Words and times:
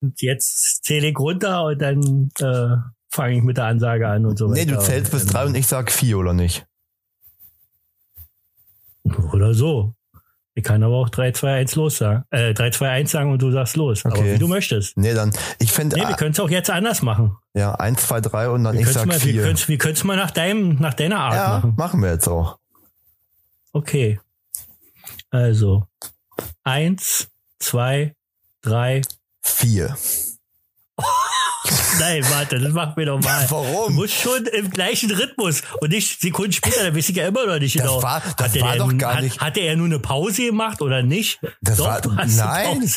Und 0.00 0.20
jetzt 0.22 0.84
zähle 0.84 1.08
ich 1.08 1.18
runter 1.18 1.64
und 1.64 1.78
dann 1.80 2.30
äh, 2.40 2.76
fange 3.10 3.36
ich 3.36 3.42
mit 3.42 3.56
der 3.58 3.64
Ansage 3.66 4.08
an 4.08 4.24
und 4.26 4.38
so 4.38 4.46
weiter. 4.50 4.54
Nee, 4.64 4.66
du 4.66 4.78
zählst 4.80 5.12
bis 5.12 5.26
drei 5.26 5.44
und 5.44 5.54
ich 5.54 5.66
sag 5.66 5.92
vier, 5.92 6.18
oder 6.18 6.32
nicht? 6.32 6.66
Oder 9.32 9.54
so. 9.54 9.94
Ich 10.54 10.64
kann 10.64 10.82
aber 10.82 10.96
auch 10.96 11.08
3, 11.08 11.32
2, 11.32 11.54
1 11.60 11.76
los 11.76 11.98
sagen. 11.98 12.24
Äh, 12.30 12.52
3, 12.54 12.70
2, 12.70 12.88
1 12.90 13.10
sagen 13.10 13.30
und 13.32 13.40
du 13.40 13.50
sagst 13.52 13.76
los. 13.76 14.04
Aber 14.04 14.18
Okay. 14.18 14.34
wie 14.34 14.38
du 14.38 14.48
möchtest. 14.48 14.96
Nee, 14.96 15.14
dann, 15.14 15.32
ich 15.58 15.72
finde, 15.72 15.96
Nee, 15.96 16.06
wir 16.08 16.16
können 16.16 16.32
es 16.32 16.40
auch 16.40 16.50
jetzt 16.50 16.70
anders 16.70 17.02
machen. 17.02 17.36
ja, 17.54 17.74
eins, 17.76 18.06
zwei, 18.06 18.20
drei 18.20 18.48
und 18.50 18.64
dann 18.64 18.74
Wir 18.74 18.80
ich 18.80 18.86
können 18.86 18.96
es 18.96 19.00
sag 19.02 19.06
mal, 19.06 19.14
wir 19.14 19.20
vier. 19.32 19.42
können's- 19.44 19.68
wir 19.68 19.78
können's 19.78 20.04
mal 20.04 20.16
nach 20.16 20.32
deinem, 20.32 20.74
nach 20.76 20.94
deiner 20.94 21.20
Art 21.20 21.34
Ja, 21.34 21.48
machen. 21.58 21.74
machen 21.76 22.02
wir 22.02 22.10
jetzt 22.10 22.28
auch. 22.28 22.58
Okay. 23.72 24.20
Also. 25.30 25.86
Eins, 26.64 27.28
zwei, 27.58 28.14
drei. 28.60 29.02
Vier. 29.42 29.96
Nein, 31.98 32.24
warte, 32.30 32.58
das 32.58 32.72
machen 32.72 32.94
wir 32.96 33.06
doch 33.06 33.20
mal. 33.22 33.46
Warum? 33.50 33.88
Du 33.94 34.00
musst 34.00 34.14
schon 34.14 34.46
im 34.46 34.70
gleichen 34.70 35.10
Rhythmus 35.10 35.62
und 35.80 35.90
nicht 35.90 36.20
Sekunden 36.20 36.52
später, 36.52 36.84
da 36.90 36.96
weiß 36.96 37.08
ich 37.10 37.16
ja 37.16 37.26
immer 37.28 37.46
noch 37.46 37.58
nicht 37.58 37.76
Das 37.76 37.82
genau. 37.82 38.02
war- 38.02 38.20
das 38.36 38.48
Hatte 38.48 38.60
war 38.60 38.76
doch 38.76 38.96
gar 38.96 39.14
hat, 39.16 39.22
nicht- 39.22 39.40
Hatte 39.40 39.60
er 39.60 39.76
nur 39.76 39.86
eine 39.86 39.98
Pause 39.98 40.46
gemacht 40.46 40.80
oder 40.82 41.02
nicht? 41.02 41.38
Das 41.60 41.78
doch, 41.78 41.86
war- 41.86 42.00
du 42.00 42.10
nein. 42.12 42.90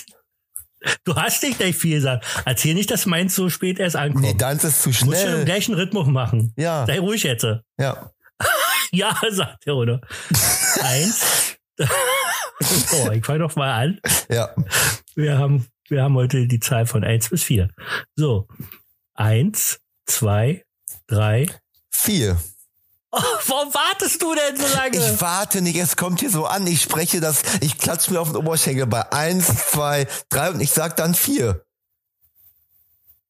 Du 1.06 1.16
hast 1.16 1.42
nicht 1.44 1.58
gleich 1.60 1.76
viel 1.78 1.96
gesagt. 1.96 2.26
Erzähl 2.46 2.74
nicht, 2.74 2.92
dass 2.92 3.06
meins 3.06 3.36
so 3.36 3.50
spät 3.50 3.80
erst 3.80 3.96
ankommt. 3.96 4.24
Nee, 4.26 4.34
deins 4.34 4.64
ist 4.66 4.82
zu 4.84 4.90
du 4.92 5.06
musst 5.06 5.20
schon 5.22 5.28
im 5.30 5.34
schnell. 5.34 5.46
gleichen 5.46 5.74
Rhythmus 5.76 6.08
machen. 6.08 6.54
Ja, 6.58 6.86
Sei 6.86 7.00
ruhig 7.00 7.24
jetzt. 7.24 7.46
ja. 7.78 8.10
Ja, 8.92 9.18
sagt 9.32 9.66
er, 9.66 9.76
oder? 9.76 10.02
Eins. 10.84 11.56
oh, 11.80 13.10
ich 13.12 13.26
fange 13.26 13.40
doch 13.40 13.56
mal 13.56 13.72
an. 13.72 14.00
Ja. 14.30 14.54
Wir 15.16 15.38
haben, 15.40 15.66
wir 15.94 16.04
haben 16.04 16.16
heute 16.16 16.48
die 16.48 16.60
Zahl 16.60 16.86
von 16.86 17.04
eins 17.04 17.30
bis 17.30 17.44
vier. 17.44 17.70
So. 18.16 18.48
Eins, 19.14 19.80
zwei, 20.06 20.66
drei. 21.08 21.48
Vier. 21.90 22.38
Oh, 23.12 23.22
warum 23.48 23.72
wartest 23.74 24.22
du 24.22 24.34
denn 24.34 24.58
so 24.58 24.76
lange? 24.76 24.98
Ich 24.98 25.22
warte 25.22 25.62
nicht, 25.62 25.76
es 25.78 25.96
kommt 25.96 26.20
hier 26.20 26.32
so 26.32 26.46
an. 26.48 26.66
Ich 26.66 26.82
spreche 26.82 27.20
das, 27.22 27.44
ich 27.62 27.78
klatsch 27.78 28.10
mir 28.10 28.20
auf 28.20 28.30
den 28.30 28.38
Oberschenkel 28.38 28.88
bei 28.88 29.10
eins, 29.12 29.46
zwei, 29.70 30.08
drei 30.30 30.50
und 30.50 30.60
ich 30.62 30.72
sag 30.72 30.96
dann 30.98 31.14
vier. 31.14 31.64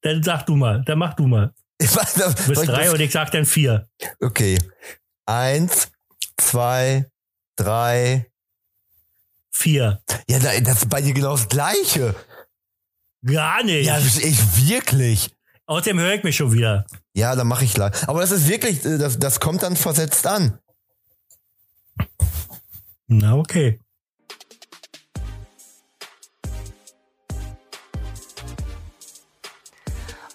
dann 0.00 0.22
sag 0.22 0.46
du 0.46 0.56
mal, 0.56 0.82
dann 0.86 0.98
mach 0.98 1.14
du 1.14 1.26
mal. 1.26 1.52
Ich 1.78 1.94
weiß, 1.94 2.14
Du 2.14 2.24
bist 2.32 2.46
soll 2.46 2.64
ich 2.64 2.70
drei 2.70 2.84
das- 2.84 2.94
und 2.94 3.00
ich 3.00 3.12
sag 3.12 3.30
dann 3.32 3.44
vier. 3.44 3.86
Okay. 4.20 4.58
Eins, 5.26 5.90
zwei, 6.38 7.10
drei. 7.56 8.30
Vier. 9.50 10.02
Ja, 10.28 10.38
da- 10.38 10.58
das 10.60 10.78
ist 10.78 10.88
bei 10.88 11.02
dir 11.02 11.12
genau 11.12 11.32
das 11.32 11.48
Gleiche. 11.48 12.14
Gar 13.24 13.62
nicht. 13.62 13.86
Ja, 13.86 13.98
ich 13.98 14.68
wirklich. 14.68 15.30
Außerdem 15.66 15.98
höre 15.98 16.14
ich 16.14 16.24
mich 16.24 16.36
schon 16.36 16.52
wieder. 16.52 16.84
Ja, 17.14 17.34
dann 17.34 17.46
mache 17.46 17.64
ich 17.64 17.72
gleich. 17.72 18.06
Aber 18.06 18.20
das 18.20 18.30
ist 18.30 18.48
wirklich, 18.48 18.84
äh, 18.84 18.98
das, 18.98 19.18
das 19.18 19.40
kommt 19.40 19.62
dann 19.62 19.76
versetzt 19.76 20.26
an. 20.26 20.58
Na, 23.06 23.36
okay. 23.36 23.80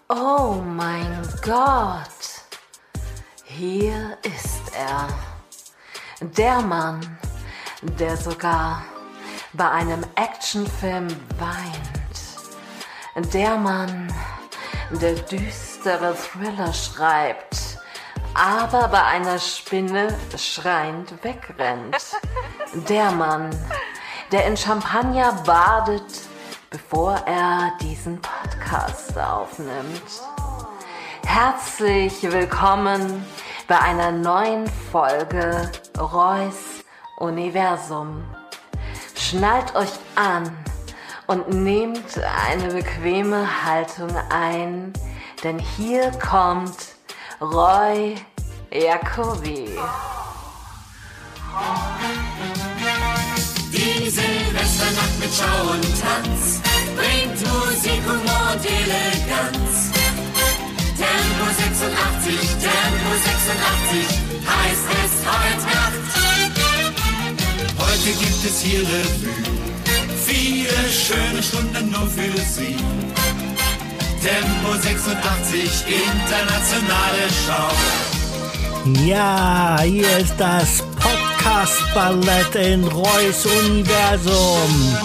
Oh 0.08 0.64
mein 0.66 1.22
Gott. 1.44 2.08
Hier 3.44 4.18
ist 4.24 4.74
er. 4.76 5.08
Der 6.36 6.62
Mann, 6.62 7.00
der 8.00 8.18
sogar 8.18 8.84
bei 9.54 9.70
einem 9.70 10.04
Actionfilm 10.16 11.08
weint. 11.38 11.99
Der 13.16 13.58
Mann, 13.58 14.14
der 14.92 15.16
düstere 15.16 16.16
Thriller 16.16 16.72
schreibt, 16.72 17.80
aber 18.36 18.88
bei 18.88 19.04
einer 19.04 19.40
Spinne 19.40 20.16
schreiend 20.38 21.24
wegrennt. 21.24 21.98
Der 22.88 23.12
Mann, 23.12 23.50
der 24.32 24.46
in 24.46 24.56
Champagner 24.56 25.34
badet, 25.44 26.22
bevor 26.70 27.16
er 27.26 27.72
diesen 27.82 28.22
Podcast 28.22 29.18
aufnimmt. 29.18 30.22
Herzlich 31.26 32.22
willkommen 32.22 33.26
bei 33.68 33.80
einer 33.80 34.12
neuen 34.12 34.68
Folge 34.92 35.72
Reus 35.98 36.84
Universum. 37.18 38.24
Schnallt 39.16 39.76
euch 39.76 39.92
an 40.16 40.56
und 41.30 41.48
nehmt 41.64 42.20
eine 42.48 42.74
bequeme 42.74 43.48
Haltung 43.64 44.10
ein, 44.32 44.92
denn 45.44 45.60
hier 45.60 46.10
kommt 46.12 46.96
Roy 47.40 48.16
Jacobi. 48.72 49.70
Die 53.72 54.10
Silvesternacht 54.10 55.20
mit 55.20 55.30
Schau 55.32 55.72
und 55.74 55.86
Tanz 56.02 56.62
bringt 56.98 57.40
Musik, 57.48 58.02
Humor 58.08 58.54
und 58.54 58.66
Eleganz. 58.66 59.92
Tempo 60.98 61.46
86, 61.46 62.40
Tempo 62.58 63.10
86, 63.24 64.18
heißt 64.50 64.88
es 65.06 65.14
heute 65.30 65.66
Nacht. 65.76 66.10
Heute 67.78 68.10
gibt 68.18 68.46
es 68.46 68.62
hier 68.62 68.82
Revue, 68.82 69.69
viele 70.70 70.90
schöne 70.92 71.44
Stunden 71.44 71.92
nur 71.92 72.08
für 72.08 72.42
Sie. 72.42 72.76
Tempo 74.22 74.74
86, 74.74 75.86
internationale 75.88 77.30
Show. 77.46 77.72
Ja, 79.06 79.80
hier 79.82 80.18
ist 80.18 80.36
das 80.38 80.84
Podcast-Ballett 81.00 82.56
in 82.56 82.84
Reus 82.86 83.46
Universum. 83.46 84.98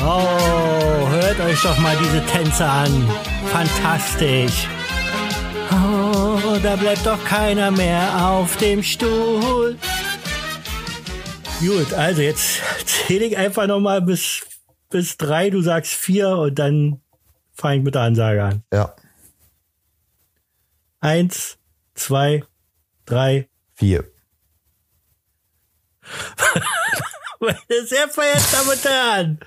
Oh, 0.00 1.08
hört 1.08 1.40
euch 1.40 1.60
doch 1.62 1.78
mal 1.78 1.96
diese 2.02 2.24
Tänze 2.26 2.64
an. 2.64 3.08
Fantastisch. 3.52 4.66
Oh, 5.70 6.58
da 6.62 6.76
bleibt 6.76 7.06
doch 7.06 7.22
keiner 7.24 7.70
mehr 7.70 8.28
auf 8.28 8.56
dem 8.56 8.82
Stuhl. 8.82 9.76
Gut, 11.60 11.92
also 11.94 12.22
jetzt 12.22 12.60
zähle 12.84 13.24
ich 13.24 13.36
einfach 13.36 13.66
noch 13.66 13.80
mal 13.80 14.02
bis, 14.02 14.42
bis 14.88 15.16
drei, 15.16 15.50
du 15.50 15.62
sagst 15.62 15.92
vier 15.92 16.30
und 16.30 16.58
dann 16.58 17.00
fange 17.52 17.78
ich 17.78 17.82
mit 17.82 17.94
der 17.94 18.02
Ansage 18.02 18.44
an. 18.44 18.62
Ja. 18.72 18.94
Eins, 21.00 21.58
zwei, 21.94 22.44
drei, 23.04 23.48
Vier. 23.78 24.10
Meine 27.40 27.86
sehr 27.86 28.08
verehrten 28.08 28.46
Damen 28.52 28.70
und 28.70 28.84
Herren, 28.84 29.38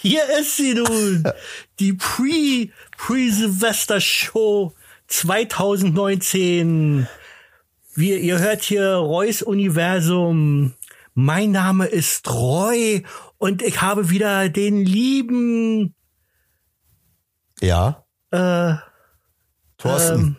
hier 0.00 0.24
ist 0.40 0.56
sie 0.56 0.74
nun, 0.74 1.22
die 1.78 1.92
Pre, 1.92 2.70
Pre-Silvester-Show 2.96 4.74
2019. 5.06 7.06
Wir, 7.94 8.18
ihr 8.18 8.40
hört 8.40 8.64
hier 8.64 8.94
Reus 8.94 9.42
Universum. 9.42 10.74
Mein 11.14 11.52
Name 11.52 11.86
ist 11.86 12.28
Roy 12.28 13.04
und 13.38 13.62
ich 13.62 13.80
habe 13.80 14.10
wieder 14.10 14.48
den 14.48 14.84
lieben, 14.84 15.94
Ja. 17.60 18.04
äh, 18.30 18.74
Thorsten. 19.78 20.14
ähm, 20.20 20.36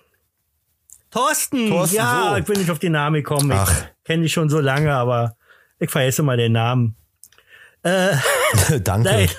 Thorsten. 1.12 1.70
Thorsten, 1.70 1.96
ja, 1.98 2.34
wo? 2.34 2.38
ich 2.38 2.46
bin 2.46 2.60
nicht 2.60 2.70
auf 2.72 2.80
den 2.80 2.92
Namen 2.92 3.16
gekommen. 3.16 3.52
Ach. 3.52 3.72
Ich 3.72 4.04
kenne 4.04 4.24
dich 4.24 4.34
schon 4.34 4.50
so 4.50 4.60
lange, 4.60 4.94
aber 4.94 5.36
ich 5.80 5.90
vergesse 5.90 6.22
mal 6.24 6.38
den 6.38 6.52
Namen. 6.52 6.96
Danke. 7.84 9.10
Nein. 9.10 9.30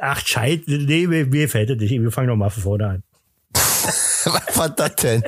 Ach, 0.00 0.20
scheiße. 0.26 0.62
Nee, 0.66 1.06
mir, 1.06 1.26
mir 1.26 1.48
fällt 1.48 1.70
es 1.70 1.78
nicht. 1.78 1.92
Wir 1.92 2.10
fangen 2.10 2.26
noch 2.28 2.36
mal 2.36 2.50
von 2.50 2.62
vorne 2.62 2.86
an. 2.88 3.02
Was 3.54 4.58
war 4.58 4.68
das 4.70 4.96
denn? 4.96 5.22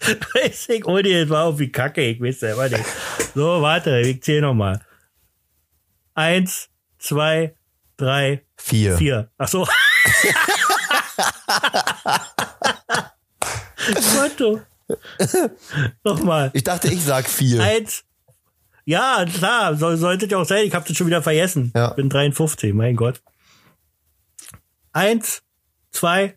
Weiß 0.00 0.68
ich, 0.68 0.84
ohne 0.86 1.08
jetzt 1.08 1.30
war 1.30 1.46
irgendwie 1.46 1.72
kacke. 1.72 2.02
Ich 2.02 2.20
weiß 2.20 2.40
selber 2.40 2.68
nicht. 2.68 2.84
So, 3.34 3.62
warte. 3.62 4.00
Ich 4.00 4.22
zähle 4.22 4.42
noch 4.42 4.54
mal. 4.54 4.80
Eins, 6.14 6.68
zwei, 6.98 7.54
drei, 7.96 8.44
Vier. 8.56 8.96
vier. 8.98 9.30
Ach 9.38 9.48
so. 9.48 9.66
Konto. 14.16 14.60
Nochmal. 16.04 16.50
Ich 16.52 16.64
dachte, 16.64 16.88
ich 16.88 17.02
sag 17.02 17.28
vier. 17.28 17.62
Eins. 17.62 18.04
Ja, 18.84 19.24
klar, 19.24 19.76
soll, 19.76 19.96
sollte 19.96 20.26
ja 20.26 20.38
auch 20.38 20.44
sein. 20.44 20.66
Ich 20.66 20.74
habe 20.74 20.86
das 20.86 20.96
schon 20.96 21.06
wieder 21.06 21.22
vergessen. 21.22 21.70
Ja. 21.74 21.90
Bin 21.90 22.08
53, 22.08 22.74
mein 22.74 22.96
Gott. 22.96 23.22
Eins, 24.92 25.42
zwei, 25.92 26.36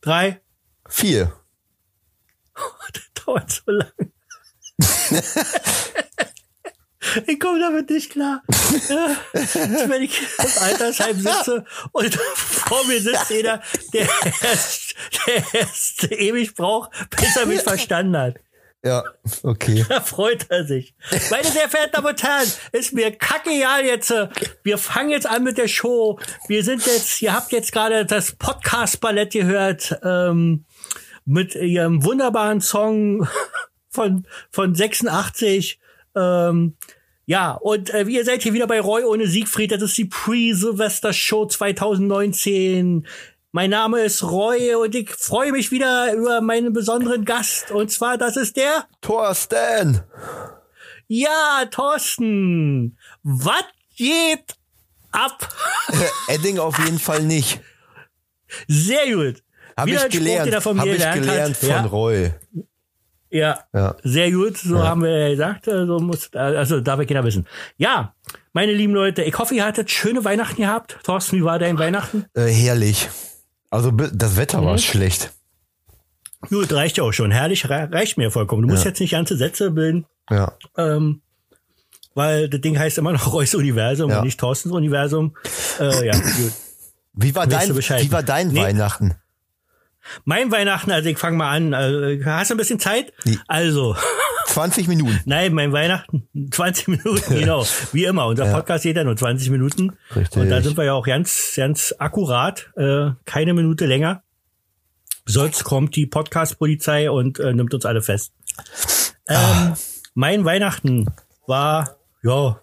drei. 0.00 0.40
Vier. 0.88 1.32
Das 2.92 3.24
dauert 3.24 3.50
so 3.50 3.70
lang. 3.70 3.92
Ich 7.26 7.40
komme 7.40 7.58
damit 7.58 7.90
nicht 7.90 8.10
klar. 8.12 8.42
Ja, 8.88 9.16
wenn 9.88 10.02
ich 10.02 10.20
im 10.20 10.62
Altersheim 10.62 11.18
sitze 11.20 11.64
und 11.92 12.14
vor 12.14 12.86
mir 12.86 13.00
sitzt 13.00 13.30
einer, 13.32 13.60
der 13.92 14.08
erst, 14.42 14.94
der 15.26 15.44
erst 15.60 16.12
ewig 16.12 16.54
braucht, 16.54 16.90
bis 17.10 17.36
er 17.36 17.46
mich 17.46 17.60
verstanden 17.62 18.16
hat. 18.16 18.36
Ja, 18.84 19.04
okay. 19.44 19.84
Da 19.88 20.00
freut 20.00 20.46
er 20.48 20.64
sich. 20.64 20.94
Meine 21.30 21.44
sehr 21.44 21.68
verehrten 21.68 21.92
Damen 21.92 22.08
und 22.08 22.22
Herren, 22.22 22.50
ist 22.72 22.92
mir 22.92 23.12
kackegal 23.12 23.84
jetzt. 23.84 24.10
äh, 24.10 24.28
Wir 24.64 24.76
fangen 24.76 25.10
jetzt 25.10 25.26
an 25.26 25.44
mit 25.44 25.56
der 25.56 25.68
Show. 25.68 26.18
Wir 26.48 26.64
sind 26.64 26.84
jetzt, 26.86 27.22
ihr 27.22 27.32
habt 27.32 27.52
jetzt 27.52 27.70
gerade 27.70 28.04
das 28.04 28.32
Podcast-Ballett 28.32 29.32
gehört, 29.34 29.96
ähm, 30.02 30.64
mit 31.24 31.54
ihrem 31.54 32.04
wunderbaren 32.04 32.60
Song 32.60 33.28
von, 33.88 34.26
von 34.50 34.74
86. 34.74 35.78
Ähm, 36.16 36.76
ja, 37.26 37.52
und 37.52 37.90
äh, 37.90 38.02
ihr 38.04 38.24
seid 38.24 38.42
hier 38.42 38.52
wieder 38.52 38.66
bei 38.66 38.80
Roy 38.80 39.04
ohne 39.04 39.26
Siegfried. 39.26 39.72
Das 39.72 39.82
ist 39.82 39.96
die 39.96 40.06
Pre-Silvester-Show 40.06 41.46
2019. 41.46 43.06
Mein 43.52 43.70
Name 43.70 44.00
ist 44.00 44.22
Roy 44.22 44.74
und 44.74 44.94
ich 44.94 45.10
freue 45.10 45.52
mich 45.52 45.70
wieder 45.70 46.12
über 46.14 46.40
meinen 46.40 46.72
besonderen 46.72 47.24
Gast. 47.24 47.70
Und 47.70 47.90
zwar, 47.90 48.18
das 48.18 48.36
ist 48.36 48.56
der 48.56 48.86
Thorsten! 49.00 50.02
ja, 51.08 51.66
Thorsten, 51.70 52.96
was 53.22 53.64
geht 53.96 54.54
ab? 55.10 55.48
Edding 56.28 56.58
auf 56.58 56.78
jeden 56.78 56.98
Fall 56.98 57.22
nicht. 57.22 57.60
Sehr 58.66 59.14
gut. 59.14 59.42
Habe 59.76 59.90
ich 59.90 60.08
gelernt. 60.08 60.52
er 60.52 60.64
Habe 60.64 60.88
ich 60.88 60.96
gelernt 60.96 61.20
gelernt 61.20 61.54
hat. 61.54 61.60
von 61.60 61.68
Ja. 61.68 61.82
Roy. 61.82 62.32
Ja, 63.32 63.60
Ja. 63.72 63.96
sehr 64.04 64.30
gut. 64.30 64.58
So 64.58 64.82
haben 64.86 65.02
wir 65.02 65.18
ja 65.18 65.28
gesagt. 65.30 65.66
äh, 65.66 65.86
So 65.86 65.98
muss, 66.00 66.32
also 66.34 66.80
darf 66.80 67.00
ja 67.00 67.06
jeder 67.06 67.24
wissen. 67.24 67.46
Ja, 67.78 68.14
meine 68.52 68.72
lieben 68.72 68.92
Leute, 68.94 69.22
ich 69.22 69.38
hoffe, 69.38 69.54
ihr 69.54 69.64
hattet 69.64 69.90
schöne 69.90 70.22
Weihnachten 70.24 70.60
gehabt. 70.60 70.98
Thorsten, 71.02 71.38
wie 71.38 71.44
war 71.44 71.58
dein 71.58 71.78
Weihnachten? 71.78 72.26
Äh, 72.34 72.48
herrlich. 72.48 73.08
Also 73.70 73.90
das 73.90 74.36
Wetter 74.36 74.60
Mhm. 74.60 74.66
war 74.66 74.78
schlecht. 74.78 75.32
Gut, 76.50 76.72
reicht 76.72 76.98
ja 76.98 77.04
auch 77.04 77.12
schon. 77.12 77.30
Herrlich, 77.30 77.68
rei- 77.70 77.84
reicht 77.84 78.18
mir 78.18 78.30
vollkommen. 78.30 78.62
Du 78.62 78.68
musst 78.68 78.84
Ja. 78.84 78.90
jetzt 78.90 79.00
nicht 79.00 79.12
ganze 79.12 79.36
Sätze 79.36 79.70
bilden, 79.70 80.04
Ja. 80.30 80.52
ähm, 80.76 81.22
weil 82.14 82.48
das 82.50 82.60
Ding 82.60 82.78
heißt 82.78 82.98
immer 82.98 83.12
noch 83.12 83.26
Reus 83.32 83.54
Universum 83.54 84.10
Ja. 84.10 84.18
und 84.18 84.24
nicht 84.26 84.38
Thorstens 84.40 84.72
Universum. 84.72 85.34
Äh, 85.80 86.06
ja, 86.06 86.12
gut. 86.12 86.52
Wie 87.14 87.34
war 87.34 87.46
dein, 87.46 87.74
wie 87.74 88.12
war 88.12 88.22
dein 88.22 88.48
Nee. 88.48 88.60
Weihnachten? 88.60 89.14
Mein 90.24 90.50
Weihnachten, 90.50 90.90
also 90.90 91.08
ich 91.08 91.18
fange 91.18 91.36
mal 91.36 91.50
an. 91.50 91.74
Also, 91.74 92.24
hast 92.24 92.50
du 92.50 92.54
ein 92.54 92.58
bisschen 92.58 92.80
Zeit? 92.80 93.12
Nee. 93.24 93.38
Also, 93.46 93.96
20 94.46 94.88
Minuten. 94.88 95.20
Nein, 95.24 95.54
mein 95.54 95.72
Weihnachten, 95.72 96.28
20 96.50 96.88
Minuten, 96.88 97.34
genau. 97.34 97.64
Wie 97.92 98.04
immer. 98.04 98.26
Unser 98.26 98.52
Podcast 98.52 98.84
geht 98.84 98.96
ja 98.96 99.04
nur 99.04 99.16
20 99.16 99.50
Minuten. 99.50 99.96
Richtig. 100.14 100.42
Und 100.42 100.50
da 100.50 100.60
sind 100.60 100.76
wir 100.76 100.84
ja 100.84 100.92
auch 100.92 101.06
ganz, 101.06 101.52
ganz 101.56 101.94
akkurat, 101.98 102.70
äh, 102.76 103.10
keine 103.24 103.54
Minute 103.54 103.86
länger. 103.86 104.22
Sonst 105.24 105.64
kommt 105.64 105.94
die 105.96 106.06
Podcast-Polizei 106.06 107.10
und 107.10 107.38
äh, 107.38 107.52
nimmt 107.54 107.72
uns 107.74 107.86
alle 107.86 108.02
fest. 108.02 108.32
Ähm, 109.28 109.74
mein 110.14 110.44
Weihnachten 110.44 111.06
war, 111.46 111.96
ja, 112.22 112.60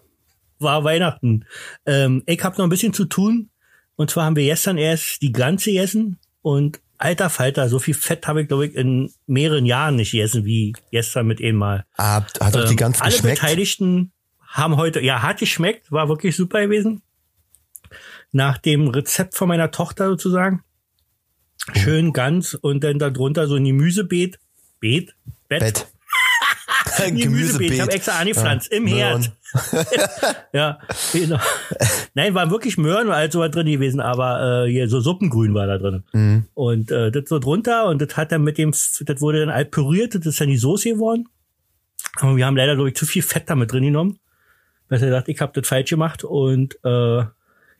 war 0.58 0.84
Weihnachten. 0.84 1.46
Ähm, 1.86 2.22
ich 2.26 2.44
habe 2.44 2.56
noch 2.58 2.64
ein 2.64 2.70
bisschen 2.70 2.92
zu 2.92 3.06
tun. 3.06 3.50
Und 3.96 4.10
zwar 4.10 4.24
haben 4.24 4.36
wir 4.36 4.44
gestern 4.44 4.78
erst 4.78 5.22
die 5.22 5.32
Glanze 5.32 5.70
gegessen. 5.70 6.18
Und 6.42 6.80
alter 7.00 7.30
Falter, 7.30 7.68
so 7.68 7.78
viel 7.78 7.94
Fett 7.94 8.26
habe 8.26 8.42
ich, 8.42 8.48
glaube 8.48 8.66
ich, 8.66 8.74
in 8.74 9.12
mehreren 9.26 9.66
Jahren 9.66 9.96
nicht 9.96 10.12
gegessen 10.12 10.44
wie 10.44 10.74
gestern 10.90 11.26
mit 11.26 11.40
eben 11.40 11.58
mal. 11.58 11.86
Ah, 11.96 12.22
hat 12.40 12.54
doch 12.54 12.64
die 12.64 12.72
Ähm, 12.72 12.76
ganz 12.76 13.00
alle 13.00 13.12
geschmeckt. 13.12 13.40
Beteiligten 13.40 14.12
haben 14.46 14.76
heute, 14.76 15.00
ja, 15.00 15.22
hat 15.22 15.38
geschmeckt, 15.38 15.90
war 15.90 16.08
wirklich 16.08 16.36
super 16.36 16.60
gewesen. 16.60 17.02
Nach 18.32 18.58
dem 18.58 18.88
Rezept 18.88 19.34
von 19.34 19.48
meiner 19.48 19.70
Tochter 19.70 20.08
sozusagen. 20.08 20.62
Schön 21.74 22.12
ganz 22.12 22.54
und 22.54 22.84
dann 22.84 22.98
darunter 22.98 23.46
so 23.46 23.56
ein 23.56 23.64
Gemüsebeet. 23.64 24.38
Beet? 24.80 25.14
Bett? 25.48 25.60
Bett. 25.60 25.86
Ein 26.98 27.16
Gemüsebeet. 27.16 27.72
Ich 27.72 27.80
habe 27.80 27.92
extra 27.92 28.18
angepflanzt 28.18 28.72
im 28.72 28.86
Herd. 28.86 29.32
Ja, 30.52 30.78
genau. 31.12 31.40
Nein, 32.14 32.34
waren 32.34 32.50
wirklich 32.52 32.78
Möhren 32.78 33.08
und 33.08 33.12
alles 33.12 33.32
so 33.32 33.40
was 33.40 33.50
drin 33.50 33.66
gewesen, 33.66 34.00
aber 34.00 34.64
äh, 34.66 34.70
hier 34.70 34.88
so 34.88 35.00
Suppengrün 35.00 35.54
war 35.54 35.66
da 35.66 35.78
drin. 35.78 36.04
Mhm. 36.12 36.44
Und 36.54 36.92
äh, 36.92 37.10
das 37.10 37.28
so 37.28 37.40
drunter 37.40 37.86
und 37.86 38.00
das 38.00 38.16
hat 38.16 38.30
dann 38.30 38.42
mit 38.42 38.58
dem, 38.58 38.70
das 38.70 39.20
wurde 39.20 39.40
dann 39.40 39.48
alt 39.48 39.72
püriert, 39.72 40.14
das 40.14 40.24
ist 40.24 40.40
dann 40.40 40.48
die 40.48 40.56
Soße 40.56 40.90
geworden. 40.90 41.28
Aber 42.16 42.36
wir 42.36 42.46
haben 42.46 42.56
leider, 42.56 42.74
glaube 42.74 42.90
ich, 42.90 42.96
zu 42.96 43.06
viel 43.06 43.22
Fett 43.22 43.50
damit 43.50 43.72
drin 43.72 43.84
genommen. 43.84 44.18
Weil 44.88 45.02
er 45.02 45.10
sagt, 45.10 45.28
ich 45.28 45.40
habe 45.40 45.52
das 45.58 45.68
falsch 45.68 45.90
gemacht 45.90 46.24
und 46.24 46.74
äh, 46.84 47.24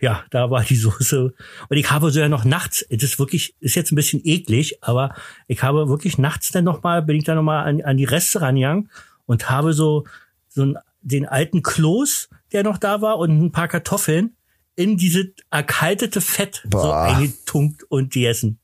ja, 0.01 0.25
da 0.31 0.51
war 0.51 0.63
die 0.63 0.77
Soße. 0.77 1.35
Und 1.69 1.77
ich 1.77 1.91
habe 1.91 2.11
so 2.11 2.21
ja 2.21 2.29
noch 2.29 2.45
nachts, 2.45 2.85
das 2.91 3.03
ist 3.03 3.19
wirklich, 3.19 3.55
ist 3.61 3.77
jetzt 3.77 3.93
ein 3.93 3.97
bisschen 3.97 4.21
eklig, 4.25 4.83
aber 4.83 5.15
ich 5.47 5.63
habe 5.63 5.89
wirklich 5.89 6.19
nachts 6.19 6.51
dann 6.51 6.65
nochmal, 6.65 7.03
bin 7.03 7.17
ich 7.17 7.25
dann 7.25 7.37
nochmal 7.37 7.67
an, 7.67 7.83
an 7.83 7.97
die 7.97 8.05
Reste 8.05 8.41
rangegangen 8.41 8.91
und 9.27 9.51
habe 9.51 9.73
so, 9.73 10.05
so 10.49 10.63
einen, 10.63 10.79
den 11.03 11.27
alten 11.27 11.63
Kloß, 11.63 12.29
der 12.53 12.63
noch 12.63 12.79
da 12.79 13.01
war 13.01 13.19
und 13.19 13.43
ein 13.43 13.53
paar 13.53 13.69
Kartoffeln 13.69 14.37
in 14.77 14.97
diese 14.97 15.33
erkaltete 15.51 16.21
Fett 16.21 16.63
so 16.65 16.71
Boah. 16.71 17.03
eingetunkt 17.03 17.85
und 17.85 18.13
gegessen. 18.13 18.59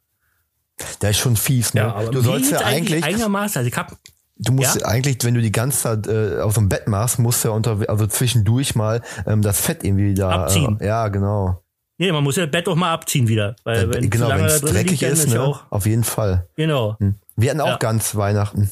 Der 1.00 1.10
ist 1.10 1.18
schon 1.18 1.36
fies, 1.36 1.74
ne? 1.74 1.94
du 2.10 2.18
mir 2.18 2.24
sollst 2.24 2.50
ja 2.50 2.58
geht's 2.58 2.68
eigentlich, 2.68 3.04
einigermaßen, 3.04 3.58
also 3.58 3.68
ich 3.68 3.76
hab, 3.76 3.96
du 4.38 4.52
musst 4.52 4.80
Ja? 4.80 4.86
eigentlich, 4.86 5.18
wenn 5.22 5.34
du 5.34 5.40
die 5.42 5.52
ganze 5.52 5.78
Zeit 5.82 6.06
äh, 6.06 6.40
auf 6.40 6.54
dem 6.54 6.68
Bett 6.68 6.88
machst, 6.88 7.18
musst 7.18 7.44
du 7.44 7.48
ja 7.48 7.54
unter, 7.54 7.78
also 7.88 8.06
zwischendurch 8.06 8.74
mal 8.74 9.02
ähm, 9.26 9.42
das 9.42 9.60
Fett 9.60 9.84
irgendwie 9.84 10.14
da. 10.14 10.30
Abziehen. 10.30 10.78
Äh, 10.80 10.86
ja, 10.86 11.08
genau. 11.08 11.62
nee, 11.98 12.10
man 12.12 12.22
muss 12.24 12.36
ja 12.36 12.44
das 12.46 12.52
Bett 12.52 12.68
auch 12.68 12.76
mal 12.76 12.92
abziehen 12.92 13.28
wieder, 13.28 13.56
weil 13.64 13.84
Äh, 13.84 13.94
wenn 13.94 14.02
zu 14.04 14.10
genau, 14.10 14.28
wenn 14.28 14.44
es 14.44 14.60
drin 14.60 14.74
dreckig 14.74 15.00
liegt, 15.00 15.12
ist, 15.12 15.28
ne? 15.28 15.40
auch, 15.42 15.64
Auf 15.70 15.86
jeden 15.86 16.04
Fall. 16.04 16.46
genau. 16.56 16.96
Wir 17.36 17.50
hatten 17.50 17.60
auch 17.60 17.66
Ja. 17.68 17.76
ganz 17.78 18.14
Weihnachten. 18.14 18.70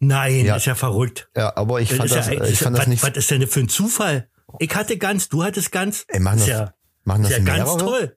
Nein, 0.00 0.44
Ja. 0.44 0.56
ist 0.56 0.66
ja 0.66 0.74
verrückt. 0.74 1.28
Ja, 1.36 1.56
aber 1.56 1.80
ich 1.80 1.90
fand 1.92 2.04
ist 2.06 2.14
das, 2.16 2.26
ja, 2.28 2.32
äh, 2.34 2.50
ich 2.50 2.58
fand 2.58 2.74
was, 2.74 2.80
das 2.80 2.88
nicht. 2.88 3.02
was 3.02 3.10
ist 3.16 3.30
denn 3.30 3.46
für 3.46 3.60
ein 3.60 3.68
Zufall? 3.68 4.28
Ich 4.58 4.74
hatte 4.74 4.98
ganz, 4.98 5.28
du 5.28 5.42
hattest 5.42 5.72
ganz. 5.72 6.04
Ey, 6.08 6.20
machen 6.20 6.38
das, 6.38 6.46
ja, 6.48 6.74
machen 7.04 7.22
das 7.22 7.32
ist 7.32 7.38
ja 7.38 7.42
mehrere? 7.44 7.64
ganz 7.66 7.76
toll. 7.82 8.16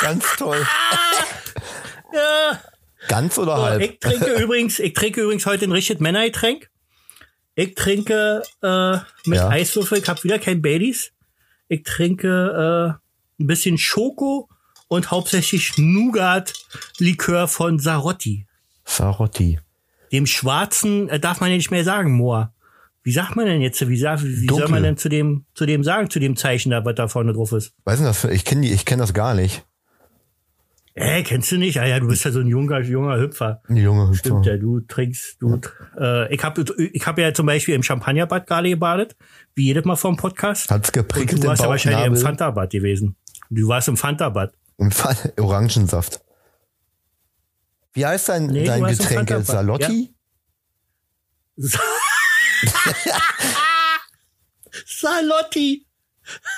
Ganz 0.00 0.24
toll. 0.36 0.66
Ja. 2.12 2.60
Ganz 3.08 3.38
oder 3.38 3.56
halb? 3.56 3.82
ich 3.82 3.98
trinke 4.00 4.32
übrigens, 4.42 4.78
ich 4.78 4.92
trinke 4.94 5.20
übrigens 5.22 5.46
heute 5.46 5.64
ein 5.66 5.72
richtiges 5.72 6.00
Männergetränk. 6.00 6.70
Ich 7.54 7.74
trinke 7.74 8.42
äh, 8.62 8.96
mit 9.24 9.38
Ja. 9.38 9.48
Eiswürfel, 9.48 9.98
ich 9.98 10.08
habe 10.08 10.22
wieder 10.24 10.38
kein 10.38 10.60
Baileys. 10.62 11.12
Ich 11.68 11.82
trinke 11.84 12.98
äh, 13.38 13.42
ein 13.42 13.46
bisschen 13.46 13.78
Schoko 13.78 14.48
und 14.88 15.10
hauptsächlich 15.10 15.72
Nougat-Likör 15.78 17.48
von 17.48 17.78
Sarotti. 17.78 18.46
Sarotti. 18.84 19.58
Dem 20.12 20.26
schwarzen, 20.26 21.08
äh, 21.08 21.18
darf 21.18 21.40
man 21.40 21.50
ja 21.50 21.56
nicht 21.56 21.70
mehr 21.70 21.84
sagen, 21.84 22.12
Moor. 22.12 22.52
Wie 23.02 23.12
sagt 23.12 23.36
man 23.36 23.46
denn 23.46 23.60
jetzt? 23.60 23.86
Wie, 23.88 23.96
sa- 23.98 24.20
wie 24.20 24.46
soll 24.48 24.68
man 24.68 24.82
denn 24.82 24.96
zu 24.96 25.08
dem, 25.08 25.44
zu 25.54 25.64
dem 25.64 25.84
sagen, 25.84 26.10
zu 26.10 26.18
dem 26.18 26.36
Zeichen 26.36 26.70
da, 26.70 26.84
was 26.84 26.94
da 26.96 27.06
vorne 27.08 27.32
drauf 27.32 27.52
ist? 27.52 27.72
Das 27.84 28.18
für, 28.18 28.30
ich 28.32 28.44
kenne 28.44 28.62
die, 28.62 28.72
ich 28.72 28.84
kenne 28.84 29.00
das 29.02 29.14
gar 29.14 29.34
nicht. 29.34 29.64
Äh, 30.98 31.22
kennst 31.24 31.52
du 31.52 31.58
nicht? 31.58 31.78
Ah 31.78 31.84
ja, 31.84 32.00
du 32.00 32.08
bist 32.08 32.24
ja 32.24 32.30
so 32.30 32.40
ein 32.40 32.46
junger, 32.46 32.80
junger 32.80 33.18
Hüpfer. 33.18 33.60
Die 33.68 33.82
junge 33.82 34.08
Hüpfer. 34.08 34.18
Stimmt 34.18 34.46
ja, 34.46 34.56
du 34.56 34.80
trinkst, 34.80 35.36
du, 35.40 35.60
äh, 36.00 36.34
ich 36.34 36.42
habe 36.42 36.64
ich 36.90 37.06
hab 37.06 37.18
ja 37.18 37.34
zum 37.34 37.44
Beispiel 37.44 37.74
im 37.74 37.82
Champagnerbad 37.82 38.46
gerade 38.46 38.70
gebadet, 38.70 39.14
wie 39.54 39.66
jedes 39.66 39.84
Mal 39.84 39.96
vom 39.96 40.16
Podcast. 40.16 40.70
Hat's 40.70 40.88
Und 40.88 40.94
geprickelt 40.94 41.44
du 41.44 41.48
warst 41.48 41.62
ja 41.62 41.68
wahrscheinlich 41.68 42.06
im. 42.06 42.16
Fanta-Bad 42.16 42.70
gewesen. 42.70 43.14
Du 43.50 43.68
warst 43.68 43.88
im 43.88 43.98
Fanta-Bad. 43.98 44.54
Im 44.78 44.90
Fall 44.90 45.34
Orangensaft. 45.38 46.22
Wie 47.92 48.06
heißt 48.06 48.30
dein, 48.30 48.46
Nee, 48.46 48.64
dein 48.64 48.82
Getränk 48.84 49.28
jetzt? 49.28 49.46
Fanta-Bad, 49.46 49.46
Salotti? 49.46 50.14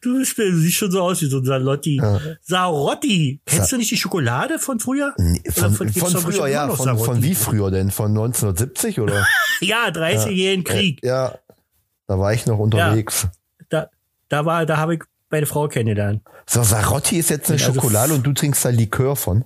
Du, 0.00 0.18
bist, 0.18 0.38
du 0.38 0.56
siehst 0.56 0.76
schon 0.76 0.90
so 0.90 1.02
aus 1.02 1.20
wie 1.22 1.26
so 1.26 1.38
ein 1.38 1.44
Salotti. 1.44 1.96
Ja. 1.96 2.20
Sarotti. 2.40 3.40
Kennst 3.46 3.70
Sa- 3.70 3.76
du 3.76 3.78
nicht 3.78 3.90
die 3.90 3.96
Schokolade 3.96 4.58
von 4.58 4.78
früher? 4.80 5.14
Nee, 5.18 5.42
Von, 5.50 5.72
von, 5.72 5.86
bestimmt 5.88 6.20
früher, 6.20 6.46
ja. 6.46 6.68
Von, 6.70 6.98
von 6.98 7.22
wie 7.22 7.34
früher 7.34 7.70
denn? 7.70 7.90
Von 7.90 8.10
1970 8.12 9.00
oder? 9.00 9.26
Ja, 9.60 9.88
30-jährigen 9.88 10.64
Krieg. 10.64 11.00
ja. 11.04 11.34
Da 12.08 12.18
war 12.18 12.32
ich 12.34 12.46
noch 12.46 12.58
unterwegs. 12.58 13.28
Da, 13.68 13.88
da 14.28 14.44
war, 14.44 14.66
da 14.66 14.76
habe 14.76 14.94
ich 14.96 15.02
meine 15.30 15.46
Frau 15.46 15.68
kennengelernt. 15.68 16.22
So, 16.46 16.62
Sarotti 16.62 17.16
ist 17.18 17.30
jetzt 17.30 17.48
eine 17.50 17.58
Also- 17.60 17.72
Schokolade 17.74 18.12
und 18.14 18.24
du 18.26 18.32
trinkst 18.32 18.64
da 18.64 18.68
Likör 18.70 19.14
von. 19.16 19.44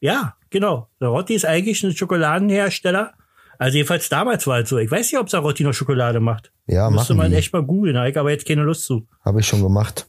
Ja, 0.00 0.36
genau. 0.50 0.88
Sarotti 1.00 1.34
ist 1.34 1.44
eigentlich 1.44 1.82
ein 1.82 1.94
Schokoladenhersteller. 1.94 3.14
Also 3.58 3.76
jedenfalls 3.76 4.08
damals 4.08 4.46
war 4.46 4.60
es 4.60 4.68
so. 4.68 4.78
Ich 4.78 4.90
weiß 4.90 5.10
nicht, 5.12 5.20
ob 5.20 5.28
Sarotti 5.28 5.64
noch 5.64 5.74
Schokolade 5.74 6.20
macht. 6.20 6.52
Ja, 6.66 6.88
Müsste 6.90 7.14
man 7.14 7.30
die. 7.32 7.36
echt 7.36 7.52
mal 7.52 7.62
googeln. 7.62 7.96
Ich 8.06 8.16
aber 8.16 8.30
jetzt 8.30 8.46
keine 8.46 8.62
Lust 8.62 8.84
zu. 8.84 9.06
Habe 9.24 9.40
ich 9.40 9.46
schon 9.46 9.62
gemacht. 9.62 10.06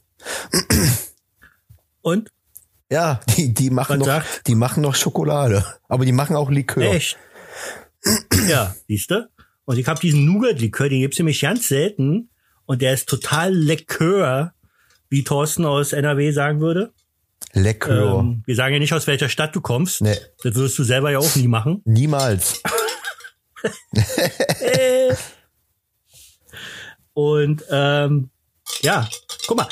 Und? 2.02 2.30
Ja, 2.90 3.20
die, 3.36 3.52
die 3.54 3.70
machen 3.70 3.92
Was 3.92 3.98
noch, 3.98 4.06
sagt? 4.06 4.46
die 4.46 4.54
machen 4.54 4.82
noch 4.82 4.94
Schokolade. 4.94 5.64
Aber 5.88 6.04
die 6.04 6.12
machen 6.12 6.36
auch 6.36 6.50
Likör. 6.50 6.82
Echt? 6.82 7.16
ja, 8.48 8.74
siehste. 8.88 9.28
Und 9.64 9.78
ich 9.78 9.86
habe 9.86 10.00
diesen 10.00 10.24
Nougat-Likör, 10.24 10.88
den 10.88 11.00
gibt's 11.00 11.18
nämlich 11.18 11.40
ganz 11.40 11.68
selten. 11.68 12.30
Und 12.66 12.82
der 12.82 12.94
ist 12.94 13.08
total 13.08 13.52
lecker, 13.52 14.54
wie 15.08 15.24
Thorsten 15.24 15.64
aus 15.64 15.92
NRW 15.92 16.30
sagen 16.32 16.60
würde. 16.60 16.92
Lecker. 17.52 18.18
Ähm, 18.20 18.42
wir 18.46 18.54
sagen 18.54 18.74
ja 18.74 18.78
nicht, 18.78 18.92
aus 18.92 19.06
welcher 19.06 19.28
Stadt 19.28 19.54
du 19.56 19.60
kommst. 19.60 20.02
Nee. 20.02 20.16
Das 20.42 20.54
wirst 20.54 20.78
du 20.78 20.84
selber 20.84 21.10
ja 21.10 21.18
auch 21.18 21.34
nie 21.36 21.48
machen. 21.48 21.82
Niemals. 21.84 22.62
Und 27.14 27.62
ähm, 27.70 28.30
ja, 28.82 29.08
guck 29.46 29.56
mal, 29.56 29.68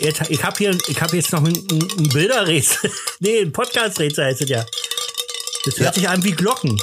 jetzt, 0.00 0.22
ich 0.30 0.42
habe 0.42 0.56
hier, 0.58 0.76
ich 0.88 1.00
habe 1.00 1.16
jetzt 1.16 1.32
noch 1.32 1.44
ein, 1.44 1.54
ein, 1.54 1.82
ein 1.98 2.08
Bilderrätsel, 2.08 2.90
nee, 3.20 3.40
ein 3.40 3.52
Podcast-Rätsel 3.52 4.24
heißt 4.26 4.42
es 4.42 4.48
ja. 4.48 4.64
Das 5.64 5.78
hört 5.78 5.88
Ja. 5.96 6.00
sich 6.00 6.08
an 6.08 6.24
wie 6.24 6.32
Glocken 6.32 6.80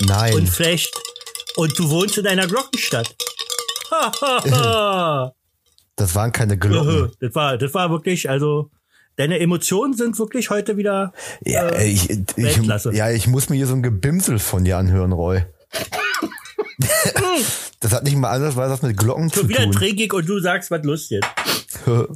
Nein. 0.00 0.34
und 0.34 0.46
vielleicht 0.48 0.90
und 1.56 1.78
du 1.78 1.90
wohnst 1.90 2.16
in 2.18 2.26
einer 2.26 2.46
Glockenstadt. 2.46 3.14
Das 5.96 6.14
waren 6.14 6.32
keine 6.32 6.56
Glocken. 6.56 7.12
das 7.20 7.34
war, 7.34 7.58
das 7.58 7.74
war 7.74 7.90
wirklich, 7.90 8.30
also 8.30 8.70
deine 9.20 9.38
Emotionen 9.38 9.94
sind 9.94 10.18
wirklich 10.18 10.50
heute 10.50 10.76
wieder. 10.76 11.12
Ja, 11.44 11.68
äh, 11.68 11.88
ich, 11.88 12.10
ich, 12.10 12.18
Weltklasse. 12.36 12.92
ja, 12.94 13.10
ich 13.10 13.26
muss 13.26 13.48
mir 13.48 13.56
hier 13.56 13.66
so 13.66 13.74
ein 13.74 13.82
Gebimsel 13.82 14.38
von 14.38 14.64
dir 14.64 14.78
anhören, 14.78 15.12
Roy. 15.12 15.44
das 17.80 17.92
hat 17.92 18.04
nicht 18.04 18.16
mal 18.16 18.30
anders 18.30 18.56
was 18.56 18.68
das 18.70 18.82
mit 18.82 18.96
Glocken 18.96 19.30
zu 19.30 19.40
schon 19.40 19.48
wieder 19.48 19.64
tun. 19.64 19.72
trägig 19.72 20.12
und 20.14 20.28
du 20.28 20.38
sagst 20.40 20.70
was 20.70 20.82
Lustiges. 20.84 21.24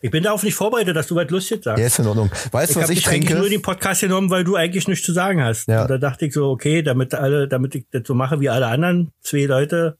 Ich 0.00 0.10
bin 0.10 0.22
darauf 0.22 0.42
nicht 0.44 0.54
vorbereitet, 0.54 0.96
dass 0.96 1.08
du 1.08 1.16
was 1.16 1.28
Lustiges 1.30 1.64
sagst. 1.64 1.80
ja, 1.80 1.86
ist 1.86 1.98
in 1.98 2.06
Ordnung. 2.06 2.30
Weißt 2.52 2.70
Ich 2.70 2.74
du, 2.74 2.80
was 2.80 2.84
habe 2.84 2.92
ich 2.94 3.00
dich 3.00 3.08
eigentlich 3.08 3.30
nur 3.30 3.40
trinke? 3.40 3.50
den 3.56 3.62
Podcast 3.62 4.00
genommen, 4.00 4.30
weil 4.30 4.44
du 4.44 4.54
eigentlich 4.56 4.88
nichts 4.88 5.04
zu 5.04 5.12
sagen 5.12 5.42
hast. 5.42 5.68
Ja. 5.68 5.82
Und 5.82 5.90
da 5.90 5.98
dachte 5.98 6.24
ich 6.26 6.32
so, 6.32 6.48
okay, 6.50 6.82
damit 6.82 7.14
alle, 7.14 7.48
damit 7.48 7.74
ich 7.74 7.84
das 7.90 8.02
so 8.06 8.14
mache 8.14 8.40
wie 8.40 8.48
alle 8.48 8.66
anderen 8.68 9.10
zwei 9.20 9.44
Leute. 9.44 9.98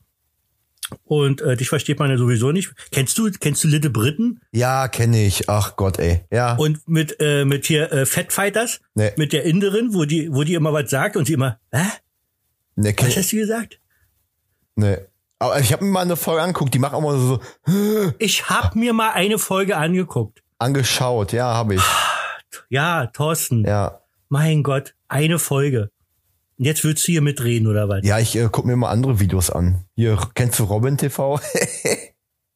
Und 1.05 1.41
äh, 1.43 1.57
dich 1.57 1.69
versteht 1.69 1.99
man 1.99 2.11
ja 2.11 2.17
sowieso 2.17 2.53
nicht. 2.53 2.73
Kennst 2.91 3.19
du, 3.19 3.31
kennst 3.31 3.63
du 3.65 3.69
Little 3.69 3.91
Briten? 3.91 4.41
Ja, 4.53 4.89
kenne 4.89 5.25
ich. 5.25 5.49
Ach 5.49 5.77
Gott, 5.77 5.99
ey. 5.99 6.25
Ja. 6.33 6.55
Und 6.57 6.87
mit 6.89 7.17
äh, 7.21 7.45
mit 7.45 7.67
hier 7.67 7.93
äh, 7.93 8.07
Fat 8.07 8.33
Fighters, 8.33 8.81
Nee. 8.95 9.13
mit 9.17 9.33
der 9.33 9.45
Inderin, 9.45 9.93
wo 9.95 10.05
die 10.05 10.33
wo 10.33 10.45
die 10.45 10.55
immer 10.55 10.73
was 10.73 10.91
sagt 10.91 11.17
und 11.17 11.27
sie 11.27 11.35
immer, 11.35 11.59
hä? 11.73 11.83
ne, 12.77 12.95
kenn, 12.95 13.09
Was 13.09 13.17
hast 13.17 13.33
du 13.33 13.37
gesagt? 13.37 13.81
ne. 14.77 15.07
Aber 15.41 15.61
ich 15.61 15.73
habe 15.73 15.85
mir 15.85 15.93
mal 15.93 16.01
eine 16.03 16.17
Folge 16.17 16.43
angeguckt, 16.43 16.75
die 16.75 16.81
macht 16.81 16.95
auch 16.95 17.01
mal 17.01 17.17
so 17.19 17.41
Ich 18.19 18.49
hab 18.51 18.75
mir 18.75 18.93
mal 18.93 19.11
eine 19.13 19.39
Folge 19.39 19.77
angeguckt. 19.77 20.43
angeschaut. 20.59 21.33
Ja, 21.33 21.55
habe 21.55 21.77
ich. 21.77 21.83
Ja, 22.71 23.07
Thorsten. 23.07 23.65
Ja. 23.65 24.01
Mein 24.29 24.63
Gott, 24.63 24.95
eine 25.07 25.39
Folge. 25.39 25.91
Und 26.59 26.65
jetzt 26.65 26.83
willst 26.85 27.07
du 27.07 27.13
hier 27.13 27.23
mitreden 27.23 27.69
oder 27.69 27.89
was? 27.89 28.01
Ja, 28.05 28.19
ich 28.19 28.35
äh, 28.37 28.49
guck 28.51 28.65
mir 28.67 28.77
mal 28.77 28.91
andere 28.91 29.21
Videos 29.21 29.49
an. 29.51 29.85
Hier, 29.95 30.19
kennst 30.35 30.59
du 30.59 30.65
Robin 30.65 30.97
TV? 30.99 31.41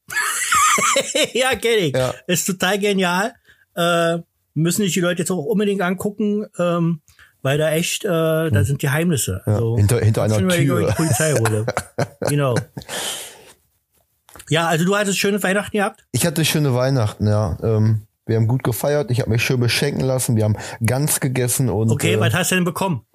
ja, 1.34 1.54
kenn 1.56 1.78
ich. 1.78 1.94
Ja. 1.96 2.14
Ist 2.26 2.46
total 2.46 2.78
genial. 2.78 3.34
Äh, 3.76 4.18
müssen 4.54 4.82
sich 4.82 4.92
die 4.92 5.00
Leute 5.00 5.20
jetzt 5.20 5.30
auch 5.30 5.44
unbedingt 5.44 5.82
angucken, 5.82 6.46
ähm, 6.58 7.00
weil 7.42 7.58
da 7.58 7.70
echt, 7.72 8.04
äh, 8.04 8.08
da 8.08 8.64
sind 8.64 8.78
Geheimnisse. 8.80 9.42
Also, 9.46 9.72
Hm. 9.72 9.78
hinter- 9.78 10.00
hinter 10.00 10.22
einer 10.24 10.38
Tür. 10.38 10.86
die 10.88 10.92
Polizei 10.94 11.32
hole. 11.34 11.66
genau. 12.28 12.54
Ja, 14.48 14.66
also 14.68 14.84
du 14.84 14.96
hattest 14.96 15.18
schöne 15.18 15.42
Weihnachten 15.42 15.76
gehabt? 15.76 16.04
Ich 16.12 16.26
hatte 16.26 16.44
schöne 16.44 16.74
Weihnachten, 16.74 17.26
ja. 17.26 17.56
Ähm, 17.62 18.02
wir 18.26 18.36
haben 18.36 18.46
gut 18.48 18.62
gefeiert. 18.64 19.10
Ich 19.10 19.20
habe 19.20 19.30
mich 19.30 19.42
schön 19.42 19.60
beschenken 19.60 20.02
lassen. 20.02 20.36
Wir 20.36 20.44
haben 20.44 20.56
ganz 20.84 21.20
gegessen 21.20 21.68
und 21.70 21.90
Okay, 21.90 22.14
äh, 22.14 22.20
was 22.20 22.34
hast 22.34 22.50
du 22.50 22.56
denn 22.56 22.64
bekommen? 22.64 23.06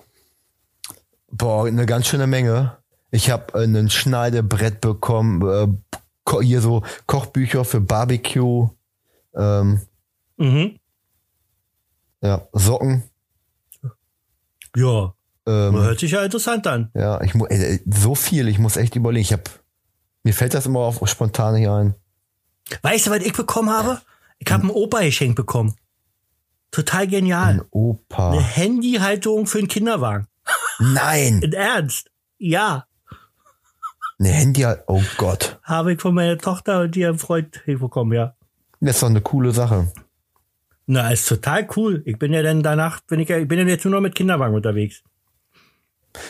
Boah, 1.31 1.65
eine 1.67 1.85
ganz 1.85 2.07
schöne 2.07 2.27
Menge. 2.27 2.77
Ich 3.11 3.29
habe 3.29 3.53
äh, 3.59 3.65
ein 3.65 3.89
Schneidebrett 3.89 4.81
bekommen, 4.81 5.41
äh, 5.47 6.41
hier 6.41 6.61
so 6.61 6.83
Kochbücher 7.05 7.63
für 7.65 7.79
Barbecue, 7.81 8.69
ähm, 9.35 9.81
Mhm. 10.37 10.77
ja, 12.21 12.47
Socken. 12.53 13.03
Ja, 14.75 15.13
Ähm, 15.47 15.73
hört 15.75 15.99
sich 15.99 16.11
ja 16.11 16.23
interessant 16.23 16.67
an. 16.67 16.91
ja, 16.93 17.21
ich 17.21 17.33
mu 17.33 17.45
ey, 17.45 17.79
so 17.89 18.13
viel. 18.15 18.47
Ich 18.49 18.59
muss 18.59 18.75
echt 18.75 18.95
überlegen. 18.97 19.21
Ich 19.23 19.31
habe 19.31 19.43
mir 20.23 20.33
fällt 20.33 20.53
das 20.53 20.65
immer 20.65 20.79
auf 20.81 20.99
spontan 21.09 21.55
hier 21.55 21.71
ein. 21.71 21.95
Weißt 22.81 23.07
du, 23.07 23.11
was 23.11 23.19
ich 23.21 23.31
bekommen 23.31 23.69
habe? 23.69 24.01
Ich 24.39 24.51
habe 24.51 24.67
ein 24.67 24.69
Opa 24.69 24.99
geschenkt 25.01 25.37
bekommen. 25.37 25.73
Total 26.69 27.07
genial. 27.07 27.53
Ein 27.53 27.61
Opa. 27.71 28.31
Eine 28.31 28.41
Handyhalterung 28.41 29.47
für 29.47 29.59
einen 29.59 29.69
Kinderwagen. 29.69 30.27
Nein, 30.79 31.41
In 31.41 31.53
Ernst? 31.53 32.09
Ja. 32.37 32.85
eine 34.19 34.29
Handy. 34.29 34.65
Oh 34.87 35.01
Gott, 35.17 35.59
Habe 35.63 35.93
ich 35.93 36.01
von 36.01 36.13
meiner 36.13 36.37
Tochter 36.37 36.81
und 36.81 36.95
ihrem 36.95 37.17
Freund 37.19 37.61
bekommen, 37.65 38.13
ja. 38.13 38.35
das 38.79 38.95
ist 38.95 39.03
doch 39.03 39.09
eine 39.09 39.21
coole 39.21 39.51
Sache. 39.51 39.91
Na, 40.85 41.09
ist 41.11 41.27
total 41.27 41.67
cool. 41.75 42.01
Ich 42.05 42.17
bin 42.17 42.31
ja 42.31 42.41
dann 42.41 42.63
danach, 42.63 43.01
bin 43.01 43.19
ich 43.19 43.27
ja, 43.29 43.37
ich 43.37 43.47
bin 43.47 43.59
ja 43.59 43.65
jetzt 43.65 43.83
nur 43.85 43.93
noch 43.93 44.01
mit 44.01 44.15
Kinderwagen 44.15 44.55
unterwegs. 44.55 45.03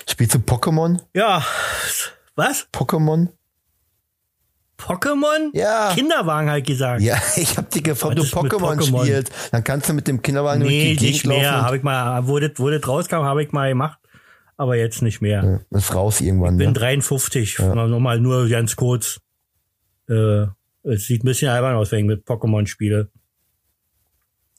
Spielst 0.09 0.33
du 0.35 0.39
Pokémon? 0.39 0.99
Ja. 1.13 1.45
Was? 2.35 2.67
Pokémon? 2.73 3.29
Pokémon? 4.77 5.49
Ja. 5.53 5.91
Kinderwagen 5.93 6.49
halt 6.49 6.65
gesagt. 6.67 7.01
Ja, 7.01 7.17
ich 7.35 7.57
hab 7.57 7.69
dich 7.69 7.83
gefragt, 7.83 8.17
du 8.17 8.23
Pokémon 8.23 8.77
Pokémon? 8.77 9.03
spielst. 9.03 9.31
Dann 9.51 9.63
kannst 9.63 9.89
du 9.89 9.93
mit 9.93 10.07
dem 10.07 10.21
Kinderwagen 10.21 10.61
durch 10.61 10.71
nee, 10.71 10.95
die 10.95 10.95
Gegend 10.97 11.11
nicht 11.13 11.25
mehr. 11.27 11.51
laufen. 11.51 11.65
Habe 11.65 11.77
ich 11.77 11.83
mal, 11.83 12.27
wo 12.27 12.39
das, 12.39 12.51
wo 12.57 12.69
das 12.69 12.87
rauskam, 12.87 13.23
habe 13.23 13.43
ich 13.43 13.51
mal 13.51 13.69
gemacht. 13.69 13.99
Aber 14.57 14.75
jetzt 14.75 15.01
nicht 15.03 15.21
mehr. 15.21 15.61
Ja, 15.71 15.77
ist 15.77 15.93
raus 15.93 16.19
irgendwann. 16.19 16.57
bin 16.57 16.69
Ne? 16.69 16.73
53. 16.73 17.59
Nochmal 17.59 18.19
nur 18.19 18.49
ganz 18.49 18.75
kurz. 18.75 19.21
Äh, 20.09 20.47
es 20.83 21.05
sieht 21.05 21.23
ein 21.23 21.27
bisschen 21.27 21.49
albern 21.49 21.75
aus, 21.75 21.91
wenn 21.91 21.99
ich 21.99 22.05
mit 22.05 22.25
Pokémon 22.25 22.65
spiele. 22.65 23.09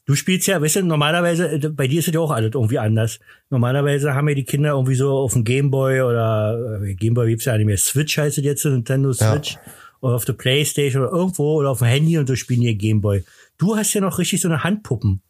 Du 0.09 0.15
spielst 0.15 0.47
ja, 0.47 0.63
weißt 0.63 0.77
du, 0.77 0.83
normalerweise, 0.85 1.51
äh, 1.51 1.69
bei 1.69 1.87
dir 1.87 1.99
ist 1.99 2.09
es 2.09 2.15
ja 2.15 2.21
auch 2.21 2.31
alles 2.31 2.53
irgendwie 2.55 2.79
anders. 2.79 3.19
Normalerweise 3.51 4.15
haben 4.15 4.29
ja 4.29 4.35
die 4.35 4.45
Kinder 4.45 4.71
irgendwie 4.71 4.95
so 4.95 5.11
auf 5.19 5.35
dem 5.35 5.45
Gameboy 5.45 6.01
oder 6.01 6.81
äh, 6.83 6.95
Gameboy 6.95 7.29
gibt's 7.29 7.45
ja 7.45 7.57
nicht 7.57 7.67
mehr. 7.67 7.77
Switch 7.77 8.17
heißt 8.17 8.39
es 8.39 8.45
jetzt, 8.45 8.65
Nintendo 8.65 9.11
Ja. 9.11 9.33
Switch. 9.33 9.59
Oder 10.01 10.15
auf 10.15 10.25
der 10.25 10.33
Playstation 10.33 11.03
oder 11.03 11.13
irgendwo 11.13 11.57
oder 11.57 11.71
auf 11.71 11.79
dem 11.79 11.89
Handy 11.89 12.17
und 12.17 12.27
so 12.27 12.37
spielen 12.37 12.61
die 12.61 12.79
Gameboy. 12.79 13.25
Du 13.59 13.77
hast 13.77 13.93
ja 13.93 14.01
noch 14.01 14.19
richtig 14.19 14.41
so 14.41 14.49
eine 14.49 14.63
Handpuppen. 14.63 15.21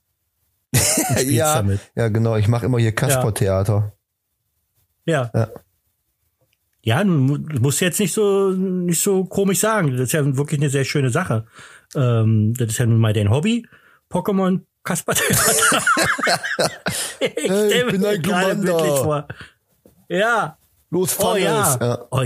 ja, 1.26 1.56
damit. 1.56 1.80
ja, 1.96 2.08
genau. 2.08 2.36
Ich 2.36 2.46
mache 2.46 2.66
immer 2.66 2.78
hier 2.78 2.92
Kaspertheater. 2.92 3.94
Ja. 5.08 5.30
Ja. 5.34 5.48
Ja, 6.82 7.02
nun 7.04 7.44
du 7.80 7.84
jetzt 7.84 7.98
nicht 7.98 8.12
so 8.14 8.50
nicht 8.50 9.02
so 9.02 9.24
komisch 9.24 9.58
sagen. 9.58 9.92
Das 9.92 10.00
ist 10.02 10.12
ja 10.12 10.36
wirklich 10.36 10.60
eine 10.60 10.70
sehr 10.70 10.84
schöne 10.84 11.10
Sache. 11.10 11.44
Ähm, 11.94 12.54
das 12.54 12.68
ist 12.68 12.78
ja 12.78 12.86
nun 12.86 12.98
mal 12.98 13.12
dein 13.12 13.30
Hobby. 13.30 13.66
Pokémon 14.10 14.60
Kasper. 14.84 15.12
ich 15.20 15.20
Hey, 17.20 17.32
stell 17.36 17.72
ich 17.72 17.86
bin 17.92 18.00
mir 18.00 18.08
ein 18.10 18.22
gerade 18.22 18.54
bildlich 18.56 18.98
vor. 19.00 19.26
Ja. 20.08 20.56
Los, 20.90 21.16
Oh 21.18 21.32
fang 21.32 21.42
ja. 21.42 21.74
es. 21.74 21.78
Ja. 21.80 22.06
Oh, 22.10 22.24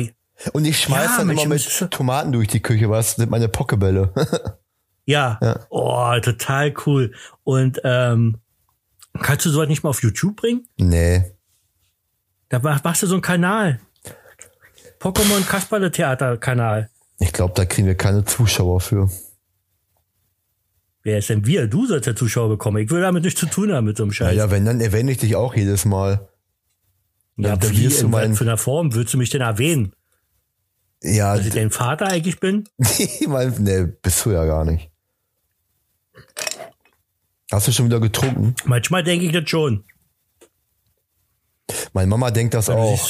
Und 0.53 0.65
ich 0.65 0.79
schmeiß 0.79 1.11
Ja, 1.11 1.17
dann 1.19 1.31
immer 1.31 1.47
mit 1.47 1.91
Tomaten 1.91 2.33
durch 2.33 2.49
die 2.49 2.61
Küche, 2.61 2.91
was? 2.91 3.17
Sind 3.17 3.31
meine 3.31 3.49
Pokebälle. 3.49 4.13
ja. 5.07 5.39
Ja. 5.43 5.61
Oh, 5.71 6.13
total 6.21 6.75
cool. 6.87 7.13
Und 7.43 7.81
ähm, 7.85 8.39
kannst 9.21 9.47
du 9.47 9.51
sowas 9.51 9.69
nicht 9.69 9.83
mal 9.83 9.91
auf 9.91 10.03
YouTube 10.03 10.37
bringen? 10.37 10.69
nee. 10.77 11.35
Da 12.53 12.59
mach- 12.63 12.85
machst 12.85 13.03
du 13.03 13.07
so 13.07 13.15
einen 13.15 13.23
Kanal. 13.23 13.81
Pokémon 15.01 15.43
Kasperle 15.47 15.91
Theater 15.91 16.37
Kanal. 16.37 16.91
Ich 17.19 17.33
glaube, 17.33 17.55
da 17.57 17.65
kriegen 17.65 17.87
wir 17.87 17.95
keine 17.95 18.27
Zuschauer 18.27 18.81
für. 18.83 19.11
Wer 21.03 21.17
ist 21.19 21.31
denn 21.31 21.47
wir? 21.47 21.67
Du 21.67 21.87
sollst 21.87 22.07
ja 22.07 22.15
Zuschauer 22.15 22.51
bekommen. 22.51 22.77
Ich 22.77 22.91
will 22.91 23.01
damit 23.01 23.25
nichts 23.25 23.41
zu 23.41 23.47
tun 23.47 23.73
haben 23.73 23.87
mit 23.87 23.97
so 23.97 24.03
einem 24.03 24.11
Ja, 24.13 24.17
Scheiß. 24.17 24.37
ja, 24.37 24.51
wenn, 24.51 24.67
dann 24.67 24.83
erwähne 24.83 25.11
ich 25.13 25.17
dich 25.19 25.35
auch 25.35 25.55
jedes 25.57 25.87
Mal. 25.87 26.29
Ja, 27.39 27.57
dann 27.57 27.71
wie, 27.71 27.89
du 27.89 27.97
in 27.97 28.11
mein- 28.11 28.33
was 28.33 28.39
für 28.39 28.45
einer 28.45 28.59
Form 28.59 28.93
würdest 28.95 29.15
du 29.15 29.19
mich 29.19 29.31
denn 29.31 29.41
erwähnen? 29.41 29.95
Ja, 31.03 31.37
Dass 31.39 31.47
ich 31.47 31.55
dein 31.55 31.71
Vater 31.71 32.07
eigentlich 32.09 32.39
bin? 32.39 32.69
nee, 32.79 33.87
bist 34.03 34.27
du 34.27 34.31
ja 34.31 34.45
gar 34.45 34.67
nicht. 34.67 34.91
Hast 37.51 37.67
du 37.67 37.73
schon 37.73 37.87
wieder 37.87 37.99
getrunken? 37.99 38.55
Manchmal 38.67 39.03
denke 39.03 39.25
ich 39.25 39.33
das 39.33 39.49
schon. 39.49 39.85
Meine 41.93 42.09
Mama 42.09 42.31
denkt 42.31 42.55
das 42.55 42.69
auch. 42.71 43.09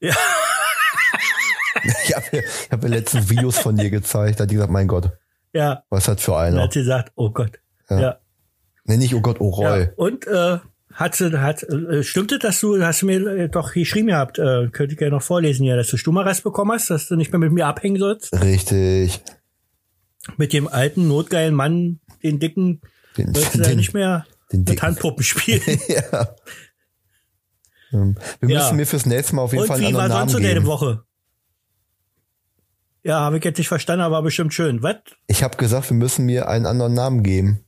Ja, 0.00 0.14
Ich 2.04 2.14
habe 2.14 2.24
ich 2.38 2.70
hab 2.70 2.82
mir 2.82 2.88
letztens 2.88 3.28
Videos 3.30 3.58
von 3.58 3.76
dir 3.76 3.90
gezeigt. 3.90 4.38
Da 4.38 4.44
hat 4.44 4.50
die 4.50 4.54
gesagt, 4.54 4.72
mein 4.72 4.88
Gott, 4.88 5.10
ja. 5.52 5.82
was 5.90 6.08
hat 6.08 6.20
für 6.20 6.36
einer? 6.36 6.62
hat 6.62 6.72
sie 6.72 6.80
gesagt, 6.80 7.12
oh 7.16 7.30
Gott. 7.30 7.58
Ja. 7.90 8.00
ja. 8.00 8.18
Nee, 8.84 8.96
nicht, 8.96 9.14
oh 9.14 9.20
Gott, 9.20 9.40
oh 9.40 9.48
Roy. 9.48 9.88
Und 9.96 10.26
äh, 10.26 10.58
hat 10.92 11.14
sie, 11.14 11.32
hat, 11.40 11.62
äh, 11.62 12.02
stimmt 12.02 12.32
es, 12.32 12.38
dass 12.38 12.60
du, 12.60 12.82
hast 12.82 13.02
du 13.02 13.06
mir 13.06 13.26
äh, 13.26 13.48
doch 13.48 13.72
geschrieben 13.72 14.08
gehabt, 14.08 14.38
äh, 14.38 14.68
könnte 14.68 14.92
ich 14.92 14.98
gerne 14.98 15.16
noch 15.16 15.22
vorlesen 15.22 15.64
hier, 15.64 15.76
dass 15.76 15.88
du 15.88 15.96
Stummerrest 15.96 16.44
bekommen 16.44 16.72
hast, 16.72 16.90
dass 16.90 17.08
du 17.08 17.16
nicht 17.16 17.32
mehr 17.32 17.38
mit 17.38 17.52
mir 17.52 17.66
abhängen 17.66 17.98
sollst? 17.98 18.32
Richtig. 18.32 19.20
Mit 20.36 20.52
dem 20.52 20.68
alten, 20.68 21.08
notgeilen 21.08 21.54
Mann, 21.54 22.00
den 22.22 22.38
dicken, 22.38 22.80
Den, 23.16 23.34
sollst 23.34 23.54
du 23.54 23.58
da 23.58 23.64
den, 23.68 23.78
nicht 23.78 23.94
mehr 23.94 24.26
den 24.52 24.60
mit 24.60 24.70
dicken. 24.70 24.82
Handpuppen 24.82 25.24
spielen. 25.24 25.62
ja. 25.88 26.34
Ähm, 27.94 28.16
wir 28.40 28.48
Ja. 28.50 28.58
müssen 28.60 28.76
mir 28.76 28.86
fürs 28.86 29.06
nächste 29.06 29.34
Mal 29.36 29.42
auf 29.42 29.52
jeden 29.52 29.62
Und 29.62 29.68
Fall 29.68 29.78
einen 29.78 29.88
wie 29.88 29.94
war 29.94 30.02
anderen 30.04 30.20
sonst 30.28 30.32
so 30.32 30.38
Namen 30.38 30.44
deine 30.48 30.60
geben. 30.60 30.66
Woche? 30.66 31.04
Ja, 33.02 33.20
habe 33.20 33.38
ich 33.38 33.44
jetzt 33.44 33.58
nicht 33.58 33.68
verstanden, 33.68 34.02
aber 34.02 34.16
war 34.16 34.22
bestimmt 34.22 34.52
schön. 34.54 34.82
Was? 34.82 34.96
Ich 35.26 35.42
habe 35.42 35.56
gesagt, 35.56 35.90
wir 35.90 35.96
müssen 35.96 36.24
mir 36.26 36.48
einen 36.48 36.66
anderen 36.66 36.94
Namen 36.94 37.22
geben. 37.22 37.64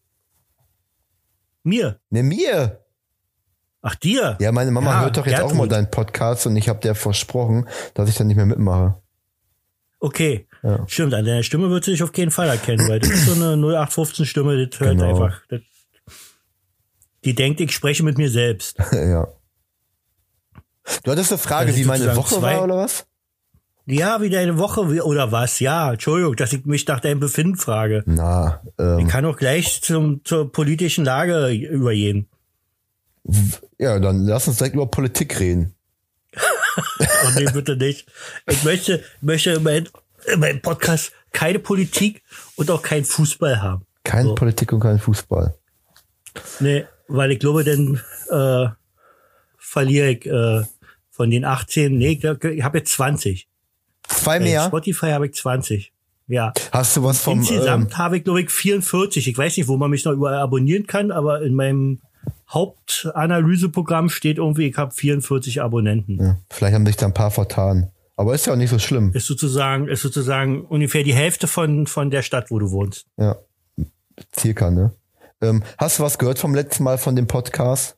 Mir? 1.62 2.00
Ne, 2.10 2.22
mir! 2.22 2.80
Ach, 3.82 3.94
dir? 3.94 4.36
Ja, 4.40 4.50
meine 4.52 4.70
Mama 4.70 4.90
Ja, 4.92 5.00
hört 5.02 5.16
doch 5.16 5.26
jetzt 5.26 5.36
auch 5.36 5.48
Gertrud. 5.48 5.58
mal 5.58 5.68
deinen 5.68 5.90
Podcast 5.90 6.46
und 6.46 6.56
ich 6.56 6.68
habe 6.68 6.80
der 6.80 6.94
versprochen, 6.94 7.68
dass 7.94 8.08
ich 8.08 8.16
dann 8.16 8.26
nicht 8.28 8.36
mehr 8.36 8.46
mitmache. 8.46 9.00
Okay. 10.00 10.46
Ja. 10.62 10.84
Stimmt, 10.88 11.14
an 11.14 11.24
deiner 11.24 11.42
Stimme 11.42 11.70
wird 11.70 11.84
sie 11.84 11.92
dich 11.92 12.02
auf 12.02 12.12
keinen 12.12 12.30
Fall 12.30 12.48
erkennen, 12.48 12.88
weil 12.88 12.98
das 13.00 13.10
ist 13.10 13.26
so 13.26 13.32
eine 13.34 13.56
0815 13.56 14.26
Stimme, 14.26 14.66
das 14.66 14.80
hört 14.80 14.92
Genau. 14.98 15.08
einfach. 15.10 15.42
Das, 15.48 15.60
die 17.24 17.34
denkt, 17.34 17.60
ich 17.60 17.72
spreche 17.72 18.02
mit 18.02 18.16
mir 18.18 18.30
selbst. 18.30 18.76
ja. 18.92 19.28
Du 21.02 21.10
hattest 21.10 21.32
eine 21.32 21.38
Frage, 21.38 21.74
wie 21.76 21.84
meine 21.84 22.14
Woche 22.16 22.40
war 22.42 22.62
oder 22.62 22.76
was? 22.76 23.06
Ja, 23.88 24.20
wie 24.20 24.30
deine 24.30 24.58
Woche 24.58 24.90
wie- 24.92 25.00
oder 25.00 25.30
was? 25.30 25.60
Ja, 25.60 25.92
Entschuldigung, 25.92 26.34
dass 26.36 26.52
ich 26.52 26.64
mich 26.66 26.86
nach 26.88 27.00
deinem 27.00 27.20
Befinden 27.20 27.56
frage. 27.56 28.02
Na, 28.06 28.60
Ich 28.78 28.84
ähm, 28.84 29.06
kann 29.08 29.24
auch 29.24 29.36
gleich 29.36 29.80
zum, 29.82 30.24
zur 30.24 30.50
politischen 30.50 31.04
Lage 31.04 31.48
übergehen. 31.50 32.28
ja, 33.78 33.98
dann 34.00 34.24
lass 34.26 34.48
uns 34.48 34.58
direkt 34.58 34.74
über 34.74 34.86
Politik 34.86 35.38
reden. 35.40 35.74
Oh 36.78 37.30
nee, 37.38 37.46
bitte 37.50 37.74
nicht. 37.76 38.06
Ich 38.46 38.62
möchte, 38.62 39.02
möchte 39.22 39.52
in 39.52 39.62
meinem 39.62 39.86
in 40.30 40.40
meinem 40.40 40.60
Podcast 40.60 41.12
keine 41.32 41.58
Politik 41.58 42.22
und 42.56 42.70
auch 42.70 42.82
kein 42.82 43.04
Fußball 43.06 43.62
haben. 43.62 43.86
Kein 44.04 44.26
So. 44.26 44.34
Politik 44.34 44.72
und 44.74 44.80
kein 44.80 44.98
Fußball. 44.98 45.54
Nee, 46.60 46.84
weil 47.08 47.32
ich 47.32 47.38
glaube, 47.38 47.64
dann 47.64 47.98
äh, 48.30 48.68
verliere 49.56 50.08
ich 50.10 50.26
äh, 50.26 50.64
von 51.16 51.30
den 51.30 51.46
18, 51.46 51.96
nee, 51.96 52.20
ich, 52.20 52.62
habe 52.62 52.78
jetzt 52.78 52.92
20. 52.92 53.48
Zwei 54.06 54.38
Bei 54.38 54.44
mehr? 54.44 54.66
Spotify 54.66 55.06
habe 55.06 55.26
ich 55.26 55.34
20. 55.34 55.92
Ja. 56.28 56.52
Hast 56.72 56.96
du 56.96 57.04
was 57.04 57.22
vom 57.22 57.38
Insgesamt 57.38 57.92
ähm, 57.92 57.98
habe 57.98 58.18
ich, 58.18 58.24
glaube 58.24 58.42
ich, 58.42 58.50
44. 58.50 59.26
Ich 59.26 59.38
weiß 59.38 59.56
nicht, 59.56 59.66
wo 59.66 59.78
man 59.78 59.90
mich 59.90 60.04
noch 60.04 60.12
überall 60.12 60.38
abonnieren 60.38 60.86
kann, 60.86 61.10
aber 61.10 61.40
in 61.40 61.54
meinem 61.54 62.00
Hauptanalyseprogramm 62.50 64.10
steht 64.10 64.36
irgendwie, 64.36 64.68
ich 64.68 64.76
habe 64.76 64.92
44 64.92 65.62
Abonnenten. 65.62 66.20
ja, 66.20 66.36
vielleicht 66.50 66.74
haben 66.74 66.84
sich 66.84 66.96
da 66.96 67.06
ein 67.06 67.14
paar 67.14 67.30
vertan. 67.30 67.90
Aber 68.16 68.34
ist 68.34 68.46
ja 68.46 68.52
auch 68.52 68.58
nicht 68.58 68.70
so 68.70 68.78
schlimm. 68.78 69.12
Ist 69.14 69.26
sozusagen, 69.26 69.88
ist 69.88 70.02
sozusagen 70.02 70.66
ungefähr 70.66 71.02
die 71.02 71.14
Hälfte 71.14 71.46
von, 71.46 71.86
von 71.86 72.10
der 72.10 72.22
Stadt, 72.22 72.50
wo 72.50 72.58
du 72.58 72.70
wohnst. 72.70 73.06
Ja. 73.16 73.36
Circa, 74.34 74.70
ne? 74.70 74.92
Ähm, 75.40 75.62
hast 75.78 75.98
du 75.98 76.02
was 76.02 76.18
gehört 76.18 76.38
vom 76.38 76.54
letzten 76.54 76.84
Mal 76.84 76.98
von 76.98 77.16
dem 77.16 77.26
Podcast? 77.26 77.96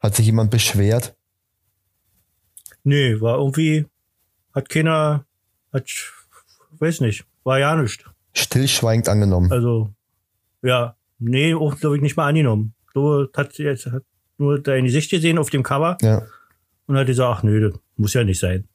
Hat 0.00 0.16
sich 0.16 0.26
jemand 0.26 0.50
beschwert? 0.50 1.14
Nee, 2.84 3.20
war 3.20 3.38
irgendwie, 3.38 3.86
hat 4.54 4.68
keiner, 4.68 5.24
hat, 5.72 5.84
weiß 6.78 7.00
nicht, 7.00 7.24
war 7.44 7.58
ja 7.58 7.76
nichts. 7.76 8.04
Stillschweigend 8.34 9.08
angenommen. 9.08 9.52
Also, 9.52 9.90
ja, 10.62 10.96
nee, 11.18 11.54
auch, 11.54 11.78
glaube 11.78 11.96
ich, 11.96 12.02
nicht 12.02 12.16
mal 12.16 12.28
angenommen. 12.28 12.74
So 12.94 13.28
hat 13.36 13.52
sie 13.52 13.62
jetzt 13.64 13.86
hat 13.86 14.02
nur 14.38 14.58
dein 14.60 14.84
Gesicht 14.84 15.10
gesehen 15.10 15.38
auf 15.38 15.50
dem 15.50 15.62
Cover 15.62 15.96
Ja. 16.02 16.22
und 16.86 16.96
hat 16.96 17.06
gesagt, 17.06 17.38
ach 17.38 17.42
nö, 17.42 17.70
das 17.70 17.78
muss 17.96 18.14
ja 18.14 18.24
nicht 18.24 18.40
sein. 18.40 18.68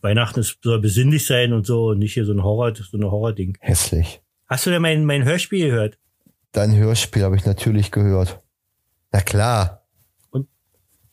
Weihnachten 0.00 0.40
ist, 0.40 0.58
soll 0.62 0.80
besinnlich 0.80 1.26
sein 1.26 1.52
und 1.52 1.66
so 1.66 1.88
und 1.88 1.98
nicht 1.98 2.14
hier 2.14 2.24
so 2.24 2.32
ein 2.32 2.42
Horror, 2.42 2.74
so 2.74 2.96
ein 2.96 3.04
Horror-Ding. 3.04 3.56
Hässlich. 3.60 4.22
Hast 4.46 4.66
du 4.66 4.70
denn 4.70 4.82
mein, 4.82 5.04
mein 5.04 5.24
Hörspiel 5.24 5.68
gehört? 5.68 5.98
Dein 6.52 6.74
Hörspiel 6.74 7.22
habe 7.22 7.36
ich 7.36 7.44
natürlich 7.44 7.90
gehört. 7.92 8.40
Na 9.12 9.20
klar. 9.20 9.86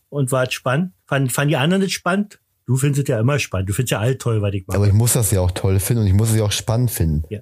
Und 0.10 0.32
war 0.32 0.44
es 0.44 0.54
spannend? 0.54 0.94
Fanden, 1.08 1.30
fanden 1.30 1.50
die 1.50 1.58
anderen 1.58 1.82
das 1.82 1.92
spannend? 1.92 2.40
Du 2.66 2.76
findest 2.76 3.04
es 3.04 3.08
ja 3.10 3.20
immer 3.20 3.40
spannend. 3.40 3.70
Du 3.70 3.74
findest 3.74 3.92
ja 3.92 4.00
all 4.00 4.18
toll, 4.18 4.42
was 4.42 4.54
ich 4.54 4.68
mache. 4.68 4.78
Aber 4.78 4.88
ich 4.88 4.94
muss 4.94 5.14
das 5.14 5.32
ja 5.32 5.40
auch 5.40 5.52
toll 5.52 5.80
finden 5.80 6.02
und 6.04 6.08
ich 6.08 6.14
muss 6.14 6.30
es 6.32 6.36
ja 6.38 6.44
auch 6.44 6.52
spannend 6.52 6.92
finden. 6.92 7.24
ja, 7.30 7.40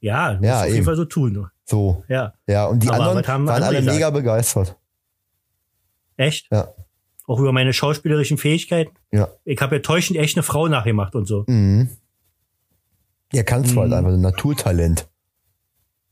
Ja, 0.00 0.38
musst 0.40 0.52
auf 0.64 0.68
jeden 0.68 0.84
Fall 0.84 0.96
so 0.96 1.04
tun. 1.04 1.46
So. 1.64 2.04
Ja, 2.08 2.34
Ja, 2.46 2.66
und 2.66 2.82
die 2.82 2.88
Aber 2.88 2.98
anderen 3.06 3.26
haben 3.26 3.46
waren 3.46 3.62
alle 3.62 3.78
gesagt? 3.78 3.94
mega 3.96 4.10
begeistert. 4.10 4.76
echt? 6.16 6.48
Ja. 6.50 6.68
Auch 7.26 7.38
über 7.40 7.52
meine 7.52 7.72
schauspielerischen 7.72 8.36
Fähigkeiten? 8.36 8.92
Ja. 9.12 9.28
Ich 9.44 9.58
habe 9.62 9.76
ja 9.76 9.82
täuschend 9.82 10.18
echt 10.18 10.36
eine 10.36 10.42
Frau 10.42 10.68
nachgemacht 10.68 11.14
und 11.14 11.24
so. 11.26 11.44
Mhm. 11.46 11.88
Ja, 13.32 13.42
kannst 13.44 13.72
du 13.74 13.80
halt 13.80 13.88
Mhm. 13.90 13.94
einfach 13.96 14.12
ein 14.12 14.20
Naturtalent. 14.20 15.08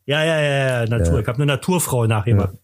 Ja, 0.07 0.25
ja, 0.25 0.41
ja, 0.41 0.81
ja, 0.83 0.87
Natur. 0.87 1.15
Ja. 1.15 1.21
Ich 1.21 1.27
habe 1.27 1.37
eine 1.37 1.47
Naturfrau 1.47 2.07
nachgemacht. 2.07 2.55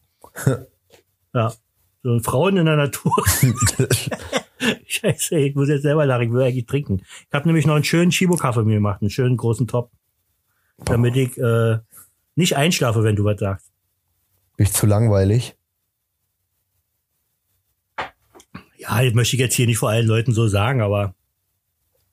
Ja. 1.34 1.52
So 2.08 2.12
eine 2.14 2.22
Frauen 2.22 2.56
in 2.56 2.64
der 2.64 2.76
Natur. 2.76 3.12
Scheiße, 4.86 5.36
ich 5.40 5.54
muss 5.54 5.68
jetzt 5.68 5.82
selber 5.82 6.06
nach, 6.06 6.20
ich 6.20 6.32
will 6.32 6.42
eigentlich 6.42 6.64
trinken. 6.64 7.02
Ich 7.02 7.34
habe 7.34 7.46
nämlich 7.46 7.66
noch 7.66 7.74
einen 7.74 7.84
schönen 7.84 8.10
Chibo-Kaffee 8.10 8.62
mir 8.62 8.76
gemacht, 8.76 9.02
einen 9.02 9.10
schönen 9.10 9.36
großen 9.36 9.66
Top. 9.66 9.90
Damit 10.78 11.16
ich 11.16 11.36
äh, 11.36 11.76
nicht 12.34 12.56
einschlafe, 12.56 13.04
wenn 13.04 13.14
du 13.14 13.24
was 13.24 13.38
sagst. 13.38 13.70
Ist 14.56 14.72
zu 14.74 14.86
langweilig. 14.86 15.54
Ja, 18.78 19.04
das 19.04 19.12
möchte 19.12 19.36
ich 19.36 19.40
jetzt 19.40 19.54
hier 19.54 19.66
nicht 19.66 19.76
vor 19.76 19.90
allen 19.90 20.06
Leuten 20.06 20.32
so 20.32 20.48
sagen, 20.48 20.80
aber 20.80 21.14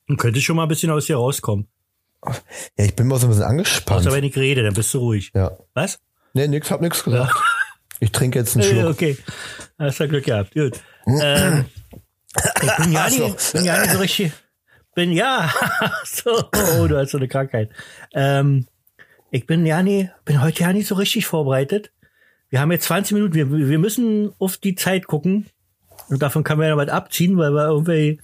man 0.08 0.18
könnte 0.18 0.42
schon 0.42 0.56
mal 0.56 0.64
ein 0.64 0.68
bisschen 0.68 0.90
aus 0.90 1.06
dir 1.06 1.16
rauskommen. 1.16 1.68
Ja, 2.22 2.84
ich 2.84 2.94
bin 2.94 3.06
mal 3.06 3.18
so 3.18 3.28
ein 3.28 3.30
bisschen 3.30 3.44
angespannt. 3.46 4.00
Außer 4.00 4.12
wenn 4.14 4.24
ich 4.24 4.36
rede, 4.36 4.62
dann 4.62 4.74
bist 4.74 4.92
du 4.92 4.98
ruhig. 4.98 5.32
Ja. 5.34 5.52
Was? 5.72 5.98
Nee, 6.34 6.48
nix, 6.48 6.70
hab 6.70 6.82
nix 6.82 7.02
gesagt. 7.02 7.34
Ich 7.98 8.12
trinke 8.12 8.38
jetzt 8.38 8.54
einen 8.56 8.64
Äh, 8.66 8.80
Schluck. 8.80 8.90
okay. 8.90 9.16
Hast 9.78 10.00
du 10.00 10.08
Glück 10.08 10.24
gehabt. 10.24 10.54
Gut. 10.54 10.80
ähm, 11.06 11.66
ich 12.62 12.76
bin 12.76 12.92
ja 12.92 13.08
nicht, 13.08 13.52
bin 13.52 13.64
ja 13.64 13.80
nicht 13.80 13.92
so 13.92 13.98
richtig. 13.98 14.32
Bin 14.94 15.12
ja. 15.12 15.52
so, 16.04 16.48
oh, 16.80 16.86
du 16.86 16.96
hast 16.96 17.10
so 17.10 17.18
eine 17.18 17.28
Krankheit. 17.28 17.70
Ähm, 18.14 18.66
ich 19.30 19.46
bin 19.46 19.66
ja 19.66 19.82
nie, 19.82 20.10
bin 20.24 20.40
heute 20.40 20.62
ja 20.62 20.72
nicht 20.72 20.86
so 20.86 20.94
richtig 20.94 21.26
vorbereitet. 21.26 21.92
Wir 22.48 22.60
haben 22.60 22.72
jetzt 22.72 22.86
20 22.86 23.14
Minuten. 23.14 23.34
Wir, 23.34 23.50
wir 23.50 23.78
müssen 23.78 24.32
auf 24.38 24.56
die 24.56 24.74
Zeit 24.74 25.06
gucken. 25.06 25.46
Und 26.08 26.22
davon 26.22 26.44
kann 26.44 26.58
man 26.58 26.68
ja 26.68 26.76
was 26.76 26.88
abziehen, 26.88 27.36
weil 27.36 27.50
wir 27.50 27.66
irgendwie, 27.66 28.20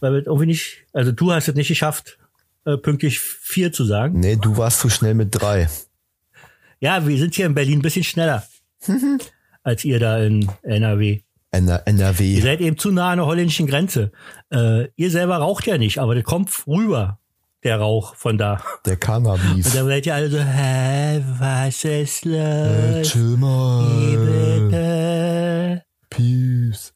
weil 0.00 0.12
wir 0.12 0.26
irgendwie 0.26 0.46
nicht, 0.46 0.84
also 0.92 1.12
du 1.12 1.32
hast 1.32 1.48
es 1.48 1.54
nicht 1.54 1.68
geschafft, 1.68 2.18
äh, 2.66 2.76
pünktlich 2.76 3.20
vier 3.20 3.72
zu 3.72 3.84
sagen. 3.84 4.20
Nee, 4.20 4.36
du 4.36 4.56
warst 4.56 4.80
zu 4.80 4.90
schnell 4.90 5.14
mit 5.14 5.28
drei. 5.30 5.68
Ja, 6.80 7.06
wir 7.06 7.16
sind 7.18 7.34
hier 7.34 7.46
in 7.46 7.54
Berlin 7.54 7.78
ein 7.78 7.82
bisschen 7.82 8.04
schneller 8.04 8.46
als 9.62 9.84
ihr 9.84 9.98
da 10.00 10.18
in 10.18 10.50
NRW. 10.62 11.20
N- 11.52 11.66
Ihr 11.68 11.82
NRW. 11.84 12.40
seid 12.40 12.60
eben 12.60 12.78
zu 12.78 12.92
nah 12.92 13.10
an 13.10 13.18
der 13.18 13.26
holländischen 13.26 13.66
Grenze. 13.66 14.12
Äh, 14.52 14.88
ihr 14.96 15.10
selber 15.10 15.38
raucht 15.38 15.66
ja 15.66 15.78
nicht, 15.78 15.98
aber 15.98 16.14
der 16.14 16.22
kommt 16.22 16.50
rüber, 16.66 17.18
der 17.64 17.78
Rauch 17.80 18.14
von 18.14 18.38
da. 18.38 18.62
Der 18.86 18.92
Und 18.94 19.00
Cannabis. 19.00 19.72
dann 19.72 19.86
seid 19.86 20.06
ihr 20.06 20.14
alle 20.14 20.30
so, 20.30 20.38
hä, 20.38 21.24
was 21.38 21.84
ist 21.84 22.24
los? 22.24 23.08
chill 23.10 23.34
Wie 23.34 23.36
mal. 23.36 24.60
bitte? 24.68 25.82
Peace. 26.08 26.92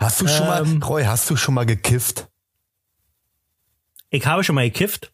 Hast 0.00 0.20
du 0.20 0.26
schon 0.28 0.46
Ähm. 0.46 0.78
mal, 0.78 0.86
Roy, 0.88 1.04
hast 1.04 1.30
du 1.30 1.36
schon 1.36 1.54
mal 1.54 1.66
gekifft? 1.66 2.26
Ich 4.10 4.26
habe 4.26 4.42
schon 4.42 4.56
mal 4.56 4.68
gekifft. 4.68 5.12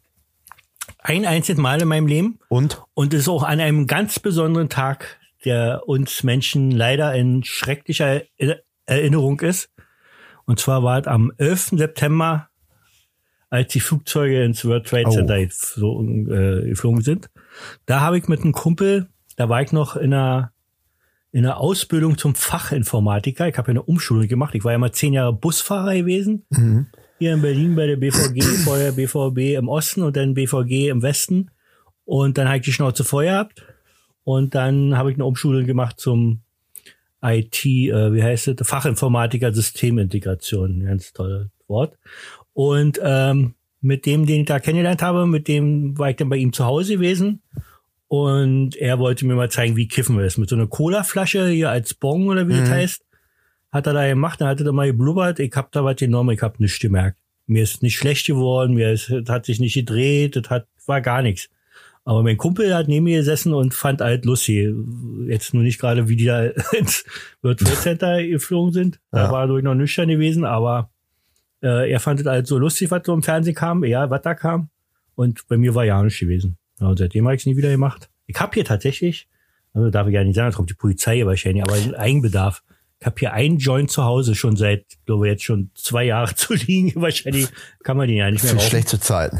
Ein 1.00 1.26
einziges 1.26 1.60
Mal 1.60 1.82
in 1.82 1.88
meinem 1.88 2.06
Leben. 2.06 2.38
Und? 2.48 2.82
Und 2.94 3.12
es 3.12 3.22
ist 3.22 3.28
auch 3.28 3.42
an 3.42 3.60
einem 3.60 3.86
ganz 3.86 4.18
besonderen 4.18 4.68
Tag, 4.68 5.18
der 5.46 5.82
uns 5.86 6.22
Menschen 6.22 6.70
leider 6.70 7.14
in 7.14 7.42
schrecklicher 7.44 8.22
Er- 8.36 8.60
Erinnerung 8.84 9.40
ist. 9.40 9.70
Und 10.44 10.60
zwar 10.60 10.82
war 10.82 11.00
es 11.00 11.06
am 11.06 11.32
11. 11.38 11.70
September, 11.78 12.48
als 13.50 13.72
die 13.72 13.80
Flugzeuge 13.80 14.44
ins 14.44 14.64
World 14.64 14.86
Trade 14.86 15.04
Oh. 15.06 15.10
Center 15.10 15.38
so, 15.50 16.02
äh, 16.04 16.68
geflogen 16.68 17.00
sind. 17.02 17.30
Da 17.86 18.00
habe 18.00 18.18
ich 18.18 18.28
mit 18.28 18.42
einem 18.42 18.52
Kumpel, 18.52 19.08
da 19.36 19.48
war 19.48 19.62
ich 19.62 19.72
noch 19.72 19.96
in 19.96 20.12
einer, 20.12 20.52
in 21.32 21.44
einer 21.44 21.58
Ausbildung 21.58 22.16
zum 22.18 22.34
Fachinformatiker. 22.34 23.48
Ich 23.48 23.56
habe 23.58 23.68
ja 23.68 23.72
eine 23.72 23.82
Umschulung 23.82 24.28
gemacht. 24.28 24.54
Ich 24.54 24.64
war 24.64 24.72
ja 24.72 24.78
mal 24.78 24.92
zehn 24.92 25.12
Jahre 25.12 25.32
Busfahrer 25.32 25.94
gewesen. 25.94 26.44
Mhm. 26.50 26.86
Hier 27.18 27.34
in 27.34 27.42
Berlin 27.42 27.74
bei 27.76 27.86
der 27.86 27.96
BVG, 27.96 28.40
vorher 28.64 28.92
BVB 28.92 29.56
im 29.56 29.68
Osten 29.68 30.02
und 30.02 30.16
dann 30.16 30.34
BVG 30.34 30.88
im 30.90 31.02
Westen. 31.02 31.50
Und 32.04 32.38
dann 32.38 32.46
habe 32.46 32.58
ich 32.58 32.64
die 32.64 32.72
Schnauze 32.72 33.04
voll 33.04 33.24
gehabt. 33.24 33.64
Und 34.26 34.56
dann 34.56 34.98
habe 34.98 35.12
ich 35.12 35.16
eine 35.16 35.24
Umschulung 35.24 35.66
gemacht 35.66 36.00
zum 36.00 36.40
IT, 37.22 37.64
äh, 37.64 38.12
wie 38.12 38.24
heißt 38.24 38.48
es? 38.48 38.66
Fachinformatiker 38.66 39.54
Systemintegration. 39.54 40.84
Ganz 40.84 41.12
tolles 41.12 41.46
Wort. 41.68 41.96
Und 42.52 42.98
ähm, 43.04 43.54
mit 43.80 44.04
dem, 44.04 44.26
den 44.26 44.40
ich 44.40 44.46
da 44.46 44.58
kennengelernt 44.58 45.00
habe, 45.00 45.26
mit 45.26 45.46
dem 45.46 45.96
war 45.96 46.10
ich 46.10 46.16
dann 46.16 46.28
bei 46.28 46.38
ihm 46.38 46.52
zu 46.52 46.64
Hause 46.64 46.94
gewesen. 46.94 47.40
Und 48.08 48.74
er 48.74 48.98
wollte 48.98 49.24
mir 49.26 49.36
mal 49.36 49.48
zeigen, 49.48 49.76
wie 49.76 49.86
kiffen 49.86 50.16
wir 50.16 50.24
das. 50.24 50.38
Mit 50.38 50.48
so 50.48 50.56
einer 50.56 50.66
Cola-Flasche 50.66 51.46
hier 51.46 51.70
als 51.70 51.94
Bong 51.94 52.26
oder 52.26 52.48
wie 52.48 52.58
das 52.58 52.68
heißt. 52.68 53.06
Hat 53.70 53.86
er 53.86 53.92
da 53.92 54.08
gemacht, 54.08 54.40
dann 54.40 54.48
hat 54.48 54.58
er 54.58 54.64
da 54.64 54.72
mal 54.72 54.88
geblubbert. 54.88 55.38
Ich 55.38 55.54
hab 55.54 55.70
da 55.70 55.84
was 55.84 55.96
genommen, 55.96 56.34
ich 56.34 56.42
hab 56.42 56.58
nichts 56.58 56.80
gemerkt. 56.80 57.16
Mir 57.46 57.62
ist 57.62 57.80
nicht 57.80 57.96
schlecht 57.96 58.26
geworden, 58.26 58.74
mir 58.74 58.90
ist, 58.90 59.08
das 59.08 59.28
hat 59.28 59.46
sich 59.46 59.60
nicht 59.60 59.74
gedreht, 59.74 60.34
das 60.34 60.50
hat, 60.50 60.66
war 60.86 61.00
gar 61.00 61.22
nichts. 61.22 61.48
Aber 62.08 62.22
mein 62.22 62.36
Kumpel 62.36 62.72
hat 62.72 62.86
neben 62.88 63.04
mir 63.04 63.18
gesessen 63.18 63.52
und 63.52 63.74
fand 63.74 64.00
halt 64.00 64.24
lustig. 64.24 64.72
Jetzt 65.26 65.52
nur 65.54 65.64
nicht 65.64 65.80
gerade, 65.80 66.08
wie 66.08 66.14
die 66.16 66.24
da 66.26 66.44
ins 66.78 67.04
World 67.42 67.58
Trade 67.58 67.76
Center 67.76 68.22
geflogen 68.24 68.72
sind. 68.72 69.00
Da 69.10 69.24
Ja. 69.24 69.32
war 69.32 69.42
er 69.42 69.46
durch 69.48 69.64
noch 69.64 69.74
nüchtern 69.74 70.08
gewesen, 70.08 70.44
aber 70.44 70.88
äh, 71.62 71.90
er 71.90 71.98
fand 72.00 72.20
es 72.20 72.26
halt 72.26 72.46
so 72.46 72.58
lustig, 72.58 72.90
was 72.92 73.02
so 73.04 73.12
im 73.12 73.22
Fernsehen 73.24 73.54
kam, 73.56 73.82
egal 73.82 74.08
was 74.08 74.22
da 74.22 74.34
kam. 74.34 74.70
Und 75.16 75.48
bei 75.48 75.56
mir 75.56 75.74
war 75.74 75.84
ja 75.84 76.00
nichts 76.02 76.20
gewesen. 76.20 76.56
Ja, 76.80 76.86
und 76.88 76.98
seitdem 76.98 77.24
habe 77.26 77.34
ich 77.34 77.42
es 77.42 77.46
nie 77.46 77.56
wieder 77.56 77.70
gemacht. 77.70 78.08
Ich 78.26 78.38
habe 78.38 78.52
hier 78.54 78.64
tatsächlich, 78.64 79.28
also 79.74 79.90
darf 79.90 80.06
ich 80.06 80.14
ja 80.14 80.22
nicht 80.22 80.36
sagen, 80.36 80.50
da 80.52 80.56
kommt 80.56 80.70
die 80.70 80.74
Polizei 80.74 81.26
wahrscheinlich, 81.26 81.64
aber 81.64 81.98
Eigenbedarf. 81.98 82.62
Ich 83.00 83.06
habe 83.06 83.16
hier 83.18 83.32
einen 83.32 83.58
Joint 83.58 83.90
zu 83.90 84.04
Hause 84.04 84.34
schon 84.34 84.56
seit, 84.56 84.84
glaube 85.06 85.26
jetzt 85.28 85.42
schon 85.42 85.70
zwei 85.74 86.04
Jahre 86.04 86.34
zu 86.36 86.54
liegen. 86.54 86.92
Wahrscheinlich 87.02 87.48
kann 87.82 87.96
man 87.96 88.06
den 88.06 88.16
ja 88.18 88.30
nicht 88.30 88.44
mehr 88.44 88.52
rauchen. 88.54 88.62
schlechte 88.68 89.00
Zeiten. 89.00 89.38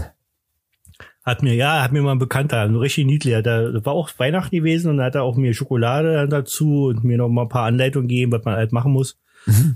Hat 1.27 1.43
mir, 1.43 1.55
ja, 1.55 1.83
hat 1.83 1.93
mir 1.93 2.03
mal 2.03 2.13
ein 2.13 2.19
Bekannter, 2.21 2.61
ein 2.61 2.77
richtig 2.77 3.05
niedlicher, 3.05 3.43
da 3.43 3.85
war 3.85 3.95
auch 3.95 4.11
Weihnachten 4.17 4.55
gewesen 4.55 4.91
und 4.91 4.99
da 4.99 5.05
hat 5.05 5.17
er 5.17 5.25
auch 5.25 5.37
mir 5.37 5.53
Schokolade 5.55 6.29
dazu 6.29 6.87
und 6.87 7.03
mir 7.03 7.19
noch 7.19 7.29
mal 7.29 7.43
ein 7.43 7.49
paar 7.49 7.67
Anleitungen 7.67 8.09
gegeben, 8.09 8.31
was 8.31 8.45
man 8.45 8.55
halt 8.55 8.71
machen 8.73 8.93
muss. 8.93 9.19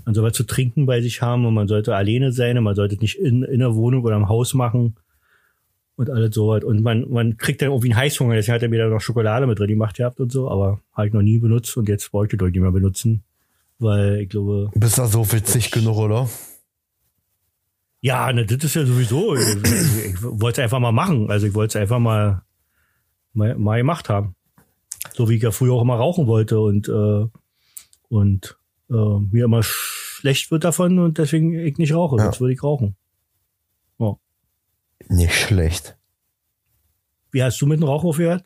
Man 0.04 0.14
soll 0.14 0.24
was 0.24 0.32
zu 0.32 0.44
trinken 0.44 0.86
bei 0.86 1.00
sich 1.00 1.22
haben 1.22 1.44
und 1.46 1.54
man 1.54 1.68
sollte 1.68 1.94
alleine 1.94 2.32
sein 2.32 2.56
und 2.56 2.64
man 2.64 2.74
sollte 2.74 2.94
es 2.94 3.00
nicht 3.00 3.18
in, 3.18 3.42
in 3.42 3.60
der 3.60 3.74
Wohnung 3.74 4.04
oder 4.04 4.16
im 4.16 4.28
Haus 4.28 4.54
machen 4.54 4.96
und 5.96 6.10
alles 6.10 6.34
so 6.34 6.48
was. 6.48 6.64
Und 6.64 6.82
man, 6.82 7.08
man 7.10 7.36
kriegt 7.36 7.62
dann 7.62 7.70
irgendwie 7.70 7.92
einen 7.92 8.00
Heißhunger, 8.00 8.34
deswegen 8.34 8.54
hat 8.54 8.62
er 8.62 8.68
mir 8.68 8.82
da 8.82 8.88
noch 8.88 9.00
Schokolade 9.00 9.46
mit 9.46 9.58
drin 9.58 9.68
gemacht 9.68 9.96
gehabt 9.96 10.18
und 10.18 10.32
so, 10.32 10.50
aber 10.50 10.80
habe 10.94 11.08
ich 11.08 11.12
noch 11.12 11.22
nie 11.22 11.38
benutzt 11.38 11.76
und 11.76 11.88
jetzt 11.88 12.12
wollte 12.12 12.36
ich 12.36 12.40
doch 12.40 12.46
nicht 12.46 12.60
mehr 12.60 12.72
benutzen, 12.72 13.22
weil 13.78 14.20
ich 14.20 14.28
glaube, 14.28 14.70
Bist 14.74 14.98
da 14.98 15.06
so 15.06 15.30
witzig 15.32 15.70
genug, 15.70 15.98
oder? 15.98 16.28
Ja, 18.00 18.32
ne, 18.32 18.46
das 18.46 18.64
ist 18.64 18.74
ja 18.74 18.86
sowieso. 18.86 19.34
Ich, 19.34 19.46
ich, 20.04 20.22
wollte 20.22 20.60
es 20.60 20.64
einfach 20.64 20.80
mal 20.80 20.92
machen. 20.92 21.30
Also 21.30 21.46
ich 21.46 21.54
wollte 21.54 21.78
es 21.78 21.82
einfach 21.82 21.98
mal, 21.98 22.42
mal, 23.32 23.56
mal 23.56 23.78
gemacht 23.78 24.08
haben. 24.08 24.34
So 25.12 25.28
wie 25.28 25.36
ich 25.36 25.42
ja 25.42 25.50
früher 25.50 25.74
auch 25.74 25.82
immer 25.82 25.96
rauchen 25.96 26.26
wollte 26.26 26.60
und, 26.60 26.88
äh, 26.88 27.26
und 28.08 28.58
äh, 28.90 29.18
mir 29.30 29.44
immer 29.44 29.62
schlecht 29.62 30.50
wird 30.50 30.64
davon 30.64 30.98
und 30.98 31.18
deswegen 31.18 31.54
ich 31.54 31.78
nicht 31.78 31.94
rauche. 31.94 32.16
Ja. 32.16 32.26
Jetzt 32.26 32.40
würde 32.40 32.54
ich 32.54 32.62
rauchen. 32.62 32.96
Nicht 35.08 35.34
schlecht. 35.34 35.96
Wie 37.32 37.42
hast 37.42 37.60
du 37.60 37.66
mit 37.66 37.80
dem 37.80 37.84
Rauch 37.84 38.04
aufgehört? 38.04 38.44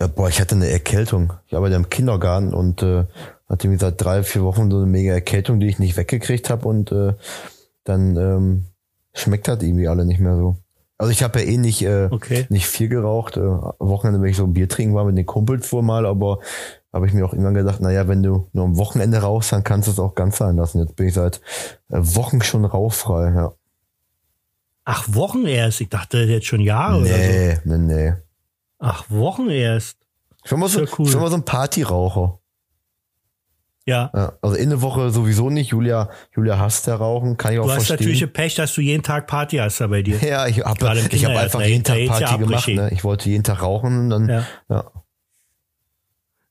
Ja, 0.00 0.06
boah, 0.06 0.28
ich 0.28 0.40
hatte 0.40 0.54
eine 0.54 0.68
Erkältung. 0.68 1.34
Ich 1.46 1.54
arbeite 1.54 1.74
im 1.74 1.90
Kindergarten 1.90 2.54
und 2.54 2.82
äh, 2.82 3.04
hatte 3.48 3.68
mir 3.68 3.78
seit 3.78 4.00
drei, 4.00 4.22
vier 4.22 4.42
Wochen 4.42 4.70
so 4.70 4.78
eine 4.78 4.86
mega 4.86 5.12
Erkältung, 5.12 5.60
die 5.60 5.66
ich 5.66 5.78
nicht 5.78 5.96
weggekriegt 5.96 6.50
habe 6.50 6.66
und 6.68 6.92
äh, 6.92 7.14
dann 7.88 8.16
ähm, 8.16 8.64
schmeckt 9.14 9.48
das 9.48 9.62
irgendwie 9.62 9.88
alle 9.88 10.04
nicht 10.04 10.20
mehr 10.20 10.36
so. 10.36 10.56
Also 11.00 11.12
ich 11.12 11.22
habe 11.22 11.40
ja 11.40 11.46
eh 11.46 11.58
nicht, 11.58 11.82
äh, 11.82 12.08
Okay. 12.10 12.46
nicht 12.48 12.66
viel 12.66 12.88
geraucht. 12.88 13.36
Äh, 13.36 13.40
Wochenende, 13.40 14.20
wenn 14.20 14.30
ich 14.30 14.36
so 14.36 14.44
ein 14.44 14.52
Bier 14.52 14.68
trinken 14.68 14.94
war 14.94 15.04
mit 15.04 15.16
den 15.16 15.26
Kumpels 15.26 15.68
vor 15.68 15.82
mal, 15.82 16.06
aber 16.06 16.40
habe 16.92 17.06
ich 17.06 17.12
mir 17.12 17.24
auch 17.24 17.34
immer 17.34 17.52
gedacht, 17.52 17.80
naja, 17.80 18.08
wenn 18.08 18.22
du 18.22 18.48
nur 18.52 18.64
am 18.64 18.76
Wochenende 18.78 19.18
rauchst, 19.18 19.52
dann 19.52 19.62
kannst 19.62 19.86
du 19.86 19.92
es 19.92 19.98
auch 20.00 20.14
ganz 20.16 20.38
sein 20.38 20.56
lassen. 20.56 20.80
Jetzt 20.80 20.96
bin 20.96 21.06
ich 21.06 21.14
seit 21.14 21.36
äh, 21.90 21.98
Wochen 22.00 22.42
schon 22.42 22.64
rauchfrei, 22.64 23.32
ja. 23.34 23.52
Ach, 24.84 25.04
Wochen 25.14 25.44
erst. 25.46 25.80
Ich 25.82 25.88
dachte 25.90 26.18
jetzt 26.18 26.46
schon 26.46 26.60
Jahre 26.60 27.00
oder 27.00 27.06
so. 27.08 27.14
Nee, 27.14 27.58
nee, 27.64 27.78
nee. 27.78 28.14
Ach, 28.78 29.04
Wochen 29.10 29.50
erst. 29.50 29.98
Ich 30.44 30.50
bin 30.50 30.60
mal 30.60 30.68
so, 30.68 30.78
Sehr 30.84 30.88
cool. 30.98 31.06
ich 31.08 31.14
mal 31.16 31.28
so 31.30 31.36
ein 31.36 31.44
Partyraucher. 31.44 32.37
Ja. 33.88 34.10
Ja, 34.14 34.32
also 34.42 34.54
in 34.54 34.68
der 34.68 34.82
Woche 34.82 35.08
sowieso 35.08 35.48
nicht. 35.48 35.70
Julia, 35.70 36.10
Julia 36.36 36.58
hasst 36.58 36.86
ja 36.88 36.94
Rauchen, 36.96 37.38
kann 37.38 37.54
ich 37.54 37.58
auch 37.58 37.64
Du 37.64 37.70
hast 37.70 37.86
verstehen. 37.86 38.06
natürlich 38.06 38.32
Pech, 38.34 38.54
dass 38.54 38.74
du 38.74 38.82
jeden 38.82 39.02
Tag 39.02 39.26
Party 39.26 39.56
hast 39.56 39.80
da 39.80 39.86
bei 39.86 40.02
dir. 40.02 40.18
ja, 40.18 40.46
ich 40.46 40.58
habe 40.62 40.98
ich 41.10 41.24
hab 41.24 41.34
einfach 41.34 41.62
jeden 41.62 41.84
Tag 41.84 41.96
ja 41.98 42.08
Party 42.08 42.24
ab, 42.24 42.38
gemacht. 42.38 42.68
Ne? 42.68 42.90
Ich 42.92 43.02
wollte 43.02 43.30
jeden 43.30 43.44
Tag 43.44 43.62
rauchen 43.62 43.98
und 43.98 44.10
dann, 44.10 44.28
Ja. 44.28 44.44
ja. 44.68 44.84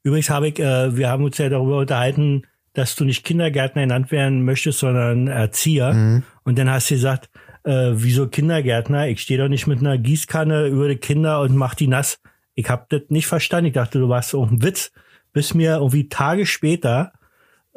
Übrigens 0.01 0.31
habe 0.31 0.47
ich, 0.47 0.59
äh, 0.59 0.95
wir 0.97 1.09
haben 1.09 1.23
uns 1.25 1.37
ja 1.37 1.47
darüber 1.49 1.77
unterhalten, 1.77 2.43
dass 2.73 2.95
du 2.95 3.05
nicht 3.05 3.23
Kindergärtner 3.23 3.83
genannt 3.83 4.09
werden 4.11 4.43
möchtest, 4.43 4.79
sondern 4.79 5.27
Erzieher. 5.27 5.93
Mhm. 5.93 6.23
Und 6.43 6.57
dann 6.57 6.71
hast 6.71 6.89
du 6.89 6.95
gesagt, 6.95 7.29
äh, 7.65 7.91
wieso 7.93 8.27
Kindergärtner? 8.27 9.07
Ich 9.09 9.21
stehe 9.21 9.39
doch 9.39 9.49
nicht 9.49 9.67
mit 9.67 9.79
einer 9.79 9.99
Gießkanne 9.99 10.65
über 10.67 10.87
die 10.87 10.95
Kinder 10.95 11.41
und 11.41 11.55
mach 11.55 11.75
die 11.75 11.87
nass. 11.87 12.19
Ich 12.55 12.67
habe 12.69 12.85
das 12.89 13.01
nicht 13.09 13.27
verstanden. 13.27 13.67
Ich 13.67 13.73
dachte, 13.73 13.99
du 13.99 14.09
warst 14.09 14.29
so 14.31 14.43
ein 14.43 14.63
Witz, 14.63 14.91
bis 15.33 15.53
mir 15.53 15.75
irgendwie 15.75 16.09
Tage 16.09 16.47
später 16.47 17.11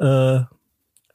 äh, 0.01 0.41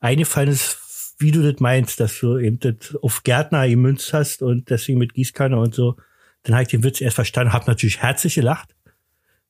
eingefallen 0.01 0.51
ist, 0.51 1.15
wie 1.19 1.31
du 1.31 1.43
das 1.43 1.61
meinst, 1.61 2.01
dass 2.01 2.19
du 2.21 2.39
eben 2.39 2.59
das 2.61 2.97
auf 3.03 3.23
Gärtner 3.23 3.69
gemünzt 3.69 4.13
hast 4.13 4.43
und 4.43 4.71
deswegen 4.71 4.99
mit 4.99 5.15
Gießkanne 5.15 5.59
und 5.59 5.75
so. 5.75 5.97
Dann 6.43 6.55
habe 6.55 6.63
ich 6.63 6.69
den 6.69 6.85
Witz 6.85 7.01
erst 7.01 7.17
verstanden, 7.17 7.53
habe 7.53 7.67
natürlich 7.67 8.03
herzlich 8.03 8.35
gelacht 8.35 8.77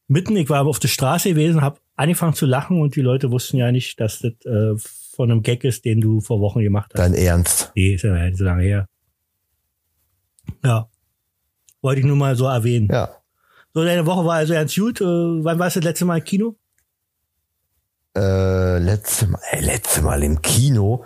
mitten, 0.09 0.37
ich 0.37 0.49
war 0.49 0.61
aber 0.61 0.71
auf 0.71 0.79
der 0.79 0.89
Straße 0.89 1.31
gewesen, 1.31 1.63
habe 1.63 1.81
angefangen 1.97 2.35
zu 2.35 2.47
lachen 2.47 2.81
und 2.81 2.97
die 2.97 3.01
Leute 3.01 3.31
wussten 3.31 3.57
ja 3.57 3.73
nicht, 3.73 4.01
dass 4.01 4.21
das 4.21 4.33
äh, 4.45 4.77
von 5.15 5.31
einem 5.31 5.43
Gag 5.43 5.65
ist, 5.65 5.85
den 5.85 6.01
du 6.01 6.21
vor 6.21 6.41
Wochen 6.41 6.61
gemacht 6.61 6.93
hast. 6.95 7.01
Dein 7.01 7.15
Ernst. 7.15 7.73
Nee, 7.75 7.95
ist 7.95 8.03
ja 8.03 8.13
nicht 8.13 8.39
so 8.39 8.45
lange 8.45 8.63
her. 8.63 8.89
Ja. 10.65 10.89
Wollte 11.83 12.01
ich 12.01 12.07
nur 12.07 12.17
mal 12.17 12.37
so 12.37 12.47
erwähnen. 12.47 12.89
Ja. 12.91 13.11
So, 13.73 13.85
deine 13.85 14.07
Woche 14.07 14.25
war 14.25 14.37
also 14.37 14.55
ganz 14.55 14.75
gut. 14.75 15.01
Äh, 15.01 15.05
wann 15.05 15.59
warst 15.59 15.77
du 15.77 15.81
das 15.81 15.89
letzte 15.89 16.05
Mal 16.05 16.19
im 16.19 16.25
Kino? 16.25 16.57
Äh, 18.17 18.79
letzte 18.79 19.27
Mal, 19.27 19.41
äh, 19.51 19.61
letzte 19.61 20.01
Mal 20.03 20.23
im 20.23 20.41
Kino. 20.41 21.05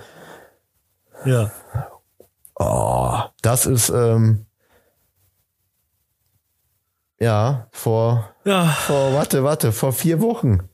Ja. 1.24 1.50
Oh, 2.54 3.18
das 3.42 3.66
ist, 3.66 3.88
ähm, 3.90 4.46
ja, 7.18 7.68
vor, 7.72 8.32
Ja. 8.44 8.66
vor, 8.66 9.12
warte, 9.14 9.42
warte, 9.44 9.72
vor 9.72 9.92
vier 9.92 10.20
Wochen. 10.20 10.68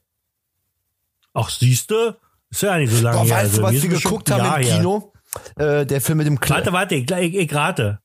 Ach, 1.32 1.48
siehste? 1.50 2.18
Ist 2.50 2.62
ja 2.62 2.76
nicht 2.78 2.92
so 2.92 3.02
lange 3.02 3.16
Boah, 3.18 3.24
her. 3.24 3.34
weißt 3.36 3.44
Also, 3.44 3.56
du, 3.56 3.62
was 3.62 3.72
wir 3.82 3.88
geguckt 3.88 4.30
haben 4.30 4.44
Jahr 4.44 4.60
im. 4.60 4.66
Kino? 4.66 5.12
Äh, 5.56 5.84
der 5.86 6.00
Film 6.00 6.18
mit 6.18 6.26
dem 6.26 6.38
Kle 6.40 6.54
Warte, 6.56 6.72
warte, 6.72 6.94
ich, 6.94 7.10
ich, 7.10 7.34
ich 7.34 7.54
rate. 7.54 8.00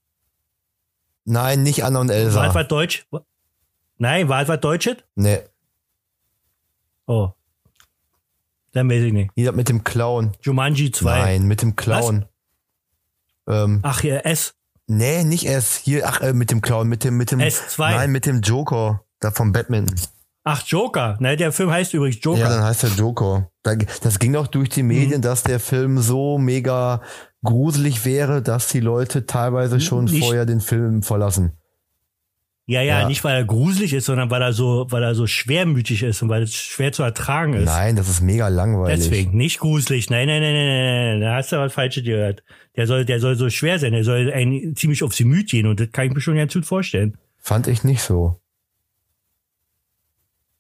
Nein, 1.26 1.64
nicht 1.64 1.84
Anna 1.84 2.00
und 2.00 2.10
War 2.10 2.16
Elsa. 2.16 2.46
etwas 2.48 2.68
Deutsch? 2.68 3.06
Nein, 3.98 4.28
war 4.30 4.42
etwas 4.42 4.60
Deutsches? 4.62 4.98
Nee, 5.16 5.42
Oh. 7.08 7.32
Dann 8.74 8.90
weiß 8.90 9.04
ich 9.04 9.14
nicht. 9.14 9.32
jeder 9.36 9.52
mit 9.52 9.68
dem 9.70 9.84
Clown. 9.84 10.32
Jumanji 10.42 10.92
2. 10.92 11.20
Nein, 11.20 11.44
mit 11.48 11.62
dem 11.62 11.76
Clown. 11.76 12.26
Ähm, 13.48 13.80
Ach, 13.84 14.04
ja, 14.04 14.18
S. 14.18 14.54
nee, 14.88 15.24
nicht 15.24 15.46
S. 15.48 15.78
Hier, 15.84 16.08
ach, 16.08 16.22
äh, 16.22 16.34
mit 16.34 16.52
dem 16.52 16.62
Clown, 16.62 16.88
mit 16.88 17.04
dem, 17.04 17.18
mit 17.18 17.32
dem, 17.32 17.40
S2. 17.40 17.92
nein, 17.92 18.12
mit 18.12 18.26
dem 18.26 18.42
Joker. 18.42 19.04
Da 19.20 19.32
vom 19.32 19.52
Batman. 19.52 19.88
Ach, 20.44 20.64
Joker. 20.66 21.18
Ne, 21.20 21.36
der 21.38 21.52
Film 21.52 21.70
heißt 21.70 21.94
übrigens 21.94 22.18
Joker. 22.24 22.40
Ja, 22.40 22.50
dann 22.50 22.64
heißt 22.64 22.84
er 22.84 22.90
Joker. 22.92 23.52
Da, 23.64 23.76
das 23.76 24.18
ging 24.20 24.36
auch 24.36 24.48
durch 24.48 24.70
die 24.70 24.82
Medien, 24.84 25.20
Mhm. 25.20 25.24
dass 25.24 25.44
der 25.44 25.60
Film 25.60 26.00
so 26.00 26.38
mega 26.40 27.02
gruselig 27.44 28.06
wäre, 28.06 28.42
dass 28.42 28.68
die 28.68 28.80
Leute 28.80 29.26
teilweise 29.28 29.80
schon 29.80 30.06
Nicht- 30.06 30.24
vorher 30.24 30.46
den 30.46 30.62
Film 30.62 31.04
verlassen. 31.04 31.52
Ja, 32.72 32.82
ja, 32.82 33.02
Ja. 33.02 33.08
nicht 33.08 33.22
weil 33.26 33.36
er 33.36 33.44
gruselig 33.44 33.94
ist, 33.94 34.06
sondern 34.06 34.32
weil 34.32 34.42
er 34.42 34.54
so, 34.54 34.88
weil 34.90 35.04
er 35.04 35.14
so 35.14 35.28
schwermütig 35.28 36.04
ist 36.04 36.22
und 36.22 36.30
weil 36.30 36.44
es 36.44 36.56
schwer 36.56 36.94
zu 36.94 37.04
ertragen 37.04 37.54
ist. 37.54 37.66
Nein, 37.66 37.98
das 37.98 38.08
ist 38.08 38.22
mega 38.22 38.48
langweilig. 38.48 38.96
Deswegen, 38.98 39.36
nicht 39.36 39.60
gruselig. 39.60 40.10
Nein, 40.10 40.28
nein, 40.28 40.42
nein, 40.42 40.54
nein, 40.54 40.68
nein, 40.68 41.20
nein, 41.20 41.22
da 41.22 41.36
hast 41.36 41.52
du 41.52 41.58
was 41.58 41.74
Falsches 41.74 42.06
gehört. 42.06 42.44
Der 42.78 42.88
soll, 42.88 43.04
der 43.04 43.20
soll 43.20 43.36
so 43.36 43.50
schwer 43.50 43.78
sein, 43.78 43.92
der 43.92 44.06
soll 44.06 44.32
ein, 44.34 44.74
ziemlich 44.78 45.04
aufs 45.04 45.18
Gemüt 45.18 45.50
gehen 45.50 45.68
und 45.68 45.82
das 45.82 45.92
kann 45.92 46.08
ich 46.08 46.14
mir 46.14 46.22
schon 46.22 46.38
ganz 46.38 46.54
gut 46.54 46.66
vorstellen. 46.66 47.18
Fand 47.40 47.68
ich 47.68 47.84
nicht 47.84 48.02
so. 48.02 48.38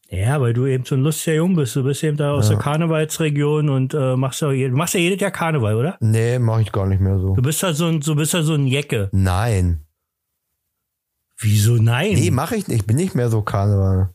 Ja, 0.09 0.41
weil 0.41 0.51
du 0.51 0.65
eben 0.65 0.83
so 0.83 0.95
ein 0.95 1.03
lustiger 1.03 1.37
Jung 1.37 1.55
bist. 1.55 1.73
Du 1.77 1.83
bist 1.83 2.03
eben 2.03 2.17
da 2.17 2.33
aus 2.33 2.49
der 2.49 2.57
Karnevalsregion 2.57 3.69
und 3.69 3.93
äh, 3.93 4.17
machst 4.17 4.41
ja, 4.41 4.49
machst 4.69 4.95
ja 4.95 4.99
jedes 4.99 5.21
Jahr 5.21 5.31
Karneval, 5.31 5.75
oder? 5.75 5.95
Nee, 6.01 6.37
mach 6.39 6.59
ich 6.59 6.73
gar 6.73 6.85
nicht 6.87 6.99
mehr 6.99 7.17
so. 7.19 7.35
Du 7.35 7.41
bist 7.41 7.61
ja 7.61 7.71
so 7.71 7.85
ein, 7.85 8.01
du 8.01 8.15
bist 8.15 8.33
ja 8.33 8.41
so 8.43 8.53
ein 8.55 8.67
Jecke. 8.67 9.07
Nein. 9.13 9.85
Wieso 11.41 11.77
nein? 11.77 12.13
Nee, 12.13 12.29
mach 12.29 12.51
ich 12.51 12.67
nicht. 12.67 12.81
Ich 12.81 12.87
bin 12.87 12.95
nicht 12.95 13.15
mehr 13.15 13.29
so 13.29 13.41
Karneval. 13.41 14.13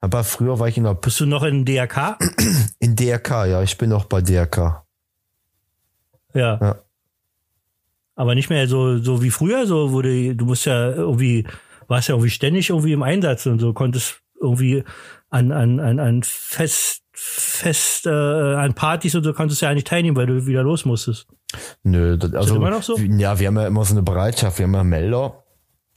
Aber 0.00 0.24
früher 0.24 0.58
war 0.58 0.68
ich 0.68 0.78
in 0.78 0.84
der 0.84 0.94
bist 0.94 1.20
du 1.20 1.26
noch 1.26 1.42
in 1.42 1.64
DRK? 1.64 2.16
in 2.78 2.96
DRK, 2.96 3.46
ja, 3.46 3.62
ich 3.62 3.76
bin 3.76 3.90
noch 3.90 4.04
bei 4.04 4.22
DRK. 4.22 4.84
Ja. 6.32 6.58
Ja. 6.60 6.76
Aber 8.14 8.34
nicht 8.34 8.50
mehr 8.50 8.68
so, 8.68 8.98
so 8.98 9.22
wie 9.22 9.30
früher, 9.30 9.66
so 9.66 9.90
wurde, 9.90 10.36
du 10.36 10.44
musst 10.44 10.64
ja 10.64 10.90
irgendwie, 10.90 11.46
warst 11.88 12.08
ja 12.08 12.14
irgendwie 12.14 12.30
ständig 12.30 12.70
irgendwie 12.70 12.92
im 12.92 13.02
Einsatz 13.02 13.46
und 13.46 13.58
so 13.58 13.72
konntest 13.72 14.20
irgendwie 14.40 14.84
an, 15.28 15.52
an, 15.52 15.80
an, 15.80 15.98
an 15.98 16.22
Fest, 16.22 17.02
Fest, 17.12 18.06
äh, 18.06 18.10
an 18.10 18.74
Partys 18.74 19.14
und 19.16 19.24
so 19.24 19.32
konntest 19.32 19.60
du 19.60 19.66
ja 19.66 19.74
nicht 19.74 19.88
teilnehmen, 19.88 20.16
weil 20.16 20.26
du 20.26 20.46
wieder 20.46 20.62
los 20.62 20.84
musstest. 20.84 21.26
Nö, 21.82 22.16
das, 22.16 22.32
also 22.34 22.56
immer 22.56 22.70
noch 22.70 22.82
so? 22.82 22.96
ja, 22.96 23.38
wir 23.38 23.48
haben 23.48 23.56
ja 23.56 23.66
immer 23.66 23.84
so 23.84 23.94
eine 23.94 24.02
Bereitschaft, 24.02 24.58
wir 24.58 24.64
haben 24.64 24.74
ja 24.74 24.84
Melder 24.84 25.39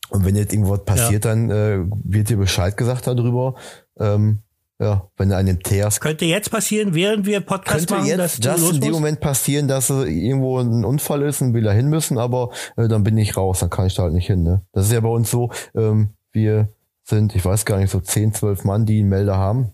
und 0.09 0.25
wenn 0.25 0.35
jetzt 0.35 0.53
irgendwas 0.53 0.83
passiert, 0.85 1.25
dann 1.25 1.49
äh, 1.49 1.79
wird 2.03 2.29
dir 2.29 2.37
Bescheid 2.37 2.75
gesagt 2.77 3.07
darüber. 3.07 3.55
Ähm, 3.99 4.39
ja, 4.79 5.07
wenn 5.17 5.29
du 5.29 5.37
an 5.37 5.45
dem 5.45 5.61
Teers 5.61 5.99
Könnte 5.99 6.25
jetzt 6.25 6.49
passieren, 6.51 6.93
während 6.93 7.25
wir 7.25 7.39
Podcast 7.41 7.87
könnte 7.87 8.03
machen, 8.03 8.17
dass 8.17 8.37
jetzt 8.37 8.45
just 8.45 8.59
los 8.59 8.73
in 8.73 8.81
dem? 8.81 8.91
Moment 8.91 9.19
passieren, 9.19 9.67
dass 9.67 9.89
äh, 9.89 10.03
irgendwo 10.03 10.59
ein 10.59 10.83
Unfall 10.83 11.21
ist 11.21 11.41
und 11.41 11.53
wir 11.53 11.61
da 11.61 11.71
hin 11.71 11.89
müssen, 11.89 12.17
aber 12.17 12.51
äh, 12.75 12.87
dann 12.87 13.03
bin 13.03 13.17
ich 13.17 13.37
raus, 13.37 13.59
dann 13.59 13.69
kann 13.69 13.87
ich 13.87 13.95
da 13.95 14.03
halt 14.03 14.13
nicht 14.13 14.27
hin. 14.27 14.43
Ne? 14.43 14.65
Das 14.73 14.87
ist 14.87 14.91
ja 14.91 14.99
bei 14.99 15.09
uns 15.09 15.29
so, 15.29 15.51
ähm, 15.75 16.09
wir 16.31 16.69
sind, 17.03 17.35
ich 17.35 17.45
weiß 17.45 17.65
gar 17.65 17.77
nicht, 17.77 17.91
so 17.91 17.99
10, 17.99 18.33
12 18.33 18.63
Mann, 18.65 18.85
die 18.85 18.99
einen 18.99 19.09
Melder 19.09 19.37
haben. 19.37 19.71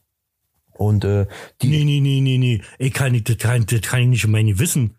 Und 0.73 1.03
äh, 1.05 1.27
die, 1.61 1.69
Nee, 1.69 1.83
nee, 1.83 1.99
nee, 2.01 2.21
nee, 2.21 2.37
nee. 2.37 2.61
Ich 2.77 2.93
kann 2.93 3.11
nicht, 3.13 3.29
das 3.29 3.37
kann, 3.37 3.65
das 3.65 3.81
kann 3.81 4.01
ich 4.01 4.07
nicht 4.07 4.23
in 4.25 4.31
meine 4.31 4.59
wissen. 4.59 4.95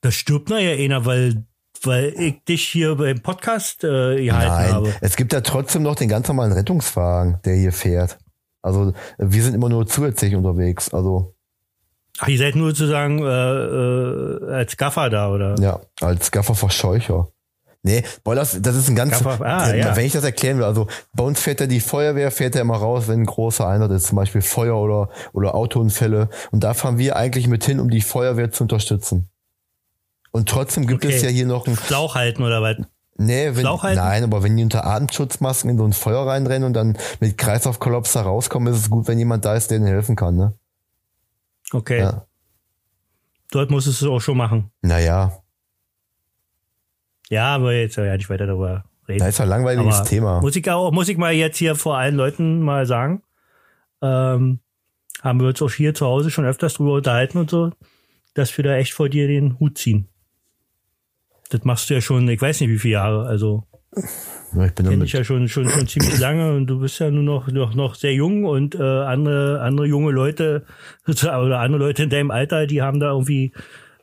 Da 0.00 0.10
stirbt 0.10 0.50
nachher 0.50 0.78
einer, 0.78 1.06
weil, 1.06 1.44
weil 1.86 2.14
ich 2.16 2.44
dich 2.44 2.68
hier 2.68 2.96
beim 2.96 3.20
Podcast 3.20 3.84
äh, 3.84 4.24
gehalten 4.24 4.52
nein, 4.52 4.72
habe. 4.72 4.94
es 5.00 5.16
gibt 5.16 5.32
ja 5.32 5.40
trotzdem 5.40 5.82
noch 5.82 5.94
den 5.94 6.08
ganz 6.08 6.28
normalen 6.28 6.52
Rettungswagen, 6.52 7.38
der 7.44 7.54
hier 7.54 7.72
fährt. 7.72 8.18
Also 8.62 8.92
wir 9.18 9.42
sind 9.42 9.54
immer 9.54 9.68
nur 9.68 9.86
zusätzlich 9.86 10.34
unterwegs. 10.34 10.92
Also 10.92 11.34
Ach, 12.18 12.28
ihr 12.28 12.38
seid 12.38 12.54
nur 12.54 12.70
sozusagen 12.70 13.18
äh, 13.18 13.24
äh, 13.24 14.52
als 14.54 14.76
Gaffer 14.76 15.10
da, 15.10 15.30
oder? 15.30 15.56
ja, 15.60 15.80
als 16.00 16.30
Gafferverscheucher. 16.30 17.28
Nee, 17.86 18.02
boah, 18.22 18.34
das, 18.34 18.62
das 18.62 18.76
ist 18.76 18.88
ein 18.88 18.96
ganz, 18.96 19.22
Gaffer- 19.22 19.44
ah, 19.44 19.70
äh, 19.70 19.80
ja. 19.80 19.94
wenn 19.94 20.06
ich 20.06 20.12
das 20.12 20.24
erklären 20.24 20.56
will, 20.56 20.64
also 20.64 20.86
bei 21.12 21.22
uns 21.22 21.38
fährt 21.38 21.60
ja 21.60 21.66
die 21.66 21.80
Feuerwehr, 21.80 22.30
fährt 22.30 22.54
ja 22.54 22.62
immer 22.62 22.76
raus, 22.76 23.08
wenn 23.08 23.20
ein 23.20 23.26
großer 23.26 23.68
Einsatz 23.68 23.92
ist, 23.92 24.06
zum 24.06 24.16
Beispiel 24.16 24.40
Feuer 24.40 24.78
oder, 24.78 25.10
oder 25.34 25.54
Autounfälle. 25.54 26.30
Und 26.50 26.64
da 26.64 26.72
fahren 26.72 26.96
wir 26.96 27.16
eigentlich 27.16 27.46
mit 27.46 27.62
hin, 27.64 27.80
um 27.80 27.90
die 27.90 28.00
Feuerwehr 28.00 28.50
zu 28.50 28.64
unterstützen. 28.64 29.28
Und 30.34 30.48
trotzdem 30.48 30.88
gibt 30.88 31.04
Okay. 31.04 31.14
es 31.14 31.22
ja 31.22 31.28
hier 31.28 31.46
noch 31.46 31.68
ein, 31.68 31.76
Schlauch 31.76 32.16
halten 32.16 32.42
oder 32.42 32.60
was? 32.60 32.78
nee, 33.16 33.54
wenn, 33.54 33.62
nein, 33.94 34.24
aber 34.24 34.42
wenn 34.42 34.56
die 34.56 34.64
unter 34.64 34.84
Atemschutzmasken 34.84 35.70
in 35.70 35.78
so 35.78 35.84
ein 35.84 35.92
Feuer 35.92 36.26
reinrennen 36.26 36.64
und 36.66 36.72
dann 36.72 36.98
mit 37.20 37.38
Kreislaufkollaps 37.38 38.14
da 38.14 38.22
rauskommen, 38.22 38.72
ist 38.74 38.80
es 38.80 38.90
gut, 38.90 39.06
wenn 39.06 39.16
jemand 39.18 39.44
da 39.44 39.54
ist, 39.54 39.70
der 39.70 39.78
ihnen 39.78 39.86
helfen 39.86 40.16
kann, 40.16 40.34
ne? 40.34 40.54
Okay. 41.72 42.00
Ja. 42.00 42.26
Dort 43.52 43.70
musstest 43.70 44.02
du 44.02 44.06
es 44.06 44.10
auch 44.10 44.18
schon 44.20 44.36
machen. 44.36 44.72
Naja, 44.82 45.38
Ja, 47.30 47.54
aber 47.54 47.72
jetzt 47.72 47.94
soll 47.94 48.06
ja 48.06 48.16
nicht 48.16 48.28
weiter 48.28 48.46
darüber 48.48 48.84
reden. 49.06 49.20
da 49.20 49.28
ist 49.28 49.40
ein 49.40 49.48
langweiliges 49.48 49.94
Aber 50.00 50.04
Thema. 50.08 50.40
Muss 50.40 50.56
ich 50.56 50.68
auch, 50.68 50.90
muss 50.90 51.08
ich 51.08 51.16
mal 51.16 51.32
jetzt 51.32 51.58
hier 51.58 51.76
vor 51.76 51.96
allen 51.96 52.16
Leuten 52.16 52.60
mal 52.60 52.86
sagen. 52.86 53.22
Ähm, 54.02 54.58
haben 55.22 55.40
wir 55.40 55.46
uns 55.48 55.62
auch 55.62 55.70
hier 55.70 55.94
zu 55.94 56.06
Hause 56.06 56.32
schon 56.32 56.44
öfters 56.44 56.74
drüber 56.74 56.94
unterhalten 56.94 57.38
und 57.38 57.48
so, 57.50 57.70
dass 58.34 58.56
wir 58.56 58.64
da 58.64 58.74
echt 58.74 58.92
vor 58.92 59.08
dir 59.08 59.28
den 59.28 59.60
Hut 59.60 59.78
ziehen. 59.78 60.08
Das 61.50 61.64
machst 61.64 61.90
du 61.90 61.94
ja 61.94 62.00
schon, 62.00 62.28
ich 62.28 62.40
weiß 62.40 62.60
nicht 62.60 62.70
wie 62.70 62.78
viele 62.78 62.94
Jahre, 62.94 63.26
also 63.26 63.64
Ja, 64.54 64.66
Ich 64.66 64.72
bin 64.72 64.86
damit, 64.86 65.06
ich 65.06 65.12
ja 65.12 65.24
schon, 65.24 65.48
schon, 65.48 65.68
schon 65.68 65.86
ziemlich 65.86 66.18
lange 66.18 66.54
und 66.54 66.66
du 66.66 66.80
bist 66.80 66.98
ja 66.98 67.10
nur 67.10 67.22
noch, 67.22 67.48
noch, 67.48 67.74
noch 67.74 67.94
sehr 67.94 68.14
jung 68.14 68.44
und 68.44 68.74
äh, 68.74 68.82
andere, 68.82 69.60
andere 69.60 69.86
junge 69.86 70.12
Leute 70.12 70.64
oder 71.06 71.60
andere 71.60 71.78
Leute 71.78 72.04
in 72.04 72.10
deinem 72.10 72.30
Alter, 72.30 72.66
die 72.66 72.82
haben 72.82 73.00
da 73.00 73.10
irgendwie, 73.10 73.52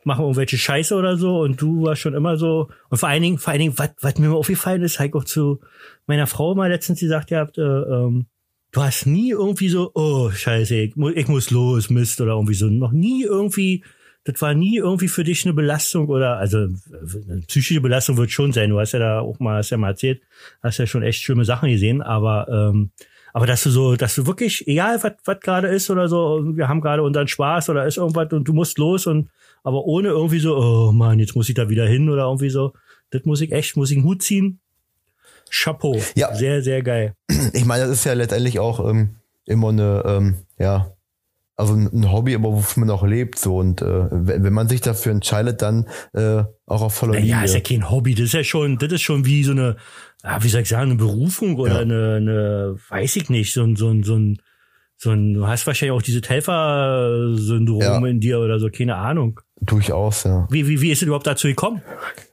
machen 0.04 0.22
irgendwelche 0.22 0.58
Scheiße 0.58 0.94
oder 0.94 1.16
so 1.16 1.40
und 1.40 1.60
du 1.60 1.84
warst 1.84 2.00
schon 2.00 2.14
immer 2.14 2.36
so 2.36 2.68
und 2.90 2.98
vor 2.98 3.08
allen 3.08 3.22
Dingen, 3.22 3.38
vor 3.38 3.52
allen 3.52 3.60
Dingen, 3.60 3.78
was, 3.78 3.90
was 4.00 4.18
mir 4.18 4.28
mal 4.28 4.36
aufgefallen 4.36 4.82
ist, 4.82 4.98
halt 4.98 5.14
auch 5.14 5.24
zu 5.24 5.60
meiner 6.06 6.26
Frau 6.26 6.54
mal 6.54 6.70
letztens 6.70 7.00
gesagt 7.00 7.28
gehabt, 7.28 7.58
äh, 7.58 7.62
ähm, 7.62 8.26
du 8.72 8.82
hast 8.82 9.06
nie 9.06 9.30
irgendwie 9.30 9.68
so, 9.68 9.90
oh 9.94 10.30
Scheiße, 10.30 10.74
ich, 10.76 10.96
mu 10.96 11.10
ich 11.10 11.28
muss 11.28 11.50
los, 11.50 11.90
Mist 11.90 12.20
oder 12.20 12.32
irgendwie 12.32 12.54
so, 12.54 12.66
noch 12.66 12.92
nie 12.92 13.24
irgendwie 13.24 13.84
das 14.24 14.40
war 14.40 14.54
nie 14.54 14.76
irgendwie 14.76 15.08
für 15.08 15.24
dich 15.24 15.44
eine 15.44 15.52
Belastung 15.52 16.08
oder, 16.08 16.36
also 16.36 16.58
eine 16.58 17.42
psychische 17.48 17.80
Belastung 17.80 18.16
wird 18.16 18.30
schon 18.30 18.52
sein. 18.52 18.70
Du 18.70 18.78
hast 18.78 18.92
ja 18.92 19.00
da 19.00 19.20
auch 19.20 19.40
mal, 19.40 19.56
hast 19.56 19.70
ja 19.70 19.76
mal 19.76 19.90
erzählt, 19.90 20.22
hast 20.62 20.78
ja 20.78 20.86
schon 20.86 21.02
echt 21.02 21.22
schlimme 21.22 21.44
Sachen 21.44 21.68
gesehen, 21.68 22.02
aber, 22.02 22.46
ähm, 22.48 22.90
aber 23.32 23.46
dass 23.46 23.64
du 23.64 23.70
so, 23.70 23.96
dass 23.96 24.14
du 24.14 24.26
wirklich, 24.26 24.66
egal 24.68 25.02
was, 25.02 25.14
was 25.24 25.40
gerade 25.40 25.68
ist 25.68 25.90
oder 25.90 26.08
so, 26.08 26.42
wir 26.54 26.68
haben 26.68 26.80
gerade 26.80 27.02
unseren 27.02 27.26
Spaß 27.26 27.70
oder 27.70 27.86
ist 27.86 27.96
irgendwas 27.96 28.32
und 28.32 28.46
du 28.46 28.52
musst 28.52 28.78
los 28.78 29.06
und, 29.06 29.30
aber 29.64 29.84
ohne 29.84 30.08
irgendwie 30.08 30.38
so, 30.38 30.56
oh 30.56 30.92
Mann, 30.92 31.18
jetzt 31.18 31.34
muss 31.34 31.48
ich 31.48 31.54
da 31.54 31.68
wieder 31.68 31.86
hin 31.86 32.08
oder 32.08 32.24
irgendwie 32.24 32.50
so, 32.50 32.72
das 33.10 33.24
muss 33.24 33.40
ich 33.40 33.50
echt, 33.52 33.76
muss 33.76 33.90
ich 33.90 33.96
einen 33.96 34.06
Hut 34.06 34.22
ziehen. 34.22 34.60
Chapeau. 35.50 36.00
Ja. 36.14 36.34
Sehr, 36.34 36.62
sehr 36.62 36.82
geil. 36.82 37.14
ich 37.52 37.64
meine, 37.64 37.84
das 37.84 37.92
ist 37.92 38.04
ja 38.04 38.14
letztendlich 38.14 38.58
auch 38.58 38.88
ähm, 38.88 39.16
immer 39.44 39.68
eine, 39.68 40.02
ähm, 40.06 40.36
ja, 40.58 40.92
also 41.56 41.74
ein 41.74 42.10
Hobby, 42.10 42.34
aber 42.34 42.52
wofür 42.52 42.80
man 42.80 42.90
auch 42.90 43.04
lebt, 43.06 43.38
so 43.38 43.58
und 43.58 43.82
äh, 43.82 44.06
wenn, 44.10 44.52
man 44.52 44.68
sich 44.68 44.80
dafür 44.80 45.12
entscheidet, 45.12 45.60
dann 45.62 45.86
äh, 46.14 46.42
auch 46.66 46.82
auf 46.82 46.94
voller 46.94 47.14
Linie. 47.14 47.30
Ja, 47.30 47.42
ist 47.42 47.54
ja 47.54 47.60
kein 47.60 47.90
Hobby, 47.90 48.14
das 48.14 48.24
ist 48.26 48.32
ja 48.34 48.42
schon, 48.44 48.78
das 48.78 48.90
ist 48.92 49.02
schon 49.02 49.24
wie 49.26 49.44
so 49.44 49.52
eine, 49.52 49.76
ja, 50.24 50.42
wie 50.42 50.48
soll 50.48 50.62
ich 50.62 50.68
sagen, 50.68 50.90
eine 50.90 50.98
Berufung 50.98 51.56
oder 51.56 51.74
Ja. 51.74 51.80
eine, 51.80 52.14
eine, 52.16 52.76
weiß 52.88 53.16
ich 53.16 53.28
nicht, 53.30 53.52
so 53.52 53.62
ein, 53.62 53.76
so 53.76 53.88
ein, 53.90 54.02
so 54.02 54.16
ein, 54.16 54.38
so 54.96 55.10
ein, 55.10 55.34
du 55.34 55.46
hast 55.46 55.66
wahrscheinlich 55.66 55.92
auch 55.96 56.02
diese 56.02 56.20
Helfer-Syndrom 56.26 57.80
Ja. 57.82 58.06
in 58.06 58.20
dir 58.20 58.40
oder 58.40 58.58
so, 58.58 58.68
keine 58.68 58.96
Ahnung. 58.96 59.40
Durchaus, 59.60 60.24
ja. 60.24 60.46
Wie, 60.50 60.66
wie, 60.68 60.80
wie 60.80 60.90
ist 60.90 60.98
es 61.02 61.06
überhaupt 61.06 61.26
dazu 61.26 61.48
gekommen? 61.48 61.82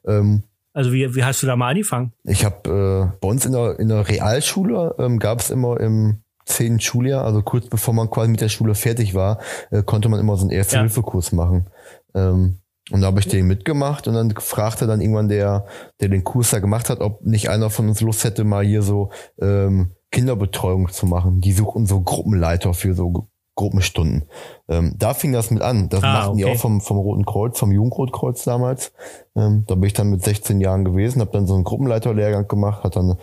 Ähm, 0.07 0.43
Also 0.73 0.93
wie, 0.93 1.13
wie 1.15 1.23
hast 1.23 1.43
du 1.43 1.47
da 1.47 1.55
mal 1.55 1.69
angefangen? 1.69 2.13
ich 2.23 2.45
habe 2.45 3.11
äh, 3.13 3.17
bei 3.19 3.27
uns 3.27 3.45
in 3.45 3.51
der, 3.51 3.79
in 3.79 3.89
der 3.89 4.07
Realschule 4.07 4.95
ähm, 4.99 5.19
gab 5.19 5.39
es 5.39 5.49
immer 5.49 5.79
im 5.79 6.21
zehnten 6.49 6.79
Schuljahr, 6.79 7.23
also 7.23 7.41
kurz 7.41 7.67
bevor 7.67 7.93
man 7.93 8.09
quasi 8.09 8.29
mit 8.29 8.41
der 8.41 8.49
Schule 8.49 8.75
fertig 8.75 9.13
war, 9.13 9.39
äh, 9.71 9.83
konnte 9.83 10.09
man 10.09 10.19
immer 10.19 10.35
so 10.35 10.41
einen 10.43 10.51
Erste-Hilfe-Kurs 10.51 11.31
machen. 11.31 11.67
Ähm, 12.15 12.57
und 12.91 13.01
da 13.01 13.07
habe 13.07 13.19
ich 13.19 13.27
den 13.27 13.45
mitgemacht 13.45 14.07
und 14.07 14.15
dann 14.15 14.31
fragte 14.31 14.87
dann 14.87 14.99
irgendwann 14.99 15.29
der, 15.29 15.65
der 16.01 16.09
den 16.09 16.23
Kurs 16.23 16.49
da 16.49 16.59
gemacht 16.59 16.89
hat, 16.89 17.01
ob 17.01 17.23
nicht 17.23 17.49
einer 17.49 17.69
von 17.69 17.87
uns 17.87 18.01
Lust 18.01 18.23
hätte, 18.23 18.43
mal 18.43 18.65
hier 18.65 18.81
so 18.81 19.11
ähm, 19.39 19.91
Kinderbetreuung 20.11 20.89
zu 20.89 21.05
machen. 21.05 21.39
Die 21.39 21.51
suchen 21.51 21.85
so 21.85 22.01
Gruppenleiter 22.01 22.73
für 22.73 22.95
so 22.95 23.11
Gru- 23.11 23.27
Gruppenstunden. 23.55 24.23
Ähm, 24.69 24.95
da 24.97 25.13
fing 25.13 25.33
das 25.33 25.51
mit 25.51 25.61
an. 25.61 25.89
Das 25.89 26.01
Ah, 26.01 26.13
machten 26.13 26.37
die 26.37 26.45
okay. 26.45 26.53
auch 26.55 26.59
vom, 26.59 26.79
vom 26.79 26.97
Roten 26.97 27.25
Kreuz, 27.25 27.59
vom 27.59 27.71
Jugendrotkreuz 27.73 28.43
damals. 28.45 28.93
Ähm, 29.35 29.65
da 29.67 29.75
bin 29.75 29.83
ich 29.83 29.93
dann 29.93 30.09
mit 30.09 30.23
16 30.23 30.61
Jahren 30.61 30.85
gewesen, 30.85 31.19
habe 31.19 31.31
dann 31.31 31.45
so 31.45 31.55
einen 31.55 31.65
Gruppenleiterlehrgang 31.65 32.47
gemacht, 32.47 32.83
hat 32.85 32.95
dann 32.95 33.17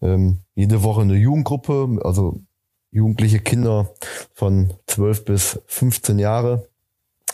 ähm, 0.00 0.38
jede 0.54 0.84
Woche 0.84 1.00
eine 1.02 1.14
Jugendgruppe, 1.16 1.98
also 2.04 2.40
jugendliche 2.90 3.38
Kinder 3.38 3.94
von 4.34 4.74
12 4.86 5.24
bis 5.24 5.60
15 5.66 6.18
Jahre, 6.18 6.68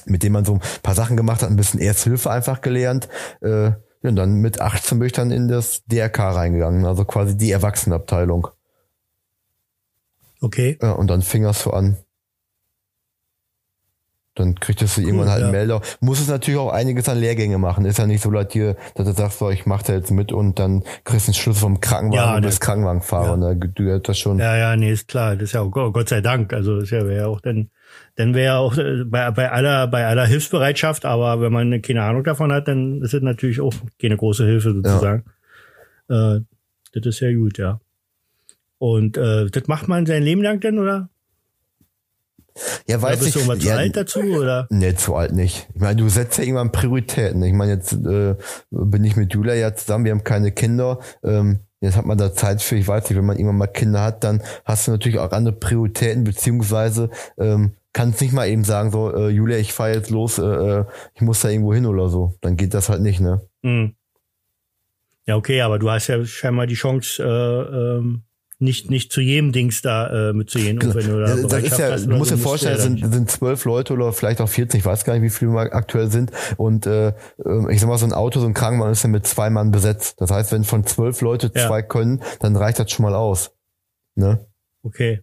mit 0.05 0.23
denen 0.23 0.35
man 0.35 0.45
so 0.45 0.55
ein 0.55 0.61
paar 0.83 0.95
Sachen 0.95 1.17
gemacht 1.17 1.43
hat, 1.43 1.51
ein 1.51 1.57
bisschen 1.57 1.81
Ersthilfe 1.81 2.31
einfach 2.31 2.61
gelernt. 2.61 3.09
Äh, 3.41 3.73
ja, 4.03 4.11
und 4.11 4.17
dann 4.17 4.35
mit 4.41 4.61
18 4.61 4.99
bin 4.99 5.07
ich 5.07 5.13
dann 5.13 5.31
in 5.31 5.49
das 5.49 5.85
DRK 5.87 6.31
reingegangen, 6.35 6.85
also 6.85 7.05
quasi 7.05 7.37
die 7.37 7.51
Erwachsenenabteilung. 7.51 8.49
Okay. 10.41 10.79
Ja, 10.81 10.93
und 10.93 11.09
dann 11.09 11.23
fing 11.23 11.43
das 11.43 11.63
so 11.63 11.71
an. 11.73 11.97
Dann 14.37 14.55
kriegtest 14.55 14.97
du 14.97 15.01
irgendwann 15.01 15.31
halt 15.31 15.43
einen 15.43 15.53
ja. 15.53 15.59
Melder. 15.59 15.81
Muss 16.01 16.21
es 16.21 16.29
natürlich 16.29 16.61
auch 16.61 16.71
einiges 16.71 17.09
an 17.09 17.19
Lehrgänge 17.19 17.57
machen. 17.57 17.87
Ist 17.87 17.99
ja 17.99 18.07
nicht 18.07 18.23
so 18.23 18.31
leid 18.31 18.53
hier, 18.53 18.77
dass 18.95 19.07
du 19.07 19.13
sagst, 19.13 19.39
so, 19.39 19.51
ich 19.51 19.65
mach 19.65 19.83
da 19.83 19.95
jetzt 19.95 20.11
mit 20.11 20.31
und 20.31 20.59
dann 20.59 20.85
kriegst 21.05 21.27
du 21.27 21.31
einen 21.31 21.35
Schlüssel 21.35 21.61
vom 21.61 21.81
Krankenwagen 21.81 22.29
Ja, 22.29 22.35
und 22.37 22.43
ne. 22.43 22.47
bist 22.47 22.61
Krankenwagenfahrer. 22.61 23.27
Ja. 23.27 23.33
Und 23.33 23.41
da 23.41 23.55
gehört 23.55 24.09
das 24.09 24.19
schon. 24.19 24.39
Ja, 24.39 24.57
ja, 24.57 24.77
nee, 24.77 24.93
ist 24.93 25.09
klar. 25.09 25.35
Das 25.35 25.45
ist 25.45 25.53
ja 25.53 25.63
auch 25.63 25.71
Gott 25.71 25.95
Gott 25.95 26.09
sei 26.11 26.21
Dank. 26.21 26.53
Also 26.53 26.79
das 26.79 26.91
wäre 26.91 27.17
ja 27.17 27.27
auch 27.27 27.41
dann, 27.41 27.71
dann 28.17 28.35
wäre 28.35 28.47
ja 28.47 28.59
auch 28.59 28.77
äh, 28.77 29.05
bei, 29.05 29.31
bei 29.31 29.51
aller, 29.51 29.87
bei 29.89 30.07
aller 30.07 30.27
Hilfsbereitschaft, 30.27 31.07
aber 31.07 31.41
wenn 31.41 31.53
man 31.53 31.81
keine 31.81 32.03
Ahnung 32.03 32.23
davon 32.23 32.53
hat, 32.53 32.69
dann 32.69 33.01
ist 33.01 33.15
es 33.15 33.23
natürlich 33.23 33.61
auch 33.61 33.73
keine 34.01 34.17
große 34.19 34.45
Hilfe 34.45 34.75
sozusagen. 34.75 35.25
Äh, 36.09 36.41
das 36.93 37.07
ist 37.07 37.21
ja 37.21 37.33
gut, 37.33 37.59
ja. 37.59 37.81
Und 38.79 39.17
äh, 39.17 39.47
das 39.47 39.67
macht 39.67 39.89
man 39.89 40.05
sein 40.05 40.23
Leben 40.23 40.43
lang 40.43 40.61
denn, 40.61 40.79
oder? 40.79 41.09
Ja, 42.87 43.01
weiß 43.03 43.19
bist 43.19 43.29
ich. 43.29 43.33
du 43.35 43.39
irgendwann 43.41 43.61
zu 43.61 43.69
ja, 43.69 43.77
alt 43.77 43.97
dazu, 43.97 44.21
oder? 44.21 44.67
Nee, 44.71 44.95
zu 44.95 45.15
alt 45.15 45.33
nicht. 45.33 45.69
Ich 45.75 45.81
meine, 45.81 45.97
du 45.97 46.09
setzt 46.09 46.39
ja 46.39 46.45
irgendwann 46.45 46.73
Prioritäten. 46.73 47.43
Ich 47.43 47.53
meine, 47.53 47.73
jetzt 47.73 47.93
äh, 47.93 48.35
bin 48.71 49.05
ich 49.05 49.17
mit 49.17 49.35
Julia 49.35 49.55
ja 49.55 49.75
zusammen, 49.75 50.05
wir 50.05 50.13
haben 50.13 50.25
keine 50.25 50.53
Kinder. 50.53 51.01
Ähm, 51.23 51.61
jetzt 51.81 51.97
hat 51.97 52.07
man 52.07 52.19
da 52.19 52.33
Zeit 52.33 52.63
für, 52.63 52.77
ich 52.77 52.89
weiß 52.89 53.09
nicht, 53.09 53.19
wenn 53.19 53.27
man 53.27 53.37
irgendwann 53.37 53.59
mal 53.59 53.67
Kinder 53.67 54.03
hat, 54.03 54.25
dann 54.25 54.43
hast 54.65 54.87
du 54.87 54.93
natürlich 54.93 55.19
auch 55.19 55.33
andere 55.33 55.55
Prioritäten, 55.55 56.25
beziehungsweise 56.25 57.11
ähm, 57.39 57.73
kannst 57.93 58.21
nicht 58.21 58.33
mal 58.33 58.49
eben 58.49 58.65
sagen, 58.65 58.91
so, 58.91 59.15
äh, 59.15 59.29
Julia, 59.29 59.59
ich 59.59 59.73
fahre 59.73 59.95
jetzt 59.95 60.11
los, 60.11 60.39
äh, 60.39 60.43
äh, 60.45 60.85
ich 61.15 61.23
muss 61.23 61.41
da 61.41 61.49
irgendwo 61.49 61.75
hin 61.75 61.87
oder 61.87 62.09
so. 62.09 62.35
Dann 62.41 62.57
geht 62.57 62.75
das 62.75 62.89
halt 62.89 63.03
nicht, 63.03 63.21
ne? 63.21 63.41
Hm. 63.63 63.95
Ja, 65.27 65.37
okay, 65.37 65.61
aber 65.61 65.79
du 65.79 65.91
hast 65.91 66.07
ja 66.07 66.25
scheinbar 66.25 66.67
die 66.67 66.75
Chance, 66.75 67.23
äh, 67.23 67.97
ähm, 67.99 68.23
nicht, 68.59 68.91
nicht 68.91 69.13
zu 69.13 69.21
jedem 69.21 69.53
Dings 69.53 69.83
da 69.83 70.31
äh, 70.31 70.33
mitzugehen. 70.33 70.83
Und 70.83 70.95
wenn 70.95 71.07
du 71.07 71.21
da 71.21 71.37
Das, 71.37 71.47
das 71.47 71.63
ist 71.63 71.79
ja, 71.79 71.97
du 71.97 72.05
oder 72.07 72.17
musst 72.17 72.31
dir 72.31 72.39
vorstellen, 72.39 72.77
es 72.77 72.83
sind, 72.83 73.13
sind 73.13 73.31
zwölf 73.31 73.65
Leute 73.67 73.93
oder 73.93 74.13
vielleicht 74.13 74.41
auch 74.41 74.49
14, 74.49 74.79
ich 74.81 74.87
weiß 74.87 75.05
gar 75.05 75.13
nicht, 75.15 75.23
wie 75.23 75.31
viele 75.31 75.51
mal 75.51 75.71
aktuell 75.73 76.11
sind. 76.11 76.33
Und 76.57 76.87
äh, 76.87 77.09
äh, 77.09 77.13
ich 77.71 77.81
sag 77.81 77.89
mal, 77.89 77.99
so 77.99 78.07
ein 78.07 78.13
Auto, 78.15 78.41
so 78.41 78.47
ein 78.47 78.55
Krankenwagen 78.55 78.93
ist 78.93 79.03
ja 79.03 79.11
mit 79.11 79.27
zwei 79.27 79.51
Mann 79.51 79.71
besetzt. 79.73 80.21
Das 80.21 80.31
heißt, 80.31 80.53
wenn 80.53 80.65
von 80.65 80.85
zwölf 80.87 81.21
Leute 81.21 81.51
Ja. 81.55 81.67
zwei 81.67 81.83
können, 81.83 82.23
dann 82.41 82.57
reicht 82.57 82.79
das 82.79 82.91
schon 82.91 83.03
mal 83.05 83.15
aus. 83.15 83.53
Ne? 84.15 84.47
Okay. 84.83 85.21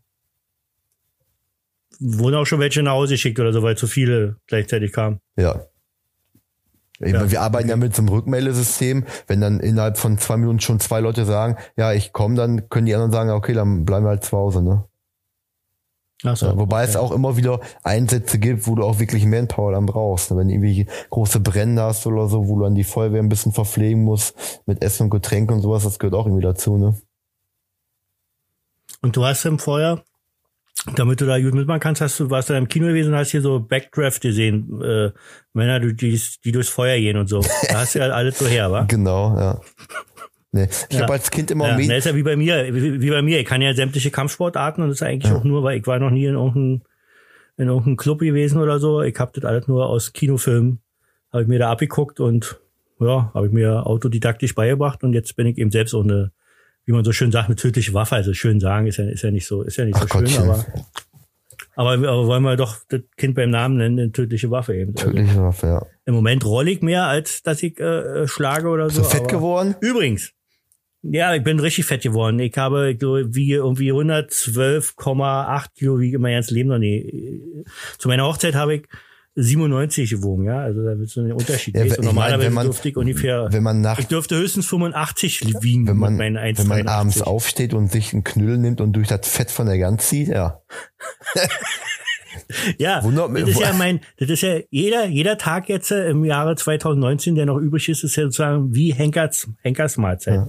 Wurden 1.99 2.35
auch 2.35 2.45
schon 2.45 2.59
welche 2.59 2.83
nach 2.83 2.91
Hause 2.93 3.15
geschickt 3.15 3.39
oder 3.39 3.53
so, 3.53 3.63
weil 3.63 3.77
zu 3.77 3.87
viele 3.87 4.37
gleichzeitig 4.47 4.91
kamen. 4.91 5.19
Ja. 5.37 5.65
Ja. 7.05 7.31
Wir 7.31 7.41
arbeiten 7.41 7.69
ja 7.69 7.75
mit 7.75 7.95
so 7.95 8.01
einem 8.01 8.09
Rückmeldesystem. 8.09 9.05
Wenn 9.27 9.41
dann 9.41 9.59
innerhalb 9.59 9.97
von 9.97 10.17
zwei 10.17 10.37
Minuten 10.37 10.59
schon 10.59 10.79
zwei 10.79 10.99
Leute 10.99 11.25
sagen, 11.25 11.57
ja, 11.75 11.93
ich 11.93 12.13
komme, 12.13 12.35
dann 12.35 12.69
können 12.69 12.85
die 12.85 12.93
anderen 12.93 13.11
sagen, 13.11 13.29
okay, 13.31 13.53
dann 13.53 13.85
bleiben 13.85 14.05
wir 14.05 14.09
halt 14.09 14.23
zu 14.23 14.37
Hause. 14.37 14.61
Ne? 14.61 14.83
Ach 16.23 16.37
so. 16.37 16.47
Ja, 16.47 16.57
wobei 16.57 16.83
es 16.83 16.95
auch 16.95 17.11
immer 17.11 17.35
wieder 17.35 17.59
Einsätze 17.83 18.39
gibt, 18.39 18.65
wo 18.67 18.75
du 18.75 18.83
auch 18.83 18.99
wirklich 18.99 19.25
Manpower 19.25 19.73
dann 19.73 19.85
brauchst. 19.85 20.31
ne? 20.31 20.37
Wenn 20.37 20.47
du 20.47 20.53
irgendwie 20.53 20.87
große 21.09 21.39
Brände 21.39 21.81
hast 21.81 22.07
oder 22.07 22.27
so, 22.27 22.47
wo 22.47 22.57
du 22.57 22.63
dann 22.63 22.75
die 22.75 22.83
Feuerwehr 22.83 23.21
ein 23.21 23.29
bisschen 23.29 23.51
verpflegen 23.51 24.03
musst 24.03 24.61
mit 24.65 24.83
Essen 24.83 25.03
und 25.03 25.09
Getränken 25.09 25.55
und 25.57 25.61
sowas, 25.61 25.83
das 25.83 25.99
gehört 25.99 26.15
auch 26.15 26.25
irgendwie 26.25 26.43
dazu, 26.43 26.77
ne? 26.77 26.95
Und 29.01 29.17
du 29.17 29.25
hast 29.25 29.43
im 29.43 29.59
Feuer, 29.59 30.01
damit 30.95 31.21
du 31.21 31.25
da 31.25 31.39
gut 31.39 31.53
mitmachen 31.53 31.79
kannst, 31.79 32.01
hast 32.01 32.19
du, 32.19 32.29
warst 32.29 32.49
du 32.49 32.53
im 32.55 32.67
Kino 32.67 32.87
gewesen 32.87 33.13
und 33.13 33.19
hast 33.19 33.31
hier 33.31 33.41
so 33.41 33.59
Backdraft 33.59 34.21
gesehen, 34.21 34.81
äh, 34.81 35.11
Männer, 35.53 35.79
die, 35.79 36.19
die 36.43 36.51
durchs 36.51 36.69
Feuer 36.69 36.97
gehen 36.97 37.17
und 37.17 37.27
so. 37.27 37.41
Da 37.69 37.79
hast 37.79 37.95
du 37.95 37.99
ja 37.99 38.09
alles 38.09 38.37
so 38.37 38.47
her, 38.47 38.71
wa? 38.71 38.81
Genau, 38.89 39.35
ja. 39.37 39.61
Nee. 40.51 40.67
Ich 40.89 40.95
Ja. 40.97 41.03
habe 41.03 41.13
als 41.13 41.31
Kind 41.31 41.49
immer 41.51 41.67
Ja, 41.69 41.77
das 41.77 41.87
ist 41.99 42.05
ja 42.05 42.15
wie 42.15 42.23
bei 42.23 42.35
mir, 42.35 42.73
wie, 42.75 43.01
wie 43.01 43.09
bei 43.09 43.21
mir. 43.21 43.39
Ich 43.39 43.45
kann 43.45 43.61
ja 43.61 43.73
sämtliche 43.73 44.11
Kampfsportarten 44.11 44.83
und 44.83 44.89
das 44.89 44.97
ist 45.01 45.07
eigentlich 45.07 45.31
auch 45.31 45.43
nur, 45.43 45.63
weil 45.63 45.79
ich 45.79 45.87
war 45.87 45.97
noch 45.99 46.11
nie 46.11 46.25
in 46.25 46.35
irgendeinem, 46.35 46.81
in 47.57 47.67
irgendeinem 47.69 47.97
Club 47.97 48.19
gewesen 48.19 48.59
oder 48.61 48.79
so. 48.79 49.01
Ich 49.01 49.17
habe 49.19 49.31
das 49.33 49.45
alles 49.45 49.67
nur 49.67 49.87
aus 49.87 50.13
Kinofilmen, 50.13 50.79
habe 51.31 51.43
ich 51.43 51.47
mir 51.49 51.59
da 51.59 51.71
abgeguckt 51.71 52.19
und 52.19 52.59
ja, 52.99 53.31
habe 53.33 53.47
ich 53.47 53.51
mir 53.53 53.87
autodidaktisch 53.87 54.53
beigebracht 54.53 55.03
und 55.03 55.13
jetzt 55.13 55.35
bin 55.35 55.47
ich 55.47 55.57
eben 55.57 55.71
selbst 55.71 55.93
auch 55.95 56.03
eine, 56.03 56.31
wie 56.85 56.91
man 56.91 57.03
so 57.03 57.11
schön 57.11 57.31
sagt, 57.31 57.47
eine 57.47 57.55
tödliche 57.55 57.93
Waffe. 57.93 58.15
Also 58.15 58.33
schön 58.33 58.59
sagen 58.59 58.87
ist 58.87 58.97
ja, 58.97 59.05
ist 59.05 59.23
ja 59.23 59.31
nicht 59.31 59.45
so, 59.45 59.61
ist 59.63 59.77
ja 59.77 59.85
nicht 59.85 59.97
so 59.97 60.05
Ach 60.09 60.27
schön, 60.27 60.37
aber, 60.37 60.65
aber, 61.75 61.91
aber 61.93 62.27
wollen 62.27 62.43
wir 62.43 62.55
doch 62.55 62.77
das 62.89 63.01
Kind 63.17 63.35
beim 63.35 63.49
Namen 63.49 63.77
nennen, 63.77 63.99
eine 63.99 64.11
tödliche 64.11 64.51
Waffe 64.51 64.75
eben. 64.75 64.93
Also 64.95 65.09
Tödliche 65.09 65.41
Waffe, 65.41 65.67
ja. 65.67 65.85
Im 66.05 66.15
Moment 66.15 66.45
rolle 66.45 66.71
ich 66.71 66.81
mehr, 66.81 67.05
als 67.05 67.41
dass 67.43 67.63
ich 67.63 67.79
äh, 67.79 68.23
äh, 68.23 68.27
schlage 68.27 68.67
oder 68.67 68.89
so. 68.89 69.03
So 69.03 69.09
fett 69.09 69.27
geworden? 69.27 69.75
Übrigens, 69.81 70.33
ja, 71.01 71.33
ich 71.35 71.43
bin 71.43 71.59
richtig 71.59 71.85
fett 71.85 72.01
geworden. 72.01 72.39
Ich 72.39 72.57
habe 72.57 72.91
ich 72.91 72.99
glaube, 72.99 73.33
wie 73.35 73.51
irgendwie 73.51 73.91
112,8 73.91 75.65
Kilo 75.77 75.99
wie 75.99 76.17
mein 76.17 76.33
ganzes 76.33 76.51
Leben 76.51 76.69
noch 76.69 76.77
nie. 76.77 77.63
Zu 77.97 78.07
meiner 78.07 78.25
Hochzeit 78.25 78.55
habe 78.55 78.75
ich 78.75 78.87
97 79.35 80.09
gewogen, 80.11 80.45
ja. 80.45 80.59
Also 80.59 80.83
da 80.83 80.97
wird 80.97 81.09
so 81.09 81.21
ein 81.21 81.31
Unterschied. 81.31 81.75
Ja, 81.75 81.83
Ja, 81.85 81.95
normalerweise 82.01 82.13
meine, 82.37 82.43
wenn 82.43 82.53
man- 82.53 82.65
dürfte 82.67 82.89
ich 82.89 82.97
ungefähr. 82.97 83.47
Wenn 83.51 83.63
man 83.63 83.81
nach, 83.81 83.97
ich 83.99 84.07
dürfte 84.07 84.35
höchstens 84.37 84.65
85 84.67 85.61
wiegen 85.61 85.87
wenn 85.87 85.97
man, 85.97 86.13
mit 86.13 86.19
meinen 86.19 86.37
1, 86.37 86.59
wenn 86.59 86.67
man 86.67 86.87
abends 86.87 87.21
aufsteht 87.21 87.73
und 87.73 87.91
sich 87.91 88.13
einen 88.13 88.23
Knüll 88.23 88.57
nimmt 88.57 88.79
und 88.81 88.93
durch 88.93 89.07
das 89.07 89.27
Fett 89.27 89.49
von 89.51 89.65
der 89.65 89.77
Gans 89.77 90.07
zieht, 90.07 90.27
ja. 90.27 90.61
Ja, 92.79 93.03
Wunder- 93.03 93.29
das 93.29 93.49
ist 93.49 93.59
ja 93.59 93.73
mein, 93.73 94.01
das 94.17 94.29
ist 94.29 94.41
ja 94.41 94.59
jeder, 94.71 95.05
jeder 95.05 95.37
Tag 95.37 95.69
jetzt 95.69 95.91
äh, 95.91 96.09
im 96.09 96.25
Jahre 96.25 96.55
2019, 96.55 97.35
der 97.35 97.45
noch 97.45 97.57
übrig 97.57 97.89
ist, 97.89 98.03
ist 98.03 98.15
ja 98.15 98.23
sozusagen 98.23 98.73
wie 98.73 98.91
Henkers, 98.93 99.47
Henkers 99.61 99.97
Mahlzeit. 99.97 100.47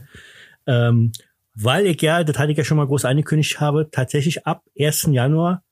Ähm, 0.66 1.12
weil 1.54 1.86
ich 1.86 2.00
ja, 2.00 2.24
das 2.24 2.38
hatte 2.38 2.52
ich 2.52 2.58
ja 2.58 2.64
schon 2.64 2.78
mal 2.78 2.86
groß 2.86 3.04
angekündigt 3.04 3.60
habe, 3.60 3.88
tatsächlich 3.92 4.46
ab 4.46 4.62
1. 4.78 5.08
Januar, 5.12 5.62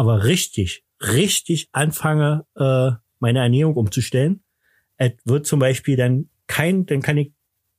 aber 0.00 0.24
richtig, 0.24 0.82
richtig 1.02 1.68
anfange, 1.72 2.46
äh, 2.56 2.92
meine 3.18 3.40
Ernährung 3.40 3.74
umzustellen. 3.74 4.42
Es 4.96 5.12
wird 5.26 5.44
zum 5.44 5.60
Beispiel 5.60 5.94
dann 5.94 6.30
kein, 6.46 6.86
dann 6.86 7.02
kann 7.02 7.18
ich, 7.18 7.32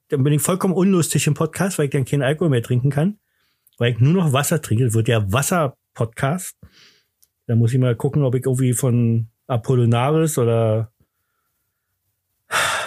dann 0.09 0.23
bin 0.23 0.31
ich 0.31 0.41
vollkommen 0.43 0.75
unlustig 0.75 1.25
im 1.25 1.33
Podcast, 1.33 1.79
weil 1.79 1.85
ich 1.85 1.91
dann 1.91 2.05
keinen 2.05 2.21
Alkohol 2.21 2.51
mehr 2.51 2.61
trinken 2.61 2.91
kann, 2.91 3.17
weil 3.79 3.93
ich 3.93 3.99
nur 3.99 4.13
noch 4.13 4.33
Wasser 4.33 4.61
trinke. 4.61 4.85
Das 4.85 4.93
wird 4.93 5.07
ja 5.07 5.33
Wasser-Podcast. 5.33 6.59
Da 7.47 7.55
muss 7.55 7.73
ich 7.73 7.79
mal 7.79 7.95
gucken, 7.95 8.21
ob 8.21 8.35
ich 8.35 8.45
irgendwie 8.45 8.73
von 8.73 9.29
Apollinaris 9.47 10.37
oder 10.37 10.91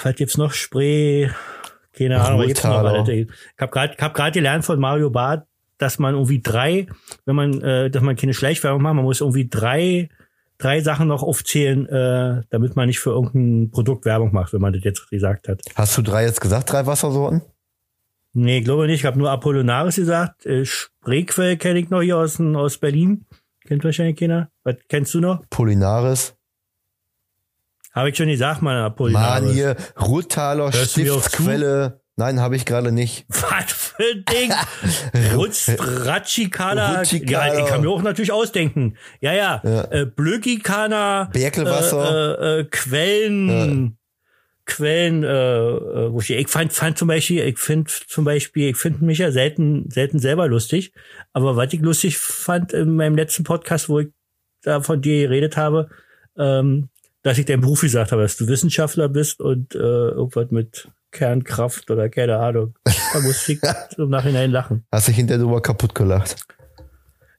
was 0.05 0.15
gibt's 0.15 0.39
noch? 0.39 0.53
Spree, 0.53 1.29
keine 1.93 2.21
Ahnung, 2.21 2.39
was 2.39 2.47
gibt's 2.47 2.63
noch? 2.63 3.09
Ich 3.09 3.27
habe 3.59 3.73
gerade 3.73 3.97
hab 3.99 4.15
grad 4.15 4.33
gelernt 4.33 4.65
von 4.65 4.79
Mario 4.79 5.11
Barth, 5.11 5.45
dass 5.79 5.99
man 5.99 6.15
irgendwie 6.15 6.41
drei, 6.41 6.87
wenn 7.25 7.37
man, 7.37 7.61
äh, 7.61 7.91
dass 7.91 8.03
man 8.03 8.17
keine 8.17 8.35
Schleichwerbung 8.35 8.83
macht, 8.83 8.95
man 8.95 9.05
muss 9.05 9.21
irgendwie 9.21 9.49
drei, 9.49 10.09
drei 10.59 10.81
Sachen 10.81 11.09
noch 11.09 11.23
aufzählen, 11.23 11.87
äh, 11.87 12.43
damit 12.51 12.77
man 12.77 12.87
nicht 12.87 13.01
für 13.01 13.11
irgendein 13.11 13.71
Produkt 13.71 14.05
Werbung 14.05 14.33
macht, 14.33 14.53
wenn 14.53 14.61
man 14.61 14.73
das 14.73 14.85
jetzt 14.85 15.09
gesagt 15.11 15.49
hat. 15.49 15.63
Hast 15.75 15.97
du 15.99 16.03
drei 16.03 16.25
jetzt 16.25 16.41
gesagt, 16.41 16.73
drei 16.73 16.87
Wassersorten? 16.87 17.43
Nee, 18.33 18.63
glaube 18.63 18.87
nicht. 18.87 19.01
Ich 19.01 19.07
habe 19.07 19.19
nur 19.19 19.31
Apollinaris 19.31 19.97
gesagt. 19.97 20.45
Äh, 20.45 20.65
Spreequell 20.65 21.57
kenne 21.57 21.79
ich 21.79 21.91
noch 21.91 22.03
hier 22.03 22.19
aus, 22.19 22.41
aus 22.41 22.79
Berlin. 22.79 23.27
Kennt 23.67 23.85
wahrscheinlich 23.85 24.17
keiner. 24.19 24.51
Was 24.65 24.77
kennst 24.89 25.15
du 25.15 25.21
noch? 25.21 25.49
Polinaris? 25.51 26.35
Habe 27.93 28.11
ich 28.11 28.17
schon 28.17 28.27
gesagt, 28.27 28.61
mal 28.61 28.77
Apollinaris. 28.83 29.45
Mann, 29.45 29.55
hier, 29.55 29.77
zu? 30.73 30.85
Stiftsquelle. 30.85 32.01
Nein, 32.17 32.41
habe 32.41 32.57
ich 32.57 32.65
gerade 32.65 32.91
nicht. 32.91 33.25
Was 33.29 33.84
Ding? 33.99 34.53
Rutschikana. 35.35 37.03
Ja, 37.03 37.59
ich 37.59 37.67
kann 37.67 37.81
mir 37.81 37.91
auch 37.91 38.03
natürlich 38.03 38.33
ausdenken. 38.33 38.97
Ja, 39.21 39.33
ja. 39.33 39.63
Äh, 39.91 40.07
Blökikana. 40.07 41.31
Berkelwasser. 41.33 42.39
Äh, 42.41 42.59
äh, 42.59 42.61
äh, 42.61 42.65
Quellen. 42.65 43.99
Quellen, 44.67 45.25
äh, 45.25 45.29
äh, 45.29 46.13
wo 46.13 46.21
ich, 46.21 46.31
ich 46.31 46.49
fand, 46.49 46.73
fand 46.73 46.97
zum 46.97 47.09
Beispiel, 47.09 47.43
ich 47.45 47.59
finde 47.59 47.91
zum 48.09 48.25
Beispiel, 48.25 48.71
ich 48.71 48.77
finde 48.77 49.05
mich 49.05 49.19
ja 49.19 49.31
selten, 49.31 49.91
selten 49.91 50.19
selber 50.19 50.49
lustig. 50.49 50.93
Aber 51.33 51.57
was 51.57 51.73
ich 51.73 51.81
lustig 51.81 52.19
fand 52.19 52.73
in 52.73 52.97
meinem 52.97 53.15
letzten 53.15 53.45
Podcast, 53.45 53.89
wo 53.89 54.01
ich 54.01 54.09
da 54.63 54.81
von 54.81 55.03
dir 55.03 55.29
geredet 55.29 55.57
habe, 55.57 55.91
ähm, 56.39 56.89
dass 57.23 57.39
ich 57.39 57.45
deinen 57.45 57.61
Beruf 57.61 57.83
gesagt 57.83 58.13
habe, 58.13 58.23
dass 58.23 58.37
du 58.37 58.49
Wissenschaftler 58.49 59.09
bist 59.09 59.41
und 59.41 59.75
äh, 59.75 59.79
irgendwas 59.79 60.51
mit 60.51 60.89
Kernkraft 61.15 61.91
oder 61.91 62.11
keine 62.11 62.37
Ahnung. 62.39 62.75
Da 62.85 63.21
muss 63.21 63.49
ich 63.49 63.59
im 63.97 64.11
Nachhinein 64.11 64.51
lachen. 64.51 64.85
Hast 64.93 65.09
dich 65.09 65.17
hinterher 65.17 65.43
drüber 65.43 65.63
kaputt 65.63 65.95
gelacht. 65.95 66.37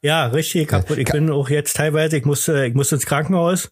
Ja, 0.02 0.26
richtig 0.28 0.68
kaputt. 0.70 0.98
Ich 0.98 1.12
bin 1.12 1.30
auch 1.30 1.50
jetzt 1.50 1.76
teilweise, 1.76 2.18
ich 2.18 2.26
musste, 2.26 2.66
ich 2.66 2.74
musste 2.74 2.96
ins 2.96 3.06
Krankenhaus. 3.06 3.70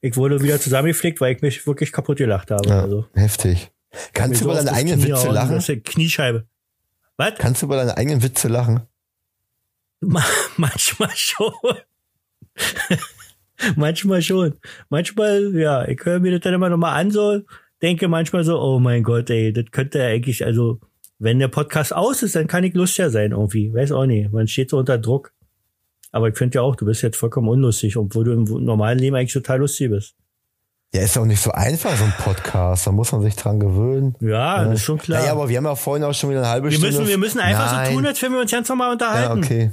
Ich 0.00 0.16
wurde 0.16 0.40
wieder 0.42 0.58
zusammengepflegt, 0.60 1.20
weil 1.20 1.34
ich 1.36 1.42
mich 1.42 1.66
wirklich 1.66 1.92
kaputt 1.92 2.18
gelacht 2.18 2.50
habe. 2.50 2.66
Ja, 2.68 2.82
Also, 2.82 3.06
heftig. 3.14 3.70
Kannst 4.14 4.40
du 4.40 4.44
über 4.44 4.56
so 4.56 4.64
deine 4.64 4.76
eigenen 4.76 5.00
Knie 5.00 5.10
Witze 5.12 5.26
hauen, 5.26 5.34
lachen? 5.34 5.54
Das 5.56 5.64
ist 5.64 5.70
eine 5.70 5.80
Kniescheibe. 5.80 6.46
Was? 7.16 7.34
Kannst 7.38 7.60
du 7.62 7.66
über 7.66 7.76
deine 7.76 7.96
eigenen 7.96 8.22
Witze 8.22 8.48
lachen? 8.48 8.80
Ma- 10.00 10.24
Manchmal 10.56 11.10
schon. 11.14 11.52
manchmal 13.76 14.22
schon. 14.22 14.54
Manchmal, 14.88 15.54
ja, 15.54 15.86
ich 15.86 16.00
höre 16.04 16.20
mir 16.20 16.32
das 16.32 16.40
dann 16.40 16.54
immer 16.54 16.68
nochmal 16.70 16.98
an, 16.98 17.10
so, 17.10 17.40
denke 17.82 18.08
manchmal 18.08 18.44
so, 18.44 18.60
oh 18.60 18.78
mein 18.78 19.02
Gott, 19.02 19.30
ey, 19.30 19.52
das 19.52 19.64
könnte 19.70 19.98
ja 20.00 20.06
eigentlich, 20.06 20.44
also, 20.44 20.80
wenn 21.18 21.38
der 21.38 21.48
Podcast 21.48 21.94
aus 21.94 22.22
ist, 22.22 22.34
dann 22.36 22.46
kann 22.46 22.64
ich 22.64 22.74
lustiger 22.74 23.10
sein 23.10 23.32
irgendwie. 23.32 23.72
Weiß 23.74 23.92
auch 23.92 24.06
nicht. 24.06 24.32
Man 24.32 24.48
steht 24.48 24.70
so 24.70 24.78
unter 24.78 24.96
Druck. 24.98 25.32
Aber 26.12 26.28
ich 26.28 26.36
finde 26.36 26.56
ja 26.56 26.62
auch, 26.62 26.76
du 26.76 26.86
bist 26.86 27.02
jetzt 27.02 27.16
vollkommen 27.18 27.48
unlustig, 27.48 27.96
obwohl 27.96 28.24
du 28.24 28.32
im 28.32 28.44
normalen 28.64 28.98
Leben 28.98 29.14
eigentlich 29.16 29.32
total 29.32 29.58
lustig 29.60 29.90
bist. 29.90 30.14
Ja, 30.92 31.02
ist 31.02 31.16
auch 31.18 31.24
nicht 31.24 31.40
so 31.40 31.52
einfach, 31.52 31.94
so 31.96 32.02
ein 32.04 32.14
Podcast. 32.18 32.86
Da 32.86 32.90
muss 32.90 33.12
man 33.12 33.22
sich 33.22 33.36
dran 33.36 33.60
gewöhnen. 33.60 34.16
Ja, 34.20 34.64
das 34.64 34.74
ist 34.80 34.82
schon 34.82 34.98
klar. 34.98 35.20
Naja, 35.20 35.32
aber 35.32 35.48
wir 35.48 35.56
haben 35.58 35.66
ja 35.66 35.76
vorhin 35.76 36.02
auch 36.02 36.12
schon 36.14 36.30
wieder 36.30 36.40
eine 36.40 36.48
halbe 36.48 36.68
wir 36.70 36.76
Stunde. 36.76 36.88
müssen, 36.98 37.06
wir 37.08 37.18
müssen 37.18 37.38
einfach 37.38 37.70
Nein. 37.72 37.86
so 37.86 37.92
tun, 37.92 38.06
als 38.06 38.22
wenn 38.22 38.32
wir 38.32 38.40
uns 38.40 38.50
ganz 38.50 38.68
normal 38.68 38.88
Ja, 38.88 38.92
unterhalten. 38.94 39.38
okay. 39.44 39.70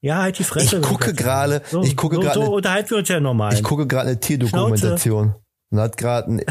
Ja, 0.00 0.22
halt 0.22 0.38
die 0.38 0.44
Fresse. 0.44 0.76
Ich 0.78 0.82
gucke 0.82 1.12
gerade- 1.12 1.60
so, 1.68 1.82
ich 1.82 1.94
gucke 1.96 2.14
so, 2.14 2.22
gerade 2.22 2.34
So 2.46 2.54
unterhalten 2.54 2.90
wir 2.90 2.98
uns 2.98 3.08
ja 3.10 3.20
normal. 3.20 3.52
Ich 3.52 3.62
gucke 3.62 3.86
gerade 3.86 4.08
eine 4.10 4.20
Tierdokumentation. 4.20 5.34
Und 5.72 5.78
hat 5.78 5.96
gerade 5.96 6.32
ein, 6.32 6.42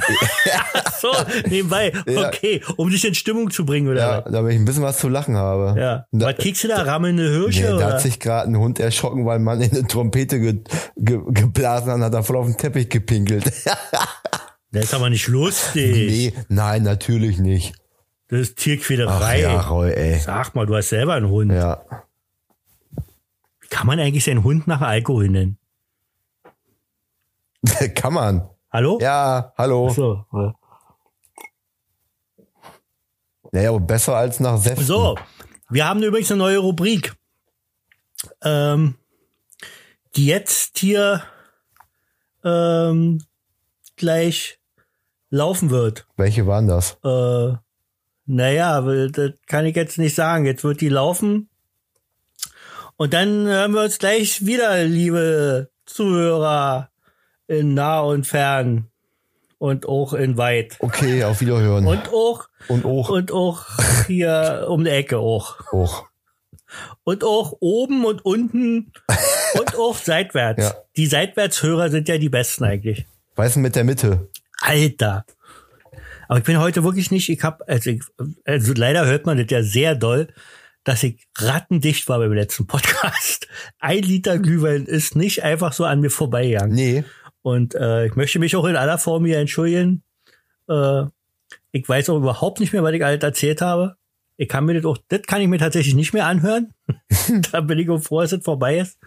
so, 1.02 1.10
nebenbei. 1.50 1.92
Okay, 2.08 2.62
um 2.78 2.90
dich 2.90 3.04
in 3.06 3.14
Stimmung 3.16 3.52
zu 3.52 3.66
bringen, 3.66 3.90
oder? 3.90 4.00
ja, 4.00 4.22
damit 4.22 4.54
ich 4.54 4.60
ein 4.60 4.66
bisschen 4.66 4.84
was 4.84 4.98
zu 4.98 5.10
lachen 5.10 5.36
habe. 5.36 5.78
Ja. 5.80 6.06
Da- 6.14 6.28
Was 6.28 6.38
kriegst 6.38 6.64
du 6.64 6.70
da? 6.70 6.82
Rammelnde 6.84 7.30
Hirsche? 7.30 7.62
Nee, 7.64 7.68
da 7.68 7.76
oder? 7.76 7.94
hat 7.94 8.02
sich 8.02 8.20
gerade 8.20 8.50
ein 8.50 8.58
Hund 8.58 8.80
erschrocken, 8.80 9.26
weil 9.26 9.40
man 9.40 9.60
in 9.62 9.72
eine 9.72 9.86
Trompete 9.88 10.40
ge, 10.40 10.62
ge, 10.96 11.20
geblasen 11.32 11.90
hat 11.90 11.96
und 11.98 12.04
hat 12.06 12.14
er 12.14 12.24
voll 12.24 12.38
auf 12.38 12.46
den 12.46 12.58
Teppich 12.58 12.90
gepinkelt. 12.90 13.52
Das 14.72 14.84
ist 14.86 14.94
aber 14.94 15.10
nicht 15.10 15.28
lustig. 15.28 16.32
nee, 16.36 16.44
nein, 16.48 16.84
natürlich 16.84 17.40
nicht. 17.40 17.74
Das 18.28 18.42
ist 18.42 18.54
Ach 18.56 18.62
Tierquälerei. 18.64 19.42
ja, 19.42 19.62
Roy, 19.62 19.92
ey. 19.92 20.20
Sag 20.20 20.54
mal, 20.54 20.68
du 20.68 20.76
hast 20.76 20.90
selber 20.90 21.16
einen 21.16 21.28
Hund. 21.28 21.52
Ja. 21.52 21.82
Wie 23.62 23.68
kann 23.68 23.88
man 23.88 24.00
eigentlich 24.00 24.24
seinen 24.26 24.44
Hund 24.44 24.68
nach 24.68 24.82
Alkohol 24.82 25.28
nennen? 25.30 25.58
Kann 27.96 28.14
man. 28.14 28.48
Hallo? 28.72 29.00
Ja, 29.02 29.52
hallo. 29.58 29.90
So, 29.90 30.26
ja. 30.32 30.54
Naja, 33.52 33.70
aber 33.70 33.80
besser 33.80 34.16
als 34.16 34.40
nach 34.40 34.58
Säften. 34.58 34.86
so, 34.86 35.18
wir 35.70 35.88
haben 35.88 36.04
übrigens 36.04 36.32
eine 36.32 36.38
neue 36.38 36.60
Rubrik, 36.60 37.16
ähm, 38.44 38.96
die 40.16 40.28
jetzt 40.28 40.78
hier 40.78 41.24
ähm, 42.44 43.24
gleich 43.96 44.60
laufen 45.32 45.72
wird. 45.72 46.06
Welche 46.16 46.46
waren 46.46 46.68
das? 46.68 46.98
Äh, 47.04 47.54
naja, 48.28 48.82
das 48.82 49.32
kann 49.48 49.66
ich 49.66 49.76
jetzt 49.76 49.98
nicht 49.98 50.14
sagen. 50.14 50.46
Jetzt 50.46 50.64
wird 50.64 50.82
die 50.82 50.90
laufen. 50.90 51.50
Und 52.98 53.14
dann 53.14 53.48
hören 53.48 53.74
wir 53.74 53.82
uns 53.82 53.98
gleich 53.98 54.46
wieder, 54.46 54.84
liebe 54.84 55.72
Zuhörer 55.88 56.92
in 57.50 57.74
nah 57.74 58.00
und 58.02 58.28
fern 58.28 58.88
und 59.58 59.88
auch 59.88 60.14
in 60.14 60.38
weit. 60.38 60.78
Okay, 60.80 61.24
auf 61.24 61.42
Wiederhören. 61.42 61.86
Und 61.86 62.10
auch, 62.10 62.48
Und 62.68 62.86
auch. 62.86 63.10
und 63.10 63.32
auch 63.32 63.66
hier 64.08 64.68
um 64.70 64.84
die 64.84 64.92
Ecke 64.92 65.18
auch. 65.18 65.60
auch. 65.72 66.06
Und 67.04 67.24
auch 67.24 67.58
oben 67.60 68.06
und 68.06 68.24
unten 68.24 68.92
und 69.60 69.76
auch 69.78 69.98
seitwärts. 70.04 70.64
Ja. 70.64 70.76
Die 70.96 71.08
Seitwärtshörer 71.08 71.90
sind 71.90 72.08
ja 72.08 72.18
die 72.18 72.30
besten 72.30 72.64
eigentlich. 72.64 73.06
Denn 73.38 73.62
mit 73.62 73.76
der 73.76 73.84
Mitte? 73.84 74.30
Alter. 74.62 75.26
Aber 76.28 76.40
ich 76.40 76.46
bin 76.46 76.60
heute 76.60 76.84
wirklich 76.84 77.10
nicht, 77.10 77.30
ich 77.30 77.42
hab, 77.44 77.68
also, 77.68 77.90
ich, 77.90 78.04
also 78.46 78.74
leider 78.76 79.06
hört 79.08 79.26
man 79.26 79.38
das 79.38 79.48
ja 79.50 79.64
sehr 79.64 79.96
doll, 79.96 80.28
dass 80.84 81.04
ich 81.04 81.28
rattendicht 81.38 82.08
war 82.08 82.20
beim 82.20 82.34
letzten 82.34 82.68
Podcast. 82.68 83.48
Ein 83.80 84.04
Liter 84.04 84.38
Glühwein 84.38 84.86
ist 84.86 85.16
nicht 85.16 85.44
einfach 85.44 85.74
so 85.74 85.86
an 85.86 86.02
mir 86.02 86.10
vorbeigegangen. 86.12 86.76
Nee. 86.76 87.04
Und 87.50 87.74
äh, 87.74 88.06
ich 88.06 88.16
möchte 88.16 88.38
mich 88.38 88.56
auch 88.56 88.66
in 88.66 88.76
aller 88.76 89.00
Form 89.00 89.26
hier 89.26 89.40
entschuldigen. 89.40 90.04
Äh, 90.68 91.04
ich 91.72 91.88
weiß 91.88 92.10
auch 92.10 92.18
überhaupt 92.18 92.60
nicht 92.60 92.74
mehr, 92.74 92.84
was 92.84 92.94
ich 92.94 93.04
alles 93.04 93.24
erzählt 93.24 93.62
habe. 93.62 93.96
Ich 94.38 94.48
kann 94.48 94.66
mir 94.66 94.76
das 94.76 94.86
auch, 94.86 94.98
das 95.08 95.24
kann 95.24 95.42
ich 95.42 95.48
mir 95.48 95.58
tatsächlich 95.58 95.96
nicht 95.96 96.14
mehr 96.14 96.28
anhören. 96.28 96.74
da 97.52 97.62
bin 97.62 97.80
ich 97.80 97.90
auch 97.90 98.02
froh, 98.02 98.22
dass 98.22 98.34
es 98.34 98.44
vorbei 98.44 98.78
ist. 98.78 99.00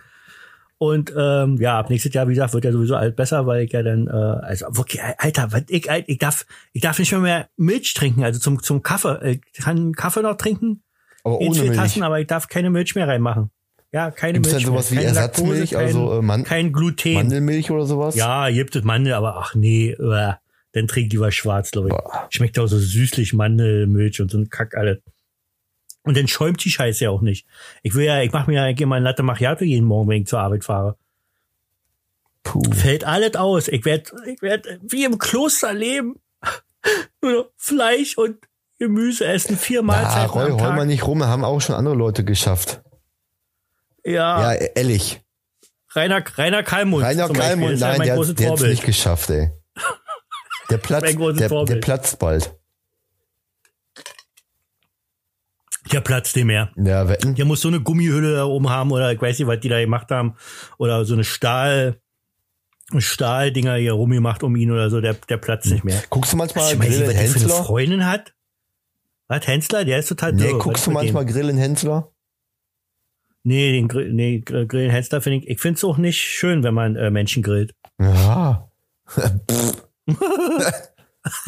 Und 0.79 1.13
ähm, 1.17 1.59
ja, 1.59 1.79
ab 1.79 1.91
nächstes 1.91 2.13
Jahr, 2.13 2.27
wie 2.27 2.35
gesagt, 2.35 2.53
wird 2.55 2.65
ja 2.65 2.73
sowieso 2.73 2.97
alles 2.97 3.15
besser, 3.15 3.47
weil 3.47 3.63
ich 3.63 3.73
ja 3.73 3.85
dann, 3.85 4.09
äh, 4.09 4.11
also 4.11 4.67
wirklich, 4.71 5.01
Alter, 5.19 5.53
was 5.53 5.63
ich, 5.69 5.89
ich 6.07 6.19
darf, 6.19 6.45
ich 6.73 6.83
darf 6.83 6.99
nicht 6.99 7.13
mehr, 7.13 7.21
mehr 7.21 7.49
Milch 7.57 7.95
trinken, 7.95 8.25
also 8.25 8.41
zum 8.41 8.61
zum 8.61 8.83
Kaffee. 8.83 9.41
Ich 9.53 9.63
kann 9.63 9.93
Kaffee 9.93 10.23
noch 10.23 10.37
trinken, 10.37 10.83
Aber 11.23 11.41
in 11.41 11.51
ohne 11.51 11.55
vier 11.55 11.69
Milch. 11.71 11.77
Tassen, 11.77 12.03
aber 12.03 12.19
ich 12.19 12.27
darf 12.27 12.49
keine 12.49 12.71
Milch 12.71 12.97
mehr 12.97 13.07
reinmachen. 13.07 13.53
Ja, 13.93 14.11
keine 14.11 14.35
Gibt's 14.35 14.53
Milch 14.53 14.65
denn 14.65 14.73
sowas 14.73 14.91
wie 14.91 14.95
mehr. 14.97 15.05
Keine 15.05 15.17
Ersatzmilch, 15.19 15.71
Laktose, 15.73 15.79
also, 15.79 16.19
äh, 16.19 16.23
Man- 16.23 16.45
kein 16.45 16.73
Gluten. 16.73 17.13
Mandelmilch 17.15 17.71
oder 17.71 17.85
sowas? 17.85 18.15
Ja, 18.15 18.49
gibt 18.51 18.75
es 18.75 18.85
Mandel, 18.85 19.13
aber 19.13 19.37
ach 19.37 19.55
nee, 19.55 19.91
äh, 19.91 20.33
dann 20.73 20.89
trink 20.89 21.13
lieber 21.13 21.31
schwarz, 21.31 21.71
glaube 21.71 21.89
ich. 21.89 21.95
Boah. 21.95 22.27
Schmeckt 22.31 22.59
auch 22.59 22.67
so 22.67 22.79
süßlich 22.79 23.35
Mandelmilch 23.35 24.21
und 24.23 24.31
so 24.31 24.39
ein 24.39 24.49
Kack 24.49 24.75
alles. 24.77 24.99
Und 26.05 26.17
dann 26.17 26.27
schäumt 26.27 26.65
die 26.65 26.71
Scheiße 26.71 27.05
ja 27.05 27.11
auch 27.11 27.21
nicht. 27.21 27.47
Ich 27.83 27.95
will 27.95 28.07
ja, 28.07 28.23
ich 28.23 28.33
mache 28.33 28.51
mir 28.51 28.69
ja 28.69 28.87
mal 28.87 28.97
ein 28.97 29.03
Latte 29.03 29.23
Macchiato 29.23 29.65
jeden 29.65 29.87
Morgen, 29.87 30.09
wenn 30.09 30.23
ich 30.23 30.29
zur 30.29 30.41
Arbeit 30.41 30.65
fahre. 30.65 30.97
Puh. 32.43 32.63
Fällt 32.73 33.05
alles 33.05 33.37
aus. 33.37 33.69
Ich 33.69 33.85
werde 33.85 34.11
ich 34.27 34.43
werd 34.43 34.67
wie 34.83 35.05
im 35.05 35.19
Kloster 35.19 35.73
leben. 35.73 36.17
Nur 37.23 37.53
Fleisch 37.57 38.19
und 38.19 38.39
Gemüse 38.79 39.27
essen, 39.27 39.57
vier 39.57 39.83
Mahlzeiten 39.83 40.31
Roy, 40.31 40.51
am 40.51 40.61
hol 40.61 40.73
mal 40.73 40.87
nicht 40.87 41.07
rum, 41.07 41.23
haben 41.23 41.45
auch 41.45 41.61
schon 41.61 41.77
andere 41.77 41.95
Leute 41.95 42.25
geschafft. 42.25 42.83
Ja, 44.05 44.53
Ja, 44.55 44.67
ehrlich. 44.75 45.21
Rainer, 45.95 46.25
Rainer 46.37 46.63
Kalmund. 46.63 47.05
Rainer 47.05 47.29
Kalmund, 47.29 47.79
ja 47.79 47.89
nein, 47.89 47.99
mein 47.99 48.07
der, 48.07 48.19
hat- 48.19 48.41
Vorbild. 48.41 48.71
nicht 48.71 48.85
geschafft, 48.85 49.29
ey. 49.31 49.51
Der 50.71 50.79
Platz, 50.79 51.03
Mein 51.03 51.17
großes 51.17 51.39
der, 51.49 51.65
der 51.67 51.77
platzt 51.77 52.19
bald. 52.19 52.55
Der 55.93 56.01
platzt 56.01 56.37
dem 56.37 56.47
mehr. 56.47 56.71
Ja, 56.77 57.09
wetten? 57.09 57.35
Der 57.35 57.45
muss 57.45 57.61
so 57.61 57.69
eine 57.69 57.81
Gummihülle 57.81 58.35
da 58.37 58.45
oben 58.45 58.71
haben 58.71 58.93
oder 58.93 59.13
ich 59.13 59.21
weiß 59.21 59.39
nicht, 59.39 59.49
was 59.49 59.61
die 59.61 59.69
da 59.69 59.81
gemacht 59.81 60.11
haben. 60.11 60.37
Oder 60.79 61.05
so 61.05 61.13
eine 61.15 61.25
Stahl, 61.25 62.01
Stahldinger 62.97 63.75
hier 63.77 63.93
rumgemacht 63.93 64.43
um 64.45 64.55
ihn 64.57 64.71
oder 64.71 64.91
so. 64.91 65.01
Der, 65.01 65.15
der 65.15 65.37
platzt 65.39 65.71
nicht 65.71 65.85
mehr. 65.85 66.03
Guckst 66.09 66.33
du 66.33 66.37
manchmal 66.37 66.65
was 66.65 66.79
der 66.79 66.93
für 66.93 67.03
eine 67.05 67.13
Hensler? 67.15 67.65
Freundin 67.65 68.07
hat. 68.07 68.33
Was, 69.29 69.47
Hensler? 69.47 69.85
Der 69.85 69.99
ist 69.99 70.09
total 70.09 70.33
Nee, 70.33 70.43
dürr. 70.45 70.55
Was 70.59 70.63
guckst 70.65 70.87
du 70.87 70.91
ist 70.91 70.95
mit 70.95 71.03
manchmal 71.05 71.25
dem? 71.27 71.33
Grill 71.35 71.49
in 71.51 71.59
Hensler? 71.59 72.13
Nee, 73.45 73.73
den 73.73 73.89
Grill, 73.89 74.13
nee, 74.13 74.39
Gr- 74.41 74.67
Grillen 74.67 74.91
Hensler 74.91 75.21
finde 75.21 75.39
ich, 75.39 75.49
ich 75.49 75.61
finde 75.61 75.77
es 75.79 75.85
auch 75.85 75.99
nicht 75.99 76.21
schön, 76.21 76.63
wenn 76.63 76.75
man 76.75 76.97
äh, 76.97 77.11
Menschen 77.11 77.43
grillt. 77.43 77.75
Ja. 78.01 78.69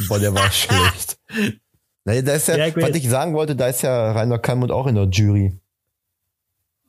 Boah, 0.09 0.19
der 0.19 0.35
war 0.35 0.51
schlecht. 0.51 1.19
Naja, 2.05 2.23
da 2.23 2.33
ist 2.35 2.49
ja, 2.49 2.57
Ja, 2.57 2.67
ich 2.67 2.77
was 2.77 2.91
ich 2.91 3.09
sagen 3.09 3.35
wollte, 3.35 3.57
da 3.57 3.69
ist 3.69 3.83
ja 3.83 4.13
Rainer 4.13 4.39
Kalmund 4.39 4.71
auch 4.71 4.87
in 4.87 4.95
der 4.95 5.05
Jury. 5.07 5.59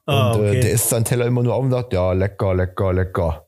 Ah, 0.05 0.33
und 0.33 0.43
äh, 0.43 0.49
okay. 0.49 0.59
der 0.61 0.71
isst 0.71 0.89
seinen 0.89 1.05
Teller 1.05 1.25
immer 1.25 1.41
nur 1.41 1.55
auf 1.55 1.63
und 1.63 1.71
sagt, 1.71 1.93
ja, 1.93 2.11
lecker, 2.13 2.53
lecker, 2.53 2.93
lecker. 2.93 3.47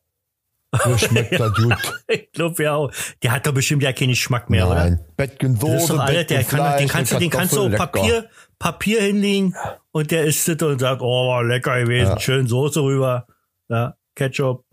So 0.84 0.98
schmeckt 1.08 1.40
das 1.40 1.54
gut. 1.54 1.76
ich 2.08 2.32
glaube 2.32 2.64
ja 2.64 2.74
auch. 2.76 2.92
Der 3.22 3.32
hat 3.32 3.46
doch 3.46 3.54
bestimmt 3.54 3.84
ja 3.84 3.94
keinen 3.94 4.10
Geschmack 4.10 4.50
mehr, 4.50 4.66
oder? 4.68 4.76
Nein. 4.90 5.00
Bettgen 5.16 5.58
Das 5.60 5.64
ist 5.82 5.88
Soße, 5.88 6.04
Bettgen 6.06 6.46
kann, 6.48 6.60
doch- 6.60 6.78
den 6.78 6.90
Fleisch, 6.90 6.92
kannst 6.92 7.12
du, 7.14 7.20
den 7.20 7.30
kannst 7.30 7.56
du. 7.56 7.70
Papier, 7.72 8.30
Papier 8.60 9.02
hinlegen 9.02 9.56
und 9.92 10.12
der 10.12 10.26
isst 10.26 10.48
es 10.50 10.62
und 10.62 10.80
sagt, 10.80 11.02
oh, 11.02 11.30
war 11.30 11.44
lecker 11.44 11.80
gewesen, 11.84 12.12
Ja. 12.12 12.20
schön 12.20 12.48
Soße 12.48 12.82
rüber, 12.82 13.28
ja, 13.70 13.96
Ketchup. 14.16 14.66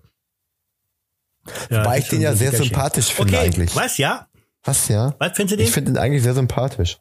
Ja, 1.68 1.84
Weil 1.84 1.96
das 1.96 2.04
ich 2.04 2.08
den 2.08 2.22
ja 2.22 2.34
sehr 2.34 2.52
sympathisch 2.52 3.12
finde 3.12 3.36
okay, 3.36 3.46
eigentlich. 3.46 3.76
Was, 3.76 3.98
ja? 3.98 4.28
Was, 4.62 4.88
ja? 4.88 5.14
Was 5.18 5.32
findest 5.36 5.52
du 5.52 5.56
den? 5.58 5.66
Ich 5.66 5.72
finde 5.72 5.90
ihn 5.92 5.98
eigentlich 5.98 6.22
sehr 6.22 6.32
sympathisch. 6.34 6.98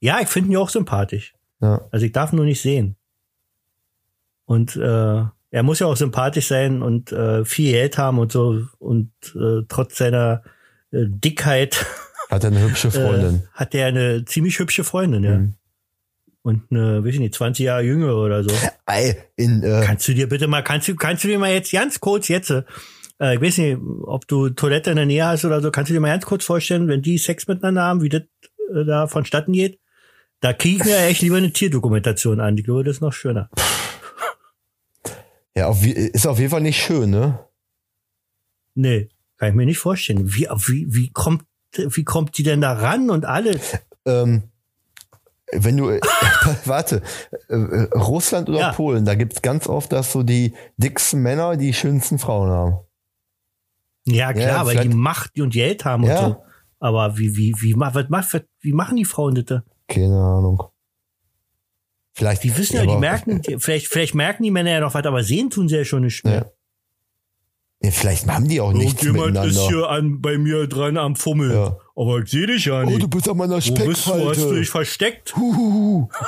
ja, 0.00 0.18
ich 0.20 0.28
finde 0.28 0.48
ihn 0.48 0.52
ja 0.52 0.58
auch 0.58 0.68
sympathisch. 0.70 1.34
Ja. 1.60 1.86
Also 1.92 2.06
ich 2.06 2.12
darf 2.12 2.32
ihn 2.32 2.36
nur 2.36 2.44
nicht 2.44 2.60
sehen. 2.60 2.96
Und 4.46 4.74
äh, 4.74 5.22
er 5.52 5.62
muss 5.62 5.78
ja 5.78 5.86
auch 5.86 5.96
sympathisch 5.96 6.48
sein 6.48 6.82
und 6.82 7.12
äh, 7.12 7.44
viel 7.44 7.70
Geld 7.72 7.98
haben 7.98 8.18
und 8.18 8.32
so 8.32 8.64
und 8.78 9.12
äh, 9.36 9.62
trotz 9.68 9.96
seiner 9.98 10.42
äh, 10.90 11.04
Dickheit 11.06 11.86
Hat 12.30 12.42
er 12.42 12.50
eine 12.50 12.62
hübsche 12.62 12.90
Freundin. 12.90 13.36
Äh, 13.44 13.46
hat 13.52 13.74
er 13.76 13.86
eine 13.86 14.24
ziemlich 14.24 14.58
hübsche 14.58 14.82
Freundin, 14.82 15.22
ja. 15.22 15.38
Mhm. 15.38 15.54
Und 16.42 16.62
eine, 16.70 17.04
weiß 17.04 17.14
ich 17.14 17.20
nicht, 17.20 17.34
20 17.34 17.64
Jahre 17.64 17.82
jünger 17.82 18.16
oder 18.16 18.42
so. 18.42 18.50
Ey, 18.86 19.16
in, 19.36 19.62
äh, 19.62 19.82
Kannst 19.84 20.08
du 20.08 20.14
dir 20.14 20.28
bitte 20.28 20.46
mal, 20.46 20.62
kannst 20.62 20.88
du, 20.88 20.96
kannst 20.96 21.24
du 21.24 21.28
dir 21.28 21.38
mal 21.38 21.52
jetzt 21.52 21.70
ganz 21.70 22.00
kurz 22.00 22.28
jetzt, 22.28 22.50
äh, 22.50 22.64
ich 23.34 23.40
weiß 23.40 23.58
nicht, 23.58 23.78
ob 24.04 24.26
du 24.26 24.48
Toilette 24.48 24.90
in 24.90 24.96
der 24.96 25.06
Nähe 25.06 25.26
hast 25.26 25.44
oder 25.44 25.60
so, 25.60 25.70
kannst 25.70 25.90
du 25.90 25.94
dir 25.94 26.00
mal 26.00 26.08
ganz 26.08 26.24
kurz 26.24 26.44
vorstellen, 26.44 26.88
wenn 26.88 27.02
die 27.02 27.18
Sex 27.18 27.46
miteinander 27.46 27.82
haben, 27.82 28.02
wie 28.02 28.08
das 28.08 28.22
äh, 28.74 28.84
da 28.86 29.06
vonstatten 29.06 29.52
geht? 29.52 29.78
Da 30.40 30.54
kriege 30.54 30.78
ich 30.78 30.84
mir 30.84 30.96
echt 30.96 31.20
lieber 31.20 31.36
eine 31.36 31.52
Tierdokumentation 31.52 32.40
an. 32.40 32.56
Ich 32.56 32.64
glaube, 32.64 32.84
das 32.84 32.96
ist 32.96 33.02
noch 33.02 33.12
schöner. 33.12 33.50
ja, 35.54 35.66
auf, 35.66 35.84
ist 35.84 36.26
auf 36.26 36.38
jeden 36.38 36.50
Fall 36.50 36.62
nicht 36.62 36.82
schön, 36.82 37.10
ne? 37.10 37.38
Nee, 38.74 39.10
kann 39.36 39.50
ich 39.50 39.54
mir 39.54 39.66
nicht 39.66 39.78
vorstellen. 39.78 40.32
Wie, 40.32 40.48
wie, 40.66 40.86
wie 40.88 41.10
kommt, 41.10 41.44
wie 41.76 42.04
kommt 42.04 42.38
die 42.38 42.42
denn 42.42 42.62
da 42.62 42.72
ran 42.72 43.10
und 43.10 43.26
alles? 43.26 43.78
Ähm, 44.06 44.44
wenn 45.52 45.76
du, 45.76 46.00
warte, 46.64 47.02
äh, 47.48 47.54
äh, 47.54 47.82
Russland 47.94 48.48
oder 48.48 48.58
Ja. 48.58 48.72
Polen, 48.72 49.04
da 49.04 49.14
gibt's 49.14 49.42
ganz 49.42 49.66
oft, 49.66 49.92
dass 49.92 50.12
so 50.12 50.22
die 50.22 50.54
dicksten 50.76 51.22
Männer 51.22 51.56
die 51.56 51.72
schönsten 51.72 52.18
Frauen 52.18 52.50
haben. 52.50 52.78
Ja, 54.06 54.32
klar, 54.32 54.46
Ja, 54.46 54.66
weil 54.66 54.78
die 54.80 54.88
Macht 54.94 55.38
und 55.40 55.52
Geld 55.52 55.84
haben 55.84 56.04
Ja. 56.04 56.18
und 56.26 56.32
so. 56.32 56.42
Aber 56.80 57.18
wie, 57.18 57.36
wie, 57.36 57.54
wie, 57.60 57.74
was, 57.76 58.40
wie 58.60 58.72
machen 58.72 58.96
die 58.96 59.04
Frauen 59.04 59.34
das? 59.34 59.44
da? 59.44 59.62
Keine 59.86 60.16
Ahnung. 60.16 60.62
Vielleicht. 62.12 62.42
Die 62.44 62.56
wissen 62.56 62.76
ja, 62.76 62.86
die 62.86 62.96
merken, 62.96 63.42
die, 63.46 63.58
vielleicht, 63.58 63.88
vielleicht 63.88 64.14
merken 64.14 64.42
die 64.42 64.50
Männer 64.50 64.70
ja 64.70 64.80
noch 64.80 64.94
was, 64.94 65.04
aber 65.04 65.22
sehen 65.22 65.50
tun 65.50 65.68
sie 65.68 65.76
ja 65.76 65.84
schon 65.84 66.02
nicht 66.02 66.24
mehr. 66.24 66.52
Ja. 67.82 67.90
Vielleicht 67.90 68.26
haben 68.26 68.46
die 68.46 68.60
auch 68.60 68.74
nichts 68.74 69.02
miteinander. 69.02 69.88
an, 69.88 70.20
bei 70.20 70.36
mir 70.36 70.66
dran 70.66 70.98
am 70.98 71.16
Fummel. 71.16 71.76
Aber 72.00 72.20
ich 72.20 72.30
sehe 72.30 72.46
dich 72.46 72.64
ja 72.64 72.82
Oh, 72.82 72.96
du 72.96 73.08
bist 73.08 73.28
an 73.28 73.36
meiner 73.36 73.56
Wo 73.56 73.56
bist 73.56 73.76
du? 73.76 73.84
Hast 73.84 74.06
du 74.06 74.16
Speckfalte. 74.32 74.54
dich 74.54 74.70
versteckt? 74.70 75.36
Huhuhu. 75.36 76.08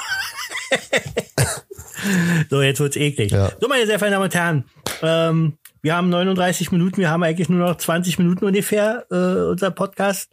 So, 2.51 2.61
jetzt 2.61 2.81
wird's 2.81 2.97
eklig. 2.97 3.31
Ja. 3.31 3.53
So, 3.61 3.68
meine 3.68 3.87
sehr 3.87 3.97
verehrten 4.01 4.14
Damen 4.14 4.25
und 4.25 4.35
Herren, 4.35 4.64
ähm, 5.03 5.59
wir 5.83 5.95
haben 5.95 6.09
39 6.09 6.73
Minuten, 6.73 6.97
wir 6.97 7.11
haben 7.11 7.23
eigentlich 7.23 7.49
nur 7.49 7.61
noch 7.64 7.77
20 7.77 8.18
Minuten 8.18 8.45
ungefähr, 8.45 9.07
äh, 9.09 9.51
unser 9.51 9.70
Podcast. 9.70 10.33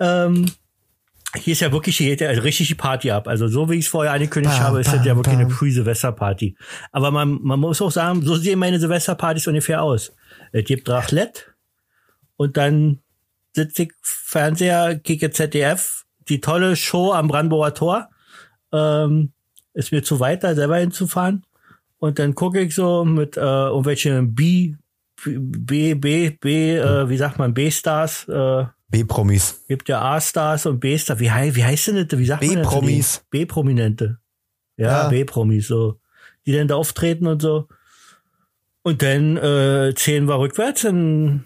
Ähm, 0.00 0.46
hier 1.36 1.52
ist 1.52 1.60
ja 1.60 1.72
wirklich 1.72 1.98
hier 1.98 2.08
geht 2.08 2.22
ja 2.22 2.30
richtig 2.30 2.68
die 2.68 2.74
Party 2.74 3.10
ab. 3.10 3.28
Also 3.28 3.48
so 3.48 3.68
wie 3.68 3.74
ich 3.74 3.84
es 3.84 3.90
vorher 3.90 4.14
angekündigt 4.14 4.56
Bam, 4.56 4.64
habe, 4.64 4.80
ist 4.80 4.86
das 4.86 5.00
bam, 5.00 5.06
ja 5.06 5.16
wirklich 5.16 5.34
eine 5.34 5.46
bam. 5.46 5.54
Pre-Silvester-Party. 5.54 6.56
Aber 6.90 7.10
man, 7.10 7.38
man 7.42 7.60
muss 7.60 7.82
auch 7.82 7.90
sagen, 7.92 8.22
so 8.22 8.36
sehen 8.36 8.58
meine 8.58 8.80
Silvesterpartys 8.80 9.46
ungefähr 9.46 9.82
aus. 9.82 10.12
Es 10.52 10.64
gibt 10.64 10.88
Raclette 10.88 11.42
und 12.36 12.56
dann 12.56 13.00
sitze 13.54 13.84
ich 13.84 13.92
Fernseher, 14.02 14.98
kicke 14.98 15.30
ZDF, 15.30 16.04
die 16.28 16.40
tolle 16.40 16.76
Show 16.76 17.12
am 17.12 17.28
Brandenburger 17.28 17.74
Tor. 17.74 18.10
Ähm, 18.72 19.32
ist 19.74 19.92
mir 19.92 20.02
zu 20.02 20.20
weit, 20.20 20.44
da 20.44 20.54
selber 20.54 20.76
hinzufahren. 20.76 21.44
Und 21.98 22.18
dann 22.18 22.34
gucke 22.34 22.60
ich 22.60 22.74
so 22.74 23.04
mit 23.04 23.36
äh, 23.36 23.40
irgendwelchen 23.40 24.34
B, 24.34 24.74
B, 25.24 25.94
B, 25.94 26.30
B, 26.30 26.76
äh, 26.76 27.08
wie 27.08 27.16
sagt 27.16 27.38
man, 27.38 27.54
B-Stars, 27.54 28.28
äh, 28.28 28.64
B-Promis. 28.88 29.64
gibt 29.66 29.88
ja 29.88 30.02
A-Stars 30.02 30.66
und 30.66 30.78
B-Stars. 30.80 31.18
Wie, 31.18 31.26
wie 31.26 31.64
heißt 31.64 31.88
denn 31.88 32.06
das? 32.06 32.18
Wie 32.18 32.26
sagt 32.26 32.42
man? 32.42 32.56
B-Promis. 32.56 33.24
B-Prominente. 33.30 34.18
Ja, 34.76 35.04
Ja. 35.04 35.08
B-Promis, 35.08 35.66
so. 35.66 35.98
Die 36.46 36.52
dann 36.52 36.68
da 36.68 36.76
auftreten 36.76 37.26
und 37.26 37.40
so. 37.40 37.68
Und 38.82 39.02
dann 39.02 39.36
äh, 39.38 39.94
zählen 39.96 40.28
wir 40.28 40.38
rückwärts, 40.38 40.82
dann, 40.82 41.44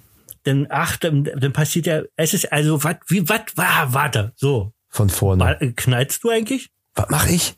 dann 0.48 0.66
ach, 0.70 0.96
dann, 0.96 1.24
dann 1.24 1.52
passiert 1.52 1.86
ja, 1.86 2.02
es 2.16 2.34
ist 2.34 2.52
also, 2.52 2.82
wat, 2.84 2.98
wie, 3.08 3.28
wat, 3.28 3.56
wa, 3.56 3.86
warte, 3.92 4.32
so. 4.36 4.72
Von 4.88 5.10
vorne. 5.10 5.44
Wa- 5.44 5.52
äh, 5.60 5.72
Knallst 5.72 6.24
du 6.24 6.30
eigentlich? 6.30 6.70
Was 6.94 7.06
mach 7.10 7.26
ich? 7.28 7.56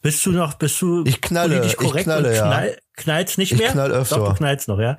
Bist 0.00 0.24
du 0.24 0.30
noch, 0.32 0.54
bist 0.54 0.80
du 0.80 1.04
Ich 1.04 1.20
knalle, 1.20 1.56
politisch 1.56 1.72
ich 1.72 1.76
korrekt 1.78 2.04
knalle, 2.04 2.28
und 2.28 2.34
ja. 2.36 2.46
knall, 2.46 2.78
knallst 2.94 3.36
nicht 3.38 3.52
Ich 3.52 3.58
mehr? 3.58 3.72
knall 3.72 3.90
öfter. 3.92 4.16
Doch, 4.18 4.28
du 4.28 4.34
knallst 4.34 4.68
noch, 4.68 4.78
ja? 4.78 4.98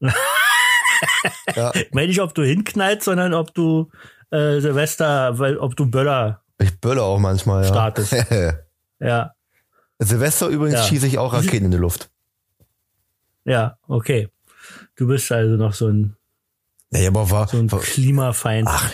Ja. 0.00 0.12
Ich 1.74 1.92
meine 1.92 2.06
nicht, 2.08 2.22
ob 2.22 2.34
du 2.34 2.42
hinknallst, 2.42 3.04
sondern 3.04 3.34
ob 3.34 3.52
du 3.52 3.90
äh, 4.30 4.60
Silvester, 4.60 5.38
weil, 5.38 5.58
ob 5.58 5.76
du 5.76 5.84
Böller, 5.84 6.42
Ich 6.58 6.80
bölle 6.80 7.02
auch 7.02 7.18
manchmal, 7.18 7.64
ja. 7.64 7.68
Startest. 7.68 8.12
ja, 9.00 9.32
Silvester 9.98 10.48
übrigens 10.48 10.78
Ja. 10.80 10.84
schieße 10.86 11.06
ich 11.06 11.18
auch 11.18 11.34
Raketen 11.34 11.66
in 11.66 11.70
die 11.70 11.76
Luft. 11.76 12.08
ja, 13.44 13.76
okay. 13.86 14.28
Du 14.96 15.06
bist 15.06 15.30
also 15.32 15.56
noch 15.56 15.72
so 15.74 15.88
ein, 15.88 16.16
Ja, 16.92 17.08
aber 17.08 17.30
war, 17.30 17.48
so 17.48 17.58
ein 17.58 17.70
war 17.70 17.80
Klimafeind. 17.80 18.68
ach, 18.68 18.92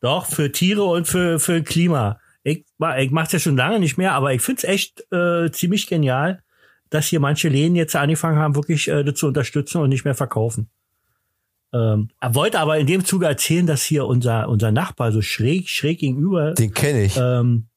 Doch, 0.00 0.26
für 0.26 0.52
Tiere 0.52 0.84
und 0.84 1.06
für, 1.06 1.40
für 1.40 1.62
Klima. 1.62 2.20
Ich, 2.44 2.64
ich 2.98 3.10
mach's 3.10 3.32
ja 3.32 3.38
schon 3.38 3.56
lange 3.56 3.80
nicht 3.80 3.98
mehr, 3.98 4.12
aber 4.12 4.32
ich 4.32 4.40
find's 4.42 4.64
echt 4.64 5.04
äh, 5.12 5.50
ziemlich 5.50 5.86
genial, 5.86 6.42
dass 6.90 7.06
hier 7.06 7.20
manche 7.20 7.48
Läden 7.48 7.74
jetzt 7.76 7.94
angefangen 7.96 8.38
haben, 8.38 8.54
wirklich 8.54 8.88
äh, 8.88 9.02
das 9.04 9.16
zu 9.16 9.26
unterstützen 9.26 9.82
und 9.82 9.88
nicht 9.90 10.04
mehr 10.04 10.14
verkaufen. 10.14 10.70
Ähm, 11.74 12.08
er 12.20 12.34
wollte 12.34 12.58
aber 12.60 12.78
in 12.78 12.86
dem 12.86 13.04
Zuge 13.04 13.26
erzählen, 13.26 13.66
dass 13.66 13.82
hier 13.82 14.06
unser, 14.06 14.48
unser 14.48 14.72
Nachbar 14.72 15.12
so 15.12 15.20
schräg, 15.20 15.68
schräg 15.68 15.98
gegenüber, 15.98 16.54
Den 16.54 16.72
kenne 16.72 17.04
ich. 17.04 17.16
ähm, 17.18 17.67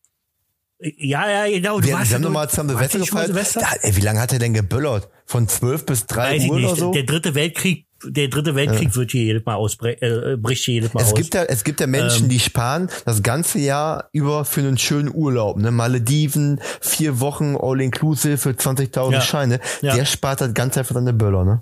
ja, 0.98 1.30
ja, 1.46 1.52
genau. 1.52 1.80
Du 1.80 1.88
wir, 1.88 1.94
warst 1.94 2.10
wir 2.12 2.16
haben 2.16 2.24
ja 2.24 2.28
doch 2.28 2.34
nur- 2.34 2.42
mal 2.42 2.50
zusammen 2.50 2.70
Silvester 2.70 3.00
gefeiert. 3.00 3.56
Da, 3.56 3.68
ey, 3.82 3.96
wie 3.96 4.02
lange 4.02 4.20
hat 4.20 4.34
er 4.34 4.40
denn 4.40 4.54
geböllert? 4.54 5.10
Von 5.26 5.48
12 5.48 5.86
bis 5.86 6.06
3 6.08 6.36
Weiß 6.40 6.50
Uhr 6.50 6.56
oder 6.58 6.76
so? 6.76 6.92
Der 6.92 7.04
dritte 7.04 7.36
Weltkrieg, 7.36 7.86
der 8.04 8.28
dritte 8.30 8.56
Weltkrieg 8.56 8.96
wird 8.96 9.12
hier 9.12 9.24
jedes 9.24 9.46
Mal 9.46 9.56
ausbre 9.56 10.02
äh, 10.02 10.36
bricht 10.36 10.66
hier 10.66 10.74
jedes 10.76 10.94
Mal 10.94 11.02
Es 11.02 11.10
aus. 11.10 11.14
gibt 11.16 11.34
ja, 11.36 11.44
es 11.44 11.64
gibt 11.64 11.80
ja 11.80 11.88
Menschen, 11.88 12.24
Ähm. 12.24 12.30
die 12.30 12.40
sparen 12.40 12.90
das 13.06 13.22
ganze 13.24 13.60
Jahr 13.60 14.10
über 14.12 14.44
für 14.44 14.62
einen 14.62 14.78
schönen 14.78 15.14
Urlaub, 15.14 15.58
ne? 15.58 15.70
Malediven, 15.72 16.60
vier 16.82 17.20
Wochen 17.20 17.56
All-Inclusive 17.56 18.38
für 18.38 18.50
20.000 18.52 19.12
Ja. 19.14 19.22
Scheine. 19.22 19.60
Ja. 19.82 19.96
Der 19.96 20.06
spart 20.06 20.42
das 20.42 20.54
ganze 20.54 20.80
Jahr 20.80 20.86
für 20.86 20.96
seine 20.96 21.14
Böller, 21.14 21.46
ne? 21.46 21.62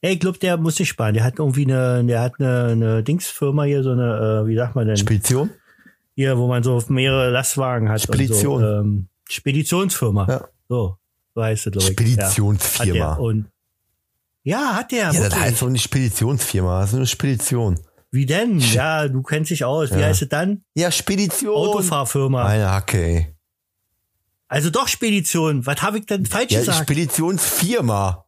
Ey, 0.00 0.12
ich 0.14 0.20
glaube, 0.20 0.38
der 0.38 0.56
muss 0.56 0.78
nicht 0.78 0.88
sparen. 0.90 1.14
Der 1.14 1.24
hat 1.24 1.40
irgendwie 1.40 1.64
eine, 1.64 2.04
der 2.04 2.20
hat 2.20 2.34
eine, 2.38 2.66
eine 2.70 3.02
Dingsfirma 3.02 3.64
hier, 3.64 3.82
so 3.82 3.90
eine, 3.90 4.42
äh, 4.44 4.46
wie 4.48 4.54
sagt 4.54 4.76
man 4.76 4.86
denn? 4.86 4.96
Spedition? 4.96 5.50
Hier, 6.18 6.36
wo 6.36 6.48
man 6.48 6.64
so 6.64 6.82
mehrere 6.88 7.30
Lastwagen 7.30 7.88
hat. 7.88 8.00
Spedition. 8.02 8.60
So, 8.60 8.66
ähm, 8.66 9.08
Speditionsfirma. 9.28 10.26
Ja. 10.28 10.48
So, 10.68 10.96
so 11.32 11.42
heißt 11.44 11.68
es, 11.68 11.72
glaube 11.72 11.86
ich. 11.86 11.92
Speditionsfirma. 11.92 12.92
Ja, 12.96 13.10
hat 13.10 13.18
der. 13.18 13.24
Und 13.24 13.46
ja, 14.42 14.74
hat 14.74 14.90
der. 14.90 14.98
Ja, 14.98 15.06
das 15.12 15.20
wirklich. 15.20 15.40
heißt 15.40 15.62
doch 15.62 15.68
nicht 15.68 15.84
Speditionsfirma, 15.84 16.80
das 16.80 16.90
ist 16.90 16.96
eine 16.96 17.06
Spedition. 17.06 17.78
Wie 18.10 18.26
denn? 18.26 18.58
Ja, 18.58 19.06
du 19.06 19.22
kennst 19.22 19.52
dich 19.52 19.64
aus. 19.64 19.92
Wie 19.92 20.00
Ja. 20.00 20.06
heißt 20.06 20.22
es 20.22 20.28
dann? 20.28 20.64
Ja, 20.74 20.90
Spedition. 20.90 21.54
Autofahrfirma. 21.54 22.44
Eine 22.46 22.68
Hacke, 22.68 22.98
ey. 22.98 23.36
Also 24.48 24.70
doch 24.70 24.88
Spedition. 24.88 25.66
Was 25.66 25.80
habe 25.82 25.98
ich 26.00 26.06
denn 26.06 26.26
falsch 26.26 26.50
Ja, 26.50 26.58
gesagt? 26.58 26.80
Speditionsfirma. 26.80 28.24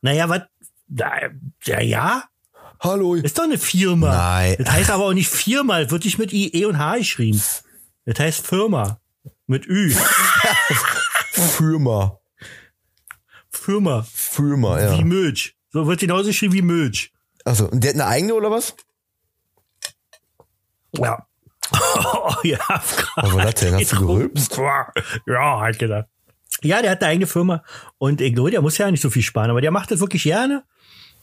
Naja, 0.00 0.28
was? 0.28 0.42
Ja, 1.64 1.80
ja, 1.80 2.24
Hallo. 2.80 3.14
ist 3.14 3.38
doch 3.38 3.44
eine 3.44 3.58
Firma. 3.58 4.08
Nein. 4.14 4.56
Das 4.58 4.70
heißt 4.70 4.90
aber 4.90 5.04
auch 5.04 5.12
nicht 5.12 5.28
Firma. 5.28 5.90
Wird 5.90 6.04
nicht 6.04 6.18
mit 6.18 6.32
I, 6.32 6.48
E 6.54 6.64
und 6.66 6.78
H 6.78 6.98
geschrieben. 6.98 7.40
Das 8.04 8.18
heißt 8.18 8.46
Firma. 8.46 9.00
Mit 9.46 9.66
Ü. 9.66 9.90
Firma. 11.32 12.18
Firma. 13.50 14.06
Firma, 14.12 14.80
ja. 14.80 14.98
Wie 14.98 15.04
Milch. 15.04 15.56
So 15.70 15.86
wird 15.86 16.00
genauso 16.00 16.28
geschrieben 16.28 16.54
wie 16.54 16.62
Milch. 16.62 17.12
Also, 17.44 17.68
und 17.68 17.82
der 17.82 17.90
hat 17.90 17.94
eine 18.00 18.06
eigene 18.06 18.34
oder 18.34 18.50
was? 18.50 18.74
Ja. 20.92 21.26
Oh, 21.72 22.32
ja, 22.42 22.58
Was 22.68 23.34
war 23.34 23.44
das 23.44 23.54
denn? 23.56 23.74
Hast 23.74 23.92
du 23.92 24.06
gerülpst? 24.06 24.58
Ja, 25.26 25.60
halt 25.60 25.78
gedacht. 25.78 26.06
Ja, 26.62 26.80
der 26.80 26.92
hat 26.92 27.02
eine 27.02 27.10
eigene 27.10 27.26
Firma. 27.26 27.62
Und 27.98 28.20
ich 28.20 28.34
glaube, 28.34 28.50
der 28.50 28.62
muss 28.62 28.78
ja 28.78 28.90
nicht 28.90 29.02
so 29.02 29.10
viel 29.10 29.22
sparen, 29.22 29.50
aber 29.50 29.60
der 29.60 29.70
macht 29.70 29.90
das 29.90 30.00
wirklich 30.00 30.22
gerne. 30.22 30.64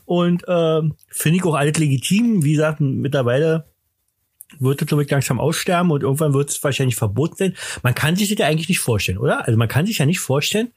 Und 0.05 0.43
ähm, 0.47 0.95
finde 1.07 1.37
ich 1.37 1.43
auch 1.45 1.55
alles 1.55 1.77
legitim. 1.77 2.43
Wie 2.43 2.53
gesagt, 2.53 2.79
mittlerweile 2.81 3.65
wird 4.59 4.81
das, 4.81 4.87
glaube 4.87 5.03
ich, 5.03 5.09
langsam 5.09 5.39
aussterben 5.39 5.91
und 5.91 6.03
irgendwann 6.03 6.33
wird 6.33 6.49
es 6.49 6.63
wahrscheinlich 6.63 6.95
verboten 6.95 7.35
sein. 7.37 7.55
Man 7.81 7.95
kann 7.95 8.15
sich 8.15 8.29
das 8.29 8.37
ja 8.37 8.45
eigentlich 8.47 8.69
nicht 8.69 8.79
vorstellen, 8.79 9.17
oder? 9.17 9.47
Also 9.47 9.57
man 9.57 9.67
kann 9.67 9.85
sich 9.85 9.97
ja 9.97 10.05
nicht 10.05 10.19
vorstellen, 10.19 10.71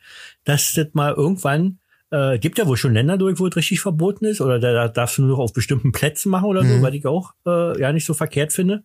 dass 0.44 0.72
das 0.72 0.88
mal 0.94 1.12
irgendwann 1.12 1.78
äh, 2.10 2.38
gibt 2.38 2.56
ja 2.56 2.66
wohl 2.66 2.76
schon 2.76 2.94
Länder 2.94 3.18
durch, 3.18 3.38
wo 3.38 3.46
es 3.48 3.56
richtig 3.56 3.80
verboten 3.80 4.24
ist, 4.24 4.40
oder 4.40 4.58
da, 4.60 4.72
da 4.72 4.88
darfst 4.88 5.18
du 5.18 5.22
nur 5.22 5.32
noch 5.32 5.38
auf 5.40 5.52
bestimmten 5.52 5.92
Plätzen 5.92 6.30
machen 6.30 6.44
oder 6.46 6.64
so, 6.64 6.74
Mhm. 6.74 6.82
weil 6.82 6.94
ich 6.94 7.04
auch 7.04 7.32
äh, 7.46 7.78
ja 7.80 7.92
nicht 7.92 8.06
so 8.06 8.14
verkehrt 8.14 8.52
finde. 8.52 8.84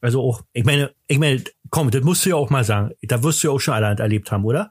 Also 0.00 0.22
auch, 0.22 0.42
ich 0.52 0.64
meine, 0.64 0.92
ich 1.06 1.18
meine, 1.18 1.42
komm, 1.68 1.90
das 1.90 2.02
musst 2.02 2.24
du 2.24 2.30
ja 2.30 2.36
auch 2.36 2.48
mal 2.48 2.64
sagen. 2.64 2.92
Da 3.02 3.22
wirst 3.22 3.42
du 3.42 3.48
ja 3.48 3.52
auch 3.52 3.58
schon 3.58 3.74
allerhand 3.74 4.00
erlebt 4.00 4.32
haben, 4.32 4.44
oder? 4.44 4.70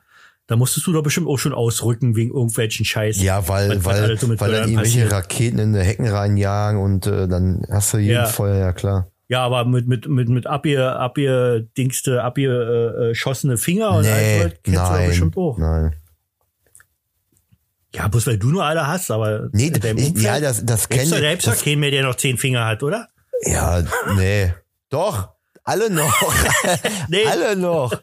Da 0.49 0.55
musstest 0.55 0.87
du 0.87 0.93
doch 0.93 1.03
bestimmt 1.03 1.27
auch 1.27 1.37
schon 1.37 1.53
ausrücken 1.53 2.15
wegen 2.15 2.31
irgendwelchen 2.33 2.83
Scheiß. 2.83 3.21
Ja, 3.21 3.47
weil, 3.47 3.69
Was- 3.69 3.77
was 3.77 3.85
weil, 3.85 4.03
alles 4.03 4.21
so 4.21 4.27
mit 4.27 4.41
weil 4.41 4.51
dann 4.51 4.61
irgendwelche 4.63 5.01
passiert. 5.01 5.13
Raketen 5.13 5.59
in 5.59 5.73
die 5.73 5.79
Hecken 5.79 6.07
reinjagen 6.07 6.81
und 6.81 7.05
äh, 7.05 7.27
dann 7.27 7.61
hast 7.69 7.93
du 7.93 7.99
jeden 7.99 8.15
Ja. 8.15 8.25
Feuer, 8.25 8.55
ja 8.57 8.73
klar. 8.73 9.11
Ja, 9.27 9.45
aber 9.45 9.63
mit, 9.63 9.87
mit, 9.87 10.07
mit, 10.07 10.27
mit 10.27 10.47
abge, 10.47 10.91
abge, 10.95 11.67
dingste, 11.77 12.23
abge, 12.23 13.11
äh, 13.11 13.13
schossene 13.13 13.59
Finger 13.59 13.91
und 13.91 14.01
nee, 14.01 14.41
so, 14.41 14.49
kennst 14.49 14.65
du 14.65 14.71
doch 14.71 14.89
nein, 14.91 15.07
bestimmt 15.09 15.37
auch. 15.37 15.57
nein. 15.59 15.95
Ja, 17.93 18.07
bloß 18.07 18.25
weil 18.25 18.39
du 18.39 18.49
nur 18.49 18.63
alle 18.65 18.87
hast, 18.87 19.11
aber 19.11 19.49
Nee, 19.51 19.67
in 19.67 19.97
ich, 19.99 20.21
ja, 20.23 20.39
das, 20.39 20.65
das 20.65 20.89
kenne 20.89 21.09
doch 21.11 21.17
selbst 21.17 21.45
doch 21.45 21.51
das, 21.53 21.63
keinen 21.63 21.79
mehr, 21.79 21.91
der 21.91 22.01
noch 22.03 22.15
zehn 22.15 22.37
Finger 22.39 22.65
hat, 22.65 22.81
oder? 22.81 23.07
Ja, 23.45 23.83
nee. 24.15 24.51
Doch, 24.89 25.29
alle 25.63 25.91
noch. 25.91 26.11
Nee. 27.07 27.25
alle 27.27 27.55
noch. 27.55 27.93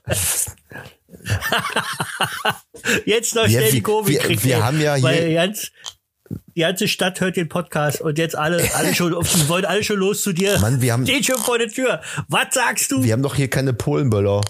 Jetzt 3.04 3.34
noch 3.34 3.42
Ja, 3.44 3.48
schnell 3.60 3.70
die 3.70 3.76
wir- 3.76 3.82
Kurve 3.82 4.08
wir- 4.08 4.18
gekriegt, 4.20 4.44
wir 4.44 4.56
ey, 4.56 4.60
haben 4.60 4.80
ja 4.80 4.94
hier- 4.94 5.04
Weil 5.04 5.34
ganz, 5.34 5.70
die 6.56 6.60
ganze 6.60 6.88
Stadt 6.88 7.20
hört 7.20 7.36
den 7.36 7.48
Podcast 7.48 8.00
und 8.00 8.18
jetzt 8.18 8.36
alle, 8.36 8.62
alle 8.74 8.94
schon, 8.94 9.12
wollen 9.14 9.64
alle 9.64 9.84
schon 9.84 9.98
los 9.98 10.22
zu 10.22 10.32
dir. 10.32 10.58
Mann, 10.58 10.80
wir 10.80 10.92
haben- 10.92 11.06
Steht 11.06 11.26
schon 11.26 11.38
vor 11.38 11.58
der 11.58 11.68
Tür. 11.68 12.00
Was 12.28 12.48
sagst 12.54 12.90
du? 12.92 13.02
Wir 13.04 13.12
haben 13.12 13.22
doch 13.22 13.34
hier 13.36 13.48
keine 13.48 13.72
Polenböller. 13.72 14.40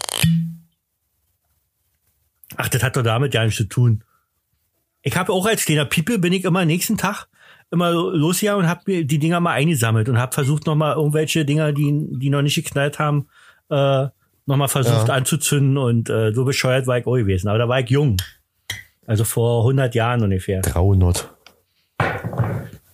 Ach, 2.56 2.68
das 2.68 2.82
hat 2.82 2.96
doch 2.96 3.02
damit 3.02 3.32
gar 3.32 3.44
nichts 3.44 3.58
zu 3.58 3.64
tun. 3.68 4.02
Ich 5.02 5.16
habe 5.16 5.32
auch 5.32 5.46
als 5.46 5.64
kleiner 5.64 5.84
Piepe 5.84 6.18
bin 6.18 6.32
ich 6.32 6.44
immer 6.44 6.64
nächsten 6.64 6.96
Tag 6.96 7.26
immer 7.72 7.90
losgegangen 7.90 8.64
und 8.64 8.68
habe 8.70 8.82
mir 8.86 9.04
die 9.04 9.18
Dinger 9.18 9.40
mal 9.40 9.52
eingesammelt 9.52 10.08
und 10.08 10.18
habe 10.18 10.32
versucht 10.32 10.66
noch 10.66 10.76
mal 10.76 10.94
irgendwelche 10.94 11.44
Dinger, 11.44 11.72
die 11.72 12.06
die 12.12 12.30
noch 12.30 12.42
nicht 12.42 12.54
geknallt 12.54 13.00
haben, 13.00 13.28
äh, 13.70 14.06
noch 14.46 14.56
mal 14.56 14.68
versucht 14.68 15.08
Ja. 15.08 15.14
anzuzünden 15.14 15.76
und 15.78 16.08
äh, 16.10 16.32
so 16.32 16.44
bescheuert 16.44 16.86
war 16.86 16.98
ich 16.98 17.06
auch 17.06 17.14
gewesen. 17.16 17.48
Aber 17.48 17.58
da 17.58 17.68
war 17.68 17.80
ich 17.80 17.90
jung. 17.90 18.16
Also 19.06 19.24
vor 19.24 19.62
100 19.62 19.94
Jahren 19.94 20.22
ungefähr. 20.22 20.60
300. 20.62 21.28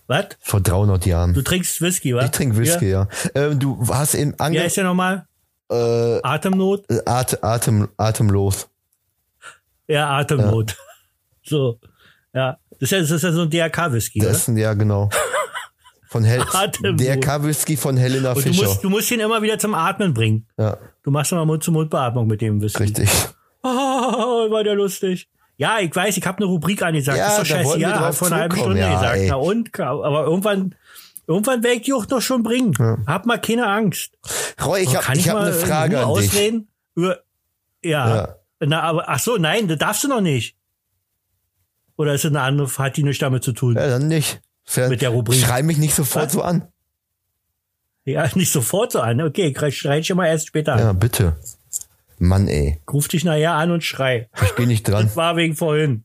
Was? 0.07 0.25
Vor 0.41 0.59
300 0.61 1.05
Jahren. 1.05 1.33
Du 1.33 1.41
trinkst 1.41 1.81
Whisky, 1.81 2.13
was? 2.15 2.25
Ich 2.25 2.31
trinke 2.31 2.57
Whisky, 2.57 2.89
ja. 2.91 3.07
Ähm, 3.35 3.57
du 3.59 3.79
hast 3.87 4.13
in 4.15 4.33
Wie 4.33 4.39
Ange 4.39 4.59
heißt 4.61 4.77
der 4.77 4.83
nochmal? 4.83 5.25
äh, 5.71 6.19
Atemnot? 6.23 6.85
At 7.05 7.43
Atem, 7.43 7.87
atemlos. 7.97 8.67
Ja, 9.87 10.09
Atemnot. 10.17 10.75
So. 11.45 11.77
Ja. 12.33 12.57
Das 12.79 12.83
ist 12.83 12.91
ja, 12.91 12.99
das 13.01 13.11
ist 13.11 13.21
ja 13.23 13.31
so 13.33 13.41
ein 13.41 13.49
DRK-Whisky? 13.49 14.19
Das 14.19 14.37
ist 14.37 14.47
ein, 14.47 14.55
ja, 14.57 14.73
genau. 14.75 15.09
Von 16.07 16.23
Hel 16.23 16.41
Atemlos. 16.53 17.01
der 17.01 17.19
K-Whisky 17.19 17.75
von 17.75 17.97
Helena 17.97 18.29
Und 18.31 18.37
du 18.37 18.41
Fischer. 18.43 18.63
musst, 18.65 18.83
du 18.83 18.89
musst 18.89 19.11
ihn 19.11 19.19
immer 19.19 19.41
wieder 19.41 19.59
zum 19.59 19.73
Atmen 19.73 20.13
bringen. 20.13 20.47
ja, 20.57 20.77
Du 21.03 21.11
machst 21.11 21.31
immer 21.31 21.45
Mund-zu-Mund-Beatmung 21.45 22.27
mit 22.27 22.41
dem 22.41 22.61
Whisky. 22.61 22.83
richtig. 22.83 23.09
Oh, 23.65 24.51
war 24.51 24.61
der 24.65 24.75
lustig. 24.75 25.29
Ja, 25.55 25.79
ich 25.79 25.95
weiß, 25.95 26.17
ich 26.17 26.25
habe 26.27 26.39
eine 26.39 26.47
Rubrik 26.47 26.81
angesagt. 26.81 27.17
Ja, 27.17 27.29
ist 27.29 27.39
doch 27.39 27.45
scheiße. 27.45 27.79
Ja, 27.79 28.11
vor 28.11 28.27
einer 28.27 28.35
halben. 28.41 28.57
Stunde 28.57 28.77
Ja, 28.79 28.93
gesagt. 28.95 29.17
ey. 29.17 29.27
Na 29.29 29.35
und? 29.35 29.79
Aber 29.79 30.23
irgendwann, 30.25 30.75
irgendwann 31.27 31.63
werde 31.63 31.77
ich 31.77 31.83
die 31.83 31.93
auch 31.93 32.05
noch 32.09 32.19
schon 32.21 32.43
bringen. 32.43 32.73
Hab 33.07 33.25
mal 33.25 33.39
keine 33.39 33.65
Angst. 33.67 34.17
Roy, 34.65 34.81
ich 34.81 34.93
habe 34.93 35.05
Kann 35.05 35.17
ich 35.17 35.29
hab 35.29 35.37
eine 35.37 35.53
Frage 35.53 35.99
an 36.05 36.13
dich. 36.15 36.27
ausreden? 36.29 36.67
Ja. 36.97 37.15
Ja. 37.81 38.35
Na, 38.59 38.81
aber, 38.81 39.07
ach 39.07 39.19
so, 39.19 39.37
nein, 39.37 39.69
das 39.69 39.77
darfst 39.77 40.03
du 40.03 40.09
noch 40.09 40.19
nicht. 40.19 40.57
Oder 41.95 42.13
ist 42.15 42.25
das 42.25 42.31
eine 42.31 42.41
andere, 42.41 42.67
hat 42.79 42.97
die 42.97 43.03
nichts 43.03 43.19
damit 43.21 43.43
zu 43.43 43.53
tun? 43.53 43.75
Ja, 43.75 43.87
dann 43.87 44.09
nicht. 44.09 44.41
Mit 44.89 45.01
der 45.01 45.09
Rubrik. 45.11 45.39
Schrei 45.39 45.63
mich 45.63 45.77
nicht 45.77 45.95
sofort 45.95 46.25
Was? 46.25 46.33
so 46.33 46.41
an. 46.41 46.67
Ja, 48.05 48.27
nicht 48.35 48.51
sofort 48.51 48.91
so 48.91 48.99
an. 48.99 49.21
Okay, 49.21 49.53
ich 49.67 49.77
schrei 49.77 49.99
dich 49.99 50.13
mal 50.13 50.27
erst 50.27 50.47
später 50.47 50.73
an. 50.73 50.79
Ja, 50.79 50.93
bitte. 50.93 51.35
Mann, 52.19 52.47
ey. 52.47 52.79
Ruf 52.91 53.07
dich 53.07 53.25
nachher 53.25 53.53
an 53.53 53.71
und 53.71 53.83
schrei. 53.83 54.29
Ich 54.41 54.55
geh 54.55 54.65
nicht 54.65 54.87
dran. 54.87 55.05
Das 55.05 55.15
war 55.15 55.35
wegen 55.35 55.55
vorhin. 55.55 56.03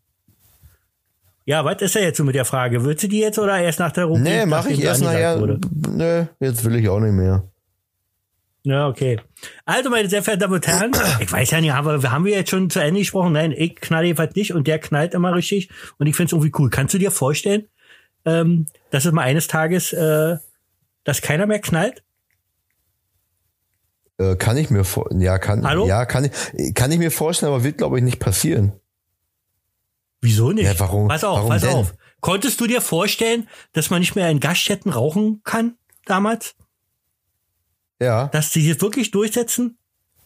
Ja, 1.45 1.65
was 1.65 1.81
ist 1.81 1.97
er 1.97 2.03
jetzt 2.03 2.19
so 2.19 2.25
mit 2.25 2.35
der 2.35 2.45
Frage? 2.45 2.85
Willst 2.85 3.05
du 3.05 3.09
die 3.09 3.21
jetzt 3.21 3.39
oder 3.39 3.59
erst 3.59 3.79
nach 3.79 3.93
der 3.93 4.05
Rubrik? 4.05 4.25
Nee, 4.25 4.45
mach 4.45 4.59
nachdem 4.59 4.73
ich 4.75 4.85
erst 4.85 5.03
nachher. 5.03 5.41
wurde? 5.41 5.59
Nee, 5.89 6.27
jetzt 6.41 6.65
will 6.65 6.77
ich 6.77 6.89
auch 6.89 7.01
nicht 7.01 7.15
mehr. 7.15 7.45
Ja, 8.65 8.87
okay. 8.87 9.19
Also, 9.65 9.89
meine 9.89 10.11
sehr 10.11 10.23
verehrten 10.23 10.43
Damen 10.43 10.55
und 10.55 10.67
Herren, 10.67 10.93
ich 11.21 11.33
weiß 11.33 11.51
ja 11.53 11.61
nicht, 11.63 11.73
aber 11.73 12.03
haben 12.11 12.27
wir 12.27 12.35
jetzt 12.35 12.51
schon 12.51 12.69
zu 12.69 12.81
Ende 12.81 13.01
gesprochen? 13.01 13.33
Nein, 13.33 13.53
ich 13.57 13.77
knall 13.77 14.05
jedenfalls 14.05 14.35
nicht 14.35 14.53
und 14.53 14.67
der 14.67 14.79
knallt 14.79 15.15
immer 15.15 15.35
richtig 15.35 15.71
und 15.99 16.07
ich 16.07 16.17
find's 16.17 16.33
irgendwie 16.33 16.53
cool. 16.59 16.69
Kannst 16.69 16.93
du 16.93 16.99
dir 16.99 17.11
vorstellen, 17.11 17.67
ähm, 18.27 18.67
dass 18.91 19.07
es 19.07 19.13
mal 19.13 19.23
eines 19.23 19.47
Tages, 19.47 19.95
äh, 19.95 20.37
dass 21.09 21.23
keiner 21.23 21.47
mehr 21.47 21.59
knallt? 21.61 22.03
Äh, 24.19 24.37
kann 24.37 24.59
ich 24.59 24.69
mir 24.69 24.85
vor, 24.85 25.09
ja, 25.15 25.39
kann, 25.39 25.65
Hallo? 25.67 25.87
ja, 25.87 26.05
kann 26.05 26.27
ich, 26.27 26.75
kann 26.75 26.93
ich 26.93 26.99
mir 26.99 27.11
vorstellen, 27.11 27.51
aber 27.53 27.65
wird, 27.65 27.79
glaube 27.79 27.97
ich, 27.99 28.05
nicht 28.05 28.19
passieren. 28.19 28.73
Wieso 30.21 30.51
nicht? 30.53 30.67
Ja, 30.67 30.79
warum- 30.79 31.09
Pass 31.09 31.25
auf, 31.25 31.37
warum 31.39 31.49
pass 31.51 31.63
denn? 31.63 31.71
auf. 31.75 31.95
Konntest 32.21 32.61
du 32.61 32.67
dir 32.67 32.83
vorstellen, 32.83 33.49
dass 33.73 33.89
man 33.89 34.01
nicht 34.01 34.17
mehr 34.17 34.29
in 34.29 34.39
Gaststätten 34.41 34.93
rauchen 34.93 35.41
kann 35.45 35.79
damals? 36.05 36.57
Ja. 38.03 38.27
Dass 38.29 38.51
die 38.51 38.61
sich 38.61 38.79
wirklich 38.83 39.11
durchsetzen? 39.11 39.78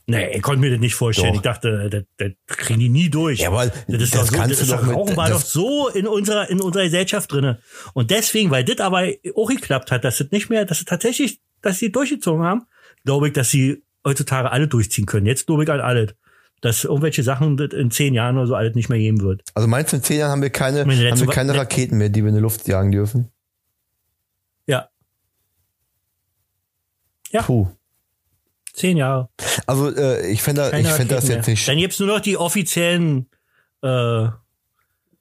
Nee, 0.07 0.37
ich 0.37 0.43
konnte 0.43 0.61
mir 0.61 0.71
das 0.71 0.81
nicht 0.81 0.95
vorstellen. 0.95 1.29
Doch. 1.29 1.37
Ich 1.37 1.43
dachte, 1.43 1.89
das, 1.91 2.03
das 2.17 2.57
kriegen 2.59 2.81
die 2.81 2.89
nie 2.89 3.09
durch. 3.09 3.41
Ja, 3.41 3.49
aber 3.49 3.67
das 3.67 3.77
ist 4.03 4.15
das 4.15 4.21
doch 4.23 4.27
so, 4.27 4.37
kannst 4.37 4.51
das 4.51 4.59
du 4.59 4.65
ist 4.65 4.73
doch 4.73 4.87
mit- 4.87 4.97
Rauchen 4.97 5.17
war 5.17 5.29
das- 5.29 5.43
doch 5.43 5.47
so 5.49 5.89
in 5.89 6.07
unserer, 6.09 6.51
in 6.51 6.61
unserer 6.61 6.85
Gesellschaft 6.85 7.31
drinne. 7.33 7.61
Und 7.95 8.11
deswegen, 8.11 8.51
weil 8.51 8.65
das 8.65 8.79
aber 8.81 9.07
auch 9.37 9.49
geklappt 9.49 9.91
hat, 9.93 10.05
dass 10.05 10.21
es 10.21 10.31
nicht 10.33 10.51
mehr, 10.51 10.65
dass 10.65 10.79
es 10.81 10.85
tatsächlich, 10.87 11.41
dass 11.61 11.79
sie 11.79 11.93
durchgezogen 11.93 12.43
haben, 12.45 12.63
glaube 13.05 13.29
ich, 13.29 13.33
dass 13.35 13.51
sie 13.51 13.85
heutzutage 14.05 14.51
alle 14.51 14.67
durchziehen 14.67 15.07
können. 15.07 15.27
Jetzt 15.27 15.47
glaube 15.47 15.63
ich 15.65 15.71
an 15.71 15.81
alles. 15.81 16.15
Dass 16.61 16.85
irgendwelche 16.85 17.23
Sachen 17.23 17.57
das 17.57 17.73
in 17.73 17.91
zehn 17.91 18.15
Jahren 18.15 18.37
oder 18.39 18.47
so 18.47 18.55
alles 18.55 18.75
nicht 18.75 18.89
mehr 18.89 18.99
geben 18.99 19.21
wird. 19.21 19.43
Also 19.55 19.67
meinst 19.69 19.93
du, 19.93 19.97
in 19.97 20.03
zehn 20.03 20.19
Jahren 20.19 20.31
haben 20.33 20.43
wir 20.43 20.51
keine, 20.51 20.81
haben 20.81 21.21
wir 21.21 21.27
keine 21.29 21.55
Raketen 21.57 21.99
mehr, 21.99 22.09
die 22.09 22.23
wir 22.23 22.29
in 22.29 22.35
die 22.37 22.41
Luft 22.41 22.67
jagen 22.69 22.91
dürfen? 22.93 23.31
Ja, 24.67 24.89
Ja. 27.31 27.43
Puh. 27.43 27.69
Zehn 28.73 28.97
Jahre. 28.97 29.29
Also 29.67 29.95
äh, 29.95 30.31
ich 30.31 30.43
finde 30.43 30.71
Keine 30.71 30.89
ich 30.89 30.95
finde 30.95 31.15
das 31.15 31.29
jetzt 31.29 31.47
nicht. 31.47 31.67
Dann 31.69 31.79
gibt's 31.79 31.99
nur 31.99 32.09
noch 32.09 32.21
die 32.21 32.37
offiziellen, 32.37 33.27
äh, 33.83 34.27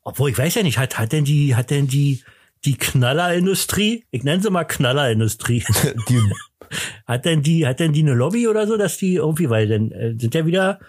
obwohl 0.03 0.29
ich 0.29 0.37
weiß 0.37 0.55
ja 0.55 0.63
nicht, 0.63 0.77
hat, 0.77 0.97
hat 0.97 1.11
denn 1.11 1.25
die, 1.25 1.55
hat 1.55 1.69
denn 1.69 1.87
die, 1.87 2.23
die 2.65 2.77
Knallerindustrie, 2.77 4.05
ich 4.11 4.23
nenne 4.23 4.41
sie 4.41 4.49
mal 4.49 4.63
Knallerindustrie, 4.63 5.63
Die, 6.09 6.21
hat 7.07 7.25
denn 7.25 7.41
die, 7.43 7.67
hat 7.67 7.79
denn 7.79 7.93
die 7.93 8.01
eine 8.01 8.13
Lobby 8.13 8.47
oder 8.47 8.67
so, 8.67 8.77
dass 8.77 8.97
die 8.97 9.15
irgendwie, 9.15 9.49
weil 9.49 9.67
dann 9.67 9.91
äh, 9.91 10.15
sind 10.17 10.33
ja 10.33 10.45
wieder, 10.45 10.79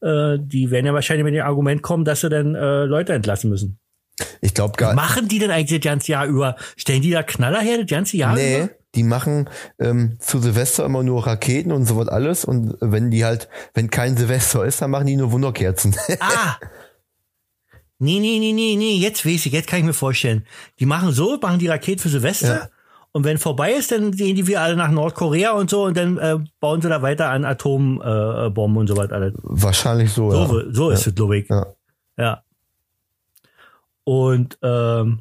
äh, 0.00 0.38
die 0.40 0.70
werden 0.70 0.86
ja 0.86 0.94
wahrscheinlich 0.94 1.24
mit 1.24 1.34
dem 1.34 1.44
Argument 1.44 1.82
kommen, 1.82 2.04
dass 2.04 2.20
sie 2.22 2.28
dann 2.28 2.54
äh, 2.54 2.84
Leute 2.84 3.12
entlassen 3.12 3.50
müssen. 3.50 3.78
ich 4.40 4.54
glaube 4.54 4.76
gar 4.76 4.94
Machen 4.94 5.28
die 5.28 5.38
denn 5.38 5.50
eigentlich 5.50 5.80
das 5.80 5.90
ganze 5.90 6.12
Jahr 6.12 6.26
über? 6.26 6.56
Stellen 6.76 7.02
die 7.02 7.10
da 7.10 7.22
Knaller 7.22 7.60
her 7.60 7.78
das 7.78 7.86
ganze 7.86 8.16
Jahr 8.16 8.34
Nee, 8.34 8.58
über? 8.58 8.70
Die 8.94 9.02
machen 9.02 9.48
ähm, 9.78 10.16
zu 10.18 10.38
Silvester 10.40 10.84
immer 10.84 11.02
nur 11.02 11.26
Raketen 11.26 11.72
und 11.72 11.84
sowas 11.84 12.08
alles. 12.08 12.44
Und 12.44 12.76
wenn 12.80 13.10
die 13.10 13.24
halt, 13.24 13.48
wenn 13.74 13.90
kein 13.90 14.16
Silvester 14.16 14.64
ist, 14.64 14.80
dann 14.80 14.90
machen 14.90 15.06
die 15.06 15.16
nur 15.16 15.32
Wunderkerzen. 15.32 15.94
Ah! 16.20 16.56
Nee, 18.00 18.20
nee, 18.20 18.38
nee, 18.38 18.52
nee, 18.52 18.76
nee, 18.76 18.94
jetzt 18.94 19.26
weiß 19.26 19.46
ich, 19.46 19.52
jetzt 19.52 19.66
kann 19.66 19.80
ich 19.80 19.84
mir 19.84 19.92
vorstellen. 19.92 20.46
Die 20.78 20.86
machen 20.86 21.10
so, 21.10 21.36
machen 21.42 21.58
die 21.58 21.66
Rakete 21.66 22.00
für 22.00 22.08
Silvester. 22.08 22.54
Ja. 22.54 22.68
Und 23.10 23.24
wenn 23.24 23.38
vorbei 23.38 23.72
ist, 23.72 23.90
dann 23.90 24.12
gehen 24.12 24.36
die 24.36 24.46
wieder 24.46 24.60
alle 24.60 24.76
nach 24.76 24.90
Nordkorea 24.90 25.50
und 25.52 25.68
so 25.68 25.84
und 25.84 25.96
dann 25.96 26.16
äh, 26.18 26.38
bauen 26.60 26.80
sie 26.80 26.88
da 26.88 27.02
weiter 27.02 27.30
an 27.30 27.44
Atombomben 27.44 28.76
äh, 28.76 28.80
und 28.80 28.86
so 28.86 28.96
weiter. 28.96 29.16
alles. 29.16 29.34
Wahrscheinlich 29.42 30.12
so, 30.12 30.30
So, 30.30 30.60
ja. 30.60 30.66
so 30.70 30.90
ist 30.90 31.06
es, 31.08 31.14
glaube 31.14 31.38
ich. 31.38 31.48
Ja. 31.48 31.66
Ja. 32.16 32.42
Und 34.04 34.58
ähm, 34.62 35.20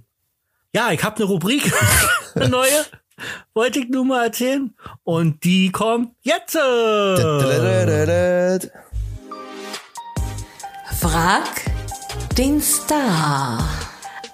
ja, 0.75 0.91
ich 0.91 1.03
habe 1.03 1.15
eine 1.15 1.25
Rubrik, 1.25 1.71
eine 2.35 2.49
neue, 2.49 2.69
wollte 3.53 3.79
ich 3.79 3.89
nur 3.89 4.05
mal 4.05 4.25
erzählen. 4.25 4.73
Und 5.03 5.43
die 5.43 5.71
kommt 5.71 6.11
jetzt. 6.21 6.57
Frag 10.99 11.47
den 12.37 12.61
Star. 12.61 13.57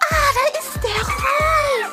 Da 0.10 0.60
ist 0.60 0.76
der 0.84 1.02
Roy. 1.06 1.90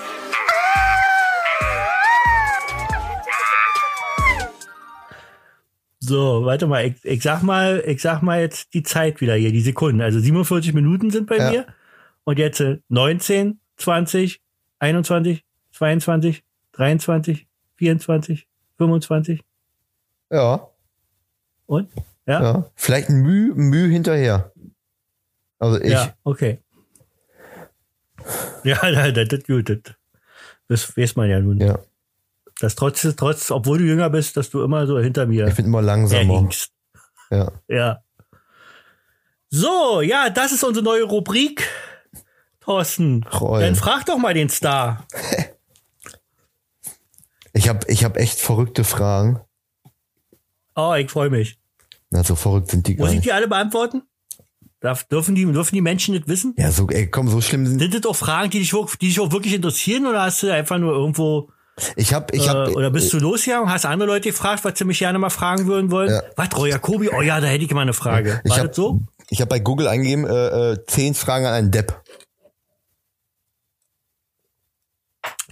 So, 5.99 6.45
warte 6.45 6.67
mal, 6.67 6.87
ich, 6.87 7.05
ich 7.05 7.23
sag 7.23 7.43
mal, 7.43 7.83
ich 7.87 8.01
sag 8.01 8.23
mal 8.23 8.41
jetzt 8.41 8.73
die 8.75 8.83
Zeit 8.83 9.21
wieder 9.21 9.35
hier, 9.35 9.53
die 9.53 9.61
Sekunden. 9.61 10.01
Also 10.01 10.19
47 10.19 10.73
Minuten 10.73 11.11
sind 11.11 11.27
bei 11.27 11.37
Ja. 11.37 11.51
mir. 11.51 11.67
Und 12.25 12.39
jetzt 12.39 12.61
äh, 12.61 12.79
19, 12.89 13.61
20, 13.77 14.41
21, 14.79 15.45
22, 15.73 16.43
23, 16.81 17.47
24, 17.77 18.49
25 18.79 19.45
Ja, 20.33 20.67
und? 21.67 21.91
Ja? 22.27 22.43
ja. 22.43 22.71
Vielleicht 22.75 23.11
ein 23.11 23.21
Müh, 23.21 23.53
Müh 23.55 23.91
hinterher. 23.91 24.51
Also 25.59 25.79
ich. 25.79 25.91
Ja, 25.93 26.15
okay. 26.25 26.63
Ja, 28.65 28.79
das, 28.91 29.13
das, 29.13 29.29
das, 29.29 29.45
gut, 29.45 29.83
das, 30.69 30.97
weiß 30.97 31.17
man 31.17 31.29
ja 31.29 31.39
nun. 31.41 31.59
Ja. 31.59 31.79
Dass 32.61 32.77
trotz, 32.77 33.03
trotz, 33.15 33.51
obwohl 33.51 33.79
du 33.79 33.85
jünger 33.85 34.09
bist, 34.09 34.39
dass 34.39 34.49
du 34.49 34.63
immer 34.63 34.87
so 34.87 34.99
hinter 34.99 35.27
mir 35.27 35.49
Ich 35.49 35.57
bin 35.57 35.67
immer 35.67 35.83
langsamer. 35.83 36.23
herhinkst. 36.23 36.73
Ja. 37.31 37.53
Ja. 37.69 38.03
So, 39.51 40.01
ja, 40.01 40.31
das 40.31 40.53
ist 40.53 40.65
unsere 40.65 40.85
neue 40.85 41.03
Rubrik. 41.05 41.69
Thorsten, 42.61 43.25
Roy. 43.25 43.61
dann 43.61 43.75
frag 43.75 44.07
doch 44.07 44.17
mal 44.17 44.33
den 44.33 44.49
Star. 44.49 45.07
Ich 47.53 47.69
habe 47.69 47.81
ich 47.89 48.05
hab 48.05 48.17
echt 48.17 48.39
verrückte 48.39 48.85
Fragen. 48.85 49.41
Oh, 50.77 50.95
ich 50.95 51.11
freue 51.11 51.31
mich. 51.31 51.59
Na, 52.11 52.25
so 52.25 52.35
verrückt 52.35 52.71
sind 52.71 52.87
die 52.87 52.97
gar 52.97 53.05
Muss 53.05 53.11
ich 53.13 53.17
nicht. 53.19 53.27
die 53.27 53.33
alle 53.33 53.49
beantworten? 53.49 54.03
Darf, 54.81 55.05
dürfen, 55.05 55.35
die, 55.35 55.45
dürfen 55.45 55.75
die 55.75 55.83
Menschen 55.83 56.19
das 56.19 56.27
wissen? 56.27 56.55
Ja, 56.57 56.73
so, 56.73 56.89
ey, 56.89 57.07
komm, 57.07 57.29
so 57.29 57.41
schlimm 57.41 57.67
sind. 57.67 57.79
Sind 57.81 57.95
das 57.95 58.07
auch 58.07 58.17
Fragen, 58.17 58.51
die 58.51 58.61
dich, 58.61 58.71
die 59.01 59.09
dich 59.09 59.21
auch 59.21 59.31
wirklich 59.31 59.53
interessieren 59.53 60.07
oder 60.07 60.23
hast 60.23 60.43
du 60.43 60.53
einfach 60.53 60.79
nur 60.79 60.95
irgendwo, 60.95 61.51
Ich 61.97 62.15
habe, 62.15 62.35
ich 62.35 62.49
habe, 62.49 62.71
äh, 62.71 62.75
oder 62.75 62.91
bist 62.91 63.13
du 63.13 63.19
losgegangen, 63.19 63.71
hast 63.71 63.85
andere 63.85 64.09
Leute 64.09 64.31
gefragt, 64.31 64.65
was 64.65 64.79
sie 64.79 64.85
mich 64.87 64.99
gerne 65.01 65.19
mal 65.19 65.29
fragen 65.29 65.67
würden 65.67 65.91
wollen? 65.91 66.11
Ja. 66.11 66.23
Was, 66.37 66.57
Roy 66.57 66.71
Jacobi? 66.71 67.11
Oh 67.11 67.21
ja, 67.21 67.41
da 67.41 67.47
hätte 67.49 67.65
ich 67.65 67.71
mal 67.73 67.83
eine 67.83 67.93
Frage. 67.93 68.41
ich 68.43 68.51
War 68.51 68.59
habe, 68.59 68.69
das 68.69 68.77
so? 68.77 69.01
ich 69.29 69.41
habe 69.43 69.51
bei 69.51 69.59
Google 69.59 69.87
eingegeben, 69.87 70.27
äh, 70.27 70.73
äh, 70.73 70.85
zehn 70.87 71.15
Fragen 71.15 71.45
an 71.45 71.53
einen 71.53 71.71
Depp. 71.71 72.01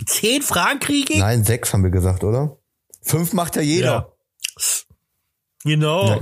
Zehn 0.07 0.43
Fragen 0.43 0.81
kriege 0.81 1.15
ich? 1.15 1.19
Nein, 1.21 1.45
sechs 1.45 1.73
haben 1.73 1.83
wir 1.83 1.91
gesagt, 1.91 2.25
oder? 2.25 2.57
Fünf 3.03 3.33
macht 3.33 3.57
ja 3.57 3.63
jeder. 3.63 3.87
Ja. 3.87 4.13
Genau. 5.65 6.07
Ja. 6.09 6.21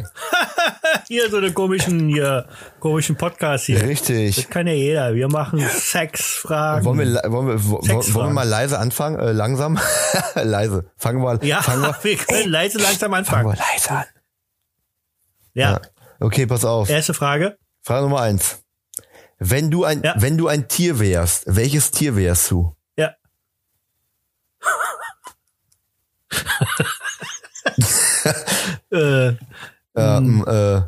hier 1.08 1.30
so 1.30 1.36
eine 1.36 1.52
komischen, 1.52 2.08
hier, 2.08 2.48
komischen 2.80 3.16
Podcast 3.16 3.66
hier. 3.66 3.78
Das 3.78 3.88
Richtig. 3.88 4.48
kann 4.48 4.66
ja 4.66 4.72
jeder. 4.72 5.14
Wir 5.14 5.28
machen 5.28 5.60
Sexfragen. 5.60 6.84
Wollen 6.84 6.98
wir, 6.98 7.04
le- 7.06 7.22
wollen 7.26 7.48
wir, 7.48 7.64
wo- 7.68 7.82
Sechs 7.82 8.14
wollen 8.14 8.28
wir 8.28 8.32
mal 8.34 8.48
leise 8.48 8.78
anfangen? 8.78 9.18
Äh, 9.18 9.32
langsam? 9.32 9.78
leise. 10.34 10.90
Fangen 10.96 11.20
wir, 11.22 11.44
ja, 11.44 11.60
fangen 11.62 11.82
wir, 11.82 11.96
wir 12.02 12.16
können 12.16 12.48
leise 12.50 12.78
langsam 12.78 13.10
fangen 13.12 13.14
anfangen. 13.14 13.48
wir 13.48 13.56
leise 13.72 13.90
an. 13.90 14.04
Ja. 15.54 15.70
Ja. 15.72 15.80
Okay, 16.20 16.46
pass 16.46 16.64
auf. 16.64 16.88
Erste 16.88 17.12
Frage. 17.14 17.58
Frage 17.82 18.02
Nummer 18.02 18.20
eins. 18.22 18.62
Wenn 19.38 19.70
du 19.70 19.84
ein, 19.84 20.02
Ja. 20.02 20.14
wenn 20.16 20.38
du 20.38 20.48
ein 20.48 20.66
Tier 20.68 20.98
wärst, 20.98 21.44
welches 21.46 21.90
Tier 21.90 22.16
wärst 22.16 22.50
du? 22.50 22.74
Äh, 28.90 29.32
Ähm, 29.96 30.44
äh, 30.46 30.82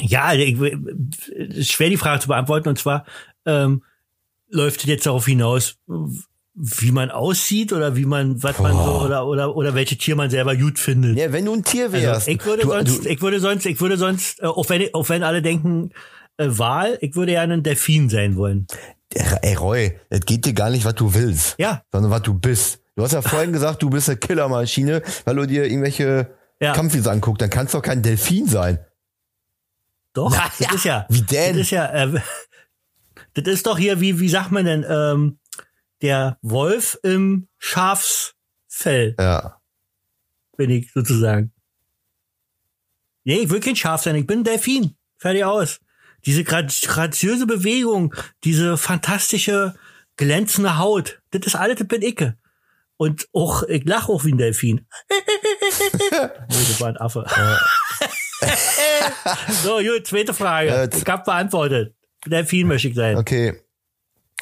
ja, 0.00 0.32
ich, 0.32 0.58
ist 0.58 1.72
schwer 1.72 1.90
die 1.90 1.98
Frage 1.98 2.20
zu 2.20 2.28
beantworten. 2.28 2.68
Und 2.70 2.78
zwar 2.78 3.04
ähm, 3.44 3.82
läuft 4.48 4.80
es 4.80 4.86
jetzt 4.86 5.06
darauf 5.06 5.26
hinaus, 5.26 5.76
wie 6.54 6.90
man 6.90 7.10
aussieht 7.10 7.72
oder 7.72 7.96
wie 7.96 8.06
man, 8.06 8.42
was 8.42 8.58
man 8.58 8.72
so 8.72 9.02
oder 9.02 9.26
oder 9.26 9.54
oder 9.54 9.74
welche 9.74 9.96
Tier 9.96 10.16
man 10.16 10.30
selber 10.30 10.56
gut 10.56 10.78
findet. 10.78 11.16
ja, 11.18 11.32
wenn 11.32 11.44
du 11.44 11.54
ein 11.54 11.64
Tier 11.64 11.92
wärst. 11.92 12.28
Also, 12.28 12.30
ich 12.30 12.44
würde 12.44 12.62
du, 12.62 12.68
sonst, 12.70 13.04
du, 13.04 13.08
ich 13.08 13.20
würde 13.20 13.40
sonst, 13.40 13.66
ich 13.66 13.80
würde 13.80 13.96
sonst, 13.96 14.40
äh, 14.40 14.46
auch 14.46 14.68
wenn, 14.68 14.94
auch 14.94 15.08
wenn 15.08 15.22
alle 15.22 15.42
denken, 15.42 15.90
äh, 16.38 16.46
Wal, 16.48 16.98
ich 17.02 17.14
würde 17.14 17.32
ja 17.32 17.42
ein 17.42 17.62
Delfin 17.62 18.08
sein 18.08 18.36
wollen. 18.36 18.66
ey, 19.14 19.54
Roy, 19.54 19.98
es 20.08 20.20
geht 20.20 20.44
dir 20.46 20.54
gar 20.54 20.70
nicht, 20.70 20.84
was 20.84 20.94
du 20.94 21.12
willst, 21.14 21.56
Ja, 21.58 21.82
sondern 21.92 22.10
was 22.10 22.22
du 22.22 22.34
bist. 22.34 22.80
Du 23.00 23.04
hast 23.04 23.12
ja 23.12 23.22
vorhin 23.22 23.50
gesagt, 23.54 23.82
du 23.82 23.88
bist 23.88 24.10
eine 24.10 24.18
Killermaschine, 24.18 25.00
weil 25.24 25.34
du 25.36 25.46
dir 25.46 25.64
irgendwelche 25.64 26.36
Ja. 26.60 26.74
Kampfis 26.74 27.06
anguckst. 27.06 27.40
Dann 27.40 27.48
kannst 27.48 27.72
du 27.72 27.78
doch 27.78 27.82
kein 27.82 28.02
Delfin 28.02 28.46
sein. 28.46 28.78
doch. 30.12 30.30
Na 30.30 30.44
das 30.48 30.58
ja, 30.58 30.74
ist 30.74 30.84
ja. 30.84 31.06
wie 31.08 31.22
denn? 31.22 31.54
Das 31.56 31.62
ist 31.62 31.70
ja. 31.70 31.86
Äh, 31.86 32.20
das 33.34 33.46
ist 33.54 33.66
doch 33.66 33.78
hier, 33.78 34.00
wie 34.02 34.20
wie 34.20 34.28
sagt 34.28 34.50
man 34.52 34.66
denn, 34.66 34.84
ähm, 34.86 35.38
der 36.02 36.36
Wolf 36.42 36.98
im 37.02 37.48
Schafsfell 37.56 39.14
Ja. 39.18 39.62
bin 40.58 40.68
ich 40.68 40.92
sozusagen. 40.92 41.54
Nee, 43.24 43.38
ich 43.40 43.48
will 43.50 43.60
kein 43.60 43.76
Schaf 43.76 44.02
sein, 44.02 44.14
ich 44.16 44.26
bin 44.26 44.40
ein 44.40 44.44
Delfin. 44.44 44.94
Fertig 45.16 45.44
aus. 45.44 45.80
Diese 46.26 46.42
gra- 46.42 46.86
graziöse 46.86 47.46
Bewegung, 47.46 48.14
diese 48.44 48.76
fantastische, 48.76 49.74
glänzende 50.16 50.76
Haut, 50.76 51.22
das 51.30 51.46
ist 51.46 51.54
alles, 51.56 51.78
das 51.78 51.88
bin 51.88 52.02
ich. 52.02 52.20
Und 53.00 53.30
auch, 53.32 53.62
ich 53.62 53.86
lache 53.86 54.12
auch 54.12 54.26
wie 54.26 54.32
ein 54.32 54.36
Delfin. 54.36 54.86
nee, 55.10 55.16
das 56.48 56.80
war 56.82 56.88
ein 56.88 56.98
Affe. 56.98 57.24
so, 59.62 59.78
gut, 59.78 60.06
zweite 60.06 60.34
Frage. 60.34 60.90
Ich 60.94 61.06
hab 61.06 61.24
beantwortet. 61.24 61.94
Delfin 62.26 62.68
möchte 62.68 62.88
ich 62.88 62.94
sein. 62.94 63.16
Okay. 63.16 63.58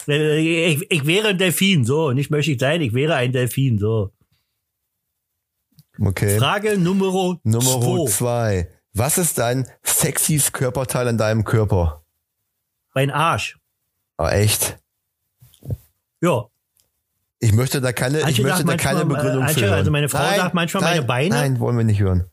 Äh, 0.08 0.72
Ich, 0.72 0.90
ich 0.90 1.06
wäre 1.06 1.28
ein 1.28 1.38
Delfin, 1.38 1.84
so. 1.84 2.10
Nicht 2.10 2.32
möchte 2.32 2.50
ich 2.50 2.58
sein, 2.58 2.80
ich 2.80 2.92
wäre 2.94 3.14
ein 3.14 3.30
Delfin, 3.30 3.78
so. 3.78 4.10
Okay. 6.00 6.36
Frage 6.40 6.76
Nummer 6.78 7.38
Nummer 7.44 7.80
zwei. 7.80 8.10
zwei. 8.10 8.70
Was 8.92 9.18
ist 9.18 9.38
dein 9.38 9.68
sexys 9.84 10.50
Körperteil 10.50 11.06
an 11.06 11.16
deinem 11.16 11.44
Körper? 11.44 12.04
Mein 12.92 13.12
Arsch. 13.12 13.56
Ah, 14.16 14.32
echt? 14.32 14.80
Ja. 16.20 16.48
Ich 17.40 17.52
möchte 17.52 17.80
da 17.80 17.92
keine, 17.92 18.18
ich 18.18 18.24
Antje 18.24 18.44
möchte 18.44 18.64
da 18.64 18.76
keine 18.76 19.04
manchmal, 19.04 19.16
Begründung 19.22 19.42
äh, 19.42 19.46
für 19.46 19.50
Antje, 19.50 19.66
hören. 19.66 19.78
also 19.78 19.90
meine 19.90 20.08
Frau 20.08 20.18
nein, 20.18 20.36
sagt 20.36 20.54
manchmal 20.54 20.82
nein, 20.82 20.92
meine 20.92 21.06
Beine. 21.06 21.34
Nein, 21.34 21.60
wollen 21.60 21.76
wir 21.76 21.84
nicht 21.84 22.00
hören. 22.00 22.24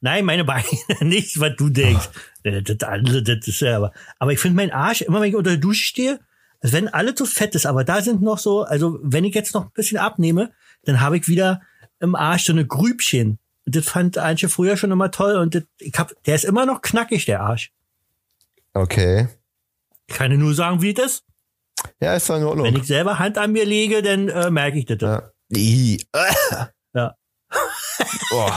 Nein, 0.00 0.24
meine 0.24 0.44
Beine, 0.44 0.64
nicht, 1.00 1.38
was 1.40 1.56
du 1.56 1.68
denkst. 1.70 2.08
Äh, 2.42 2.62
Das 2.62 2.88
andere, 2.88 3.22
das 3.22 3.46
ist 3.46 3.60
ja 3.60 3.76
aber. 3.76 3.92
Aber 4.18 4.32
ich 4.32 4.38
finde 4.40 4.56
meinen 4.56 4.72
Arsch, 4.72 5.02
immer 5.02 5.20
wenn 5.20 5.28
ich 5.28 5.36
unter 5.36 5.50
der 5.50 5.60
Dusche 5.60 5.84
stehe, 5.84 6.20
als 6.60 6.72
wenn 6.72 6.88
alles 6.88 7.14
so 7.16 7.26
fett 7.26 7.54
ist, 7.54 7.66
aber 7.66 7.84
da 7.84 8.02
sind 8.02 8.22
noch 8.22 8.38
so, 8.38 8.62
also 8.62 8.98
wenn 9.02 9.24
ich 9.24 9.34
jetzt 9.34 9.54
noch 9.54 9.64
ein 9.66 9.72
bisschen 9.72 9.98
abnehme, 9.98 10.50
dann 10.84 11.00
habe 11.00 11.16
ich 11.16 11.28
wieder, 11.28 11.60
im 12.00 12.14
Arsch 12.14 12.44
so 12.44 12.52
eine 12.52 12.66
Grübchen. 12.66 13.38
Und 13.66 13.76
das 13.76 13.86
fand 13.86 14.18
Antje 14.18 14.48
früher 14.48 14.76
schon 14.76 14.90
immer 14.90 15.10
toll 15.10 15.36
und 15.36 15.54
das, 15.54 15.62
ich 15.78 15.94
hab, 15.96 16.12
der 16.24 16.34
ist 16.34 16.44
immer 16.44 16.66
noch 16.66 16.82
knackig, 16.82 17.24
der 17.24 17.40
Arsch. 17.40 17.72
Okay. 18.74 19.28
Ich 20.06 20.14
kann 20.16 20.30
dir 20.30 20.36
nur 20.38 20.54
sagen, 20.54 20.82
wie 20.82 20.92
das 20.92 21.06
ist. 21.06 21.24
Ja, 22.00 22.14
ist 22.14 22.28
doch 22.28 22.36
in 22.36 22.44
Ordnung. 22.44 22.66
Wenn 22.66 22.76
ich 22.76 22.86
selber 22.86 23.18
Hand 23.18 23.38
an 23.38 23.52
mir 23.52 23.64
lege, 23.64 24.02
dann 24.02 24.28
äh, 24.28 24.50
merke 24.50 24.78
ich 24.78 24.86
das. 24.86 25.00
ja. 25.00 26.70
Ja. 26.94 27.14
Oh. 28.32 28.50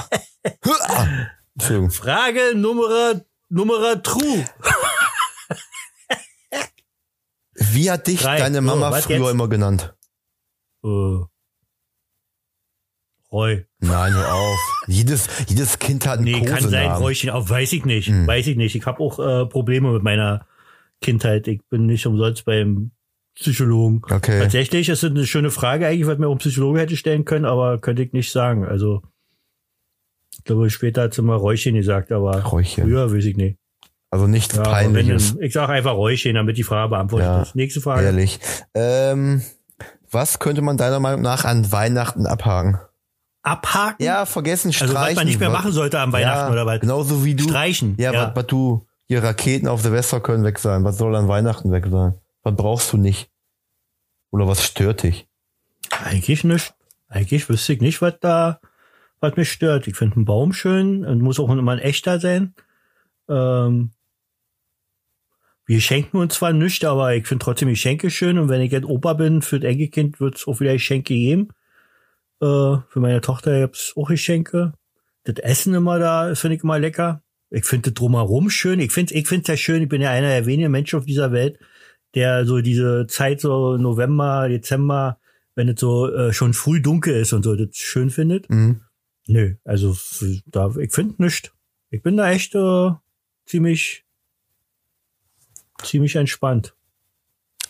Entschuldigung. 1.53 1.91
Frage 1.91 2.53
Nummer, 2.55 3.21
Nummer 3.49 4.01
true. 4.01 4.45
Wie 7.53 7.91
hat 7.91 8.07
dich 8.07 8.21
Drei. 8.21 8.37
deine 8.37 8.61
Mama 8.61 8.91
was 8.91 9.05
früher 9.05 9.19
jetzt? 9.19 9.31
immer 9.31 9.47
genannt? 9.47 9.93
Äh, 10.83 11.23
Roy. 13.31 13.65
Nein, 13.79 14.13
hör 14.13 14.33
auf. 14.33 14.59
jedes, 14.87 15.27
jedes 15.47 15.79
Kind 15.79 16.07
hat 16.07 16.19
einen 16.19 16.25
Nee, 16.25 16.45
kann 16.45 16.67
sein. 16.69 16.91
Räuchchen, 16.91 17.29
auch 17.29 17.49
weiß 17.49 17.73
ich 17.73 17.85
nicht. 17.85 18.07
Hm. 18.07 18.25
Weiß 18.25 18.47
ich 18.47 18.55
nicht. 18.55 18.75
Ich 18.75 18.85
habe 18.85 18.99
auch 19.01 19.19
äh, 19.19 19.45
Probleme 19.45 19.91
mit 19.91 20.03
meiner 20.03 20.47
Kindheit. 21.01 21.47
Ich 21.47 21.61
bin 21.69 21.85
nicht 21.87 22.05
umsonst 22.07 22.45
beim 22.45 22.91
Psychologen. 23.39 24.01
Okay. 24.09 24.39
Tatsächlich 24.39 24.89
ist 24.89 25.03
es 25.03 25.09
eine 25.11 25.25
schöne 25.27 25.51
Frage 25.51 25.87
eigentlich, 25.87 26.07
was 26.07 26.17
mir 26.17 26.27
auch 26.27 26.31
ein 26.33 26.37
Psychologe 26.39 26.79
hätte 26.79 26.97
stellen 26.97 27.23
können, 27.25 27.45
aber 27.45 27.77
könnte 27.79 28.01
ich 28.03 28.13
nicht 28.13 28.31
sagen. 28.31 28.65
Also, 28.65 29.01
ich 30.37 30.43
glaube, 30.43 30.69
später 30.69 31.03
hat 31.03 31.13
sie 31.13 31.21
mal 31.21 31.35
Räuchchen 31.35 31.75
gesagt, 31.75 32.11
aber 32.11 32.41
Räuchchen. 32.43 32.83
früher 32.85 33.13
weiß 33.13 33.25
ich 33.25 33.37
nicht. 33.37 33.57
Also 34.09 34.25
nichts 34.27 34.55
Ja, 34.55 34.63
wenn, 34.65 34.71
Peinliches. 34.71 35.33
dann- 35.35 35.43
ich 35.43 35.53
sage 35.53 35.73
einfach 35.73 35.93
Räuchchen, 35.93 36.35
damit 36.35 36.57
die 36.57 36.63
Frage 36.63 36.89
beantwortet 36.89 37.27
Ja. 37.27 37.41
ist. 37.41 37.55
Nächste 37.55 37.81
Frage. 37.81 38.03
Ehrlich. 38.05 38.39
Ähm, 38.73 39.41
was 40.09 40.39
könnte 40.39 40.61
man 40.61 40.77
deiner 40.77 40.99
Meinung 41.01 41.21
nach 41.21 41.43
an 41.45 41.71
Weihnachten 41.71 42.25
abhaken? 42.25 42.79
Abhaken? 43.43 44.03
Ja, 44.03 44.25
vergessen, 44.25 44.71
streichen. 44.73 44.95
also, 44.95 45.09
was 45.09 45.15
man 45.15 45.27
nicht 45.27 45.39
mehr 45.39 45.49
machen 45.49 45.71
sollte 45.73 45.99
am 45.99 46.11
Weihnachten 46.13 46.47
ja, 46.47 46.51
oder 46.51 46.65
was? 46.65 46.79
Genauso 46.79 47.23
wie 47.25 47.35
du. 47.35 47.43
Streichen. 47.43 47.95
Ja, 47.99 48.11
ja. 48.13 48.31
Was, 48.33 48.47
du, 48.47 48.85
hier 49.07 49.21
Raketen 49.23 49.67
auf 49.67 49.81
Silvester 49.81 50.19
können 50.21 50.43
weg 50.43 50.57
sein. 50.59 50.83
Was 50.85 50.97
soll 50.97 51.15
an 51.15 51.27
Weihnachten 51.27 51.71
weg 51.71 51.85
sein? 51.89 52.15
Was 52.47 52.55
brauchst 52.55 52.93
du 52.93 52.97
nicht? 52.97 53.29
Oder 54.31 54.47
was 54.47 54.63
stört 54.63 55.03
dich? 55.03 55.27
Eigentlich 55.89 56.45
nicht. 56.45 56.73
Eigentlich 57.09 57.49
wüsste 57.49 57.73
ich 57.73 57.81
nicht, 57.81 58.01
was 58.01 58.21
da, 58.21 58.61
was 59.19 59.35
mich 59.35 59.51
stört. 59.51 59.85
Ich 59.85 59.97
finde 59.97 60.15
einen 60.15 60.23
Baum 60.23 60.53
schön 60.53 61.03
und 61.03 61.21
muss 61.21 61.41
auch 61.41 61.49
immer 61.49 61.73
ein 61.73 61.79
echter 61.79 62.21
sein. 62.21 62.55
Ähm, 63.27 63.91
wir 65.65 65.81
schenken 65.81 66.15
uns 66.15 66.35
zwar 66.35 66.53
nichts, 66.53 66.85
aber 66.85 67.13
ich 67.15 67.27
finde 67.27 67.43
trotzdem 67.43 67.67
Geschenke 67.67 68.09
schön 68.09 68.39
und 68.39 68.47
wenn 68.47 68.61
ich 68.61 68.71
jetzt 68.71 68.87
Opa 68.87 69.11
bin 69.11 69.41
für 69.41 69.59
das 69.59 69.69
Enkelkind, 69.69 70.21
wird 70.21 70.35
es 70.37 70.47
auch 70.47 70.61
wieder 70.61 70.71
Geschenke 70.71 71.15
geben. 71.15 71.49
Äh, 72.39 72.79
für 72.87 72.99
meine 73.01 73.19
Tochter 73.19 73.59
gibt's 73.59 73.91
auch 73.97 74.07
Geschenke. 74.07 74.71
Das 75.25 75.35
Essen 75.39 75.73
immer 75.73 75.99
da, 75.99 76.33
finde 76.33 76.55
ich 76.55 76.63
immer 76.63 76.79
lecker. 76.79 77.21
Ich 77.49 77.65
finde 77.65 77.91
drumherum 77.91 78.49
schön. 78.49 78.79
Ich 78.79 78.93
finde 78.93 79.15
ich 79.15 79.27
finde 79.27 79.51
ja 79.51 79.57
schön. 79.57 79.83
Ich 79.83 79.89
bin 79.89 80.01
ja 80.01 80.11
einer 80.11 80.29
der 80.29 80.45
wenigen 80.45 80.71
Menschen 80.71 80.97
auf 80.97 81.05
dieser 81.05 81.33
Welt, 81.33 81.59
der 82.17 82.45
so 82.45 82.61
diese 82.61 83.05
Zeit 83.07 83.39
so 83.41 83.77
November, 83.77 84.49
Dezember, 84.49 85.19
wenn 85.55 85.69
es 85.69 85.79
so 85.79 86.11
äh, 86.11 86.33
schon 86.33 86.53
früh 86.53 86.81
dunkel 86.81 87.15
ist 87.15 87.31
und 87.33 87.43
so, 87.43 87.55
das 87.55 87.75
schön 87.75 88.09
findet. 88.09 88.49
Mhm. 88.49 88.81
Nö, 89.27 89.55
also 89.63 89.95
da, 90.47 90.73
ich 90.79 90.91
finde 90.93 91.21
nicht. 91.23 91.53
Ich 91.89 92.01
bin 92.01 92.17
da 92.17 92.31
echt 92.31 92.55
äh, 92.55 92.91
ziemlich, 93.45 94.05
ziemlich 95.83 96.15
entspannt. 96.15 96.73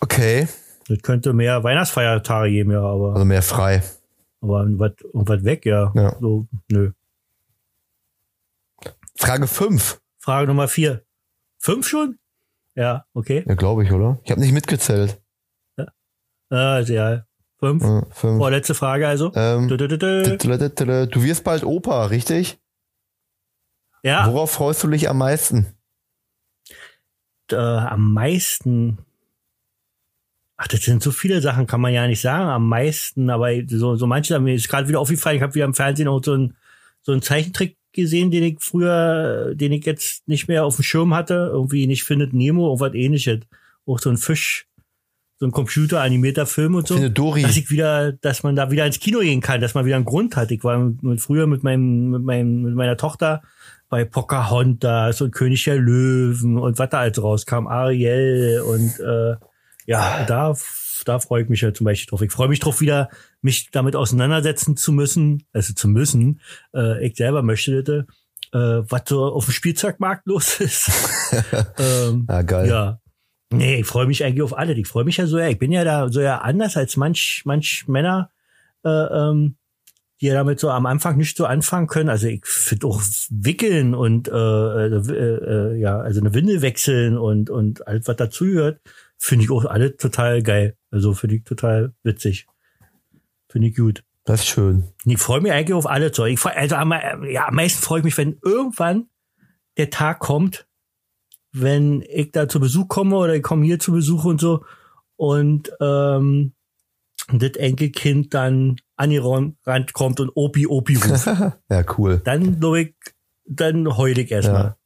Okay. 0.00 0.48
Das 0.88 1.02
könnte 1.02 1.32
mehr 1.32 1.62
Weihnachtsfeiertage 1.64 2.50
geben, 2.50 2.70
ja, 2.70 2.80
aber, 2.82 3.12
Also 3.12 3.24
mehr 3.24 3.42
frei. 3.42 3.82
aber 4.40 4.66
was 4.78 4.92
was 5.12 5.44
weg, 5.44 5.66
ja. 5.66 5.92
Ja. 5.94 6.16
So, 6.20 6.46
nö. 6.70 6.92
Frage 9.16 9.46
5. 9.46 10.00
Frage 10.18 10.46
Nummer 10.46 10.68
vier. 10.68 11.02
Fünf 11.58 11.86
schon? 11.88 12.18
Ja, 12.78 13.04
okay. 13.12 13.44
Ja, 13.46 13.54
glaube 13.56 13.82
ich, 13.82 13.90
oder? 13.90 14.20
Ich 14.22 14.30
habe 14.30 14.40
nicht 14.40 14.52
mitgezählt. 14.52 15.20
Äh, 16.50 16.82
ja, 16.84 17.26
fünf. 17.58 17.82
Ja, 17.82 18.06
fünf. 18.10 18.38
Vorletzte 18.38 18.74
Frage 18.74 19.08
also. 19.08 19.32
Ähm, 19.34 19.68
du 19.68 19.78
wirst 19.78 21.44
bald 21.44 21.64
Opa, 21.64 22.06
richtig? 22.06 22.58
Ja, 24.02 24.26
Worauf 24.32 24.52
freust 24.52 24.82
du 24.84 24.88
dich 24.88 25.08
am 25.10 25.18
meisten? 25.18 25.66
äh, 27.50 27.56
am 27.56 28.12
meisten. 28.12 28.98
Ach, 30.56 30.68
das 30.68 30.82
sind 30.82 31.02
so 31.02 31.10
viele 31.10 31.40
Sachen, 31.40 31.66
kann 31.66 31.80
man 31.80 31.92
ja 31.92 32.06
nicht 32.06 32.20
sagen. 32.20 32.48
Am 32.48 32.68
meisten, 32.68 33.28
aber 33.30 33.50
so, 33.66 33.96
so 33.96 34.06
manche, 34.06 34.38
mir 34.38 34.54
ist 34.54 34.68
gerade 34.68 34.88
wieder 34.88 35.00
aufgefallen, 35.00 35.36
ich 35.36 35.42
habe 35.42 35.54
wieder 35.54 35.64
im 35.64 35.74
Fernsehen 35.74 36.08
auch 36.08 36.22
so 36.22 36.32
einen 36.34 36.56
so 37.02 37.12
einen 37.12 37.22
Zeichentrick 37.22 37.77
gesehen, 37.98 38.30
den 38.30 38.44
ich 38.44 38.56
früher, 38.60 39.54
den 39.54 39.72
ich 39.72 39.84
jetzt 39.84 40.26
nicht 40.28 40.48
mehr 40.48 40.64
auf 40.64 40.76
dem 40.76 40.84
Schirm 40.84 41.14
hatte. 41.14 41.50
Irgendwie 41.52 41.86
nicht 41.86 42.04
findet 42.04 42.32
Nemo, 42.32 42.66
irgendwas 42.66 42.94
ähnliches. 42.94 43.40
Auch 43.86 43.98
so 43.98 44.10
ein 44.10 44.16
Fisch, 44.16 44.66
so 45.38 45.46
ein 45.46 45.52
computeranimierter 45.52 46.46
Film 46.46 46.74
und 46.74 46.86
so. 46.86 46.94
Finde 46.94 47.10
Dory. 47.10 47.42
Dass 47.42 47.56
ich 47.56 47.70
wieder, 47.70 48.12
dass 48.12 48.42
man 48.42 48.56
da 48.56 48.70
wieder 48.70 48.86
ins 48.86 49.00
Kino 49.00 49.20
gehen 49.20 49.40
kann, 49.40 49.60
dass 49.60 49.74
man 49.74 49.84
wieder 49.84 49.96
einen 49.96 50.04
Grund 50.04 50.36
hat. 50.36 50.50
Ich 50.50 50.64
war 50.64 50.78
mit, 50.78 51.02
mit, 51.02 51.20
früher 51.20 51.46
mit 51.46 51.62
meinem, 51.62 52.10
mit 52.10 52.22
meinem, 52.22 52.62
mit 52.62 52.74
meiner 52.74 52.96
Tochter 52.96 53.42
bei 53.88 54.04
Pocahontas 54.04 55.20
und 55.20 55.32
König 55.32 55.64
der 55.64 55.76
Löwen 55.76 56.58
und 56.58 56.78
was 56.78 56.90
da 56.90 57.00
alles 57.00 57.22
rauskam, 57.22 57.66
Ariel 57.66 58.62
und 58.66 59.00
äh, 59.00 59.36
ja, 59.86 60.24
da, 60.26 60.54
da 61.04 61.18
freue 61.18 61.42
ich 61.42 61.48
mich 61.48 61.60
ja 61.60 61.72
zum 61.72 61.84
Beispiel 61.84 62.10
drauf. 62.10 62.22
Ich 62.22 62.32
freue 62.32 62.48
mich 62.48 62.60
drauf, 62.60 62.80
wieder 62.80 63.08
mich 63.42 63.70
damit 63.70 63.96
auseinandersetzen 63.96 64.76
zu 64.76 64.92
müssen, 64.92 65.44
also 65.52 65.74
zu 65.74 65.88
müssen. 65.88 66.40
Äh, 66.74 67.06
ich 67.06 67.16
selber 67.16 67.42
möchte 67.42 67.82
das, 67.82 68.04
äh, 68.52 68.82
was 68.90 69.02
so 69.06 69.24
auf 69.24 69.44
dem 69.44 69.52
Spielzeugmarkt 69.52 70.26
los 70.26 70.60
ist. 70.60 70.90
ähm, 71.78 72.26
Ja, 72.28 72.42
geil. 72.42 72.68
ja. 72.68 73.00
Nee, 73.50 73.80
ich 73.80 73.86
freue 73.86 74.06
mich 74.06 74.24
eigentlich 74.24 74.42
auf 74.42 74.56
alle. 74.56 74.74
Ich 74.74 74.88
freue 74.88 75.04
mich 75.04 75.16
ja 75.16 75.26
so, 75.26 75.38
ja, 75.38 75.48
ich 75.48 75.58
bin 75.58 75.72
ja 75.72 75.82
da 75.84 76.10
so 76.10 76.20
ja 76.20 76.38
anders 76.38 76.76
als 76.76 76.96
manch, 76.98 77.42
manch 77.46 77.84
Männer, 77.88 78.30
äh, 78.84 78.88
ähm, 78.90 79.56
die 80.20 80.26
ja 80.26 80.34
damit 80.34 80.60
so 80.60 80.68
am 80.70 80.84
Anfang 80.84 81.16
nicht 81.16 81.36
so 81.36 81.46
anfangen 81.46 81.86
können. 81.86 82.10
Also 82.10 82.26
ich 82.26 82.44
finde 82.44 82.88
auch 82.88 83.00
Wickeln 83.30 83.94
und 83.94 84.28
äh, 84.28 84.32
äh, 84.32 84.90
äh, 84.96 85.78
ja, 85.78 85.98
also 85.98 86.20
eine 86.20 86.34
Windel 86.34 86.60
wechseln 86.60 87.16
und 87.16 87.48
und 87.48 87.86
alles, 87.86 88.06
was 88.06 88.16
dazugehört, 88.16 88.80
finde 89.18 89.44
ich 89.44 89.50
auch 89.50 89.64
alle 89.64 89.96
total 89.96 90.42
geil. 90.42 90.76
Also 90.90 91.12
finde 91.12 91.36
ich 91.36 91.44
total 91.44 91.92
witzig. 92.02 92.46
Finde 93.50 93.68
ich 93.68 93.76
gut. 93.76 94.04
Das 94.24 94.40
ist 94.40 94.48
schön. 94.48 94.84
Ich 95.04 95.18
freue 95.18 95.40
mich 95.40 95.52
eigentlich 95.52 95.74
auf 95.74 95.86
alle 95.86 96.12
Zeug. 96.12 96.34
Ich 96.34 96.40
freu, 96.40 96.50
also 96.50 96.76
am, 96.76 96.92
ja, 97.30 97.48
am 97.48 97.54
meisten 97.54 97.82
freue 97.82 98.00
ich 98.00 98.04
mich, 98.04 98.18
wenn 98.18 98.38
irgendwann 98.44 99.08
der 99.78 99.90
Tag 99.90 100.20
kommt, 100.20 100.66
wenn 101.52 102.02
ich 102.02 102.32
da 102.32 102.48
zu 102.48 102.60
Besuch 102.60 102.88
komme 102.88 103.16
oder 103.16 103.34
ich 103.34 103.42
komme 103.42 103.64
hier 103.64 103.78
zu 103.78 103.92
Besuch 103.92 104.24
und 104.24 104.40
so 104.40 104.64
und 105.16 105.72
ähm, 105.80 106.52
das 107.32 107.52
Enkelkind 107.52 108.34
dann 108.34 108.76
an 108.96 109.10
die 109.10 109.18
Rand 109.18 109.92
kommt 109.92 110.20
und 110.20 110.30
Opi 110.34 110.66
Opi 110.66 110.96
ruft. 110.96 111.26
Ja, 111.70 111.84
cool. 111.96 112.20
dann 112.24 112.60
glaub 112.60 112.76
ich, 112.76 112.94
dann 113.46 113.96
heul 113.96 114.18
ich 114.18 114.30
erstmal. 114.30 114.62
Ja. 114.62 114.76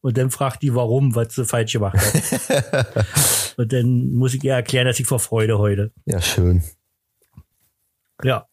Und 0.00 0.16
dann 0.16 0.30
fragt 0.30 0.62
die, 0.62 0.74
warum, 0.74 1.14
was 1.14 1.34
sie 1.34 1.44
falsch 1.44 1.72
gemacht 1.72 1.96
hat. 1.98 2.86
und 3.58 3.72
dann 3.72 4.12
muss 4.12 4.34
ich 4.34 4.44
ihr 4.44 4.54
erklären, 4.54 4.86
dass 4.86 5.00
ich 5.00 5.06
vor 5.06 5.18
Freude 5.18 5.58
heule. 5.58 5.92
Ja, 6.06 6.20
schön. 6.22 6.62
Ja. 8.22 8.46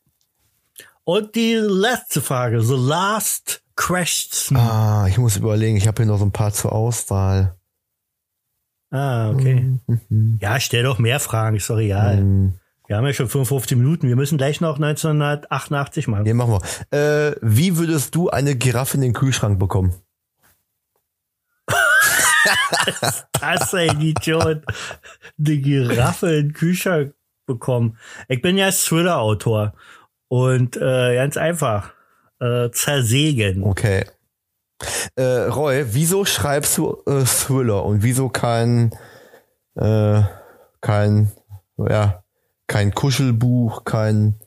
Und 1.03 1.35
die 1.35 1.53
letzte 1.53 2.21
Frage, 2.21 2.61
the 2.61 2.75
last 2.75 3.61
question. 3.75 4.57
Ah, 4.57 5.05
ich 5.07 5.17
muss 5.19 5.37
überlegen, 5.37 5.77
ich 5.77 5.87
habe 5.87 6.01
hier 6.03 6.11
noch 6.11 6.17
so 6.17 6.25
ein 6.25 6.31
paar 6.31 6.51
zur 6.51 6.73
Auswahl. 6.73 7.55
Ah, 8.89 9.29
okay. 9.29 9.77
Ja, 10.39 10.59
stell 10.59 10.83
doch 10.83 10.97
mehr 10.97 11.19
Fragen, 11.19 11.55
ist 11.55 11.69
doch 11.69 11.77
egal. 11.77 12.17
Hm, 12.17 12.53
Wir 12.87 12.97
haben 12.97 13.05
ja 13.05 13.13
schon 13.13 13.27
55 13.29 13.77
Minuten. 13.77 14.07
Wir 14.07 14.15
müssen 14.15 14.37
gleich 14.37 14.61
noch 14.61 14.75
1988 14.79 16.07
machen. 16.07 16.25
hier 16.25 16.33
machen 16.33 16.59
wir. 16.91 17.29
Äh, 17.29 17.35
wie 17.41 17.77
würdest 17.77 18.15
du 18.15 18.29
eine 18.29 18.55
Giraffe 18.55 18.95
in 18.97 19.01
den 19.01 19.13
Kühlschrank 19.13 19.59
bekommen? 19.59 19.93
Das 23.39 23.63
ist 23.63 23.75
ein 23.75 24.01
Idiot. 24.01 24.63
Eine 25.37 25.57
Giraffe 25.57 26.27
in 26.27 26.47
den 26.47 26.53
Kühlschrank 26.53 27.13
bekommen. 27.45 27.97
Ich 28.27 28.41
bin 28.41 28.57
ja 28.57 28.71
Thriller-Autor. 28.71 29.73
Und 30.27 30.77
äh, 30.77 31.15
ganz 31.15 31.37
einfach. 31.37 31.93
Äh, 32.39 32.71
zersägen. 32.71 33.63
Okay. 33.63 34.05
Äh, 35.15 35.23
Roy, 35.23 35.85
wieso 35.93 36.25
schreibst 36.25 36.77
du 36.77 37.01
äh, 37.05 37.23
Thriller 37.23 37.85
und 37.85 38.03
wieso 38.03 38.27
kein 38.27 38.91
äh, 39.75 40.21
kein 40.81 41.31
ja 41.77 42.23
kein 42.67 42.93
Kuschelbuch, 42.93 43.85
kein 43.85 44.39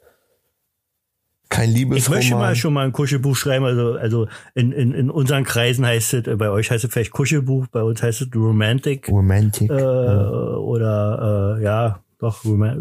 kein 1.49 1.71
Ich 1.75 1.87
möchte 1.87 2.11
mal 2.11 2.17
Liebesroman? 2.19 2.57
schon 2.57 2.73
mal 2.75 2.85
ein 2.87 2.93
Kuschelbuch 2.93 3.37
schreiben. 3.37 3.65
Also, 3.65 3.95
also 3.95 4.29
in, 4.55 4.73
in, 4.73 4.93
in 4.93 5.11
unseren 5.11 5.45
Kreisen 5.45 5.87
heißt 5.87 6.15
es, 6.15 6.27
äh, 6.27 6.37
bei 6.37 6.51
euch 6.51 6.71
heißt 6.71 6.85
es 6.85 6.93
vielleicht 6.93 7.13
Kuschelbuch, 7.13 7.67
bei 7.69 7.83
uns 7.83 8.03
heißt 8.03 8.21
es 8.23 8.29
Romantic. 8.35 9.09
Romantic. 9.09 9.71
äh, 9.71 9.75
oder 9.75 11.57
äh, 11.59 11.65
ja, 11.65 12.03
doch 12.19 12.45
Roma 12.45 12.75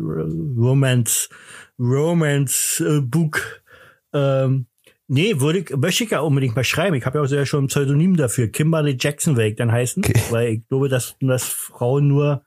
Romance 0.57 1.30
Romance 1.80 2.80
äh, 2.86 3.01
Book. 3.01 3.61
Äh, 4.13 4.18
Ähm, 4.43 4.65
nee, 5.07 5.39
würde 5.39 5.59
ich, 5.59 5.70
möchte 5.76 6.03
ich 6.05 6.09
ja 6.11 6.22
unbedingt 6.22 6.55
mal 6.55 6.63
schreiben. 6.63 6.95
Ich 6.95 7.05
habe 7.05 7.18
ja 7.20 7.24
auch 7.24 7.28
sogar 7.28 7.45
schon 7.45 7.65
ein 7.65 7.68
Pseudonym 7.68 8.15
dafür. 8.18 8.47
Kimberly 8.47 8.97
Jackson 8.99 9.36
will 9.36 9.45
ich 9.47 9.55
dann 9.55 9.72
heißen, 9.72 10.03
Okay. 10.03 10.20
weil 10.32 10.47
ich 10.53 10.68
glaube, 10.68 10.89
dass, 10.89 11.15
dass 11.22 11.43
Frauen 11.43 12.07
nur 12.07 12.41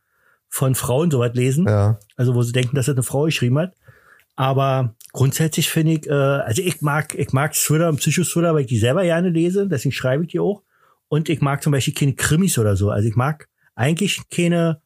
von 0.48 0.74
Frauen 0.74 1.10
sowas 1.10 1.32
lesen. 1.34 1.66
Ja. 1.68 1.98
Also 2.16 2.34
wo 2.34 2.42
sie 2.42 2.52
denken, 2.52 2.74
dass 2.76 2.86
das 2.86 2.96
eine 2.96 3.02
Frau 3.04 3.24
geschrieben 3.24 3.58
hat. 3.58 3.74
Aber 4.36 4.94
grundsätzlich 5.12 5.70
finde 5.70 5.92
ich, 5.92 6.06
äh, 6.06 6.12
also 6.12 6.62
ich 6.62 6.80
mag, 6.80 7.14
ich 7.14 7.32
mag 7.32 7.54
Thriller 7.54 7.88
und 7.88 7.96
Psychothriller, 7.96 8.54
weil 8.54 8.62
ich 8.62 8.68
die 8.68 8.78
selber 8.78 9.02
gerne 9.02 9.30
lese, 9.30 9.66
deswegen 9.66 9.92
schreibe 9.92 10.24
ich 10.24 10.30
die 10.30 10.40
auch. 10.40 10.62
Und 11.08 11.28
ich 11.28 11.40
mag 11.40 11.62
zum 11.62 11.72
Beispiel 11.72 11.94
keine 11.94 12.14
Krimis 12.14 12.58
oder 12.58 12.76
so. 12.76 12.90
Also 12.90 13.08
ich 13.08 13.16
mag 13.16 13.48
eigentlich 13.74 14.20
keine, 14.30 14.80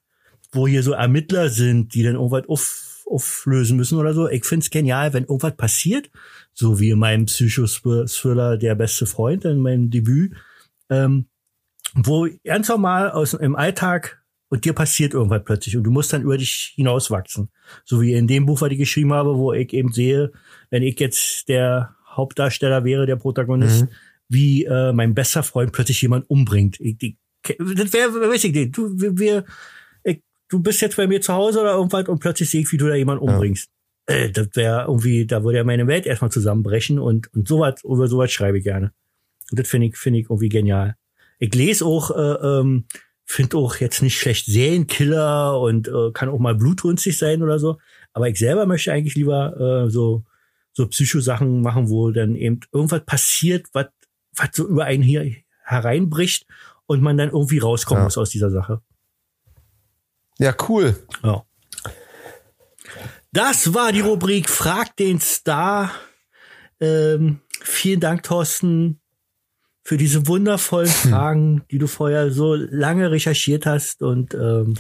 wo 0.53 0.67
hier 0.67 0.83
so 0.83 0.93
Ermittler 0.93 1.51
sind, 1.51 1.95
die 1.95 2.03
dann 2.03 2.15
irgendwas 2.15 2.49
auf, 2.49 3.03
auflösen 3.07 3.77
müssen 3.77 3.99
oder 3.99 4.15
so. 4.15 4.29
Ich 4.29 4.45
finde 4.45 4.65
es 4.65 4.71
genial, 4.71 5.13
wenn 5.13 5.25
irgendwas 5.25 5.57
passiert, 5.57 6.11
so 6.55 6.81
wie 6.81 6.91
in 6.91 6.99
meinem 6.99 7.27
Psychothriller 7.27 8.57
Der 8.57 8.75
beste 8.75 9.07
Freund, 9.07 9.45
in 9.45 9.61
meinem 9.61 9.91
Debüt, 9.91 10.35
ähm, 10.89 11.27
wo 11.95 12.27
ganz 12.45 12.69
normal 12.69 13.11
aus 13.11 13.35
im 13.35 13.57
Alltag 13.57 14.24
und 14.55 14.65
dir 14.65 14.73
passiert 14.73 15.15
irgendwas 15.15 15.43
plötzlich 15.45 15.77
und 15.77 15.83
du 15.83 15.91
musst 15.91 16.13
dann 16.13 16.23
über 16.23 16.39
dich 16.39 16.75
hinauswachsen. 16.77 17.49
So 17.85 18.01
wie 18.01 18.13
in 18.13 18.29
dem 18.29 18.47
Buch, 18.47 18.61
was 18.61 18.71
ich 18.71 18.79
geschrieben 18.79 19.13
habe, 19.13 19.37
wo 19.37 19.53
ich 19.53 19.73
eben 19.73 19.93
sehe, 19.93 20.31
wenn 20.71 20.85
ich 20.85 21.01
jetzt 21.01 21.49
der 21.49 21.97
Hauptdarsteller 22.07 22.85
wäre, 22.85 23.05
der 23.05 23.17
Protagonist, 23.17 23.89
wie 24.29 24.65
äh, 24.65 24.93
mein 24.93 25.13
bester 25.13 25.43
Freund 25.43 25.73
plötzlich 25.73 26.01
jemand 26.03 26.31
umbringt. 26.31 26.79
Ich, 26.79 26.97
die, 26.99 27.19
das 27.43 27.93
wäre, 27.93 28.31
weiß 28.31 28.45
ich 28.45 28.55
nicht, 28.55 28.79
du, 28.79 28.93
wir, 29.01 29.19
wir 29.19 29.45
ich, 30.05 30.23
du 30.49 30.61
bist 30.61 30.81
jetzt 30.83 30.97
bei 30.97 31.09
mir 31.09 31.21
zu 31.21 31.33
Hause 31.35 31.61
oder 31.61 31.73
irgendwas 31.73 32.07
und 32.07 32.21
plötzlich 32.21 32.49
sehe 32.49 32.61
ich, 32.61 32.71
wie 32.71 32.77
du 32.77 32.87
da 32.87 32.95
jemanden 32.95 33.29
umbringst. 33.29 33.69
Äh, 34.07 34.31
das 34.31 34.51
wäre 34.53 34.83
irgendwie, 34.83 35.27
da 35.27 35.43
würde 35.43 35.59
ja 35.59 35.65
meine 35.65 35.89
Welt 35.89 36.07
erstmal 36.07 36.31
zusammenbrechen 36.31 37.01
und, 37.01 37.27
und 37.35 37.49
sowas, 37.49 37.83
über 37.83 38.07
sowas 38.07 38.31
schreibe 38.31 38.59
ich 38.59 38.65
gerne. 38.65 38.93
Und 39.51 39.59
das 39.59 39.67
finde 39.67 39.89
ich, 39.89 39.97
finde 39.97 40.21
ich 40.21 40.27
irgendwie 40.27 40.49
genial. 40.49 40.95
Ich 41.41 41.53
lese 41.57 41.85
auch, 41.85 42.13
äh, 42.13 42.61
ähm, 42.61 42.85
finde 43.25 43.57
auch 43.57 43.77
jetzt 43.77 44.03
nicht 44.03 44.19
schlecht 44.19 44.47
Serienkiller 44.47 45.59
und 45.61 45.89
äh, 45.89 46.11
kann 46.13 46.29
auch 46.29 46.39
mal 46.39 46.55
blutrünstig 46.55 47.17
sein 47.17 47.43
oder 47.43 47.59
so. 47.59 47.79
Aber 48.13 48.29
ich 48.29 48.39
selber 48.39 48.67
möchte 48.67 48.93
eigentlich 48.93 49.15
lieber 49.17 49.85
äh, 49.87 49.91
so 49.91 50.25
so 50.73 50.89
Psycho-Sachen 50.89 51.63
machen, 51.63 51.89
wo 51.89 52.11
dann 52.11 52.35
eben 52.35 52.61
irgendwas 52.73 53.05
passiert, 53.05 53.67
was 53.73 53.87
was 54.37 54.49
so 54.53 54.67
über 54.69 54.85
einen 54.85 55.03
hier 55.03 55.33
hereinbricht 55.63 56.47
und 56.87 57.01
man 57.01 57.17
dann 57.17 57.31
irgendwie 57.31 57.59
rauskommen 57.59 58.03
Ja. 58.03 58.05
muss 58.05 58.19
aus 58.19 58.31
dieser 58.31 58.51
Sache. 58.51 58.81
Ja, 60.39 60.55
cool. 60.69 60.97
Ja. 61.23 61.45
Das 63.33 63.73
war 63.75 63.93
die 63.93 64.01
Rubrik 64.01 64.49
Frag 64.49 64.97
den 64.97 65.21
Star. 65.21 65.93
Ähm, 66.81 67.41
vielen 67.63 68.01
Dank, 68.01 68.25
Thorsten, 68.25 69.01
für 69.85 69.97
diese 69.99 70.27
wundervollen 70.27 70.89
Fragen, 70.89 71.63
die 71.71 71.79
du 71.79 71.87
vorher 71.87 72.31
so 72.31 72.55
lange 72.55 73.11
recherchiert 73.11 73.67
hast. 73.67 74.03
Und 74.03 74.33
ähm, 74.35 74.75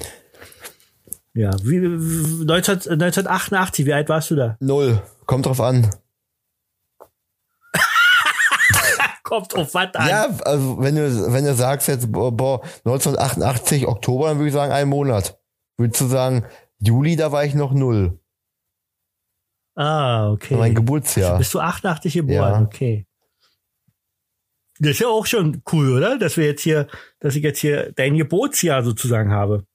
ja, 1.34 1.50
wie, 1.62 1.82
wie- 1.82 2.44
19, 2.44 2.74
1988, 2.90 3.84
wie 3.86 3.92
alt 3.92 4.08
warst 4.08 4.30
du 4.30 4.36
da? 4.36 4.56
Null. 4.60 5.02
Kommt 5.26 5.46
drauf 5.46 5.60
an. 5.60 5.90
Kommt 9.22 9.54
auf 9.56 9.72
was 9.74 9.94
an. 9.94 10.08
Ja, 10.08 10.26
also 10.44 10.78
wenn 10.80 10.96
du, 10.96 11.32
wenn 11.32 11.44
du 11.44 11.54
sagst 11.54 11.88
jetzt, 11.88 12.10
boah, 12.12 12.30
boah, 12.30 12.62
1988 12.84 13.86
Oktober, 13.86 14.28
dann 14.28 14.36
würde 14.38 14.48
ich 14.48 14.54
sagen, 14.54 14.72
ein 14.72 14.88
Monat. 14.88 15.38
Würdest 15.78 16.00
du 16.02 16.06
sagen, 16.06 16.44
Juli, 16.78 17.16
da 17.16 17.32
war 17.32 17.44
ich 17.44 17.54
noch 17.54 17.72
null. 17.72 18.20
Ah, 19.76 20.30
okay. 20.30 20.54
Mein 20.56 20.74
Geburtsjahr. 20.74 21.38
Bist 21.38 21.52
du 21.54 21.60
88 21.60 22.12
geboren? 22.14 22.52
Ja. 22.52 22.60
Okay. 22.62 23.06
Das 24.78 24.92
ist 24.92 25.00
ja 25.00 25.08
auch 25.08 25.26
schon 25.26 25.62
cool, 25.72 25.96
oder? 25.96 26.18
Dass 26.18 26.36
wir 26.36 26.46
jetzt 26.46 26.62
hier, 26.62 26.88
dass 27.20 27.36
ich 27.36 27.42
jetzt 27.42 27.60
hier 27.60 27.92
dein 27.92 28.16
Geburtsjahr 28.16 28.82
sozusagen 28.82 29.30
habe. 29.30 29.66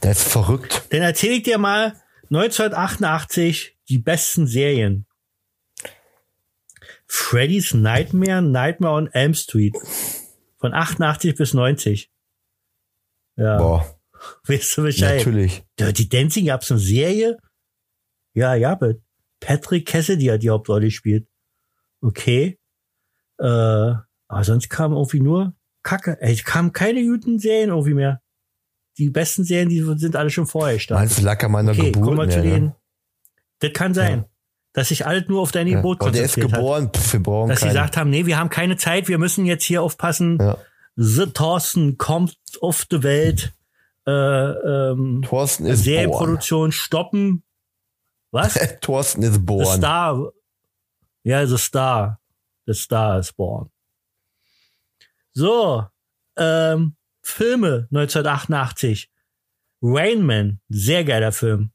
Das 0.00 0.18
ist 0.22 0.32
verrückt. 0.32 0.82
Dann 0.90 1.02
erzähle 1.02 1.34
ich 1.34 1.42
dir 1.42 1.58
mal 1.58 2.00
1988 2.30 3.76
die 3.88 3.98
besten 3.98 4.46
Serien. 4.46 5.06
Freddy's 7.06 7.74
Nightmare, 7.74 8.40
Nightmare 8.40 8.94
on 8.94 9.06
Elm 9.08 9.34
Street. 9.34 9.74
Von 10.58 10.74
88 10.74 11.34
bis 11.34 11.54
90. 11.54 12.10
Ja, 13.36 13.58
Boah, 13.58 13.98
weißt 14.44 14.76
du 14.76 14.82
Bescheid? 14.82 15.18
natürlich. 15.18 15.64
Dirty 15.78 16.08
Dancing 16.08 16.46
gab's 16.46 16.70
eine 16.70 16.78
Serie? 16.80 17.38
Ja, 18.34 18.54
ja, 18.54 18.78
Patrick 19.40 19.86
Cassidy 19.86 20.26
hat 20.26 20.42
die 20.42 20.50
Hauptrolle 20.50 20.84
gespielt. 20.86 21.26
Okay. 22.00 22.58
Äh, 23.38 23.94
aber 24.30 24.44
sonst 24.44 24.68
kam 24.70 24.92
irgendwie 24.92 25.20
nur 25.20 25.54
Kacke. 25.82 26.16
Ey, 26.20 26.32
es 26.34 26.44
kamen 26.44 26.72
keine 26.72 27.02
guten 27.02 27.38
Serien 27.38 27.70
irgendwie 27.70 27.94
mehr. 27.94 28.20
Die 28.98 29.10
besten 29.10 29.44
Serien, 29.44 29.68
die 29.68 29.80
sind 29.98 30.16
alle 30.16 30.30
schon 30.30 30.46
vorher 30.46 30.74
gestartet. 30.74 31.00
Meinst 31.02 31.18
du, 31.18 31.22
lag 31.24 31.42
an 31.42 31.52
meiner 31.52 31.72
Okay, 31.72 31.90
Geburt 31.92 32.04
kommen 32.04 32.18
wir 32.18 32.26
mehr, 32.26 32.36
zu 32.36 32.40
ne? 32.42 32.50
den. 32.54 32.72
Das 33.60 33.72
kann 33.72 33.94
sein. 33.94 34.24
Dass 34.72 34.88
sich 34.88 35.06
alles 35.06 35.24
nur 35.28 35.40
auf 35.40 35.50
deine 35.52 35.70
Ja. 35.70 35.76
Geburt 35.78 36.00
Aber 36.00 36.10
der 36.12 36.24
ist 36.24 36.34
konzentriert 36.34 36.52
hat. 36.52 36.60
geboren, 36.60 36.90
pff, 36.94 37.12
wir 37.14 37.22
brauchen 37.22 37.48
Dass 37.48 37.58
sie 37.60 37.66
keinen. 37.66 37.74
gesagt 37.74 37.96
haben, 37.96 38.10
nee, 38.10 38.26
wir 38.26 38.38
haben 38.38 38.50
keine 38.50 38.76
Zeit, 38.76 39.08
wir 39.08 39.18
müssen 39.18 39.46
jetzt 39.46 39.64
hier 39.64 39.82
aufpassen. 39.82 40.38
Ja. 40.40 40.58
The 40.96 41.26
Thorsten 41.26 41.98
kommt 41.98 42.36
auf 42.60 42.84
die 42.84 43.02
Welt. 43.02 43.52
Äh, 44.06 44.10
ähm, 44.12 45.22
Thorsten 45.22 45.64
ist 45.66 45.78
born. 45.80 45.84
Serienproduktion 45.84 46.72
stoppen. 46.72 47.42
Was? 48.32 48.54
Thorsten 48.80 49.22
ist 49.22 49.34
The 49.34 49.38
born. 49.40 49.66
Star. 49.66 50.32
Ja, 51.24 51.46
The 51.46 51.58
Star. 51.58 52.20
The 52.66 52.74
Star 52.74 53.18
is 53.18 53.32
born. 53.32 53.70
So, 55.32 55.84
ähm, 56.36 56.96
Filme 57.22 57.88
1988. 57.90 59.10
Rain 59.82 60.22
Man, 60.22 60.60
sehr 60.68 61.04
geiler 61.04 61.32
Film. 61.32 61.70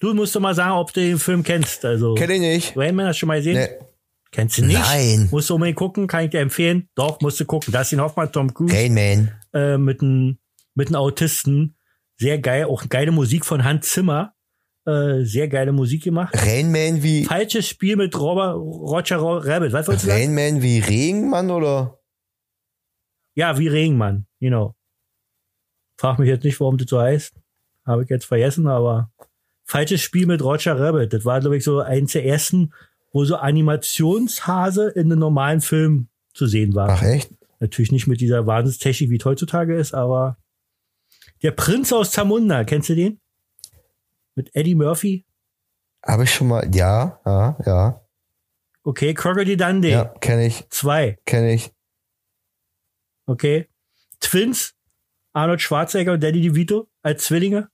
Du 0.00 0.12
musst 0.12 0.34
doch 0.36 0.40
mal 0.40 0.54
sagen, 0.54 0.72
ob 0.72 0.92
du 0.92 1.00
den 1.00 1.18
Film 1.18 1.42
kennst. 1.42 1.84
Also, 1.84 2.14
Kenn 2.14 2.30
ich 2.30 2.40
nicht. 2.40 2.76
Rain 2.76 2.94
Man 2.94 3.06
hast 3.06 3.16
du 3.16 3.20
schon 3.20 3.28
mal 3.28 3.38
gesehen? 3.38 3.56
Nee. 3.56 3.86
Kennst 4.30 4.58
du 4.58 4.64
nicht? 4.64 4.78
Nein. 4.78 5.28
Musst 5.30 5.48
du 5.48 5.54
unbedingt 5.54 5.78
gucken, 5.78 6.06
kann 6.08 6.24
ich 6.24 6.30
dir 6.30 6.40
empfehlen. 6.40 6.88
Doch, 6.96 7.20
musst 7.20 7.38
du 7.40 7.44
gucken. 7.44 7.72
Dustin 7.72 8.00
Hoffmann, 8.00 8.32
Tom 8.32 8.52
Cruise 8.52 8.74
Rain 8.74 8.92
Man. 8.92 9.30
äh, 9.52 9.78
mit 9.78 10.02
einem 10.02 10.38
mit 10.74 10.88
einem 10.88 10.96
Autisten. 10.96 11.76
Sehr 12.16 12.38
geil, 12.38 12.64
auch 12.64 12.88
geile 12.88 13.12
Musik 13.12 13.44
von 13.46 13.64
Hans 13.64 13.90
Zimmer. 13.90 14.34
Äh, 14.86 15.22
sehr 15.22 15.48
geile 15.48 15.72
Musik 15.72 16.02
gemacht. 16.04 16.34
Rain 16.36 16.70
Man 16.72 17.02
wie, 17.02 17.24
Falsches 17.24 17.68
Spiel 17.68 17.96
mit 17.96 18.18
Robert, 18.18 18.56
Roger 18.56 19.18
Rabbit. 19.18 19.72
Was 19.72 19.86
wolltest 19.86 20.06
du 20.06 20.10
sagen? 20.10 20.20
Rain 20.20 20.34
Man 20.34 20.62
wie 20.62 20.80
Regenmann 20.80 21.50
oder? 21.50 22.00
Ja, 23.34 23.58
wie 23.58 23.68
Regenmann, 23.68 24.26
genau. 24.40 24.74
Frag 25.98 26.18
mich 26.18 26.28
jetzt 26.28 26.44
nicht, 26.44 26.60
warum 26.60 26.78
das 26.78 26.88
so 26.88 27.00
heißt. 27.00 27.34
Habe 27.86 28.04
ich 28.04 28.08
jetzt 28.08 28.24
vergessen, 28.24 28.66
aber 28.66 29.10
falsches 29.64 30.00
Spiel 30.00 30.26
mit 30.26 30.42
Roger 30.42 30.78
Rabbit. 30.78 31.12
Das 31.12 31.24
war, 31.24 31.40
glaube 31.40 31.56
ich, 31.56 31.64
so 31.64 31.80
eins 31.80 32.12
der 32.12 32.24
ersten, 32.24 32.72
wo 33.12 33.24
so 33.24 33.36
Animationshase 33.36 34.88
in 34.90 35.10
einem 35.10 35.20
normalen 35.20 35.60
Film 35.60 36.08
zu 36.32 36.46
sehen 36.46 36.74
war. 36.74 36.90
Ach 36.90 37.02
echt? 37.02 37.30
Natürlich 37.60 37.92
nicht 37.92 38.06
mit 38.06 38.20
dieser 38.20 38.46
Wahnsinnstechnik, 38.46 39.10
wie 39.10 39.16
es 39.16 39.24
heutzutage 39.24 39.76
ist, 39.76 39.94
aber 39.94 40.36
der 41.42 41.52
Prinz 41.52 41.92
aus 41.92 42.10
Zamunda, 42.10 42.64
kennst 42.64 42.88
du 42.88 42.94
den? 42.94 43.20
Mit 44.34 44.54
Eddie 44.54 44.74
Murphy? 44.74 45.24
Habe 46.04 46.24
ich 46.24 46.34
schon 46.34 46.48
mal, 46.48 46.68
ja, 46.74 47.20
ja, 47.24 47.56
ja. 47.64 48.00
Okay, 48.82 49.14
Crocodile 49.14 49.56
Dundee. 49.56 49.92
Ja, 49.92 50.04
kenne 50.04 50.46
ich, 50.46 50.68
Zwei. 50.70 51.18
kenne 51.24 51.54
ich. 51.54 51.73
Okay. 53.26 53.68
Twins, 54.20 54.74
Arnold 55.32 55.60
Schwarzenegger 55.60 56.12
und 56.12 56.22
Danny 56.22 56.40
DeVito 56.42 56.88
als 57.02 57.24
Zwillinge. 57.24 57.68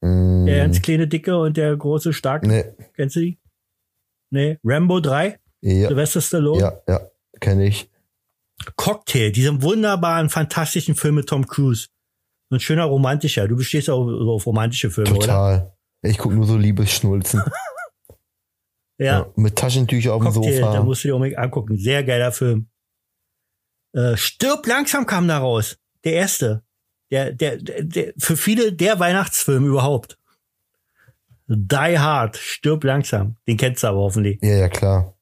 Mm, 0.00 0.46
Der 0.46 0.58
ganz 0.64 0.80
kleine 0.82 1.06
Dicke 1.08 1.36
und 1.38 1.56
der 1.56 1.76
große 1.76 2.12
Starke. 2.12 2.48
nee, 2.48 2.64
Kennst 2.94 3.16
du 3.16 3.20
die? 3.20 3.38
Nee. 4.30 4.58
Rambo 4.64 5.00
3, 5.00 5.38
ja, 5.60 5.88
Sylvester 5.88 6.20
Stallone. 6.20 6.60
ja, 6.60 6.72
ja, 6.88 7.00
kenne 7.40 7.66
ich. 7.66 7.90
Cocktail, 8.76 9.30
diesem 9.32 9.62
wunderbaren, 9.62 10.28
fantastischen 10.28 10.94
Film 10.94 11.16
mit 11.16 11.28
Tom 11.28 11.46
Cruise. 11.46 11.88
So 12.50 12.56
ein 12.56 12.60
schöner 12.60 12.84
romantischer. 12.84 13.48
Du 13.48 13.56
bestehst 13.56 13.88
auch 13.90 14.04
so 14.06 14.32
auf 14.32 14.46
romantische 14.46 14.90
Filme, 14.90 15.10
oder? 15.10 15.20
Total. 15.20 15.76
Ich 16.02 16.18
guck 16.18 16.32
nur 16.32 16.46
so 16.46 16.56
Liebesschnulzen. 16.56 17.42
Ja. 18.98 19.32
Mit 19.34 19.56
Taschentücher 19.56 20.12
auf 20.12 20.22
dem 20.22 20.30
Cocktail, 20.34 20.60
da 20.60 20.72
Sofa. 20.72 20.82
musst 20.82 21.04
du 21.04 21.08
dir 21.08 21.14
unbedingt 21.16 21.38
angucken. 21.38 21.78
Sehr 21.78 22.04
geiler 22.04 22.32
Film. 22.32 22.68
Äh, 23.92 24.16
Stirb 24.16 24.66
langsam 24.66 25.06
kam 25.06 25.26
da 25.28 25.38
raus. 25.38 25.76
Der 26.04 26.12
erste. 26.14 26.62
Der, 27.10 27.32
der, 27.32 27.56
der, 27.56 27.82
der, 27.82 28.12
für 28.18 28.36
viele 28.36 28.72
der 28.72 28.98
Weihnachtsfilm 29.00 29.66
überhaupt. 29.66 30.16
Die 31.48 31.98
Hard, 31.98 32.36
Stirb 32.36 32.84
langsam. 32.84 33.36
Den 33.48 33.56
kennst 33.56 33.82
du 33.82 33.88
aber 33.88 33.98
hoffentlich. 33.98 34.38
Ja, 34.42 34.54
ja, 34.56 34.68
klar. 34.68 35.14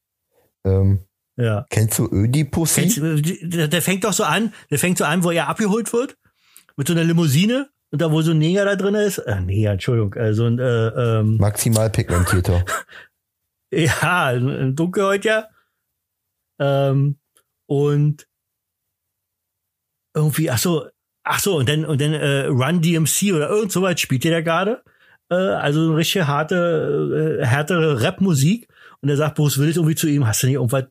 Ähm, 0.64 1.00
Ja. 1.36 1.64
kennst 1.70 1.98
du 1.98 2.08
du- 2.08 3.48
der, 3.48 3.68
der 3.68 3.80
fängt 3.82 4.04
doch 4.04 4.12
so 4.12 4.24
an, 4.24 4.52
der 4.70 4.78
fängt 4.78 4.98
so 4.98 5.04
an, 5.04 5.24
wo 5.24 5.30
er 5.30 5.48
abgeholt 5.48 5.90
wird. 5.94 6.18
Mit 6.76 6.86
so 6.88 6.92
einer 6.92 7.04
Limousine. 7.04 7.70
Und 7.90 8.02
da, 8.02 8.12
wo 8.12 8.20
so 8.20 8.32
ein 8.32 8.38
Neger 8.38 8.66
da 8.66 8.76
drin 8.76 8.94
ist. 8.94 9.16
Äh, 9.18 9.40
Neger, 9.40 9.72
Entschuldigung. 9.72 10.12
Äh, 10.12 10.34
so 10.34 10.44
ein, 10.44 10.58
äh, 10.58 10.88
ähm, 10.88 11.38
Maximal 11.38 11.88
pigmentierter. 11.90 12.64
Ja, 13.70 14.26
ein 14.28 14.74
Dunkelhäutiger. 14.76 15.48
Ähm, 16.58 17.18
und 17.66 18.27
irgendwie, 20.18 20.50
ach 20.50 20.58
so, 20.58 20.86
ach 21.24 21.40
so, 21.40 21.56
und 21.56 21.68
dann, 21.68 21.84
und 21.84 22.00
dann 22.00 22.14
äh, 22.14 22.46
Run 22.46 22.80
DMC 22.80 23.32
oder 23.34 23.48
irgend 23.48 23.72
so 23.72 23.82
weit 23.82 24.00
spielt 24.00 24.24
der 24.24 24.42
gerade. 24.42 24.82
Äh, 25.30 25.34
also 25.34 25.80
eine 25.80 25.96
richtige 25.96 26.26
harte, 26.26 27.38
äh, 27.40 27.44
härtere 27.44 28.02
Rap-Musik. 28.02 28.68
Und 29.00 29.08
er 29.08 29.16
sagt 29.16 29.36
Bruce 29.36 29.58
Willis 29.58 29.76
irgendwie 29.76 29.94
zu 29.94 30.08
ihm, 30.08 30.26
hast 30.26 30.42
du 30.42 30.46
nicht 30.46 30.56
irgendwas, 30.56 30.86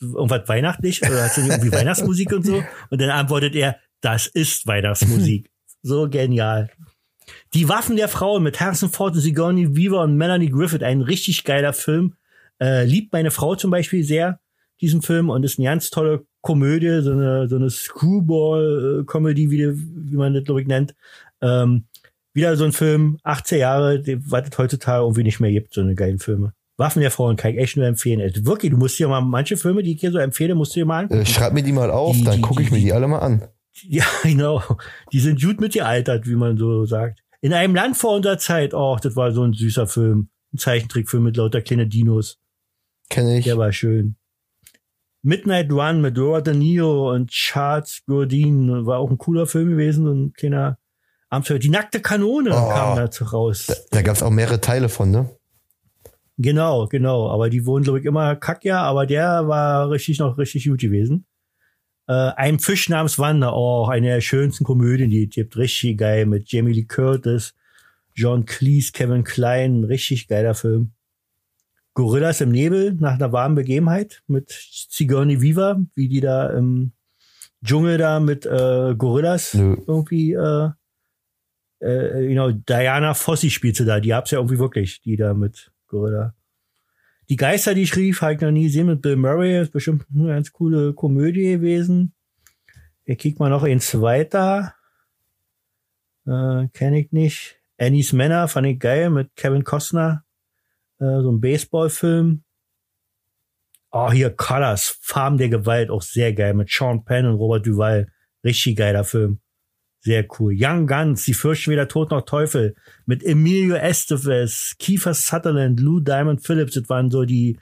irgendwas 0.00 0.48
weihnachtlich? 0.48 1.02
Oder 1.02 1.24
hast 1.24 1.36
du 1.36 1.42
nicht 1.42 1.52
irgendwie 1.52 1.72
Weihnachtsmusik 1.76 2.32
und 2.32 2.46
so? 2.46 2.62
Und 2.90 3.00
dann 3.00 3.10
antwortet 3.10 3.54
er, 3.54 3.78
das 4.00 4.26
ist 4.26 4.66
Weihnachtsmusik. 4.66 5.50
so 5.82 6.08
genial. 6.08 6.70
Die 7.54 7.68
Waffen 7.68 7.96
der 7.96 8.08
Frauen 8.08 8.42
mit 8.42 8.60
Harrison 8.60 8.90
Ford 8.90 9.14
und 9.14 9.20
Sigourney 9.20 9.76
Weaver 9.76 10.02
und 10.02 10.16
Melanie 10.16 10.50
Griffith, 10.50 10.82
ein 10.82 11.02
richtig 11.02 11.44
geiler 11.44 11.72
Film. 11.72 12.14
Äh, 12.60 12.84
liebt 12.84 13.12
meine 13.12 13.30
Frau 13.30 13.54
zum 13.54 13.70
Beispiel 13.70 14.02
sehr, 14.02 14.40
diesen 14.80 15.02
Film, 15.02 15.28
und 15.30 15.44
ist 15.44 15.58
eine 15.58 15.66
ganz 15.68 15.90
tolle 15.90 16.24
Komödie, 16.42 17.00
so 17.02 17.12
eine, 17.12 17.48
so 17.48 17.56
eine 17.56 17.68
Screwball-Comedy, 17.70 19.50
wie, 19.50 19.72
wie 20.12 20.16
man 20.16 20.34
das, 20.34 20.44
glaube 20.44 20.60
ich, 20.62 20.66
nennt. 20.68 20.94
Ähm, 21.40 21.84
wieder 22.34 22.56
so 22.56 22.64
ein 22.64 22.72
Film, 22.72 23.18
18 23.24 23.58
Jahre, 23.58 24.02
was 24.26 24.48
es 24.50 24.58
heutzutage 24.58 25.02
irgendwie 25.02 25.22
nicht 25.24 25.40
mehr 25.40 25.50
gibt, 25.50 25.74
so 25.74 25.80
eine 25.80 25.94
geilen 25.94 26.18
Filme. 26.18 26.52
Waffen 26.76 27.00
der 27.00 27.10
Frauen 27.10 27.34
kann 27.36 27.52
ich 27.52 27.58
echt 27.58 27.76
nur 27.76 27.86
empfehlen. 27.86 28.20
Also 28.20 28.46
wirklich, 28.46 28.70
du 28.70 28.76
musst 28.78 28.98
dir 28.98 29.08
mal 29.08 29.20
manche 29.20 29.56
Filme, 29.56 29.82
die 29.82 29.94
ich 29.94 30.00
hier 30.00 30.12
so 30.12 30.18
empfehle, 30.18 30.54
musst 30.54 30.76
du 30.76 30.80
dir 30.80 30.86
mal 30.86 31.00
angucken. 31.00 31.22
Äh, 31.22 31.26
schreib 31.26 31.52
mir 31.52 31.62
die 31.64 31.72
mal 31.72 31.90
auf, 31.90 32.16
Die- 32.16 32.22
dann 32.24 32.40
gucke 32.40 32.62
ich 32.62 32.70
mir 32.70 32.78
die 32.78 32.92
alle 32.92 33.08
mal 33.08 33.18
an. 33.18 33.48
Ja, 33.82 34.04
genau. 34.22 34.62
Die 35.12 35.18
sind 35.20 35.40
gut 35.42 35.60
mitgealtert, 35.60 36.28
wie 36.28 36.36
man 36.36 36.56
so 36.56 36.84
sagt. 36.84 37.20
In 37.40 37.52
einem 37.52 37.74
Land 37.74 37.96
vor 37.96 38.14
unserer 38.16 38.38
Zeit, 38.38 38.74
oh, 38.74 38.96
das 39.02 39.16
war 39.16 39.32
so 39.32 39.42
ein 39.42 39.52
süßer 39.54 39.86
Film. 39.88 40.28
Ein 40.54 40.58
Zeichentrickfilm 40.58 41.24
mit 41.24 41.36
lauter 41.36 41.60
kleine 41.62 41.86
Dinos. 41.88 42.38
Kenne 43.10 43.38
ich. 43.38 43.44
Der 43.44 43.58
war 43.58 43.72
schön. 43.72 44.16
Midnight 45.22 45.70
Run 45.72 46.00
mit 46.00 46.16
Robert 46.18 46.46
De 46.46 46.54
Niro 46.54 47.12
und 47.12 47.30
Charles 47.30 48.02
Gurdin 48.06 48.86
war 48.86 48.98
auch 48.98 49.10
ein 49.10 49.18
cooler 49.18 49.46
Film 49.46 49.70
gewesen, 49.70 50.04
so 50.04 50.12
ein 50.12 50.32
kleiner 50.32 50.78
Abenteuer. 51.28 51.58
Die 51.58 51.68
nackte 51.70 52.00
Kanone 52.00 52.50
Oh. 52.50 52.68
kam 52.70 52.96
dazu 52.96 53.24
raus. 53.24 53.66
Da 53.90 54.02
gab's 54.02 54.22
auch 54.22 54.30
mehrere 54.30 54.60
Teile 54.60 54.88
von, 54.88 55.10
ne? 55.10 55.28
Genau, 56.38 56.86
genau. 56.86 57.28
Aber 57.30 57.50
die 57.50 57.66
wurden, 57.66 57.82
glaube 57.82 57.98
ich, 57.98 58.04
immer 58.04 58.36
kack, 58.36 58.64
ja, 58.64 58.80
aber 58.82 59.06
der 59.06 59.48
war 59.48 59.90
richtig 59.90 60.20
noch 60.20 60.38
richtig 60.38 60.66
gut 60.68 60.80
gewesen. 60.80 61.26
Äh, 62.06 62.12
ein 62.36 62.60
Fisch 62.60 62.88
namens 62.88 63.18
Wanda, 63.18 63.52
oh, 63.52 63.86
eine 63.86 64.06
der 64.06 64.20
schönsten 64.20 64.64
Komödien, 64.64 65.10
die 65.10 65.24
es 65.24 65.30
gibt. 65.34 65.56
Richtig 65.56 65.98
geil 65.98 66.26
mit 66.26 66.50
Jamie 66.50 66.72
Lee 66.72 66.84
Curtis, 66.84 67.54
John 68.14 68.46
Cleese, 68.46 68.92
Kevin 68.92 69.24
Klein, 69.24 69.82
richtig 69.84 70.28
geiler 70.28 70.54
Film. 70.54 70.92
Gorillas 71.94 72.40
im 72.40 72.50
Nebel 72.50 72.94
nach 72.94 73.14
einer 73.14 73.32
warmen 73.32 73.54
Begebenheit 73.54 74.22
mit 74.26 74.50
Sigourney 74.50 75.42
Weaver, 75.42 75.84
wie 75.94 76.08
die 76.08 76.20
da 76.20 76.50
im 76.50 76.92
Dschungel 77.64 77.98
da 77.98 78.20
mit 78.20 78.46
äh, 78.46 78.94
Gorillas 78.96 79.54
Nö. 79.54 79.76
irgendwie, 79.86 80.32
äh, 80.32 80.70
äh, 81.80 82.28
genau, 82.28 82.50
Diana 82.52 83.14
Fossi 83.14 83.50
spielte 83.50 83.84
da, 83.84 84.00
die 84.00 84.14
hab's 84.14 84.30
ja 84.30 84.38
irgendwie 84.38 84.58
wirklich, 84.58 85.00
die 85.00 85.16
da 85.16 85.34
mit 85.34 85.72
Gorilla. 85.88 86.34
Die 87.28 87.36
Geister, 87.36 87.74
die 87.74 87.82
ich 87.82 87.94
rief, 87.96 88.22
habe 88.22 88.34
ich 88.34 88.40
noch 88.40 88.50
nie 88.50 88.64
gesehen 88.64 88.86
mit 88.86 89.02
Bill 89.02 89.16
Murray, 89.16 89.60
ist 89.60 89.72
bestimmt 89.72 90.06
eine 90.14 90.28
ganz 90.28 90.52
coole 90.52 90.94
Komödie 90.94 91.52
gewesen. 91.52 92.14
Hier 93.04 93.16
kick 93.16 93.38
mal 93.38 93.50
noch 93.50 93.64
ins 93.64 94.00
weiter. 94.00 94.74
Äh, 96.26 96.68
Kenne 96.72 97.00
ich 97.00 97.12
nicht. 97.12 97.56
Annie's 97.78 98.12
Männer 98.12 98.48
fand 98.48 98.66
ich 98.66 98.78
geil 98.78 99.10
mit 99.10 99.36
Kevin 99.36 99.64
Costner. 99.64 100.24
Äh, 101.00 101.22
so 101.22 101.30
ein 101.32 101.40
Baseballfilm. 101.40 102.42
Oh, 103.90 104.10
hier 104.12 104.30
Colors, 104.30 104.98
Farben 105.00 105.38
der 105.38 105.48
Gewalt, 105.48 105.90
auch 105.90 106.02
sehr 106.02 106.34
geil 106.34 106.54
mit 106.54 106.70
Sean 106.70 107.04
Penn 107.04 107.26
und 107.26 107.36
Robert 107.36 107.66
Duval. 107.66 108.08
Richtig 108.44 108.76
geiler 108.76 109.04
Film. 109.04 109.40
Sehr 110.00 110.26
cool. 110.38 110.54
Young 110.56 110.86
Guns, 110.86 111.24
die 111.24 111.34
fürchten 111.34 111.70
weder 111.70 111.88
Tod 111.88 112.10
noch 112.10 112.22
Teufel. 112.22 112.76
Mit 113.06 113.24
Emilio 113.24 113.74
Estevez, 113.76 114.76
Kiefer 114.78 115.14
Sutherland, 115.14 115.80
Lou 115.80 116.00
Diamond 116.00 116.44
Phillips. 116.44 116.74
Das 116.74 116.88
waren 116.88 117.10
so 117.10 117.24
die, 117.24 117.58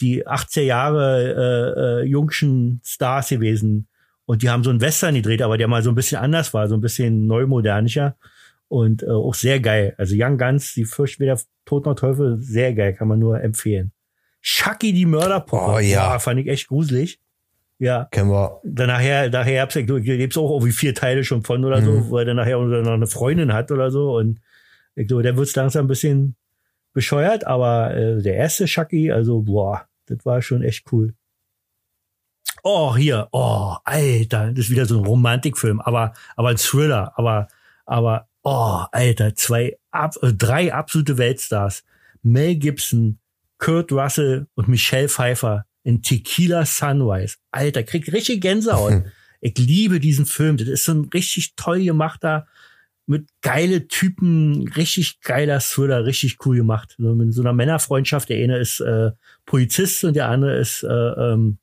die 0.00 0.26
80er 0.26 0.62
Jahre 0.62 2.02
äh, 2.02 2.02
äh, 2.02 2.04
jungschen 2.04 2.80
Stars 2.84 3.30
gewesen. 3.30 3.88
Und 4.26 4.42
die 4.42 4.50
haben 4.50 4.64
so 4.64 4.70
einen 4.70 4.80
Western 4.80 5.14
gedreht, 5.14 5.42
aber 5.42 5.58
der 5.58 5.68
mal 5.68 5.82
so 5.82 5.90
ein 5.90 5.94
bisschen 5.94 6.18
anders 6.18 6.52
war, 6.52 6.68
so 6.68 6.74
ein 6.74 6.80
bisschen 6.80 7.26
neumodernischer. 7.26 8.16
Und 8.72 9.02
äh, 9.02 9.10
auch 9.10 9.34
sehr 9.34 9.60
geil. 9.60 9.94
Also 9.98 10.14
Young 10.16 10.38
Guns, 10.38 10.72
die 10.72 10.86
fürchten 10.86 11.22
weder 11.22 11.38
Tod 11.66 11.84
noch 11.84 11.94
Teufel, 11.94 12.40
sehr 12.40 12.72
geil, 12.72 12.94
kann 12.94 13.06
man 13.06 13.18
nur 13.18 13.38
empfehlen. 13.38 13.92
Chucky, 14.40 14.94
die 14.94 15.04
Mörderpuppe. 15.04 15.72
Oh, 15.74 15.78
ja. 15.78 16.08
Boah, 16.08 16.18
fand 16.18 16.40
ich 16.40 16.46
echt 16.46 16.68
gruselig. 16.68 17.20
Ja, 17.78 18.08
Kennen 18.10 18.30
wir. 18.30 18.60
dann 18.64 18.86
nachher, 18.86 19.28
nachher 19.28 19.60
hab's, 19.60 19.74
da 19.74 19.82
gibt's 19.82 20.38
auch 20.38 20.50
irgendwie 20.52 20.72
vier 20.72 20.94
Teile 20.94 21.22
schon 21.22 21.42
von 21.42 21.66
oder 21.66 21.82
so, 21.82 22.08
wo 22.08 22.16
er 22.16 22.24
dann 22.24 22.36
nachher 22.36 22.58
noch 22.58 22.92
eine 22.92 23.06
Freundin 23.06 23.52
hat 23.52 23.70
oder 23.70 23.90
so 23.90 24.16
und 24.16 24.40
ich 24.94 25.06
glaube, 25.06 25.22
der 25.22 25.36
wird's 25.36 25.54
langsam 25.54 25.84
ein 25.84 25.88
bisschen 25.88 26.36
bescheuert, 26.94 27.46
aber 27.46 27.94
äh, 27.94 28.22
der 28.22 28.36
erste 28.36 28.64
Chucky, 28.64 29.12
also 29.12 29.42
boah, 29.42 29.86
das 30.06 30.24
war 30.24 30.40
schon 30.40 30.62
echt 30.62 30.90
cool. 30.92 31.12
Oh, 32.62 32.96
hier, 32.96 33.28
oh, 33.32 33.74
Alter, 33.84 34.52
das 34.52 34.66
ist 34.66 34.70
wieder 34.70 34.86
so 34.86 34.98
ein 34.98 35.04
Romantikfilm, 35.04 35.80
aber, 35.80 36.14
aber 36.36 36.48
ein 36.48 36.56
Thriller, 36.56 37.12
aber, 37.16 37.48
aber, 37.84 38.28
oh, 38.42 38.84
Alter, 38.92 39.34
zwei, 39.34 39.78
ab, 39.90 40.16
äh, 40.22 40.32
drei 40.32 40.72
absolute 40.72 41.18
Weltstars. 41.18 41.84
Mel 42.22 42.56
Gibson, 42.56 43.18
Kurt 43.58 43.92
Russell 43.92 44.46
und 44.54 44.68
Michelle 44.68 45.08
Pfeiffer 45.08 45.66
in 45.82 46.02
Tequila 46.02 46.64
Sunrise. 46.64 47.36
Alter, 47.50 47.82
krieg 47.82 48.12
richtig 48.12 48.40
Gänsehaut. 48.40 49.04
ich 49.40 49.58
liebe 49.58 50.00
diesen 50.00 50.26
Film. 50.26 50.56
Das 50.56 50.68
ist 50.68 50.84
so 50.84 50.92
ein 50.92 51.10
richtig 51.12 51.54
toll 51.56 51.82
gemachter, 51.82 52.46
mit 53.06 53.28
geile 53.40 53.88
Typen, 53.88 54.68
richtig 54.68 55.20
geiler 55.20 55.58
Thriller, 55.58 56.04
richtig 56.04 56.38
cool 56.46 56.56
gemacht. 56.56 56.94
So 56.98 57.14
mit 57.14 57.34
so 57.34 57.42
einer 57.42 57.52
Männerfreundschaft. 57.52 58.28
Der 58.28 58.42
eine 58.42 58.58
ist 58.58 58.80
äh, 58.80 59.10
Polizist 59.44 60.04
und 60.04 60.14
der 60.14 60.28
andere 60.28 60.56
ist 60.56 60.84
äh, 60.84 60.88
ähm, 60.88 61.58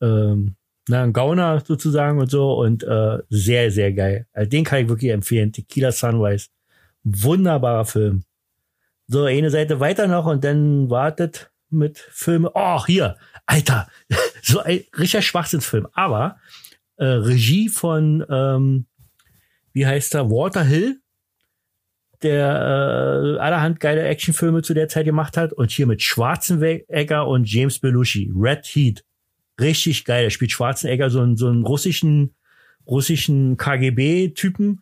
ähm, 0.00 0.56
na, 0.88 1.02
ein 1.02 1.12
Gauner 1.12 1.60
sozusagen 1.60 2.18
und 2.18 2.30
so 2.30 2.54
und 2.54 2.82
äh, 2.84 3.18
sehr, 3.28 3.70
sehr 3.70 3.92
geil. 3.92 4.26
Also 4.32 4.50
den 4.50 4.64
kann 4.64 4.82
ich 4.82 4.88
wirklich 4.88 5.10
empfehlen. 5.10 5.52
Tequila 5.52 5.92
Sunrise. 5.92 6.48
Wunderbarer 7.04 7.84
Film. 7.84 8.24
So, 9.06 9.24
eine 9.24 9.50
Seite 9.50 9.80
weiter 9.80 10.06
noch 10.06 10.26
und 10.26 10.44
dann 10.44 10.90
wartet 10.90 11.50
mit 11.70 11.98
Filme. 11.98 12.50
Oh, 12.54 12.84
hier, 12.86 13.16
Alter, 13.46 13.88
so 14.42 14.60
ein 14.60 14.84
richtiger 14.98 15.22
Schwachsinnsfilm. 15.22 15.88
Aber 15.92 16.38
äh, 16.96 17.06
Regie 17.06 17.68
von, 17.68 18.24
ähm, 18.28 18.86
wie 19.72 19.86
heißt 19.86 20.14
er, 20.14 20.30
Walter 20.30 20.64
Hill, 20.64 21.00
der 22.22 22.48
äh, 22.48 23.38
allerhand 23.38 23.80
geile 23.80 24.02
Actionfilme 24.02 24.62
zu 24.62 24.74
der 24.74 24.88
Zeit 24.88 25.06
gemacht 25.06 25.36
hat. 25.36 25.52
Und 25.52 25.70
hier 25.70 25.86
mit 25.86 26.02
Schwarzenegger 26.02 27.26
und 27.26 27.50
James 27.50 27.78
Belushi, 27.78 28.30
Red 28.34 28.66
Heat. 28.66 29.04
Richtig 29.60 30.04
geil. 30.04 30.24
Er 30.24 30.30
spielt 30.30 30.52
Schwarzenegger, 30.52 31.10
so 31.10 31.20
einen, 31.20 31.36
so 31.36 31.48
einen 31.48 31.64
russischen, 31.64 32.34
russischen 32.86 33.56
KGB-Typen, 33.56 34.80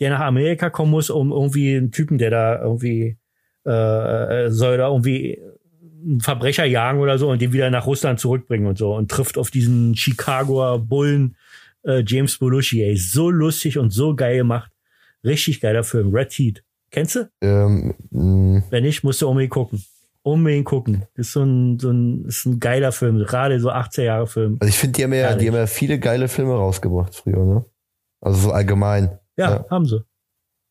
der 0.00 0.10
nach 0.10 0.20
Amerika 0.20 0.70
kommen 0.70 0.90
muss, 0.90 1.10
um 1.10 1.30
irgendwie 1.30 1.76
einen 1.76 1.92
Typen, 1.92 2.18
der 2.18 2.30
da 2.30 2.60
irgendwie 2.60 3.18
äh, 3.64 4.50
soll 4.50 4.76
da 4.78 4.88
irgendwie 4.88 5.40
einen 6.04 6.20
Verbrecher 6.20 6.64
jagen 6.64 7.00
oder 7.00 7.18
so 7.18 7.30
und 7.30 7.40
den 7.40 7.52
wieder 7.52 7.70
nach 7.70 7.86
Russland 7.86 8.20
zurückbringen 8.20 8.66
und 8.66 8.76
so 8.76 8.94
und 8.94 9.10
trifft 9.10 9.38
auf 9.38 9.50
diesen 9.50 9.94
Chicagoer 9.94 10.78
Bullen 10.78 11.36
äh, 11.84 12.02
James 12.06 12.38
Belushi, 12.38 12.82
ey, 12.82 12.96
so 12.96 13.30
lustig 13.30 13.78
und 13.78 13.90
so 13.90 14.14
geil 14.14 14.38
gemacht. 14.38 14.70
Richtig 15.24 15.60
geiler 15.60 15.84
Film, 15.84 16.14
Red 16.14 16.32
Heat. 16.32 16.64
Kennst 16.90 17.16
du? 17.16 17.30
Ähm, 17.40 17.94
mh, 18.10 18.64
Wenn 18.70 18.82
nicht, 18.84 19.02
musst 19.02 19.22
du 19.22 19.28
unbedingt 19.28 19.52
gucken. 19.52 19.82
Unbedingt 20.26 20.64
gucken. 20.64 21.04
Das 21.16 21.26
ist 21.26 21.32
so 21.34 21.42
ein, 21.42 21.78
so 21.78 21.90
ein, 21.90 22.24
ist 22.24 22.46
ein 22.46 22.58
geiler 22.58 22.92
Film, 22.92 23.18
gerade 23.18 23.60
so 23.60 23.68
18 23.70 24.06
Jahre 24.06 24.26
Film. 24.26 24.56
also 24.58 24.70
ich 24.70 24.78
finde, 24.78 24.96
die 24.96 25.04
haben 25.04 25.12
ja, 25.12 25.34
die 25.34 25.46
haben 25.46 25.54
ja 25.54 25.66
viele 25.66 25.98
geile 25.98 26.28
Filme 26.28 26.54
rausgebracht 26.54 27.14
früher, 27.14 27.44
ne? 27.44 27.64
Also 28.22 28.40
so 28.40 28.50
allgemein. 28.52 29.18
Ja, 29.36 29.50
Ja. 29.50 29.66
haben 29.70 29.84
sie. 29.84 30.02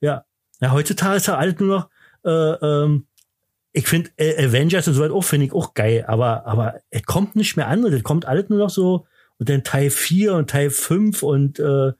Ja. 0.01 0.25
Ja, 0.59 0.71
heutzutage 0.71 1.17
ist 1.17 1.27
ja 1.27 1.37
alles 1.37 1.59
nur 1.59 1.77
noch, 1.77 1.89
äh, 2.25 2.65
ähm, 2.65 3.05
ich 3.73 3.87
finde 3.87 4.09
äh, 4.17 4.43
Avengers 4.43 4.87
und 4.87 4.95
so 4.95 5.01
weiter 5.03 5.13
auch, 5.13 5.23
finde 5.23 5.45
ich 5.45 5.53
auch 5.53 5.75
geil, 5.75 6.03
aber, 6.07 6.47
aber 6.47 6.79
es 6.89 7.03
kommt 7.03 7.35
nicht 7.35 7.55
mehr 7.55 7.67
an, 7.67 7.83
das 7.83 8.01
kommt 8.01 8.25
alles 8.25 8.49
nur 8.49 8.57
noch 8.57 8.69
so, 8.71 9.05
und 9.37 9.49
dann 9.49 9.63
Teil 9.63 9.91
4 9.91 10.33
und 10.33 10.49
Teil 10.49 10.71
5 10.71 11.21
und 11.21 11.59
äh, 11.59 11.91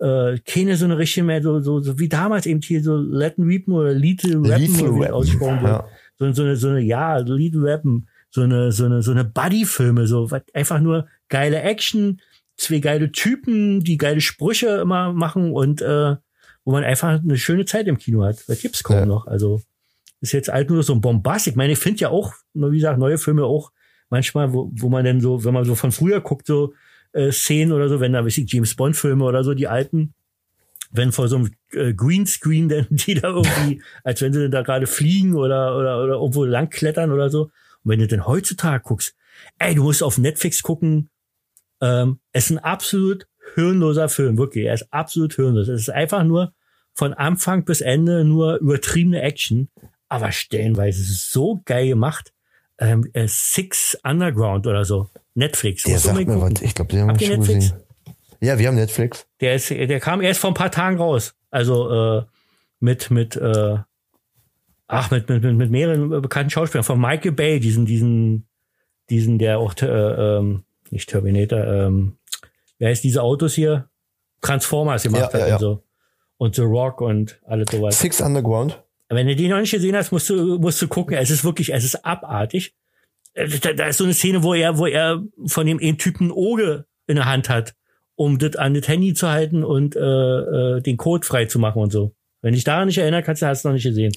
äh, 0.00 0.38
keine 0.40 0.76
so 0.76 0.84
eine 0.84 0.98
richtige 0.98 1.24
mehr, 1.24 1.42
so, 1.42 1.60
so, 1.60 1.80
so 1.80 1.98
wie 1.98 2.08
damals 2.08 2.44
eben 2.46 2.60
hier 2.60 2.82
so 2.82 2.96
Latin 2.96 3.48
Weepen 3.48 3.72
oder 3.72 3.92
Little 3.94 4.40
Rappen, 4.42 4.96
wie 4.98 5.04
es 5.04 5.10
ausgesprochen 5.10 5.62
wird. 5.62 5.72
Ja. 5.72 5.88
So, 6.18 6.32
so 6.32 6.42
eine, 6.42 6.56
so 6.56 6.68
eine, 6.68 6.80
ja, 6.80 7.18
Little 7.18 7.62
Rappen, 7.62 8.08
so 8.30 8.42
eine, 8.42 8.72
so 8.72 8.84
eine, 8.86 9.02
so 9.02 9.10
eine 9.12 9.24
Buddy-Filme, 9.24 10.06
so 10.06 10.28
einfach 10.52 10.80
nur 10.80 11.06
geile 11.28 11.62
Action, 11.62 12.20
zwei 12.56 12.78
geile 12.80 13.12
Typen, 13.12 13.80
die 13.80 13.96
geile 13.96 14.20
Sprüche 14.20 14.68
immer 14.78 15.12
machen 15.12 15.52
und 15.52 15.80
äh, 15.80 16.16
wo 16.64 16.72
man 16.72 16.84
einfach 16.84 17.20
eine 17.20 17.38
schöne 17.38 17.64
Zeit 17.64 17.86
im 17.86 17.98
Kino 17.98 18.24
hat. 18.24 18.44
Das 18.48 18.60
gibt's 18.60 18.82
kaum 18.82 18.96
Ja. 18.98 19.06
noch. 19.06 19.26
Also 19.26 19.62
ist 20.20 20.32
jetzt 20.32 20.50
alt 20.50 20.68
nur 20.68 20.82
so 20.82 20.92
ein 20.92 21.00
Bombast. 21.00 21.46
Ich 21.46 21.54
meine, 21.56 21.72
ich 21.72 21.78
finde 21.78 22.00
ja 22.00 22.08
auch, 22.10 22.34
wie 22.52 22.76
gesagt, 22.76 22.98
neue 22.98 23.18
Filme 23.18 23.44
auch 23.44 23.70
manchmal, 24.10 24.52
wo, 24.52 24.70
wo 24.74 24.88
man 24.88 25.04
dann 25.04 25.20
so, 25.20 25.44
wenn 25.44 25.54
man 25.54 25.64
so 25.64 25.74
von 25.76 25.92
früher 25.92 26.20
guckt, 26.20 26.46
so 26.46 26.74
äh, 27.12 27.30
Szenen 27.30 27.72
oder 27.72 27.88
so, 27.88 28.00
wenn 28.00 28.12
da, 28.12 28.24
weiß 28.24 28.36
ich, 28.38 28.52
James 28.52 28.74
Bond 28.74 28.96
Filme 28.96 29.24
oder 29.24 29.44
so, 29.44 29.54
die 29.54 29.68
alten, 29.68 30.14
wenn 30.90 31.12
vor 31.12 31.28
so 31.28 31.36
einem 31.36 31.50
äh, 31.72 31.92
Greenscreen 31.92 32.68
dann 32.68 32.86
die 32.90 33.14
da 33.14 33.28
irgendwie, 33.28 33.82
als 34.04 34.22
wenn 34.22 34.32
sie 34.32 34.50
da 34.50 34.62
gerade 34.62 34.86
fliegen 34.86 35.34
oder, 35.34 35.76
oder, 35.76 36.02
oder 36.02 36.14
irgendwo 36.14 36.44
langklettern 36.44 37.12
oder 37.12 37.30
so. 37.30 37.44
Und 37.44 37.52
wenn 37.84 37.98
du 38.00 38.06
denn 38.06 38.26
heutzutage 38.26 38.82
guckst, 38.82 39.14
ey, 39.58 39.74
du 39.74 39.84
musst 39.84 40.02
auf 40.02 40.18
Netflix 40.18 40.62
gucken, 40.62 41.10
ähm, 41.80 42.20
es 42.32 42.46
ist 42.46 42.50
ein 42.50 42.58
absolut 42.58 43.26
hirnloser 43.54 44.08
Film, 44.08 44.38
wirklich. 44.38 44.66
Er 44.66 44.74
ist 44.74 44.92
absolut 44.92 45.34
hirnlos. 45.34 45.68
Es 45.68 45.82
ist 45.82 45.90
einfach 45.90 46.24
nur 46.24 46.52
von 46.94 47.14
Anfang 47.14 47.64
bis 47.64 47.80
Ende 47.80 48.24
nur 48.24 48.56
übertriebene 48.56 49.22
Action, 49.22 49.68
aber 50.08 50.32
stellenweise 50.32 51.02
so 51.04 51.60
geil 51.64 51.88
gemacht. 51.88 52.32
Ähm, 52.80 53.08
äh, 53.12 53.26
Six 53.28 53.98
Underground 54.04 54.66
oder 54.66 54.84
so. 54.84 55.10
Netflix. 55.34 55.84
Der 55.84 55.98
sagt 55.98 56.16
mir 56.16 56.26
gucken. 56.26 56.56
was. 56.56 56.62
Ich 56.62 56.74
glaube, 56.74 56.90
den 56.90 57.00
haben 57.02 57.18
wir 57.18 57.26
schon 57.26 57.38
Netflix? 57.38 57.70
gesehen. 57.70 57.87
Ja, 58.40 58.58
wir 58.58 58.68
haben 58.68 58.76
Netflix. 58.76 59.26
Der 59.40 59.54
ist, 59.54 59.70
der 59.70 60.00
kam 60.00 60.20
erst 60.20 60.40
vor 60.40 60.50
ein 60.50 60.54
paar 60.54 60.70
Tagen 60.70 60.98
raus. 60.98 61.34
Also 61.50 62.18
äh, 62.18 62.22
mit 62.80 63.10
mit 63.10 63.36
äh, 63.36 63.78
ach 64.86 65.10
mit 65.10 65.28
mit 65.28 65.42
mit, 65.42 65.56
mit 65.56 65.70
mehreren 65.70 66.08
bekannten 66.22 66.50
Schauspielern 66.50 66.84
von 66.84 67.00
Michael 67.00 67.32
Bay, 67.32 67.60
diesen 67.60 67.86
diesen 67.86 68.46
diesen 69.10 69.38
der 69.38 69.58
auch 69.58 69.74
äh, 69.80 69.86
ähm, 69.86 70.64
nicht 70.90 71.08
Terminator, 71.08 71.64
ähm, 71.64 72.18
wer 72.78 72.90
heißt 72.90 73.04
diese 73.04 73.22
Autos 73.22 73.54
hier? 73.54 73.88
Transformers 74.40 75.02
gemacht 75.02 75.32
Ja, 75.32 75.40
hat 75.40 75.48
ja. 75.48 75.54
und 75.56 75.60
so 75.60 75.82
und 76.36 76.54
The 76.54 76.62
Rock 76.62 77.00
und 77.00 77.40
alles 77.44 77.70
sowas. 77.70 77.98
Six 77.98 78.20
Underground. 78.20 78.80
Wenn 79.08 79.26
du 79.26 79.34
die 79.34 79.48
noch 79.48 79.58
nicht 79.58 79.72
gesehen 79.72 79.96
hast, 79.96 80.12
musst 80.12 80.30
du 80.30 80.58
musst 80.58 80.80
du 80.80 80.86
gucken. 80.86 81.16
Es 81.16 81.30
ist 81.30 81.42
wirklich, 81.44 81.72
es 81.72 81.84
ist 81.84 82.04
abartig. 82.04 82.74
Äh, 83.34 83.48
Da, 83.48 83.72
da 83.72 83.86
ist 83.88 83.98
so 83.98 84.04
eine 84.04 84.14
Szene, 84.14 84.42
wo 84.42 84.54
er, 84.54 84.78
wo 84.78 84.86
er 84.86 85.22
von 85.46 85.66
dem 85.66 85.78
einen 85.80 85.98
Typen 85.98 86.30
Auge 86.30 86.86
in 87.08 87.16
der 87.16 87.24
Hand 87.24 87.48
hat, 87.48 87.74
um 88.18 88.38
das 88.38 88.56
an 88.56 88.74
das 88.74 88.88
Handy 88.88 89.14
zu 89.14 89.28
halten 89.30 89.62
und 89.64 89.94
äh, 89.94 90.00
äh, 90.00 90.80
den 90.80 90.96
Code 90.96 91.24
frei 91.24 91.44
zu 91.46 91.58
machen 91.60 91.80
und 91.80 91.92
so. 91.92 92.12
Wenn 92.42 92.52
dich 92.52 92.64
daran 92.64 92.86
nicht 92.88 92.98
erinnern 92.98 93.22
kannst, 93.22 93.42
du 93.42 93.46
hast 93.46 93.58
es 93.58 93.64
noch 93.64 93.72
nicht 93.72 93.84
gesehen. 93.84 94.12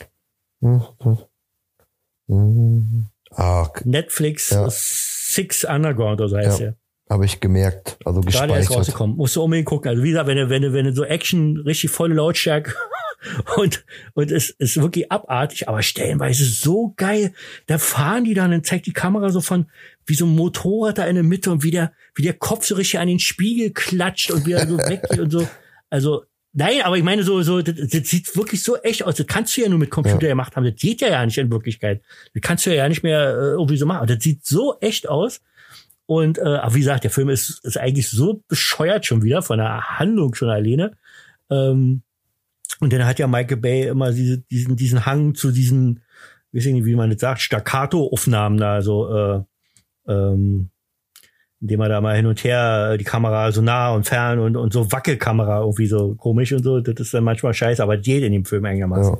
Ah, 3.33 3.69
Netflix 3.85 4.49
Ja. 4.49 4.67
Six 4.69 5.63
Underground 5.65 6.19
oder 6.19 6.29
so 6.29 6.37
heißt 6.37 6.59
Ja. 6.59 6.73
habe 7.09 7.25
ich 7.25 7.39
gemerkt. 7.39 7.97
Also 8.05 8.21
Gerade 8.21 8.53
erst 8.53 8.61
gespeichert. 8.67 8.77
rausgekommen. 8.77 9.15
Musst 9.17 9.35
du 9.35 9.43
unbedingt 9.43 9.67
gucken. 9.67 9.89
Also 9.89 10.03
wie 10.03 10.09
gesagt, 10.09 10.27
wenn 10.27 10.37
du, 10.37 10.49
wenn 10.49 10.61
du, 10.61 10.73
wenn 10.73 10.85
du 10.85 10.93
so 10.93 11.03
Action 11.03 11.57
richtig 11.65 11.91
volle 11.91 12.15
Lautstärke 12.15 12.73
und, 13.57 13.85
und 14.13 14.31
es 14.31 14.49
ist 14.49 14.81
wirklich 14.81 15.11
abartig, 15.11 15.67
aber 15.69 15.81
stellenweise 15.83 16.43
so 16.45 16.93
geil. 16.97 17.33
Da 17.67 17.77
fahren 17.77 18.23
die 18.25 18.33
dann, 18.33 18.51
dann 18.51 18.63
zeigt 18.63 18.85
die 18.87 18.93
Kamera 18.93 19.29
so 19.29 19.41
von, 19.41 19.69
wie 20.11 20.15
so 20.15 20.25
ein 20.25 20.35
Motorrad 20.35 20.97
da 20.97 21.05
in 21.05 21.15
der 21.15 21.23
Mitte 21.23 21.49
und 21.51 21.63
wie 21.63 21.71
der, 21.71 21.93
wie 22.15 22.21
der 22.21 22.33
Kopf 22.33 22.65
so 22.65 22.75
richtig 22.75 22.99
an 22.99 23.07
den 23.07 23.19
Spiegel 23.19 23.71
klatscht 23.71 24.29
und 24.29 24.45
wieder 24.45 24.67
so 24.67 24.77
weggeht 24.77 25.19
und 25.19 25.31
so. 25.31 25.47
Also, 25.89 26.25
nein, 26.51 26.81
aber 26.83 26.97
ich 26.97 27.03
meine 27.03 27.23
so, 27.23 27.41
so, 27.43 27.61
das, 27.61 27.75
das 27.75 28.09
sieht 28.09 28.35
wirklich 28.35 28.61
so 28.61 28.75
echt 28.75 29.03
aus. 29.03 29.15
Das 29.15 29.25
kannst 29.25 29.55
du 29.55 29.61
ja 29.61 29.69
nur 29.69 29.79
mit 29.79 29.89
Computer 29.89 30.27
gemacht 30.27 30.57
haben. 30.57 30.65
Das 30.65 30.75
geht 30.75 30.99
ja 30.99 31.07
ja 31.07 31.25
nicht 31.25 31.37
in 31.37 31.49
Wirklichkeit. 31.49 32.01
Das 32.33 32.41
kannst 32.41 32.65
du 32.65 32.75
ja 32.75 32.89
nicht 32.89 33.03
mehr 33.03 33.21
äh, 33.21 33.51
irgendwie 33.51 33.77
so 33.77 33.85
machen. 33.85 34.05
Das 34.05 34.21
sieht 34.21 34.45
so 34.45 34.75
echt 34.81 35.07
aus. 35.07 35.39
Und 36.07 36.39
äh, 36.39 36.41
aber 36.41 36.75
wie 36.75 36.79
gesagt, 36.79 37.05
der 37.05 37.11
Film 37.11 37.29
ist, 37.29 37.63
ist 37.63 37.77
eigentlich 37.77 38.09
so 38.09 38.43
bescheuert 38.49 39.05
schon 39.05 39.23
wieder 39.23 39.41
von 39.41 39.59
der 39.59 39.97
Handlung 39.97 40.35
schon 40.35 40.49
alleine. 40.49 40.91
Ähm, 41.49 42.01
und 42.81 42.91
dann 42.91 43.05
hat 43.05 43.17
ja 43.17 43.27
Michael 43.27 43.57
Bay 43.57 43.87
immer 43.87 44.11
diese, 44.11 44.39
diesen, 44.39 44.75
diesen 44.75 45.05
Hang 45.05 45.35
zu 45.35 45.51
diesen, 45.51 46.01
weiß 46.51 46.65
ich 46.65 46.73
nicht, 46.73 46.85
wie 46.85 46.95
man 46.95 47.11
das 47.11 47.21
sagt, 47.21 47.39
Staccato-Aufnahmen 47.39 48.57
da, 48.57 48.81
so, 48.81 49.15
äh, 49.15 49.43
ähm, 50.07 50.69
indem 51.61 51.81
er 51.81 51.89
da 51.89 52.01
mal 52.01 52.15
hin 52.15 52.25
und 52.25 52.43
her 52.43 52.91
äh, 52.93 52.97
die 52.97 53.03
Kamera 53.03 53.51
so 53.51 53.61
nah 53.61 53.93
und 53.93 54.05
fern 54.05 54.39
und, 54.39 54.57
und 54.57 54.73
so 54.73 54.91
Wackelkamera 54.91 55.59
irgendwie 55.59 55.85
so 55.85 56.15
komisch 56.15 56.51
und 56.53 56.63
so. 56.63 56.79
Das 56.79 56.99
ist 56.99 57.13
dann 57.13 57.23
manchmal 57.23 57.53
scheiße, 57.53 57.81
aber 57.81 57.97
geht 57.97 58.23
in 58.23 58.33
dem 58.33 58.45
Film 58.45 58.65
einigermaßen. 58.65 59.15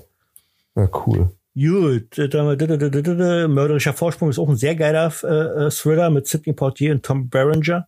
Ja. 0.75 0.83
ja, 0.83 0.89
cool. 1.05 1.31
Gut, 1.53 2.17
Mörderischer 2.17 3.93
Vorsprung 3.93 4.29
ist 4.29 4.39
auch 4.39 4.49
ein 4.49 4.55
sehr 4.55 4.75
geiler 4.75 5.13
äh, 5.23 5.65
äh, 5.65 5.69
Thriller 5.69 6.09
mit 6.09 6.27
Sidney 6.27 6.53
Poitier 6.53 6.93
und 6.93 7.03
Tom 7.03 7.29
Berenger. 7.29 7.87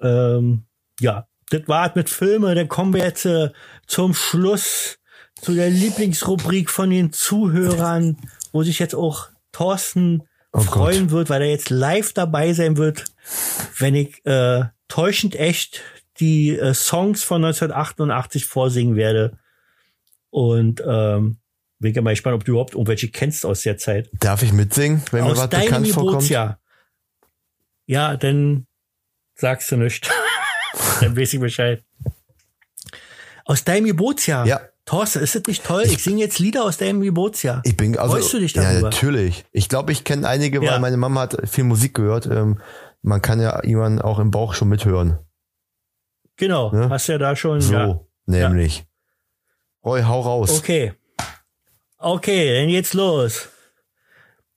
Ähm, 0.00 0.62
ja, 1.00 1.26
das 1.50 1.62
war's 1.66 1.96
mit 1.96 2.08
Filme. 2.08 2.54
Dann 2.54 2.68
kommen 2.68 2.94
wir 2.94 3.02
jetzt 3.02 3.26
äh, 3.26 3.50
zum 3.86 4.14
Schluss 4.14 4.98
zu 5.40 5.54
der 5.54 5.68
Lieblingsrubrik 5.68 6.70
von 6.70 6.90
den 6.90 7.12
Zuhörern, 7.12 8.16
wo 8.52 8.62
sich 8.62 8.78
jetzt 8.78 8.94
auch 8.94 9.28
Thorsten 9.52 10.22
Oh 10.52 10.60
freuen 10.60 11.10
wird, 11.10 11.28
weil 11.30 11.42
er 11.42 11.50
jetzt 11.50 11.70
live 11.70 12.12
dabei 12.12 12.52
sein 12.52 12.76
wird, 12.76 13.04
wenn 13.78 13.94
ich 13.94 14.24
äh, 14.24 14.64
täuschend 14.88 15.36
echt 15.36 15.82
die 16.20 16.56
äh, 16.56 16.74
Songs 16.74 17.22
von 17.22 17.44
1988 17.44 18.46
vorsingen 18.46 18.96
werde. 18.96 19.38
Und 20.30 20.82
ähm, 20.86 21.38
bin 21.78 21.92
ich 21.92 22.00
mal 22.00 22.10
gespannt, 22.10 22.34
ob 22.34 22.44
du 22.44 22.52
überhaupt 22.52 22.74
irgendwelche 22.74 23.08
kennst 23.08 23.46
aus 23.46 23.62
der 23.62 23.78
Zeit. 23.78 24.10
Darf 24.14 24.42
ich 24.42 24.52
mitsingen, 24.52 25.02
wenn 25.10 25.24
mir 25.24 25.30
aus 25.30 25.38
was 25.38 25.50
deinem 25.50 25.64
bekannt 25.64 25.88
vorkommt? 25.88 26.12
Geburtsjahr. 26.12 26.60
Ja, 27.86 28.16
dann 28.16 28.66
sagst 29.34 29.70
du 29.70 29.76
nicht. 29.76 30.10
dann 31.00 31.16
weiß 31.16 31.34
ich 31.34 31.40
Bescheid. 31.40 31.84
Aus 33.44 33.64
deinem 33.64 33.86
Geburtsjahr. 33.86 34.46
Ja. 34.46 34.60
Thorsten, 34.88 35.20
ist 35.22 35.34
das 35.34 35.42
nicht 35.46 35.64
toll? 35.64 35.82
Ich 35.84 36.02
singe 36.02 36.20
jetzt 36.20 36.38
Lieder 36.38 36.64
aus 36.64 36.78
deinem 36.78 37.02
Geburtsjahr. 37.02 37.60
Ich 37.64 37.76
bin 37.76 37.98
also 37.98 38.14
Freust 38.14 38.32
du 38.32 38.38
dich 38.38 38.54
ja 38.54 38.62
darüber? 38.62 38.88
natürlich. 38.88 39.44
Ich 39.52 39.68
glaube, 39.68 39.92
ich 39.92 40.02
kenne 40.04 40.26
einige, 40.26 40.62
Ja. 40.64 40.72
weil 40.72 40.80
meine 40.80 40.96
Mama 40.96 41.20
hat 41.20 41.36
viel 41.46 41.64
Musik 41.64 41.92
gehört. 41.94 42.24
Ähm, 42.26 42.58
man 43.02 43.20
kann 43.20 43.38
ja 43.38 43.62
jemanden 43.64 44.00
auch 44.00 44.18
im 44.18 44.30
Bauch 44.30 44.54
schon 44.54 44.68
mithören. 44.68 45.18
Genau, 46.36 46.72
Ne? 46.72 46.88
hast 46.88 47.06
ja 47.08 47.18
da 47.18 47.36
schon. 47.36 47.60
So, 47.60 47.74
Ja. 47.74 48.00
nämlich. 48.24 48.86
Roy, 49.84 50.02
hau 50.02 50.20
raus. 50.20 50.58
Okay. 50.58 50.94
Okay, 51.98 52.58
dann 52.60 52.68
geht's 52.68 52.94
los. 52.94 53.48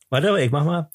Warte 0.09 0.31
mal, 0.31 0.39
ich 0.39 0.51
mach 0.51 0.63
mal. 0.63 0.89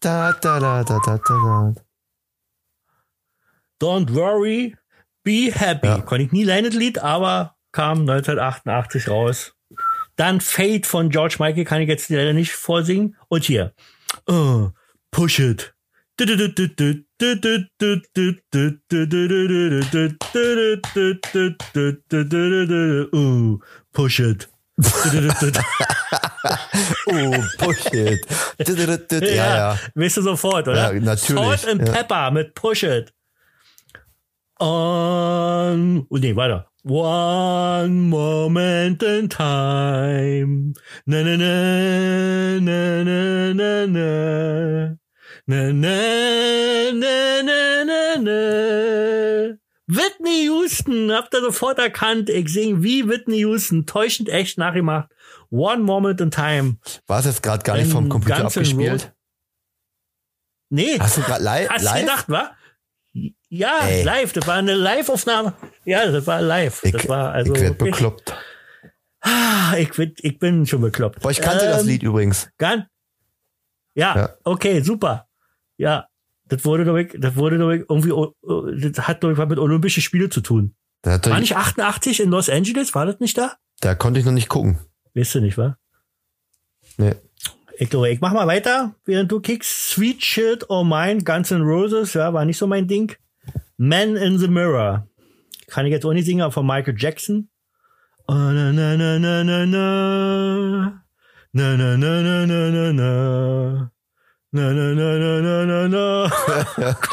Da, 0.00 0.32
da, 0.32 0.58
da, 0.60 0.82
da, 0.84 0.98
da, 0.98 1.16
da, 1.18 1.18
da. 1.18 1.74
Don't 3.84 4.14
worry, 4.14 4.74
be 5.24 5.52
happy. 5.52 5.86
Ja. 5.86 6.00
Konnte 6.00 6.24
ich 6.24 6.32
nie 6.32 6.44
lernen, 6.44 6.64
das 6.64 6.74
Lied, 6.74 6.98
aber 7.00 7.54
kam 7.70 8.00
1988 8.08 9.08
raus. 9.08 9.52
Dann 10.16 10.40
Fate 10.40 10.86
von 10.86 11.10
George 11.10 11.36
Michael 11.38 11.66
kann 11.66 11.82
ich 11.82 11.88
jetzt 11.88 12.08
leider 12.08 12.32
nicht 12.32 12.52
vorsingen. 12.52 13.14
Und 13.28 13.44
hier. 13.44 13.74
Uh, 14.26 14.70
push 15.10 15.38
it. 15.38 15.74
Uh, 16.18 16.24
push 23.92 24.20
it. 24.20 24.48
Oh, 27.06 27.44
Bullshit. 27.58 28.26
ja, 29.22 29.56
ja. 29.56 29.78
Weißt 29.94 30.16
du 30.16 30.22
sofort, 30.22 30.68
oder? 30.68 30.92
Ja, 30.92 31.00
natürlich, 31.00 31.42
Salt 31.42 31.68
and 31.68 31.88
ja. 31.88 31.94
Pepper 31.94 32.30
mit 32.30 32.54
Push 32.54 32.82
It. 32.82 33.12
On, 34.60 36.06
oh, 36.08 36.16
nee, 36.18 36.34
weiter. 36.36 36.66
One 36.84 38.08
moment 38.08 39.02
in 39.02 39.28
time. 39.28 40.74
Na, 41.06 41.22
na, 41.22 41.36
na, 41.36 42.60
na, 42.60 43.02
na, 43.02 43.52
na, 43.52 43.86
na. 43.86 44.96
Na, 45.46 45.72
na, 45.72 46.92
na, 46.92 47.42
na, 47.42 47.84
na, 47.84 48.16
na. 48.20 49.58
Whitney 49.86 50.46
Houston, 50.48 51.10
habt 51.10 51.34
ihr 51.34 51.40
sofort 51.40 51.78
erkannt. 51.78 52.30
Ich 52.30 52.48
sing 52.48 52.82
wie 52.82 53.08
Whitney 53.08 53.40
Houston. 53.40 53.86
Täuschend 53.86 54.28
echt 54.28 54.56
nachgemacht. 54.56 55.08
One 55.50 55.82
moment 55.82 56.20
in 56.20 56.30
time. 56.30 56.78
War 57.06 57.18
es 57.18 57.26
jetzt 57.26 57.42
gerade 57.42 57.62
gar 57.64 57.76
nicht 57.76 57.90
vom 57.90 58.08
Computer 58.08 58.44
abgespielt? 58.46 58.92
Roses. 58.92 59.10
Nee. 60.70 60.98
Hast 60.98 61.16
du 61.18 61.22
gerade 61.22 61.42
li 61.44 61.66
Hast 61.68 61.80
du 61.84 61.90
live? 61.90 62.00
gedacht, 62.00 62.28
wa? 62.28 62.50
Ja, 63.56 63.78
Ey. 63.86 64.02
live. 64.02 64.32
Das 64.32 64.46
war 64.46 64.54
eine 64.56 64.74
Live-Aufnahme. 64.74 65.54
Ja, 65.84 66.10
das 66.10 66.26
war 66.26 66.42
live. 66.42 66.82
Ich, 66.82 66.92
das 66.92 67.08
war 67.08 67.32
also 67.32 67.54
ich 67.54 67.60
werd 67.60 67.80
wirklich- 67.80 67.92
bekloppt. 67.94 68.34
Ah, 69.20 69.74
ich, 69.78 69.90
bin- 69.92 70.14
ich 70.18 70.38
bin 70.38 70.66
schon 70.66 70.80
bekloppt. 70.82 71.20
Boah, 71.20 71.30
ich 71.30 71.40
kannte 71.40 71.64
das 71.66 71.82
Ähm, 71.82 71.88
Lied 71.88 72.02
übrigens. 72.02 72.50
Gan? 72.58 72.86
Ja, 73.94 74.16
Ja. 74.16 74.30
okay, 74.44 74.80
super. 74.82 75.28
Ja, 75.76 76.08
das 76.46 76.64
wurde 76.64 76.84
doch, 76.84 76.98
das 77.18 77.36
wurde 77.36 77.58
doch 77.58 77.70
irgendwie, 77.70 78.12
oh, 78.12 78.34
oh, 78.42 78.62
das 78.70 79.06
hat 79.06 79.22
doch 79.24 79.36
was 79.36 79.48
mit 79.48 79.58
Olympischen 79.58 80.02
Spiele 80.02 80.28
zu 80.28 80.40
tun. 80.40 80.74
Da, 81.02 81.24
War 81.26 81.40
nicht 81.40 81.56
88 81.56 82.20
in 82.20 82.30
Los 82.30 82.48
Angeles? 82.50 82.94
War 82.94 83.06
das 83.06 83.20
nicht 83.20 83.36
da? 83.38 83.56
da 83.80 83.94
konnte 83.94 84.18
ich 84.20 84.26
noch 84.26 84.32
nicht 84.32 84.48
gucken. 84.48 84.78
Weißt 85.14 85.34
du 85.36 85.40
nicht, 85.40 85.58
wa? 85.58 85.76
Nee. 86.96 87.14
Ich 87.78 87.90
glaube, 87.90 88.10
ich 88.10 88.20
mach 88.20 88.32
mal 88.32 88.46
weiter, 88.46 88.94
während 89.04 89.30
du 89.32 89.40
kickst. 89.40 89.90
Sweet 89.90 90.22
Shit 90.24 90.70
or 90.70 90.84
Mine, 90.84 91.22
Guns 91.24 91.50
N' 91.50 91.62
Roses, 91.62 92.14
ja, 92.14 92.32
war 92.32 92.44
nicht 92.44 92.56
so 92.58 92.66
mein 92.66 92.86
Ding. 92.88 93.14
Man 93.76 94.16
in 94.16 94.38
the 94.38 94.48
Mirror. 94.48 95.08
Kann 95.68 95.86
ich 95.86 95.92
jetzt 95.92 96.04
auch 96.04 96.12
nicht 96.12 96.26
singen, 96.26 96.42
aber 96.42 96.52
von 96.52 96.66
Michael 96.66 96.94
Jackson. 96.96 97.48
Oh, 98.28 98.34
na, 98.34 98.72
na, 98.72 98.96
na, 98.96 99.18
na, 99.18 99.44
na, 99.44 99.66
na. 99.66 101.02
Na, 101.52 101.76
na, 101.76 101.96
na, 101.96 102.22
na, 102.22 102.46
na, 102.46 102.70
na, 102.70 102.92
na. 102.92 103.90
Na, 104.52 104.72
na, 104.72 104.94
na, 104.94 105.18
na, 105.18 105.40
na, 105.40 105.64
na, 105.64 105.88
na. 105.88 106.30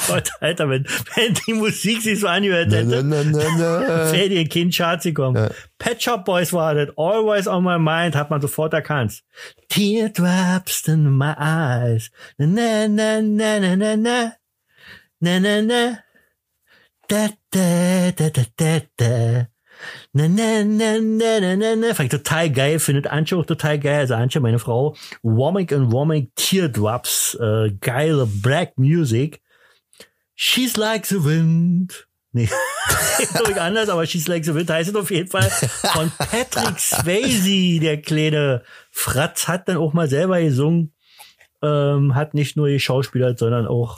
Gott, 0.07 0.29
Alter, 0.41 0.69
wenn, 0.69 0.85
wenn 1.15 1.33
die 1.33 1.53
Musik 1.53 2.03
sich 2.03 2.19
so 2.19 2.27
angehört 2.27 2.71
hätte, 2.71 3.03
na, 3.03 3.23
na, 3.23 3.23
na, 3.23 3.49
na. 3.57 4.11
wäre 4.11 4.29
dir 4.29 4.47
kein 4.47 4.69
Charts 4.69 5.05
gekommen. 5.05 5.41
Ja. 5.41 5.49
Pet 5.79 6.03
Shop 6.03 6.23
Boys 6.23 6.53
war 6.53 6.75
das. 6.75 6.89
Always 6.95 7.47
on 7.47 7.63
my 7.63 7.79
mind, 7.79 8.15
hat 8.15 8.29
man 8.29 8.41
sofort 8.41 8.73
erkannt. 8.73 9.23
Teardrops 9.69 10.87
in 10.87 11.09
my 11.09 11.35
eyes. 11.35 12.11
Na, 12.37 12.45
na, 12.45 12.87
na, 12.87 13.21
na, 13.21 13.59
na, 13.59 13.75
na, 13.75 13.95
na. 13.95 14.33
Na, 15.19 15.39
na, 15.39 15.61
na. 15.61 15.97
Da, 17.11 17.27
da, 17.49 18.11
da, 18.11 18.29
da, 18.29 18.43
da, 18.55 18.81
da. 18.95 19.47
Na, 20.13 20.29
na, 20.29 20.63
na, 20.63 20.97
na, 20.97 21.39
na, 21.41 21.55
na, 21.57 21.75
na. 21.75 21.93
Fand 21.93 22.05
ich 22.05 22.09
total 22.09 22.49
geil, 22.49 22.79
findet 22.79 23.07
Antje 23.07 23.35
auch 23.35 23.45
total 23.45 23.79
geil. 23.79 23.99
Also 23.99 24.13
Antje, 24.13 24.39
meine 24.39 24.59
Frau. 24.59 24.95
Womick 25.21 25.73
and 25.73 25.91
Womick 25.91 26.33
Teardrops. 26.37 27.35
Äh, 27.35 27.71
geile 27.81 28.27
Black 28.27 28.77
Music. 28.77 29.41
She's 30.35 30.77
like 30.77 31.05
the 31.05 31.21
wind. 31.25 32.07
Nee, 32.31 32.47
glaube 33.33 33.51
ich 33.51 33.59
anders, 33.59 33.89
aber 33.89 34.05
She's 34.05 34.29
Like 34.29 34.45
the 34.45 34.55
Wind 34.55 34.69
heißt 34.69 34.91
es 34.91 34.95
auf 34.95 35.11
jeden 35.11 35.29
Fall 35.29 35.49
von 35.49 36.09
Patrick 36.17 36.79
Swayze, 36.79 37.81
der 37.81 38.01
kleine 38.01 38.63
Fratz, 38.89 39.49
hat 39.49 39.67
dann 39.67 39.75
auch 39.75 39.91
mal 39.91 40.07
selber 40.07 40.39
gesungen. 40.39 40.93
Ähm, 41.61 42.15
hat 42.15 42.35
nicht 42.35 42.55
nur 42.55 42.69
geschauspielert, 42.69 43.37
sondern 43.37 43.67
auch 43.67 43.97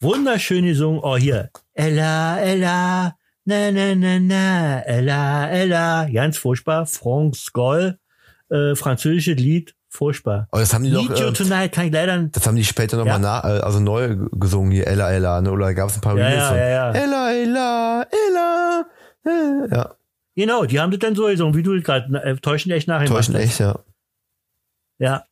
wunderschön 0.00 0.64
gesungen. 0.64 1.00
Oh, 1.02 1.16
hier. 1.16 1.50
Ella, 1.74 2.40
Ella, 2.40 3.16
na, 3.44 3.72
na, 3.72 3.94
na, 3.94 4.18
na, 4.20 4.80
Ella, 4.82 5.48
Ella. 5.50 6.08
Ganz 6.12 6.36
furchtbar. 6.38 6.86
France 6.86 7.50
Goll, 7.52 7.98
äh, 8.50 8.74
französisches 8.74 9.36
Lied, 9.36 9.74
furchtbar. 9.88 10.48
Aber 10.50 10.60
das 10.60 10.72
haben 10.74 10.84
die 10.84 10.90
doch, 10.90 11.08
Need 11.08 11.18
You 11.18 11.26
äh, 11.26 11.32
Tonight 11.32 11.72
kann 11.72 11.86
ich 11.86 11.92
leider 11.92 12.18
das 12.18 12.46
haben 12.46 12.56
die 12.56 12.64
später 12.64 12.96
nochmal 12.96 13.14
Ja. 13.14 13.18
nach, 13.20 13.44
äh, 13.44 13.60
also 13.60 13.80
neu 13.80 14.16
gesungen, 14.32 14.70
hier 14.70 14.86
Ella 14.86 15.10
Ella, 15.12 15.40
ne? 15.40 15.50
Oder 15.50 15.74
gab 15.74 15.88
es 15.88 15.96
ein 15.96 16.00
paar 16.00 16.16
Ja, 16.18 16.26
Remixes 16.26 16.50
ja, 16.50 16.56
ja, 16.56 16.68
ja. 16.68 16.90
Ella 16.92 17.32
Ella, 17.32 18.06
Ella, 18.28 18.86
äh, 19.24 19.74
ja, 19.74 19.94
Genau, 20.36 20.64
die 20.66 20.78
haben 20.78 20.90
das 20.92 21.00
dann 21.00 21.14
so 21.16 21.26
gesungen, 21.26 21.54
wie 21.56 21.62
du 21.64 21.80
gerade 21.82 22.06
äh, 22.22 22.36
täuschend 22.36 22.72
echt 22.74 22.86
nachgemacht 22.86 23.26
täuschend 23.26 23.38
echt, 23.38 23.58
ja. 23.58 23.78
Ja. 24.98 25.24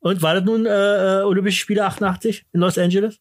Und 0.00 0.22
war 0.22 0.34
das 0.34 0.44
nun 0.44 0.66
äh, 0.66 1.20
äh, 1.20 1.22
Olympische 1.22 1.58
Spiele 1.58 1.84
88 1.84 2.44
in 2.52 2.60
Los 2.60 2.76
Angeles? 2.78 3.18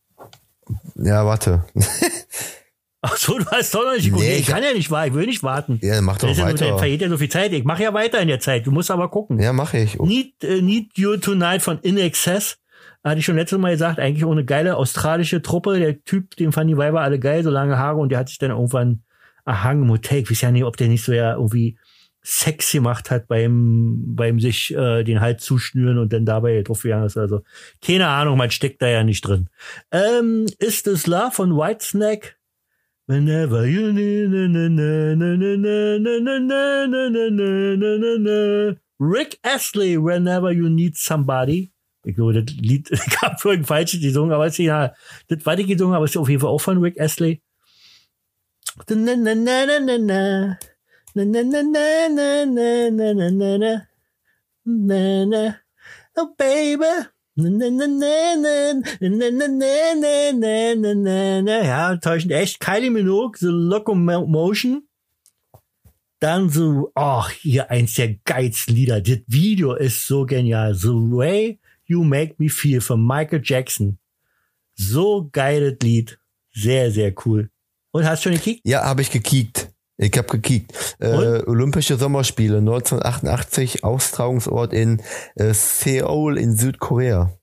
Ja, 0.95 1.25
warte. 1.25 1.65
Ach 3.03 3.17
so, 3.17 3.39
du 3.39 3.45
hast 3.47 3.73
doch 3.73 3.83
noch 3.83 3.93
nicht 3.95 4.05
geguckt. 4.05 4.23
Nee, 4.23 4.35
ich 4.37 4.45
kann 4.45 4.61
ja 4.61 4.73
nicht 4.73 4.91
wahr, 4.91 5.07
ich 5.07 5.13
will 5.15 5.25
nicht 5.25 5.41
warten. 5.41 5.79
Ja, 5.81 5.99
mach 6.01 6.19
doch 6.19 6.27
Das 6.27 6.37
ja 6.37 6.45
weiter. 6.45 6.67
dann 6.67 6.77
vergeht 6.77 7.01
ja 7.01 7.09
so 7.09 7.17
viel 7.17 7.29
Zeit. 7.29 7.51
Ich 7.51 7.63
mache 7.63 7.81
ja 7.81 7.93
weiter 7.95 8.19
in 8.19 8.27
der 8.27 8.39
Zeit. 8.39 8.67
Du 8.67 8.71
musst 8.71 8.91
aber 8.91 9.09
gucken. 9.09 9.39
Ja, 9.39 9.53
mache 9.53 9.79
ich. 9.79 9.97
Need, 9.97 10.43
äh, 10.43 10.61
Need 10.61 10.95
You 10.97 11.17
Tonight 11.17 11.63
von 11.63 11.79
In 11.79 11.97
Excess. 11.97 12.57
Hatte 13.03 13.17
ich 13.17 13.25
schon 13.25 13.37
letztes 13.37 13.57
Mal 13.57 13.71
gesagt, 13.71 13.97
eigentlich 13.99 14.23
auch 14.23 14.31
eine 14.31 14.45
geile 14.45 14.77
australische 14.77 15.41
Truppe. 15.41 15.79
Der 15.79 16.03
Typ, 16.03 16.35
den 16.35 16.51
fanden 16.51 16.67
die 16.67 16.77
Weiber 16.77 17.01
alle 17.01 17.17
geil, 17.17 17.43
so 17.43 17.49
lange 17.49 17.79
Haare 17.79 17.97
und 17.97 18.09
der 18.09 18.19
hat 18.19 18.29
sich 18.29 18.37
dann 18.37 18.51
irgendwann 18.51 19.01
erhangen 19.47 19.81
im 19.83 19.89
Hotel. 19.89 20.19
Ich 20.19 20.29
weiß 20.29 20.41
ja 20.41 20.51
nicht, 20.51 20.65
ob 20.65 20.77
der 20.77 20.87
nicht 20.87 21.03
so 21.03 21.11
ja 21.11 21.33
irgendwie 21.33 21.79
Sex 22.23 22.71
gemacht 22.71 23.09
hat 23.09 23.27
beim, 23.27 24.15
beim 24.15 24.39
sich 24.39 24.73
äh, 24.75 25.03
den 25.03 25.21
Hals 25.21 25.43
zuschnüren 25.43 25.97
und 25.97 26.13
dann 26.13 26.25
dabei 26.25 26.61
drauf 26.61 26.83
gegangen 26.83 27.05
ist. 27.05 27.17
Also 27.17 27.41
keine 27.81 28.07
Ahnung, 28.07 28.37
man 28.37 28.51
steckt 28.51 28.81
da 28.81 28.87
ja 28.87 29.03
nicht 29.03 29.21
drin. 29.21 29.49
Ähm, 29.91 30.45
ist 30.59 30.87
es 30.87 31.07
Love 31.07 31.31
von 31.31 31.57
Whitesnake? 31.57 32.35
Whenever 33.07 33.65
you 33.65 33.91
need 33.91 34.31
Rick 39.01 39.39
Astley, 39.41 39.97
Whenever 39.97 40.51
You 40.51 40.69
Need 40.69 40.95
Somebody. 40.95 41.71
Ich 42.03 42.15
glaube, 42.15 42.33
das 42.33 42.55
Lied 42.55 42.89
gab 43.21 43.43
irgendein 43.43 43.65
falsches 43.65 43.99
gesungen, 43.99 44.31
aber 44.31 44.45
es 44.45 44.53
ist 44.53 44.65
ja, 44.65 44.93
das 45.27 45.45
war 45.45 45.55
die 45.55 45.65
gesungen, 45.65 45.95
aber 45.95 46.05
es 46.05 46.11
ist 46.11 46.17
auf 46.17 46.29
jeden 46.29 46.41
Fall 46.41 46.51
auch 46.51 46.61
von 46.61 46.77
Rick 46.77 46.99
Astley. 46.99 47.41
Na, 48.87 49.15
na, 49.15 49.35
na, 49.35 49.65
na, 49.65 49.79
na, 49.79 49.97
na. 49.97 50.59
Na, 51.13 51.25
na, 51.25 51.43
na, 51.43 51.61
na, 51.61 52.07
na, 52.07 52.45
na, 52.45 52.89
na, 52.89 53.13
na, 53.13 53.29
na, 53.31 53.57
na. 53.57 53.87
Na, 54.65 55.25
na. 55.25 55.55
Oh, 56.15 56.33
baby. 56.37 56.85
Na, 57.35 57.49
na, 57.49 57.69
na, 57.69 57.87
na, 57.87 58.35
na, 58.35 58.73
na, 59.01 59.09
na, 59.09 59.29
na, 59.29 59.47
na, 59.47 60.33
na, 60.33 60.75
na, 60.75 60.93
na, 60.93 61.41
na. 61.41 61.63
Ja, 61.63 61.97
täuschend 61.97 62.31
echt. 62.31 62.59
Kylie 62.59 62.89
Minogue, 62.89 63.37
The 63.39 63.47
Locomotion. 63.47 64.87
Dann 66.19 66.49
so, 66.49 66.91
ach, 66.95 67.29
hier 67.31 67.69
eins 67.69 67.95
der 67.95 68.15
geilsten 68.23 68.75
Lieder. 68.75 69.01
Das 69.01 69.19
Video 69.27 69.73
ist 69.73 70.07
so 70.07 70.25
genial. 70.25 70.75
The 70.75 70.89
Way 70.89 71.59
You 71.85 72.03
Make 72.03 72.35
Me 72.37 72.47
Feel 72.47 72.79
von 72.79 73.05
Michael 73.05 73.41
Jackson. 73.43 73.97
So 74.75 75.27
geiles 75.31 75.77
Lied. 75.83 76.19
Sehr, 76.53 76.91
sehr 76.91 77.13
cool. 77.25 77.49
Und 77.91 78.05
hast 78.05 78.23
schon 78.23 78.33
gekickt? 78.33 78.61
Ja, 78.65 78.83
habe 78.83 79.01
ich 79.01 79.11
gekiekt. 79.11 79.60
Ich 80.01 80.17
habe 80.17 80.27
gekiekt. 80.27 80.95
Äh, 80.99 81.43
Olympische 81.45 81.95
Sommerspiele 81.95 82.57
1988, 82.57 83.83
Austragungsort 83.83 84.73
in 84.73 84.99
äh, 85.35 85.53
Seoul 85.53 86.39
in 86.39 86.55
Südkorea. 86.57 87.37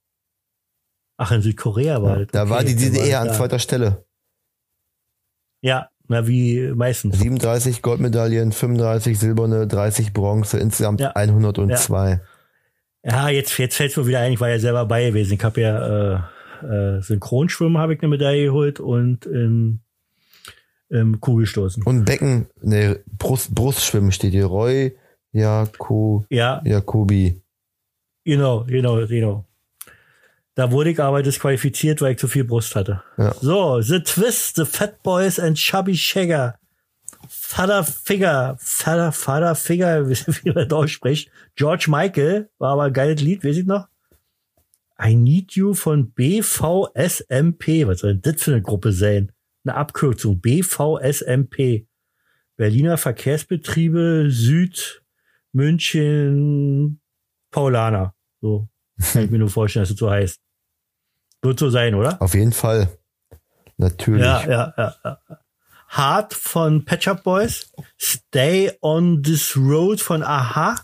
Ach, 1.19 1.31
in 1.31 1.41
Südkorea 1.41 2.03
war 2.03 2.19
das. 2.19 2.29
Da 2.33 2.49
war 2.49 2.59
Okay, 2.59 2.75
die 2.75 2.91
da 2.91 2.99
DDR 2.99 3.21
das 3.21 3.29
an 3.31 3.35
zweiter 3.37 3.59
Stelle. 3.61 4.05
Ja, 5.61 5.89
na 6.09 6.27
wie 6.27 6.73
meistens. 6.75 7.19
37 7.19 7.81
Goldmedaillen, 7.81 8.51
35 8.51 9.19
silberne, 9.19 9.69
30 9.69 10.13
Bronze, 10.13 10.59
insgesamt 10.59 11.01
Ja. 11.01 11.15
102. 11.15 12.21
Ja, 13.05 13.29
jetzt, 13.29 13.57
jetzt 13.59 13.77
fällt 13.77 13.97
mir 13.97 14.07
wieder 14.07 14.19
ein, 14.21 14.33
ich 14.33 14.41
war 14.41 14.49
ja 14.49 14.59
selber 14.59 14.85
bei 14.87 15.07
gewesen. 15.09 15.35
Ich 15.35 15.45
habe 15.45 15.61
ja 15.61 16.23
äh, 16.63 16.97
äh, 16.99 17.01
Synchronschwimmen 17.03 17.79
habe 17.79 17.95
ich 17.95 18.01
eine 18.01 18.09
Medaille 18.09 18.47
geholt 18.47 18.81
und 18.81 19.27
im, 19.27 19.81
im 20.91 21.21
Kugelstoßen. 21.21 21.83
Und 21.83 22.05
Becken, 22.05 22.47
ne, 22.63 23.01
Brust, 23.19 23.55
Brustschwimmen 23.55 24.13
steht 24.13 24.33
hier. 24.33 24.47
Roy 24.47 24.97
Jako, 25.33 26.25
Ja, 26.31 26.63
Jakobi. 26.65 27.43
genau, 28.25 28.65
genau, 28.65 29.07
genau. 29.07 29.45
Da 30.55 30.73
wurde 30.73 30.91
ich 30.91 31.01
aber 31.01 31.23
disqualifiziert, 31.23 32.01
weil 32.01 32.13
ich 32.13 32.19
zu 32.19 32.27
viel 32.27 32.45
Brust 32.45 32.75
hatte. 32.75 33.03
Ja. 33.17 33.33
So, 33.41 33.81
The 33.81 34.01
Twist, 34.01 34.57
The 34.57 34.65
Fat 34.65 35.03
Boys 35.03 35.39
and 35.39 35.57
Chubby 35.57 35.97
Shagger. 35.97 36.59
Father 37.29 37.85
Figure, 37.85 38.57
Father, 38.59 39.13
Father 39.13 39.55
Figure, 39.55 40.09
wie 40.43 40.51
man 40.53 40.69
da 40.69 40.77
ausspricht. 40.77 41.31
George 41.55 41.87
Michael, 41.89 42.49
war 42.59 42.73
aber 42.73 42.85
ein 42.85 42.93
geiles 42.93 43.21
Lied, 43.21 43.45
weiß 43.45 43.59
ich 43.59 43.67
noch. 43.67 43.87
I 45.01 45.15
Need 45.15 45.53
You 45.53 45.75
von 45.75 46.11
BVSMP. 46.11 47.87
Was 47.87 48.01
soll 48.01 48.17
denn 48.17 48.23
das 48.33 48.43
für 48.43 48.53
eine 48.53 48.63
Gruppe 48.63 48.93
sein? 48.93 49.31
Eine 49.69 49.77
Abkürzung. 49.77 50.41
BVSMP. 50.41 51.87
Berliner 52.57 52.97
Verkehrsbetriebe 52.97 54.29
Süd 54.31 55.03
München 55.53 57.01
Paulaner. 57.51 58.15
So. 58.41 58.69
Kann 59.13 59.25
ich 59.25 59.31
mir 59.31 59.39
nur 59.39 59.51
vorstellen, 59.51 59.83
dass 59.83 59.91
es 59.91 59.99
so 59.99 60.11
heißt. 60.11 60.41
Wird 61.43 61.59
so 61.59 61.69
sein, 61.69 61.95
oder? 61.95 62.21
Auf 62.23 62.35
jeden 62.35 62.53
Fall. 62.53 62.89
Natürlich. 63.77 64.25
Ja, 64.25 64.43
ja, 64.49 64.75
ja, 64.77 64.97
ja. 65.05 66.29
Von 66.31 66.85
Pet 66.87 67.05
Shop 67.05 67.23
Boys. 67.23 67.71
Stay 68.01 68.73
on 68.81 69.23
this 69.23 69.55
road 69.55 70.01
von 70.01 70.23
Aha. 70.23 70.77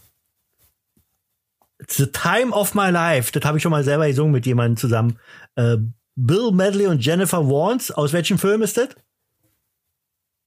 It's 1.78 1.96
the 1.96 2.06
time 2.06 2.52
of 2.52 2.74
my 2.74 2.90
life. 2.90 3.32
Das 3.32 3.44
habe 3.44 3.56
ich 3.56 3.62
schon 3.62 3.72
mal 3.72 3.82
selber 3.82 4.06
gesungen 4.06 4.32
mit 4.32 4.44
jemandem 4.44 4.76
zusammen. 4.76 5.18
Äh, 5.56 5.78
Bill 6.16 6.52
Medley 6.52 6.86
und 6.86 7.04
Jennifer 7.04 7.46
Warnes. 7.48 7.90
Aus 7.90 8.12
welchem 8.12 8.38
Film 8.38 8.62
ist 8.62 8.76
das? 8.76 8.88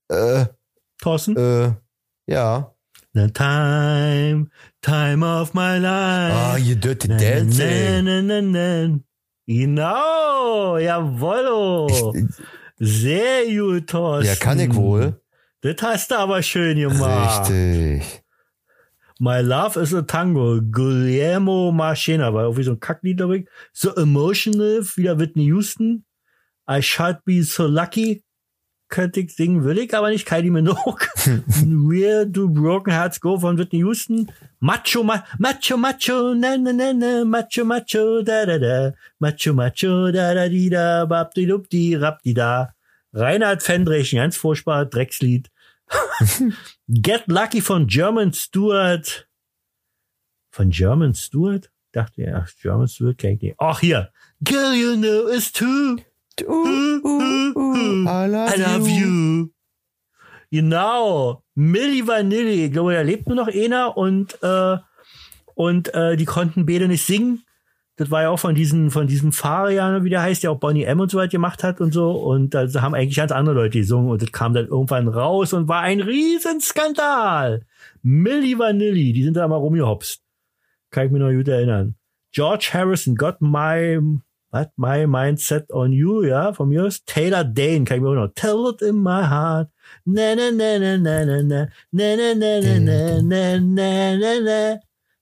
Äh, 0.10 0.46
Thorsten? 1.00 1.36
äh, 1.36 1.74
ja. 2.28 2.74
The 3.14 3.32
time, 3.32 4.50
time 4.82 5.26
of 5.26 5.54
my 5.54 5.78
life. 5.78 6.34
Ah, 6.36 6.58
you 6.58 6.76
dirty 6.76 7.08
dancing. 7.08 8.06
na, 8.06 8.22
na, 8.22 8.42
na. 8.42 9.00
Genau, 9.48 10.78
jawollo. 10.78 12.14
Sehr 12.78 13.46
gut, 13.48 13.88
Thorsten. 13.88 14.28
Ja, 14.28 14.36
kann 14.36 14.60
ich 14.60 14.74
wohl. 14.76 15.20
Das 15.62 15.76
hast 15.82 16.12
du 16.12 16.16
aber 16.16 16.44
schön 16.44 16.78
gemacht. 16.78 17.50
Richtig. 17.50 18.24
My 19.20 19.42
Love 19.42 19.78
is 19.78 19.94
a 19.94 20.04
Tango, 20.04 20.62
Guillermo 20.62 21.72
Marchena, 21.72 22.34
war 22.34 22.44
irgendwie 22.44 22.64
so 22.64 22.72
ein 22.72 22.80
Kacklied, 22.80 23.18
glaube 23.18 23.40
ich. 23.40 23.48
So 23.74 23.96
Emotional, 23.96 24.84
wieder 24.96 25.18
Whitney 25.20 25.46
Houston. 25.46 26.06
I 26.70 26.82
should 26.82 27.24
be 27.26 27.42
so 27.44 27.66
lucky. 27.66 28.24
Könnte 28.90 29.20
ich 29.20 29.36
singen, 29.36 29.64
würde 29.64 29.82
ich, 29.82 29.94
aber 29.94 30.10
nicht 30.10 30.26
Kylie 30.26 30.52
Minogue. 30.52 31.00
Where 31.26 32.26
do 32.26 32.48
Broken 32.48 32.94
Hearts 32.94 33.20
Go 33.20 33.38
von 33.38 33.58
Whitney 33.58 33.80
Houston. 33.80 34.32
Macho, 34.60 35.04
ma 35.04 35.24
Macho, 35.40 35.78
Macho, 35.78 36.34
na, 36.34 36.56
na, 36.56 36.72
na, 36.72 36.94
na, 36.94 37.26
Macho, 37.26 37.66
Macho, 37.66 38.22
da, 38.22 38.46
da, 38.46 38.58
da. 38.58 38.94
Macho, 39.20 39.54
Macho, 39.54 40.12
da, 40.12 40.34
da, 40.34 40.48
di, 40.48 40.70
da, 40.70 41.06
babdi, 41.06 41.48
dubdi, 41.48 41.96
rabdi, 41.96 42.34
da. 42.34 42.70
Reinhard 43.14 43.64
Fendrich, 43.64 44.14
ein 44.14 44.18
ganz 44.18 44.38
furchtbar 44.38 44.86
Dreckslied. 44.86 45.50
Get 46.88 47.24
Lucky 47.28 47.62
von 47.62 47.88
German 47.88 48.34
Stewart. 48.34 49.28
Von 50.52 50.70
German 50.70 51.14
Stewart? 51.14 51.70
Dachte 51.92 52.24
ja, 52.24 52.46
German 52.62 52.88
Stewart 52.88 53.18
kenn 53.18 53.36
ich 53.36 53.42
nicht. 53.42 53.56
Ach, 53.60 53.80
hier. 53.80 54.12
Girl, 54.44 54.74
you 54.74 54.96
know 54.96 55.28
it's 55.28 55.52
true. 55.52 55.98
Uh, 56.42 57.00
uh, 57.04 57.54
uh, 57.56 58.08
I 58.08 58.28
love, 58.28 58.54
I 58.54 58.60
love 58.60 58.88
you. 58.88 59.52
Genau. 60.52 61.44
Milli 61.56 62.06
Vanilli. 62.06 62.66
Ich 62.66 62.72
glaube, 62.72 62.94
da 62.94 63.02
lebt 63.02 63.28
nur 63.28 63.36
noch 63.36 63.48
einer 63.48 63.98
und, 63.98 64.42
äh, 64.44 64.78
und 65.56 65.94
äh, 65.94 66.16
die 66.16 66.26
konnten 66.26 66.66
beide 66.66 66.88
nicht 66.88 67.06
singen. 67.06 67.44
Das 67.98 68.12
war 68.12 68.22
ja 68.22 68.30
auch 68.30 68.38
von 68.38 68.54
diesen, 68.54 68.92
von 68.92 69.08
diesem 69.08 69.32
Fahrer, 69.32 70.04
wie 70.04 70.12
der 70.12 70.22
heißt, 70.22 70.44
der 70.44 70.52
auch 70.52 70.60
Bonnie 70.60 70.84
M 70.84 71.00
und 71.00 71.10
so 71.10 71.18
weit 71.18 71.32
gemacht 71.32 71.64
hat 71.64 71.82
und 71.82 71.92
so. 71.92 72.12
Und 72.12 72.54
da 72.54 72.68
haben 72.76 72.94
eigentlich 72.94 73.18
ganz 73.18 73.32
andere 73.32 73.56
Leute 73.56 73.80
gesungen 73.80 74.12
und 74.12 74.22
das 74.22 74.32
kam 74.32 74.54
dann 74.54 74.68
irgendwann 74.68 75.08
raus 75.08 75.52
und 75.52 75.68
war 75.68 75.82
ein 75.82 76.02
Riesenskandal. 76.02 77.66
Milli 78.04 78.58
Vanilli, 78.58 79.14
die 79.14 79.24
sind 79.24 79.36
da 79.36 79.48
mal 79.48 79.56
rumgehopst. 79.56 80.22
Kann 80.92 81.08
ich 81.08 81.12
mir 81.12 81.18
noch 81.18 81.32
gut 81.32 81.48
erinnern. 81.48 81.96
George 82.32 82.70
Harrison, 82.72 83.16
Got 83.16 83.42
My, 83.42 84.00
what, 84.52 84.70
My 84.76 85.08
Mindset 85.08 85.74
on 85.74 85.92
You, 85.92 86.22
ja, 86.22 86.54
von 86.54 86.70
mir 86.70 86.86
aus. 86.86 87.04
Taylor 87.04 87.44
Dane, 87.44 87.84
kann 87.84 87.98
ich 87.98 88.04
mir 88.04 88.10
auch 88.10 88.28
noch. 88.28 88.34
Tell 88.36 88.72
it 88.72 88.84
in 88.84 89.02
my 89.02 89.24
heart. 89.24 89.70
Na, 90.06 90.36
na, 90.36 90.52
na, 90.52 90.78
na, 90.78 90.98
na, 90.98 91.24
na, 91.24 91.42
na, 91.42 91.68
na, 91.92 92.16
na, 92.16 92.36
na, 92.36 92.80
na, 92.80 93.22
na, 93.22 93.60
na, 93.60 94.18
na, 94.18 94.40
na. 94.40 94.80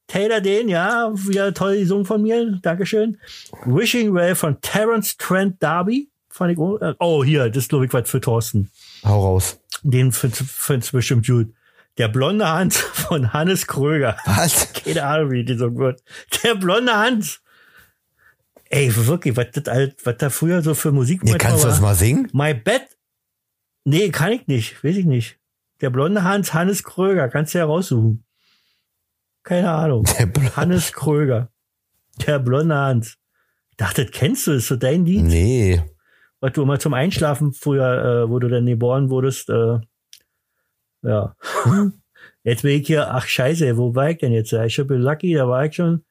Taylor 0.07 0.41
Dane, 0.41 0.69
ja, 0.69 1.11
wieder 1.14 1.53
toll 1.53 1.77
gesungen 1.80 2.06
von 2.06 2.22
mir. 2.22 2.60
Dankeschön. 2.61 3.18
Wishing 3.65 4.14
Well 4.14 4.36
von 4.36 4.60
Terence 4.61 5.18
Trent 5.18 5.61
Darby. 5.61 6.10
Fand 6.30 6.52
ich, 6.52 6.57
äh, 6.57 6.94
oh, 6.99 7.23
hier, 7.23 7.48
das 7.49 7.64
ist, 7.64 7.69
glaube 7.69 7.86
ich, 7.86 7.94
was 7.94 8.10
für 8.10 8.22
Thorsten. 8.22 8.69
Hau 9.03 9.22
raus. 9.22 9.60
Den 9.84 10.11
findest 10.11 10.91
du 10.94 10.98
bestimmt 10.98 11.26
gut. 11.26 11.53
Der 11.98 12.07
blonde 12.10 12.48
Hans 12.48 12.77
von 12.94 13.34
Hannes 13.34 13.68
Kröger. 13.68 14.18
Was? 14.26 14.73
Keine 14.73 15.03
Ahnung, 15.03 15.32
wie 15.32 15.44
die 15.44 15.53
gesungen 15.53 15.77
wird. 15.77 16.03
Der 16.44 16.56
blonde 16.56 16.94
Hans. 16.94 17.41
Ey, 18.69 18.94
wirklich, 19.07 19.38
was 19.38 19.48
das 19.53 19.68
alt, 19.68 19.95
was 20.03 20.18
da 20.18 20.30
früher 20.30 20.61
so 20.61 20.73
für 20.73 20.91
Musik 20.91 21.22
manchmal 21.22 21.38
kannst 21.38 21.64
du 21.64 21.68
das 21.68 21.80
mal 21.80 21.95
singen? 21.95 22.30
My 22.34 22.53
Bed. 22.53 22.82
Nee, 23.86 24.10
kann 24.10 24.34
ich 24.34 24.48
nicht. 24.48 24.84
Weiß 24.84 24.98
ich 24.98 25.06
nicht. 25.06 25.38
Der 25.80 25.90
blonde 25.90 26.23
Hans, 26.23 26.53
Hannes 26.53 26.84
Kröger. 26.84 27.30
Kannst 27.30 27.53
du 27.53 27.60
ja 27.60 27.65
raussuchen. 27.65 28.24
Keine 29.45 29.72
Ahnung. 29.72 30.05
Hannes 30.57 30.91
Kröger. 30.91 31.49
Der 32.26 32.39
blonde 32.39 32.76
Hans. 32.76 33.17
Ich 33.72 33.77
dachte, 33.77 34.03
das 34.05 34.11
kennst 34.13 34.47
du, 34.47 34.51
ist 34.53 34.67
so 34.67 34.76
dein 34.76 35.05
Lied, 35.05 35.23
Nee. 35.26 35.84
was 36.39 36.53
du 36.53 36.63
immer 36.63 36.80
zum 36.80 36.93
Einschlafen 36.93 37.53
früher, 37.53 38.23
äh, 38.23 38.30
wo 38.30 38.39
du 38.39 38.47
dann 38.49 38.65
geboren 38.65 39.09
wurdest, 39.09 39.49
äh, 39.49 39.80
ja. 41.03 41.35
Jetzt 42.43 42.61
bin 42.63 42.80
ich 42.81 42.88
hier, 42.88 43.11
ach 43.13 43.27
scheiße, 43.27 43.77
wo 43.77 43.95
war 43.95 44.09
ich 44.11 44.17
denn 44.19 44.31
jetzt? 44.31 44.53
Ich 44.53 44.77
bin 44.88 45.01
Lucky, 45.01 45.34
da 45.34 45.47
war 45.47 45.65
ich 45.65 45.76
schon. 45.76 46.05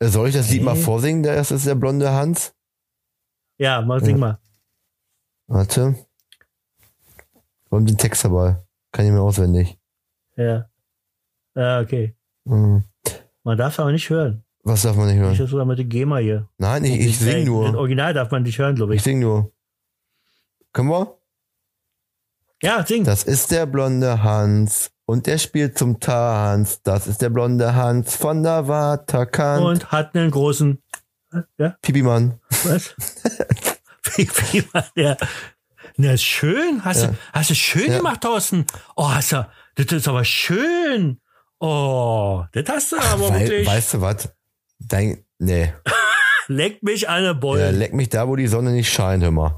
Soll 0.00 0.28
ich 0.28 0.34
das 0.34 0.50
Lied 0.50 0.62
mal 0.62 0.74
Nee. 0.74 0.82
vorsingen? 0.82 1.22
Der 1.22 1.34
erste 1.34 1.54
ist 1.54 1.66
der 1.66 1.74
blonde 1.74 2.10
Hans. 2.12 2.54
Ja, 3.58 3.80
mal 3.82 4.02
sing 4.04 4.18
mal. 4.18 4.38
Warte. 5.46 5.96
Und 7.70 7.88
den 7.88 7.96
Text 7.98 8.24
dabei. 8.24 8.62
Kann 8.92 9.06
ich 9.06 9.12
mir 9.12 9.20
auswendig. 9.22 9.78
Ja. 10.36 10.67
Ja, 11.58 11.80
okay. 11.80 12.14
Hm. 12.46 12.84
Man 13.42 13.58
darf 13.58 13.78
aber 13.80 13.90
nicht 13.92 14.08
hören. 14.10 14.44
Was 14.62 14.82
darf 14.82 14.96
man 14.96 15.06
nicht 15.06 15.16
Ich 15.16 15.20
hören? 15.22 15.36
das 15.38 15.50
sogar 15.50 15.64
mit 15.64 15.78
dem 15.78 15.88
GEMA 15.88 16.18
hier. 16.18 16.48
Nein, 16.58 16.84
ich, 16.84 17.00
ich 17.00 17.18
sing 17.18 17.38
Das 17.38 17.44
nur. 17.46 17.74
Original 17.76 18.14
darf 18.14 18.30
man 18.30 18.42
nicht 18.44 18.58
hören, 18.58 18.76
glaube 18.76 18.94
Ich 18.94 18.98
ich. 18.98 19.02
sing 19.04 19.18
nur. 19.18 19.50
Können 20.72 20.88
wir? 20.90 21.18
Ja, 22.62 22.84
sing. 22.86 23.02
Das 23.04 23.24
ist 23.24 23.50
der 23.50 23.66
blonde 23.66 24.22
Hans. 24.22 24.90
Und 25.06 25.26
der 25.26 25.38
spielt 25.38 25.78
zum 25.78 25.98
Tanz. 26.00 26.82
Das 26.82 27.06
ist 27.06 27.22
der 27.22 27.30
blonde 27.30 27.74
Hans 27.74 28.14
von 28.14 28.42
der 28.42 28.68
Waterkant. 28.68 29.64
Und 29.64 29.90
hat 29.90 30.14
einen 30.14 30.30
großen, 30.30 30.82
ja, 31.56 31.76
Pipi-Mann. 31.82 32.38
was? 32.64 32.94
war 34.72 34.84
der? 34.96 35.16
Na, 35.96 36.12
ist 36.12 36.22
schön. 36.24 36.84
Hast 36.84 37.02
Ja. 37.02 37.06
du, 37.08 37.14
hast 37.32 37.50
du 37.50 37.54
schön 37.54 37.90
Ja. 37.90 37.96
gemacht, 37.98 38.20
Thorsten. 38.20 38.66
Oh, 38.96 39.08
hast 39.10 39.32
du, 39.32 39.48
das 39.76 39.86
ist 39.86 40.08
aber 40.08 40.24
schön. 40.24 41.20
Oh, 41.60 42.44
das 42.52 42.68
hast 42.68 42.92
du 42.92 42.96
aber 42.98 43.30
Wei 43.30 43.40
wirklich. 43.40 43.66
weißt 43.66 43.94
du 43.94 44.00
was? 44.00 44.28
Dein, 44.78 45.24
nee. 45.38 45.72
Leck 46.48 46.82
mich 46.82 47.08
an 47.08 47.24
der 47.24 47.58
Ja, 47.58 47.70
leck 47.70 47.92
mich 47.92 48.08
da, 48.08 48.26
wo 48.26 48.34
die 48.36 48.46
Sonne 48.46 48.70
nicht 48.70 48.90
scheint, 48.90 49.22
hör 49.22 49.30
mal. 49.30 49.56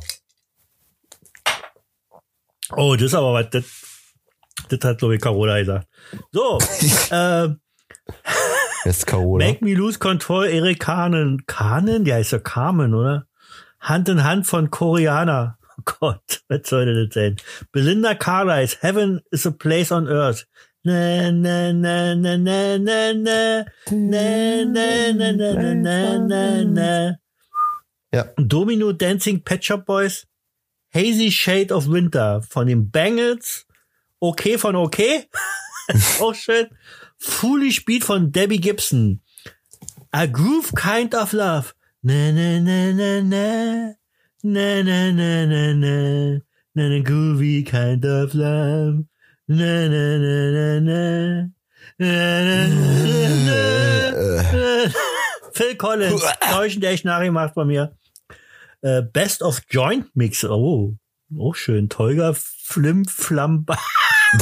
oh, 2.72 2.94
das 2.96 3.06
ist 3.06 3.14
aber 3.14 3.34
was, 3.34 3.50
das, 3.50 3.64
das 4.68 4.80
hat, 4.82 4.98
glaube 4.98 5.14
ich, 5.14 5.20
Carola 5.20 5.58
gesagt. 5.58 5.86
So, 6.32 6.58
äh, 7.10 7.48
Jetzt 8.84 9.06
Carola. 9.06 9.46
Make 9.46 9.64
Me 9.64 9.74
Lose 9.74 9.98
Control, 9.98 10.46
Erik 10.46 10.80
Kahnen. 10.80 11.44
Kahnen? 11.46 12.04
Der 12.04 12.16
heißt 12.16 12.32
ja 12.32 12.38
Carmen, 12.38 12.94
oder? 12.94 13.26
Hand 13.78 14.08
in 14.08 14.24
Hand 14.24 14.46
von 14.46 14.70
Koreaner. 14.70 15.58
Oh 15.78 15.82
Gott, 16.00 16.42
was 16.48 16.60
soll 16.64 17.06
das 17.06 17.14
sein? 17.14 17.36
Belinda 17.72 18.14
Carlisle, 18.14 18.76
Heaven 18.80 19.20
is 19.30 19.46
a 19.46 19.50
place 19.50 19.92
on 19.92 20.08
earth. 20.08 20.46
Na, 20.84 21.30
na, 21.30 21.72
na, 21.72 22.14
na, 22.14 22.36
na, 22.36 22.78
na, 22.78 23.12
na. 23.12 23.64
Na, 23.90 24.64
na, 24.64 25.12
na, 25.12 25.32
na, 25.32 25.52
na, 25.52 25.74
na, 25.74 26.18
na, 26.18 26.64
na. 26.64 27.16
Ja. 28.12 28.24
Domino 28.38 28.92
Dancing 28.92 29.40
Pet 29.40 29.62
Shop 29.62 29.84
Boys. 29.84 30.26
Hazy 30.88 31.30
Shade 31.30 31.70
of 31.70 31.86
Winter 31.86 32.40
von 32.48 32.66
den 32.66 32.90
Bangles. 32.90 33.66
Okay 34.20 34.58
von 34.58 34.74
Okay. 34.76 35.28
Auch 36.20 36.34
schön. 36.34 36.68
Foolish 37.18 37.84
Beat 37.84 38.04
von 38.04 38.32
Debbie 38.32 38.60
Gibson. 38.60 39.20
A 40.12 40.26
Groove 40.26 40.72
Kind 40.74 41.14
of 41.14 41.32
Love. 41.32 41.74
Na, 42.02 42.32
na, 42.32 42.58
na, 42.58 42.92
na, 42.92 43.20
na. 43.20 43.94
Na, 44.42 44.82
na, 44.82 45.12
na, 45.12 45.46
na, 45.46 45.74
na. 45.74 46.40
Na, 46.72 46.88
na, 46.88 47.02
groovy 47.02 47.66
kind 47.66 48.04
of 48.04 48.32
love. 48.32 49.04
Na, 49.52 49.88
na, 49.88 50.18
na, 50.18 50.50
na, 50.54 50.80
na. 50.80 51.50
Phil 55.52 55.76
Collins, 55.76 56.22
Täuschen, 56.52 56.80
der 56.80 56.92
ich 56.92 57.02
nachgemacht 57.04 57.54
bei 57.54 57.64
mir. 57.64 57.96
Äh, 58.82 59.02
Best 59.02 59.42
of 59.42 59.60
Joint 59.68 60.14
Mix. 60.14 60.44
Oh, 60.44 60.94
auch 61.36 61.54
schön. 61.56 61.88
Tolga 61.88 62.32
Flim 62.34 63.04
Flam. 63.06 63.64
Ba- 63.64 63.76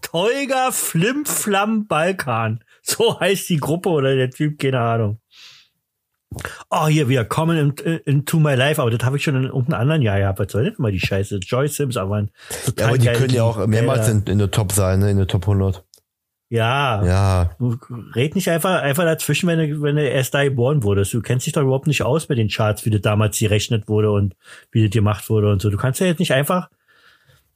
Tolga 0.00 0.70
Flim 0.70 1.26
Flam 1.26 1.86
Balkan. 1.88 2.62
So 2.82 3.18
heißt 3.18 3.48
die 3.48 3.58
Gruppe 3.58 3.88
oder 3.90 4.14
der 4.14 4.30
Typ, 4.30 4.58
keine 4.60 4.80
Ahnung. 4.80 5.20
Oh, 6.70 6.86
hier 6.86 7.08
wieder 7.08 7.24
Common 7.24 7.74
in, 7.84 7.96
into 8.04 8.38
My 8.38 8.54
Life, 8.54 8.80
aber 8.80 8.90
das 8.90 9.04
habe 9.04 9.16
ich 9.16 9.24
schon 9.24 9.34
in 9.34 9.44
irgendeinem 9.44 9.80
anderen 9.80 10.02
Jahr 10.02 10.18
gehabt. 10.18 10.38
Was 10.38 10.52
soll 10.52 10.64
denn 10.64 10.74
mal 10.78 10.92
die 10.92 11.00
Scheiße? 11.00 11.38
Joy 11.38 11.66
Sims, 11.66 11.96
aber 11.96 12.26
total 12.64 12.76
Ja, 12.78 12.86
aber 12.88 12.98
die 12.98 13.04
geiles 13.06 13.20
können 13.20 13.34
ja 13.34 13.42
auch 13.42 13.66
mehrmals 13.66 14.08
in, 14.08 14.22
in 14.24 14.38
der 14.38 14.50
Top 14.50 14.70
sein, 14.72 15.00
ne? 15.00 15.10
in 15.10 15.16
der 15.16 15.26
Top 15.26 15.42
100. 15.42 15.84
ja. 16.48 17.04
Ja, 17.04 17.50
Du 17.58 17.76
red 18.14 18.36
nicht 18.36 18.48
einfach, 18.48 18.80
einfach 18.80 19.04
dazwischen, 19.04 19.48
wenn 19.48 19.58
du, 19.58 19.82
wenn 19.82 19.96
du 19.96 20.08
erst 20.08 20.32
da 20.34 20.44
geboren 20.44 20.84
wurdest. 20.84 21.12
Du 21.14 21.20
kennst 21.20 21.46
dich 21.46 21.52
doch 21.52 21.62
überhaupt 21.62 21.88
nicht 21.88 22.02
aus 22.02 22.28
mit 22.28 22.38
den 22.38 22.48
Charts, 22.48 22.84
wie 22.84 22.90
das 22.90 23.00
damals 23.00 23.38
gerechnet 23.38 23.88
wurde 23.88 24.12
und 24.12 24.36
wie 24.70 24.84
das 24.84 24.92
gemacht 24.92 25.28
wurde 25.30 25.50
und 25.50 25.60
so. 25.60 25.68
Du 25.68 25.78
kannst 25.78 25.98
ja 25.98 26.06
jetzt 26.06 26.20
nicht 26.20 26.32
einfach, 26.32 26.70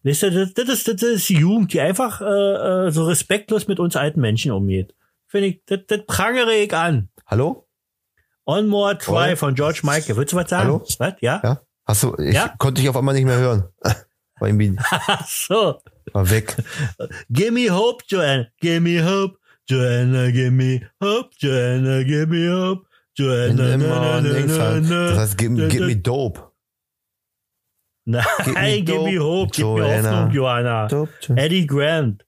weißt 0.03 0.25
du, 0.25 0.31
das, 0.33 0.55
das, 0.55 0.69
ist, 0.69 0.89
das 0.89 1.03
ist 1.03 1.29
die 1.29 1.39
Jugend, 1.39 1.73
die 1.73 1.81
einfach 1.81 2.21
äh, 2.21 2.87
äh, 2.87 2.91
so 2.91 3.05
respektlos 3.05 3.69
mit 3.69 3.79
uns 3.79 3.95
alten 3.95 4.21
Menschen 4.21 4.51
umgeht. 4.51 4.95
Finde 5.29 5.47
ich, 5.49 5.63
das, 5.67 5.81
das 5.87 6.01
prangere 6.07 6.55
ich 6.55 6.75
an. 6.75 7.09
hallo? 7.27 7.64
On 8.47 8.67
More 8.69 8.97
Try 8.99 9.15
Hallo? 9.29 9.37
von 9.37 9.55
George 9.55 9.81
Michael. 9.85 10.17
Willst 10.17 10.33
du 10.33 10.37
was 10.37 10.51
sagen? 10.51 10.65
Hallo? 10.69 10.85
Was? 10.99 11.15
Ja? 11.21 11.41
Ja? 11.43 11.61
Hast 11.87 12.03
du, 12.03 12.15
ich 12.19 12.35
Ja? 12.35 12.55
konnte 12.59 12.81
dich 12.81 12.89
auf 12.91 12.97
einmal 12.97 13.15
nicht 13.15 13.25
mehr 13.25 13.39
hören. 13.39 13.65
War 14.41 14.49
irgendwie, 14.49 14.77
Ach 14.79 15.27
so. 15.29 15.81
war 16.13 16.29
weg. 16.29 16.57
Give 17.31 17.53
me 17.53 17.71
hope, 17.71 18.03
Joanna. 18.09 18.47
Give 18.61 18.81
me 18.81 19.01
hope. 19.03 19.39
Joanna, 19.71 20.31
give 20.33 20.51
me 20.51 20.81
hope. 21.01 21.31
Joanna, 21.39 22.03
give 22.05 22.27
me 22.27 22.49
hope. 22.51 22.87
Joanna, 23.17 23.77
na, 23.79 24.21
na, 24.21 24.81
na, 24.81 25.09
Das 25.11 25.19
heißt, 25.19 25.39
gib 25.39 25.53
na. 25.53 25.69
me 25.87 25.95
dope. 25.97 26.51
Nein, 28.07 28.25
me 28.55 28.83
give 28.83 29.05
me 29.05 29.15
dope, 29.15 29.25
hope. 29.25 29.51
Gib 29.53 29.65
mir 29.67 29.79
Joanna. 29.79 30.11
Hoffnung, 30.11 30.31
Joanna. 30.35 30.89
Dope. 30.89 31.13
Eddie 31.37 31.67
Grant. 31.67 32.25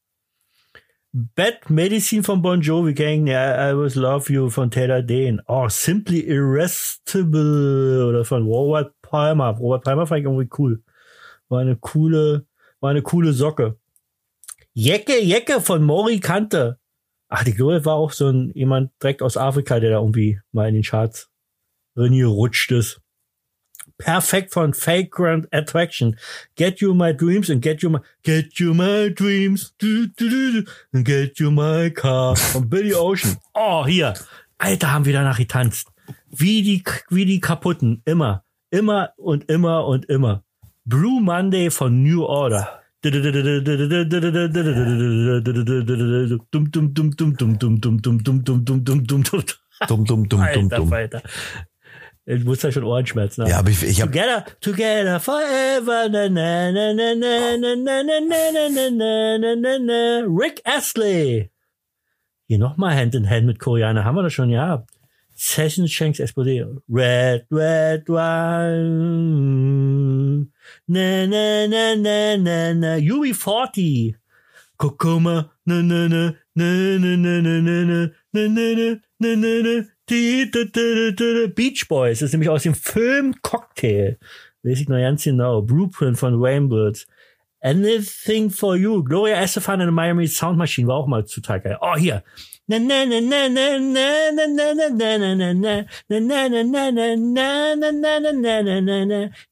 Bad 1.18 1.70
Medicine 1.70 2.22
von 2.22 2.42
Bon 2.42 2.60
Jovi 2.60 2.92
Gang. 2.92 3.26
Ja, 3.26 3.70
I 3.70 3.74
was 3.74 3.94
love 3.94 4.30
you 4.30 4.50
von 4.50 4.70
Taylor 4.70 5.00
Dane. 5.00 5.42
Oh, 5.46 5.66
Simply 5.66 6.20
Irresistible 6.20 8.04
oder 8.06 8.22
von 8.22 8.44
Robert 8.44 8.92
Palmer. 9.00 9.56
Robert 9.56 9.82
Palmer 9.82 10.06
fand 10.06 10.18
ich 10.18 10.26
irgendwie 10.26 10.50
cool. 10.58 10.82
War 11.48 11.60
eine 11.60 11.76
coole, 11.76 12.44
war 12.80 12.90
eine 12.90 13.00
coole 13.00 13.32
Socke. 13.32 13.78
Jecke, 14.74 15.18
Jecke 15.22 15.62
von 15.62 15.82
Mori 15.82 16.20
Kante. 16.20 16.78
Ach, 17.28 17.44
die 17.44 17.54
glaube, 17.54 17.86
war 17.86 17.94
auch 17.94 18.12
so 18.12 18.28
ein 18.28 18.52
jemand 18.54 18.90
direkt 19.02 19.22
aus 19.22 19.38
Afrika, 19.38 19.80
der 19.80 19.92
da 19.92 20.00
irgendwie 20.00 20.38
mal 20.52 20.68
in 20.68 20.74
den 20.74 20.82
Charts 20.82 21.30
reingerutscht 21.96 22.72
ist. 22.72 23.00
Perfekt 23.98 24.52
von 24.52 24.72
Vagrant 24.72 25.52
Attraction. 25.52 26.16
Get 26.56 26.80
you 26.80 26.94
my 26.94 27.12
dreams 27.12 27.50
and 27.50 27.62
get 27.62 27.82
you 27.82 27.90
my, 27.90 28.00
get 28.22 28.58
you 28.58 28.74
my 28.74 29.12
dreams, 29.12 29.74
du, 29.78 30.06
du, 30.08 30.28
du, 30.28 30.62
du, 30.62 30.70
and 30.92 31.04
get 31.04 31.38
you 31.38 31.50
my 31.50 31.90
car 31.90 32.36
von 32.36 32.68
Billy 32.68 32.94
Ocean. 32.94 33.36
Oh, 33.54 33.86
hier. 33.86 34.14
Alter, 34.58 34.92
haben 34.92 35.04
wir 35.04 35.12
danach 35.12 35.38
getanzt. 35.38 35.88
Wie 36.30 36.62
die, 36.62 36.82
wie 37.10 37.24
die 37.24 37.40
kaputten. 37.40 38.02
Immer. 38.04 38.44
Immer 38.70 39.12
und 39.16 39.50
immer 39.50 39.86
und 39.86 40.06
immer. 40.06 40.42
Blue 40.84 41.20
Monday 41.20 41.70
von 41.70 42.02
New 42.02 42.24
Order. 42.24 42.82
Dum 43.02 43.12
dum 46.72 46.94
dum 46.94 47.16
dum 47.16 47.36
dum 47.36 47.58
dum 47.58 47.58
dum 47.58 47.80
dum 47.80 48.00
dum 48.02 48.22
dum 48.22 48.44
dum 48.44 48.64
dum 48.64 48.84
dum 48.84 49.06
dum 49.06 49.22
dum. 49.22 49.44
Dumm, 49.86 50.06
dumm, 50.06 50.26
dumm, 50.26 50.40
dumm, 50.70 50.92
Alter, 50.92 51.22
dumm. 52.26 52.32
Alter. 52.32 52.40
Ich 52.40 52.44
muss 52.44 52.62
ja 52.62 52.72
schon 52.72 52.84
Ohrenschmerzen 52.84 53.42
haben. 53.42 53.50
Ja, 53.50 53.58
aber 53.58 53.70
ich, 53.70 53.82
ich 53.82 54.00
hab, 54.00 54.08
Together, 54.08 54.44
together 54.60 55.20
forever, 55.20 56.08
na 56.08 56.28
na 56.28 56.72
na 56.72 56.92
na 56.92 57.14
na 57.14 57.56
na 57.56 57.76
na 57.76 58.02
na 58.02 58.20
na 58.20 58.90
na 58.90 59.38
na 59.38 59.54
na 59.56 59.78
na. 59.78 60.26
Rick 60.28 60.60
Astley. 60.64 61.50
Hier 62.48 62.58
nochmal 62.58 62.94
Hand 62.94 63.14
in 63.14 63.28
Hand 63.28 63.46
mit 63.46 63.58
Koreaner, 63.58 64.04
haben 64.04 64.16
wir 64.16 64.22
das 64.22 64.32
schon 64.32 64.50
gehabt. 64.50 64.90
Session 65.34 65.86
Shanks 65.86 66.18
explodiert. 66.18 66.82
Red, 66.88 67.46
red 67.50 68.08
wine. 68.08 68.86
Na 70.86 71.26
na 71.26 71.66
na 71.66 71.94
na 71.96 72.36
na 72.36 72.72
na. 72.72 72.96
UB40. 72.96 74.14
Kokoma. 74.78 75.50
Na 75.66 75.82
na 75.82 76.08
na 76.08 76.32
na 76.54 76.98
na 76.98 77.16
na 77.16 77.40
na 77.42 77.60
na 77.60 77.84
na 77.84 78.08
na 78.32 78.48
na 78.48 78.96
na 79.20 79.36
na 79.36 79.62
na 79.62 79.84
Beach 80.08 81.88
Boys, 81.88 82.20
das 82.20 82.28
ist 82.28 82.32
nämlich 82.32 82.50
aus 82.50 82.62
dem 82.62 82.74
Film 82.74 83.34
Cocktail. 83.42 84.18
Weiß 84.62 84.80
ich 84.80 84.88
noch 84.88 84.98
ganz 84.98 85.24
genau. 85.24 85.62
Blueprint 85.62 86.18
von 86.18 86.40
Wayne 86.40 86.68
Anything 87.60 88.50
for 88.50 88.76
You. 88.76 89.02
Gloria 89.02 89.40
Estefan 89.42 89.80
in 89.80 89.88
the 89.88 89.92
Miami 89.92 90.26
Sound 90.26 90.58
Machine 90.58 90.86
war 90.86 90.96
auch 90.96 91.06
mal 91.06 91.24
zu 91.24 91.40
geil. 91.58 91.78
Oh, 91.80 91.96
hier. 91.96 92.22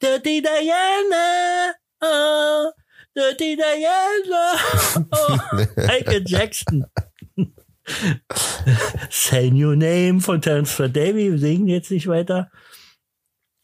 Dirty 0.01 0.43
Diana. 0.43 1.74
Oh, 2.01 2.70
Dirty 3.16 3.56
Diana. 3.56 4.55
Oh, 5.12 5.36
Michael 5.76 6.24
Jackson. 6.26 6.85
Say 9.11 9.51
New 9.51 9.74
Name 9.74 10.20
von 10.20 10.40
Terence 10.40 10.77
Davy 10.77 11.32
wir 11.32 11.39
singen 11.39 11.69
jetzt 11.69 11.90
nicht 11.90 12.06
weiter. 12.06 12.51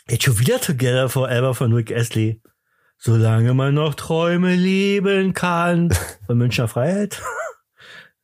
Jetzt 0.09 0.25
schon 0.25 0.39
wieder 0.39 0.61
Together 0.61 1.09
Forever 1.09 1.55
von 1.55 1.73
Rick 1.73 1.93
Astley. 1.93 2.41
Solange 2.99 3.55
man 3.55 3.75
noch 3.75 3.95
Träume 3.95 4.55
lieben 4.57 5.33
kann. 5.33 5.91
Von 6.27 6.39
Münchner 6.39 6.69
Freiheit. 6.69 7.23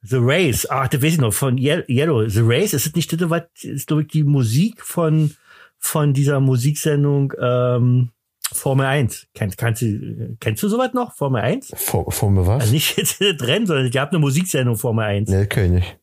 The 0.03 0.19
Race, 0.21 0.67
ach, 0.71 0.87
das 0.89 1.03
weiß 1.03 1.15
ich 1.15 1.19
noch, 1.19 1.33
von 1.33 1.59
Ye- 1.59 1.85
Yellow. 1.89 2.29
The 2.29 2.43
Race, 2.45 2.75
ist 2.75 2.87
das 2.87 2.95
nicht 2.95 3.13
das, 3.21 3.29
was, 3.31 3.43
ist, 3.63 3.89
glaube 3.89 4.03
ich, 4.03 4.09
die 4.09 4.23
Musik 4.23 4.83
von, 4.83 5.35
von 5.79 6.13
dieser 6.13 6.39
Musiksendung, 6.39 7.33
ähm, 7.41 8.11
Formel 8.53 8.87
1. 8.87 9.29
Kennst, 9.35 9.59
kannst 9.59 9.83
du, 9.83 10.37
kennst 10.41 10.63
du 10.63 10.69
sowas 10.69 10.93
noch? 10.95 11.15
Formel 11.15 11.43
1? 11.43 11.73
vor, 11.75 12.11
vor 12.11 12.31
mir 12.31 12.47
was? 12.47 12.63
Also 12.63 12.73
nicht 12.75 12.97
jetzt 12.97 13.21
Rennen, 13.21 13.67
sondern 13.67 13.87
es 13.87 13.93
gab 13.93 14.11
eine 14.11 14.19
Musiksendung 14.19 14.77
Formel 14.77 15.05
1. 15.05 15.31
Nee, 15.31 15.69
nicht. 15.69 15.99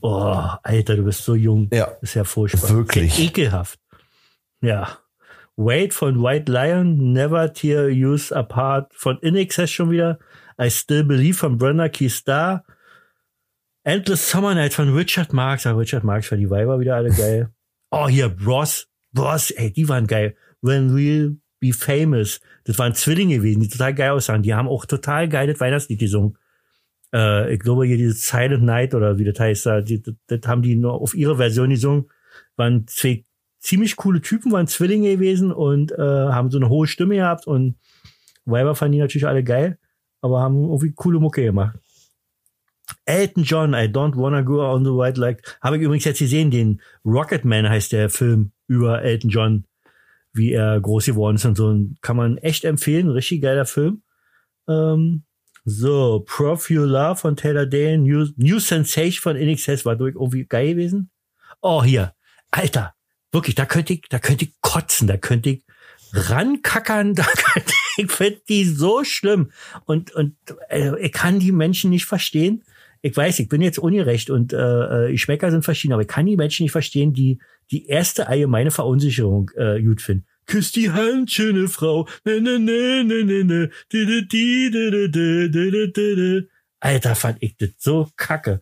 Oh, 0.00 0.48
Alter, 0.62 0.96
du 0.96 1.04
bist 1.04 1.24
so 1.24 1.34
jung. 1.34 1.68
Ja. 1.72 1.86
Das 1.86 2.10
ist 2.10 2.14
ja 2.14 2.24
furchtbar. 2.24 2.68
Wirklich. 2.70 3.18
Ja 3.18 3.24
ekelhaft. 3.24 3.78
Ja. 4.60 4.98
Wait 5.56 5.94
von 5.94 6.22
White 6.22 6.52
Lion, 6.52 7.12
Never 7.12 7.52
Tear 7.52 7.86
Use 7.86 8.34
Apart 8.34 8.92
von 8.92 9.18
In 9.20 9.36
Excess 9.36 9.70
schon 9.70 9.90
wieder. 9.90 10.18
I 10.60 10.70
Still 10.70 11.04
Believe 11.04 11.38
von 11.38 11.56
Brenda 11.56 11.88
Key 11.88 12.10
Star. 12.10 12.64
Endless 13.84 14.30
Summer 14.30 14.54
Night 14.54 14.74
von 14.74 14.94
Richard 14.94 15.32
Marx. 15.32 15.64
Ja, 15.64 15.72
Richard 15.72 16.04
Marx 16.04 16.30
war 16.30 16.38
die 16.38 16.50
Weiber 16.50 16.78
wieder 16.80 16.96
alle 16.96 17.10
geil. 17.10 17.50
Oh, 17.96 18.08
hier, 18.08 18.28
Bros. 18.28 18.88
Bros, 19.12 19.52
ey, 19.52 19.72
die 19.72 19.88
waren 19.88 20.08
geil. 20.08 20.34
When 20.64 20.96
We'll 20.96 21.36
Be 21.60 21.72
Famous. 21.72 22.40
Das 22.64 22.78
waren 22.78 22.94
Zwillinge 22.94 23.36
gewesen, 23.36 23.60
die 23.60 23.68
total 23.68 23.94
geil 23.94 24.10
aussahen. 24.10 24.42
Die 24.42 24.54
haben 24.54 24.68
auch 24.68 24.86
total 24.86 25.28
geiles 25.28 25.60
Weihnachtslied 25.60 26.00
gesungen. 26.00 26.38
Äh, 27.12 27.54
ich 27.54 27.60
glaube, 27.60 27.86
hier 27.86 27.96
dieses 27.96 28.26
Silent 28.26 28.64
Night 28.64 28.94
oder 28.94 29.18
wie 29.18 29.24
das 29.24 29.38
heißt, 29.38 29.68
die, 29.88 30.02
das, 30.02 30.14
das 30.26 30.40
haben 30.46 30.62
die 30.62 30.74
nur 30.74 30.94
auf 30.94 31.14
ihre 31.14 31.36
Version 31.36 31.70
gesungen. 31.70 32.06
Waren 32.56 32.86
zwei 32.86 33.24
ziemlich 33.60 33.96
coole 33.96 34.20
Typen, 34.20 34.52
waren 34.52 34.66
Zwillinge 34.66 35.10
gewesen 35.10 35.52
und 35.52 35.92
äh, 35.92 35.96
haben 35.98 36.50
so 36.50 36.58
eine 36.58 36.68
hohe 36.68 36.86
Stimme 36.86 37.16
gehabt 37.16 37.46
und 37.46 37.76
Weiber 38.44 38.74
fanden 38.74 38.92
die 38.92 38.98
natürlich 38.98 39.26
alle 39.26 39.42
geil, 39.42 39.78
aber 40.20 40.40
haben 40.40 40.64
irgendwie 40.64 40.92
coole 40.92 41.18
Mucke 41.18 41.42
gemacht. 41.42 41.78
Elton 43.06 43.44
John, 43.44 43.72
I 43.72 43.86
Don't 43.86 44.16
Wanna 44.16 44.42
Go 44.42 44.60
on 44.60 44.84
the 44.84 44.90
White 44.90 45.18
Like, 45.18 45.58
habe 45.62 45.76
ich 45.76 45.82
übrigens 45.82 46.04
jetzt 46.04 46.18
gesehen, 46.18 46.50
den 46.50 46.82
Rocketman 47.06 47.68
heißt 47.68 47.92
der 47.92 48.10
Film 48.10 48.52
über 48.66 49.02
Elton 49.02 49.30
John, 49.30 49.64
wie 50.34 50.52
er 50.52 50.80
groß 50.80 51.06
geworden 51.06 51.36
ist 51.36 51.46
und 51.46 51.56
so, 51.56 51.74
kann 52.02 52.16
man 52.16 52.36
echt 52.38 52.64
empfehlen, 52.64 53.08
richtig 53.08 53.40
geiler 53.40 53.66
Film. 53.66 54.02
Ähm, 54.68 55.24
so, 55.64 56.22
Prof 56.26 56.68
You 56.68 56.84
Love 56.84 57.16
von 57.16 57.36
Taylor 57.36 57.64
Dane, 57.64 57.98
New, 57.98 58.26
New 58.36 58.58
Sensation 58.58 59.22
von 59.22 59.36
Excess 59.36 59.86
war 59.86 59.96
durch 59.96 60.14
irgendwie 60.14 60.44
geil 60.44 60.74
gewesen. 60.74 61.10
Oh, 61.62 61.82
hier, 61.82 62.12
Alter, 62.50 62.94
wirklich, 63.32 63.54
da 63.54 63.64
könnte 63.64 63.94
ich, 63.94 64.02
da 64.10 64.18
könnte 64.18 64.44
ich 64.44 64.52
kotzen, 64.60 65.06
da 65.06 65.16
könnte 65.16 65.50
ich 65.50 65.64
rankackern, 66.12 67.14
da 67.14 67.24
könnte 67.24 67.72
ich, 67.96 68.10
finde 68.10 68.40
die 68.48 68.64
so 68.64 69.04
schlimm. 69.04 69.50
Und, 69.86 70.12
und 70.14 70.36
äh, 70.68 70.98
ich 71.00 71.12
kann 71.12 71.38
die 71.38 71.52
Menschen 71.52 71.90
nicht 71.90 72.04
verstehen. 72.04 72.62
Ich 73.02 73.16
weiß, 73.16 73.38
ich 73.38 73.48
bin 73.48 73.60
jetzt 73.60 73.78
ungerecht 73.78 74.30
und 74.30 74.52
äh, 74.52 74.56
äh, 75.06 75.12
Geschmäcker 75.12 75.50
sind 75.50 75.64
verschieden, 75.64 75.92
aber 75.92 76.02
ich 76.02 76.08
kann 76.08 76.26
die 76.26 76.36
Menschen 76.36 76.64
nicht 76.64 76.72
verstehen, 76.72 77.12
die 77.12 77.38
die 77.70 77.86
erste 77.86 78.28
allgemeine 78.28 78.70
Verunsicherung 78.70 79.50
äh, 79.56 79.80
gut 79.82 80.02
finden. 80.02 80.26
Küss 80.46 80.72
die 80.72 80.90
Hand, 80.90 81.30
schöne 81.30 81.68
Frau. 81.68 82.06
Alter, 86.80 87.14
fand 87.14 87.42
ich 87.42 87.56
das 87.56 87.70
so 87.78 88.08
kacke. 88.16 88.60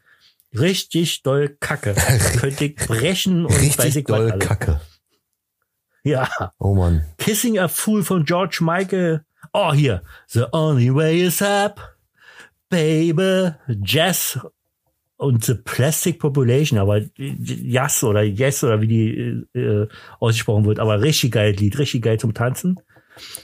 Richtig 0.56 1.22
doll 1.22 1.56
kacke. 1.60 1.94
Könnte 2.38 2.66
ich 2.66 2.76
brechen 2.76 3.46
und 3.46 3.54
Richtig 3.54 3.78
weiß 3.78 3.96
ich 3.96 4.04
doll 4.04 4.26
was 4.26 4.32
alles. 4.32 4.46
kacke. 4.46 4.80
Ja. 6.04 6.28
Oh 6.58 6.74
man. 6.74 7.04
Kissing 7.18 7.58
a 7.58 7.68
Fool 7.68 8.02
von 8.02 8.24
George 8.24 8.58
Michael. 8.60 9.24
Oh, 9.52 9.72
hier. 9.72 10.02
The 10.28 10.46
only 10.52 10.94
way 10.94 11.20
is 11.20 11.40
up. 11.42 11.96
Baby. 12.68 13.52
Jazz 13.68 14.38
und 15.22 15.44
The 15.44 15.54
Plastic 15.54 16.18
Population, 16.18 16.78
aber 16.78 17.00
Yes 17.16 18.02
oder 18.02 18.22
Yes 18.22 18.64
oder 18.64 18.80
wie 18.80 18.88
die 18.88 19.58
äh, 19.58 19.88
ausgesprochen 20.18 20.64
wird, 20.64 20.78
aber 20.78 21.00
richtig 21.00 21.32
geil 21.32 21.52
Lied, 21.52 21.78
richtig 21.78 22.02
geil 22.02 22.18
zum 22.18 22.34
Tanzen. 22.34 22.80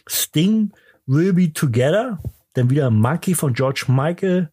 Sting 0.09 0.73
Will 1.07 1.33
Be 1.33 1.53
Together, 1.53 2.19
dann 2.55 2.71
wieder 2.71 2.91
Monkey 2.91 3.35
von 3.35 3.55
George 3.55 3.85
Michael, 3.89 4.51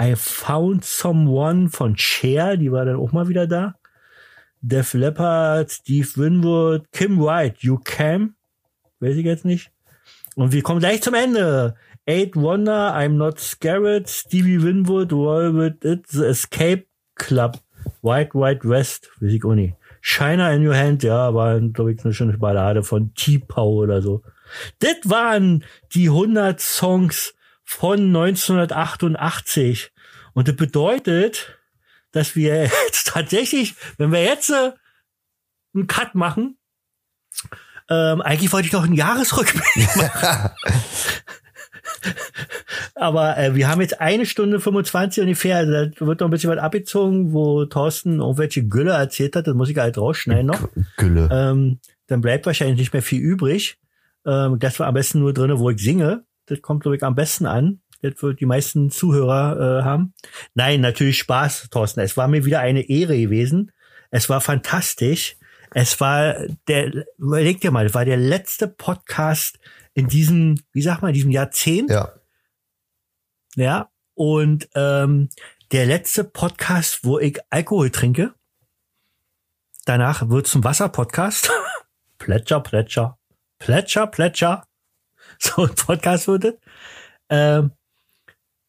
I 0.00 0.14
Found 0.16 0.84
Someone 0.84 1.68
von 1.68 1.96
Cher, 1.96 2.56
die 2.56 2.72
war 2.72 2.84
dann 2.84 2.96
auch 2.96 3.12
mal 3.12 3.28
wieder 3.28 3.46
da. 3.46 3.74
Def 4.60 4.94
Leppard, 4.94 5.70
Steve 5.70 6.08
Winwood, 6.16 6.90
Kim 6.92 7.20
Wright, 7.20 7.58
You 7.58 7.78
Can, 7.78 8.34
weiß 9.00 9.16
ich 9.16 9.24
jetzt 9.24 9.44
nicht. 9.44 9.70
Und 10.34 10.52
wir 10.52 10.62
kommen 10.62 10.80
gleich 10.80 11.02
zum 11.02 11.14
Ende. 11.14 11.74
Eight 12.12 12.36
Wonder, 12.36 12.92
I'm 12.92 13.16
Not 13.16 13.40
Scared, 13.40 14.06
Stevie 14.06 14.62
Winwood, 14.62 15.14
Roll 15.14 15.54
With 15.54 15.82
It, 15.82 16.08
The 16.08 16.26
Escape 16.26 16.86
Club, 17.14 17.58
White 18.02 18.34
White 18.34 18.68
West, 18.68 19.08
weiß 19.18 19.32
ich 19.32 19.42
auch 19.46 19.54
nicht. 19.54 19.76
Shiner 20.02 20.52
in 20.52 20.66
Your 20.66 20.76
Hand, 20.76 21.02
ja, 21.04 21.32
war, 21.32 21.58
glaube 21.58 21.94
ich, 21.94 22.04
eine 22.04 22.12
schöne 22.12 22.36
Ballade 22.36 22.82
von 22.82 23.14
T-Pow 23.14 23.82
oder 23.84 24.02
so. 24.02 24.22
Das 24.80 24.96
waren 25.04 25.64
die 25.94 26.08
100 26.08 26.60
Songs 26.60 27.34
von 27.64 28.00
1988. 28.00 29.90
Und 30.34 30.48
das 30.48 30.56
bedeutet, 30.56 31.58
dass 32.10 32.36
wir 32.36 32.64
jetzt 32.86 33.06
tatsächlich, 33.06 33.74
wenn 33.96 34.12
wir 34.12 34.22
jetzt 34.22 34.50
äh, 34.50 34.72
einen 35.74 35.86
Cut 35.86 36.14
machen, 36.14 36.58
ähm, 37.88 38.20
eigentlich 38.20 38.52
wollte 38.52 38.66
ich 38.66 38.72
noch 38.74 38.84
einen 38.84 38.96
Jahresrückblick 38.96 39.96
machen. 39.96 40.50
Aber 42.94 43.36
äh, 43.38 43.54
wir 43.54 43.68
haben 43.68 43.80
jetzt 43.80 44.00
eine 44.00 44.26
Stunde 44.26 44.60
25 44.60 45.22
ungefähr. 45.22 45.56
Also 45.58 45.72
da 45.86 46.06
wird 46.06 46.20
noch 46.20 46.28
ein 46.28 46.30
bisschen 46.30 46.50
was 46.50 46.58
abgezogen, 46.58 47.32
wo 47.32 47.64
Thorsten 47.64 48.20
irgendwelche 48.20 48.66
Gülle 48.66 48.92
erzählt 48.92 49.36
hat. 49.36 49.46
Das 49.46 49.54
muss 49.54 49.68
ich 49.68 49.78
halt 49.78 49.98
rausschneiden 49.98 50.46
noch. 50.46 50.68
Gülle. 50.96 51.28
Ähm, 51.32 51.80
dann 52.06 52.20
bleibt 52.20 52.46
wahrscheinlich 52.46 52.78
nicht 52.78 52.92
mehr 52.92 53.02
viel 53.02 53.20
übrig. 53.20 53.78
Ähm, 54.26 54.58
das 54.58 54.78
war 54.78 54.86
am 54.86 54.94
besten 54.94 55.20
nur 55.20 55.32
drinne, 55.32 55.58
wo 55.58 55.70
ich 55.70 55.80
singe. 55.80 56.24
Das 56.46 56.60
kommt, 56.60 56.82
glaube 56.82 56.96
ich, 56.96 57.02
am 57.02 57.14
besten 57.14 57.46
an. 57.46 57.80
Das 58.02 58.20
wird 58.22 58.40
die 58.40 58.46
meisten 58.46 58.90
Zuhörer 58.90 59.80
äh, 59.80 59.84
haben. 59.84 60.14
Nein, 60.54 60.80
natürlich 60.80 61.18
Spaß, 61.18 61.68
Thorsten. 61.70 62.00
Es 62.00 62.16
war 62.16 62.28
mir 62.28 62.44
wieder 62.44 62.60
eine 62.60 62.88
Ehre 62.88 63.18
gewesen. 63.18 63.70
Es 64.10 64.28
war 64.28 64.40
fantastisch. 64.40 65.36
Es 65.74 66.00
war 66.00 66.34
der, 66.68 67.06
überleg 67.16 67.60
dir 67.60 67.70
mal, 67.70 67.86
es 67.86 67.94
war 67.94 68.04
der 68.04 68.18
letzte 68.18 68.68
Podcast 68.68 69.58
in 69.94 70.08
diesem, 70.08 70.60
wie 70.72 70.82
sag 70.82 71.02
mal, 71.02 71.08
in 71.08 71.14
diesem 71.14 71.30
Jahrzehnt. 71.30 71.90
Ja. 71.90 72.12
Ja. 73.56 73.90
Und 74.14 74.68
ähm, 74.74 75.28
der 75.72 75.86
letzte 75.86 76.24
Podcast, 76.24 77.04
wo 77.04 77.18
ich 77.18 77.38
Alkohol 77.50 77.90
trinke. 77.90 78.34
Danach 79.84 80.28
wird 80.28 80.46
zum 80.46 80.62
Wasser-Podcast. 80.62 81.50
Plätscher, 82.18 82.60
Plätscher. 82.60 83.18
Plätscher, 83.58 84.06
Plätscher. 84.06 84.66
So 85.38 85.62
ein 85.62 85.74
Podcast 85.74 86.28
wird 86.28 86.44
es. 86.44 86.54
Ähm, 87.30 87.72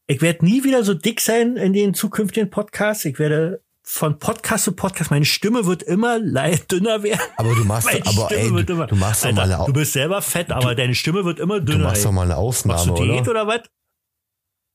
ich 0.08 0.22
werde 0.22 0.46
nie 0.46 0.64
wieder 0.64 0.84
so 0.84 0.94
dick 0.94 1.20
sein 1.20 1.58
in 1.58 1.74
den 1.74 1.94
zukünftigen 1.94 2.50
Podcasts. 2.50 3.04
Ich 3.06 3.20
werde 3.20 3.62
von 3.86 4.18
Podcast 4.18 4.64
zu 4.64 4.72
Podcast, 4.72 5.12
meine 5.12 5.26
Stimme 5.26 5.66
wird 5.66 5.84
immer 5.84 6.18
leicht 6.18 6.72
dünner 6.72 7.04
werden. 7.04 7.20
Aber 7.38 7.54
du 7.54 7.66
machst, 7.66 7.88
aber 8.06 8.32
ey, 8.32 8.50
du, 8.50 8.58
immer- 8.74 8.88
du 8.88 8.96
machst 8.96 9.24
doch 9.24 9.30
Alter, 9.30 9.48
mal 9.48 9.54
eine, 9.56 9.66
Du 9.66 9.74
bist 9.74 9.94
selber 9.94 10.22
fett, 10.22 10.52
aber 10.52 10.74
deine 10.74 10.96
Stimme 10.96 11.26
wird 11.26 11.40
immer 11.40 11.60
dünner. 11.60 11.80
du 11.80 11.84
machst 11.86 11.98
ey. 11.98 12.04
doch 12.06 12.12
mal 12.14 12.22
eine 12.24 12.38
Ausnahme, 12.38 12.86
Machst 12.86 13.00
du 13.00 13.04
Diät 13.04 13.22
oder? 13.28 13.44
oder 13.44 13.48
was? 13.48 13.62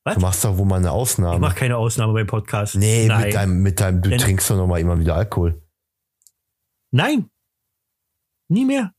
was? 0.04 0.14
Du 0.16 0.20
machst 0.20 0.44
doch 0.44 0.56
wohl 0.58 0.66
mal 0.66 0.76
eine 0.76 0.86
Ich 0.88 0.92
Ausnahme. 0.92 1.38
mache 1.38 1.54
keine 1.56 1.76
Ausnahme 1.78 2.12
beim 2.12 2.26
Podcast. 2.26 2.74
nee, 2.76 3.06
Nein. 3.06 3.24
mit 3.24 3.34
deinem, 3.34 3.62
mit 3.62 3.80
deinem, 3.80 4.02
du 4.02 4.10
Denn- 4.10 4.18
trinkst 4.18 4.50
doch 4.50 4.56
noch 4.56 4.66
mal 4.66 4.78
immer 4.78 4.98
wieder 5.00 5.16
Alkohol. 5.16 5.62
Nein. 6.90 7.30
Nie 8.48 8.64
mehr. 8.64 8.92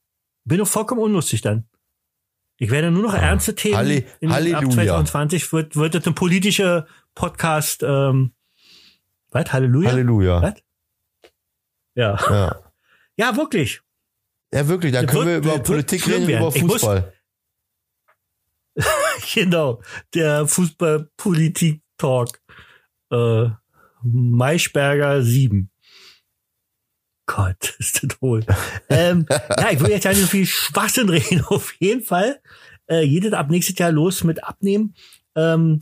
Bin 0.45 0.57
doch 0.59 0.67
vollkommen 0.67 1.01
unlustig 1.01 1.41
dann. 1.41 1.67
Ich 2.57 2.71
werde 2.71 2.91
nur 2.91 3.03
noch 3.03 3.13
ernste 3.13 3.55
Themen. 3.55 3.75
Ah. 3.75 3.79
Halli- 3.79 4.05
in, 4.19 4.29
ab 4.29 4.35
Halleluja. 4.35 4.71
2020 4.71 5.53
wird, 5.53 5.75
wird 5.75 5.95
das 5.95 6.05
ein 6.07 6.15
politischer 6.15 6.87
Podcast. 7.15 7.83
Ähm, 7.83 8.33
was? 9.31 9.51
Halleluja? 9.53 9.91
Halleluja. 9.91 10.41
Was? 10.41 10.53
Ja. 11.95 12.17
Ja. 12.29 12.71
Ja, 13.17 13.35
wirklich. 13.35 13.81
ja, 14.53 14.67
wirklich, 14.67 14.93
dann 14.93 15.05
können 15.05 15.27
wir 15.27 15.37
über 15.37 15.59
Politik 15.59 16.07
reden, 16.07 16.27
werden. 16.27 16.47
über 16.47 16.51
Fußball. 16.51 17.13
Genau. 19.33 19.81
Der 20.13 20.47
Fußball-Politik-Talk. 20.47 22.41
Äh, 23.11 23.49
Maischberger 24.01 25.21
7. 25.21 25.69
Gott, 27.25 27.75
ist 27.77 28.03
das 28.03 28.21
hohl. 28.21 28.45
ähm, 28.89 29.25
ja, 29.29 29.71
ich 29.71 29.79
will 29.79 29.89
jetzt 29.89 30.05
ja 30.05 30.11
nicht 30.11 30.21
so 30.21 30.27
viel 30.27 30.45
Schwachsinn 30.45 31.09
reden. 31.09 31.41
Auf 31.47 31.73
jeden 31.79 32.03
Fall. 32.03 32.41
Äh, 32.87 33.03
jedes 33.03 33.33
ab 33.33 33.49
nächstes 33.49 33.77
Jahr 33.77 33.91
los 33.91 34.23
mit 34.23 34.43
Abnehmen. 34.43 34.95
Ähm, 35.35 35.79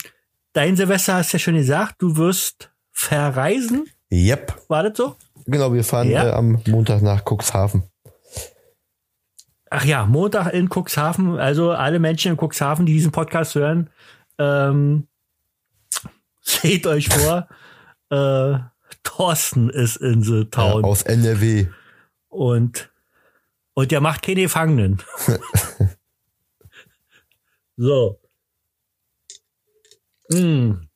dein 0.53 0.75
Silvester 0.75 1.15
hast 1.15 1.31
ja 1.31 1.39
schon 1.39 1.55
gesagt, 1.55 2.01
du 2.01 2.17
wirst 2.17 2.71
verreisen. 2.97 3.87
Yep. 4.11 4.63
War 4.69 4.83
das 4.83 4.97
so? 4.97 5.15
Genau, 5.45 5.71
wir 5.71 5.83
fahren 5.83 6.09
Ja. 6.09 6.27
äh, 6.29 6.31
am 6.31 6.61
Montag 6.67 7.01
nach 7.03 7.23
Cuxhaven. 7.23 7.83
Ach 9.69 9.85
ja, 9.85 10.05
Montag 10.05 10.51
in 10.53 10.67
Cuxhaven. 10.69 11.37
Also 11.37 11.71
alle 11.71 11.99
Menschen 11.99 12.31
in 12.31 12.37
Cuxhaven, 12.39 12.85
die 12.87 12.93
diesen 12.93 13.11
Podcast 13.11 13.53
hören, 13.55 13.89
ähm, 14.39 15.07
seht 16.41 16.87
euch 16.87 17.07
vor, 17.09 17.47
äh, 18.09 18.57
Thorsten 19.03 19.69
ist 19.69 19.97
in 19.97 20.23
the 20.23 20.39
Ja, 20.39 20.43
town 20.45 20.83
aus 20.83 21.03
NRW. 21.03 21.67
und 22.29 22.89
und 23.73 23.91
der 23.91 24.01
macht 24.01 24.23
keine 24.23 24.41
Gefangenen. 24.41 25.01
so. 27.77 28.19
Mm. 30.31 30.86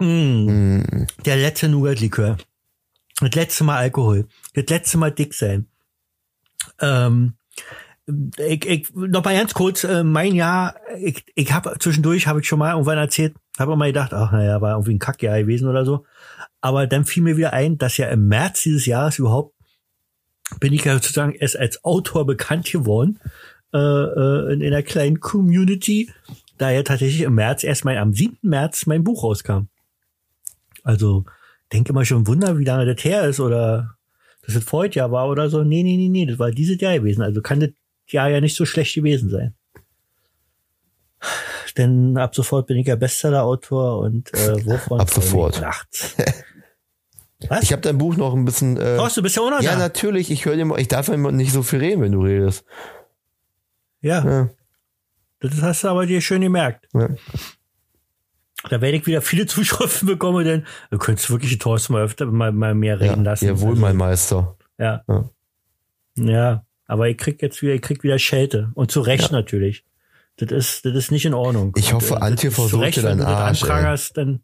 Mm. 0.00 0.48
Hm, 0.48 1.06
Der 1.24 1.36
letzte 1.36 1.68
Nougat-Likör. 1.68 2.36
Das 3.20 3.34
letzte 3.34 3.64
Mal 3.64 3.76
Alkohol. 3.76 4.26
Das 4.54 4.64
letzte 4.68 4.98
Mal 4.98 5.12
dick 5.12 5.34
sein. 5.34 5.66
Ähm, 6.80 7.34
ich, 8.38 8.66
ich, 8.66 8.94
noch 8.94 9.24
mal 9.24 9.36
ganz 9.36 9.54
kurz, 9.54 9.84
äh, 9.84 10.02
mein 10.02 10.34
Jahr, 10.34 10.74
ich, 10.98 11.24
ich 11.34 11.52
habe 11.52 11.76
zwischendurch, 11.78 12.26
habe 12.26 12.40
ich 12.40 12.48
schon 12.48 12.58
mal 12.58 12.72
irgendwann 12.72 12.98
erzählt, 12.98 13.34
habe 13.58 13.74
immer 13.74 13.86
gedacht, 13.86 14.12
ach 14.12 14.32
naja, 14.32 14.60
war 14.60 14.72
irgendwie 14.72 14.94
ein 14.94 14.98
Kackjahr 14.98 15.38
gewesen 15.38 15.68
oder 15.68 15.84
so. 15.84 16.04
Aber 16.60 16.86
dann 16.86 17.04
fiel 17.04 17.22
mir 17.22 17.36
wieder 17.36 17.52
ein, 17.52 17.78
dass 17.78 17.98
ja 17.98 18.08
im 18.08 18.26
März 18.26 18.62
dieses 18.62 18.86
Jahres 18.86 19.18
überhaupt 19.18 19.54
bin 20.58 20.72
ich 20.72 20.84
ja 20.84 20.94
sozusagen 20.94 21.32
erst 21.32 21.56
als 21.56 21.84
Autor 21.84 22.26
bekannt 22.26 22.70
geworden 22.70 23.20
äh, 23.72 23.78
äh, 23.78 24.52
in, 24.52 24.60
in 24.60 24.72
einer 24.72 24.82
kleinen 24.82 25.20
Community, 25.20 26.10
da 26.58 26.70
ja 26.70 26.82
tatsächlich 26.82 27.22
im 27.22 27.36
März 27.36 27.62
erst 27.62 27.84
mein, 27.84 27.98
am 27.98 28.12
7. 28.12 28.38
März 28.42 28.86
mein 28.86 29.04
Buch 29.04 29.22
rauskam. 29.22 29.68
Also 30.84 31.24
denke 31.72 31.90
immer 31.90 32.04
schon 32.04 32.26
Wunder, 32.26 32.58
wie 32.58 32.64
lange 32.64 32.92
das 32.92 33.04
her 33.04 33.24
ist 33.24 33.40
oder 33.40 33.96
dass 34.46 34.54
es 34.56 34.64
vor 34.64 34.80
heute 34.80 34.98
Jahr 34.98 35.12
war 35.12 35.28
oder 35.28 35.50
so. 35.50 35.62
Nee, 35.64 35.82
nee, 35.82 35.96
nee, 35.96 36.08
nee, 36.08 36.26
das 36.26 36.38
war 36.38 36.50
dieses 36.50 36.80
Jahr 36.80 36.98
gewesen. 36.98 37.22
Also 37.22 37.40
kann 37.42 37.60
das 37.60 37.70
Jahr 38.08 38.28
ja 38.30 38.40
nicht 38.40 38.56
so 38.56 38.64
schlecht 38.64 38.94
gewesen 38.94 39.30
sein. 39.30 39.54
Denn 41.76 42.16
ab 42.16 42.34
sofort 42.34 42.66
bin 42.66 42.76
ich 42.78 42.86
ja 42.86 42.96
Bestseller-Autor 42.96 44.00
und 44.00 44.32
äh, 44.34 44.66
wovon 44.66 45.00
Ab 45.00 45.10
sofort. 45.10 45.60
nachts. 45.60 46.16
Was? 47.48 47.62
Ich 47.62 47.72
habe 47.72 47.80
dein 47.82 47.96
Buch 47.96 48.16
noch 48.16 48.34
ein 48.34 48.44
bisschen. 48.44 48.76
Äh, 48.76 48.96
Thorsten, 48.96 49.20
du 49.20 49.22
bist 49.22 49.36
ja 49.36 49.42
auch 49.42 49.50
noch 49.50 49.62
ja, 49.62 49.72
da. 49.72 49.78
natürlich. 49.78 50.30
Ich 50.30 50.44
höre 50.44 50.56
dir. 50.56 50.76
Ich 50.78 50.88
darf 50.88 51.08
immer 51.08 51.32
nicht 51.32 51.52
so 51.52 51.62
viel 51.62 51.78
reden, 51.78 52.02
wenn 52.02 52.12
du 52.12 52.22
redest. 52.22 52.64
Ja, 54.02 54.24
Ja, 54.24 54.48
das 55.40 55.62
hast 55.62 55.84
du 55.84 55.88
aber 55.88 56.06
dir 56.06 56.20
schön 56.20 56.42
gemerkt. 56.42 56.88
ja. 56.94 57.08
Da 58.68 58.80
werde 58.80 58.96
ich 58.98 59.06
wieder 59.06 59.22
viele 59.22 59.46
Zuschriften 59.46 60.06
bekommen, 60.06 60.44
denn 60.44 60.66
du 60.90 60.98
könntest 60.98 61.30
wirklich 61.30 61.56
Thorsten 61.58 61.94
mal 61.94 62.02
öfter 62.02 62.26
mal, 62.26 62.52
mal 62.52 62.74
mehr 62.74 63.00
reden 63.00 63.24
ja. 63.24 63.30
lassen. 63.30 63.46
Jawohl, 63.46 63.70
Also, 63.70 63.80
mein 63.80 63.96
Meister. 63.96 64.56
Ja. 64.78 65.02
Ja. 65.08 65.30
Ja, 66.16 66.64
aber 66.86 67.08
ich 67.08 67.16
krieg 67.16 67.40
jetzt 67.40 67.62
wieder, 67.62 67.74
ich 67.74 67.82
krieg 67.82 68.02
wieder 68.02 68.18
Schelte. 68.18 68.70
Und 68.74 68.90
zu 68.90 69.00
Recht 69.00 69.32
natürlich. 69.32 69.84
Das 70.36 70.50
ist, 70.50 70.84
das 70.84 70.94
ist 70.94 71.10
nicht 71.10 71.24
in 71.24 71.34
Ordnung. 71.34 71.72
Ich 71.76 71.92
hoffe, 71.92 72.14
Und, 72.14 72.20
äh, 72.20 72.24
Antje 72.24 72.50
versucht 72.50 72.96
dir 72.96 73.02
wenn 73.02 73.18
deinen 73.18 73.22
Arsch, 73.22 73.62
anprangerst, 73.62 74.16
dann. 74.16 74.42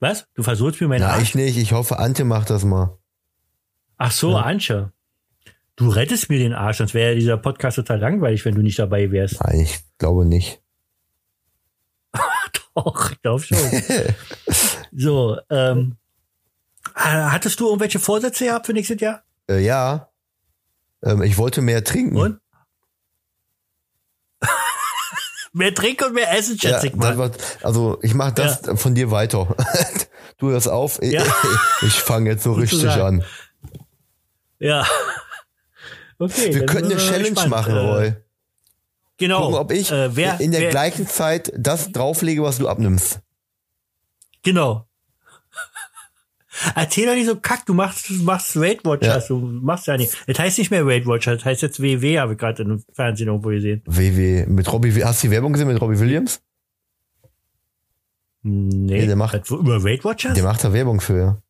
Was? 0.00 0.26
Du 0.34 0.42
versuchst 0.42 0.80
mir 0.80 0.88
meinen 0.88 1.02
Na, 1.02 1.10
Arsch? 1.12 1.22
ich 1.22 1.34
nicht. 1.34 1.56
Ich 1.56 1.72
hoffe, 1.72 1.98
Antje 1.98 2.24
macht 2.24 2.50
das 2.50 2.64
mal. 2.64 2.98
Ach 3.96 4.12
so, 4.12 4.32
Ja. 4.32 4.42
Antje. 4.42 4.92
Du 5.76 5.88
rettest 5.88 6.28
mir 6.28 6.38
den 6.38 6.52
Arsch, 6.52 6.78
sonst 6.78 6.94
wäre 6.94 7.10
ja 7.10 7.14
dieser 7.14 7.36
Podcast 7.38 7.76
total 7.76 7.98
langweilig, 7.98 8.44
wenn 8.44 8.54
du 8.54 8.62
nicht 8.62 8.78
dabei 8.78 9.10
wärst. 9.10 9.42
Nein, 9.42 9.60
ich 9.60 9.80
glaube 9.98 10.26
nicht. 10.26 10.60
Doch, 12.74 13.10
ich 13.10 13.20
glaube 13.22 13.42
schon. 13.42 13.58
so, 14.96 15.38
ähm, 15.50 15.96
äh, 16.94 17.00
hattest 17.00 17.60
du 17.60 17.66
irgendwelche 17.66 17.98
Vorsätze 17.98 18.44
gehabt 18.46 18.66
für 18.66 18.72
nächstes 18.72 19.00
Jahr? 19.00 19.22
Äh, 19.48 19.60
ja. 19.64 20.08
Ähm, 21.02 21.22
ich 21.22 21.36
wollte 21.38 21.60
mehr 21.62 21.84
trinken. 21.84 22.16
Und? 22.16 22.40
mehr 25.52 25.74
trinken 25.74 26.04
und 26.04 26.14
mehr 26.14 26.32
essen, 26.36 26.56
Ja, 26.60 26.70
schätze 26.70 26.86
ich 26.86 26.92
das 26.92 27.00
mal. 27.00 27.18
war, 27.18 27.30
also 27.62 27.98
ich 28.02 28.14
mache 28.14 28.32
das 28.34 28.60
von 28.80 28.94
dir 28.94 29.10
weiter. 29.10 29.54
du 30.38 30.50
hörst 30.50 30.68
auf. 30.68 31.00
Ich, 31.02 31.12
Ja. 31.12 31.24
ich 31.82 31.94
fange 32.00 32.30
jetzt 32.30 32.44
so 32.44 32.52
richtig 32.52 32.88
an. 32.90 33.24
Ja. 34.58 34.86
Okay. 36.18 36.54
Wir 36.54 36.66
können 36.66 36.84
eine 36.86 36.96
Challenge 36.96 37.30
gespannt. 37.30 37.50
machen, 37.50 37.74
Äh, 37.74 37.78
Roy. 37.78 38.14
Genau. 39.22 39.42
Gucken, 39.42 39.54
ob 39.58 39.70
ich 39.70 39.90
äh, 39.92 40.16
wer, 40.16 40.40
in 40.40 40.50
der 40.50 40.62
wer, 40.62 40.70
gleichen 40.70 41.06
Zeit 41.06 41.52
das 41.56 41.92
drauflege, 41.92 42.42
was 42.42 42.58
du 42.58 42.68
abnimmst. 42.68 43.20
Genau. 44.42 44.84
Erzähl 46.74 47.06
doch 47.06 47.14
nicht 47.14 47.26
so 47.26 47.36
kack, 47.36 47.64
du 47.66 47.72
machst, 47.74 48.08
du 48.10 48.14
machst 48.24 48.58
Weight 48.58 48.84
Watchers, 48.84 49.28
du 49.28 49.38
machst 49.38 49.86
ja 49.86 49.96
nicht. 49.96 50.12
Das 50.26 50.38
heißt 50.40 50.58
nicht 50.58 50.70
mehr 50.72 50.84
Weight 50.86 51.06
Watchers, 51.06 51.36
das 51.38 51.44
heißt 51.44 51.62
jetzt 51.62 51.80
WW, 51.80 52.18
habe 52.18 52.32
ich 52.32 52.38
gerade 52.38 52.62
im 52.64 52.82
Fernsehen 52.92 53.28
irgendwo 53.28 53.50
gesehen. 53.50 53.80
WW 53.86 54.46
mit 54.46 54.72
Robbie. 54.72 55.04
Hast 55.04 55.22
du 55.22 55.28
die 55.28 55.30
Werbung 55.32 55.52
gesehen 55.52 55.68
mit 55.68 55.80
Robbie 55.80 55.98
Williams? 56.00 56.40
Nee, 58.42 58.98
Nee, 59.02 59.06
der 59.06 59.14
macht- 59.16 59.48
über 59.50 59.84
Weight 59.84 60.04
Watchers? 60.04 60.34
Der 60.34 60.42
macht 60.42 60.64
da 60.64 60.72
Werbung 60.72 61.00
für. 61.00 61.40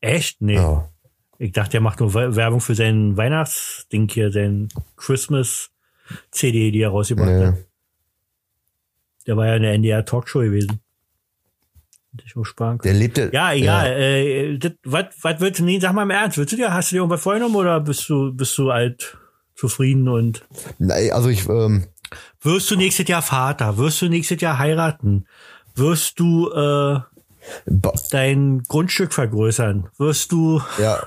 Echt? 0.00 0.40
Nee. 0.42 0.54
Ja. 0.56 0.88
Ich 1.38 1.52
dachte, 1.52 1.70
der 1.72 1.80
macht 1.80 2.00
nur 2.00 2.12
We- 2.12 2.34
Werbung 2.36 2.60
für 2.60 2.74
sein 2.74 3.16
Weihnachtsding 3.16 4.08
hier, 4.08 4.32
sein 4.32 4.68
Christmas 4.96 5.70
CD, 6.30 6.70
die 6.70 6.80
er 6.80 6.90
rausgebracht 6.90 7.28
Nee. 7.28 7.46
hat. 7.46 7.54
Der 9.26 9.36
war 9.36 9.46
ja 9.46 9.56
in 9.56 9.62
der 9.62 9.72
NDR 9.72 10.04
Talkshow 10.04 10.40
gewesen. 10.40 10.80
Hätte 12.12 12.24
ich 12.26 12.36
auch 12.36 12.44
sparen 12.44 12.78
können. 12.78 12.92
Der 12.94 13.00
lebte. 13.00 13.30
Ja, 13.32 13.52
egal. 13.52 13.86
Äh, 13.92 14.58
das- 14.58 14.72
Was 14.84 15.06
was 15.22 15.40
willst 15.40 15.60
du, 15.60 15.64
nee, 15.64 15.80
sag 15.80 15.92
mal 15.94 16.02
im 16.02 16.10
Ernst, 16.10 16.38
willst 16.38 16.52
du 16.52 16.56
dir, 16.56 16.72
hast 16.72 16.90
du 16.90 16.96
dir 16.96 17.00
irgendwas 17.00 17.22
vorgenommen 17.22 17.56
oder 17.56 17.80
bist 17.80 18.08
du, 18.08 18.32
bist 18.32 18.56
du 18.58 18.70
alt 18.70 19.16
zufrieden 19.54 20.08
und 20.08 20.44
Nein, 20.78 21.10
also 21.12 21.28
ich, 21.28 21.48
ähm, 21.48 21.86
wirst 22.42 22.70
du 22.70 22.76
nächstes 22.76 23.08
Jahr 23.08 23.22
Vater? 23.22 23.78
Wirst 23.78 24.02
du 24.02 24.08
nächstes 24.08 24.40
Jahr 24.40 24.58
heiraten? 24.58 25.26
Wirst 25.74 26.20
du 26.20 26.50
äh, 26.52 27.00
dein 28.10 28.62
Grundstück 28.68 29.12
vergrößern? 29.12 29.88
Wirst 29.98 30.30
du, 30.32 30.60
ja. 30.78 31.02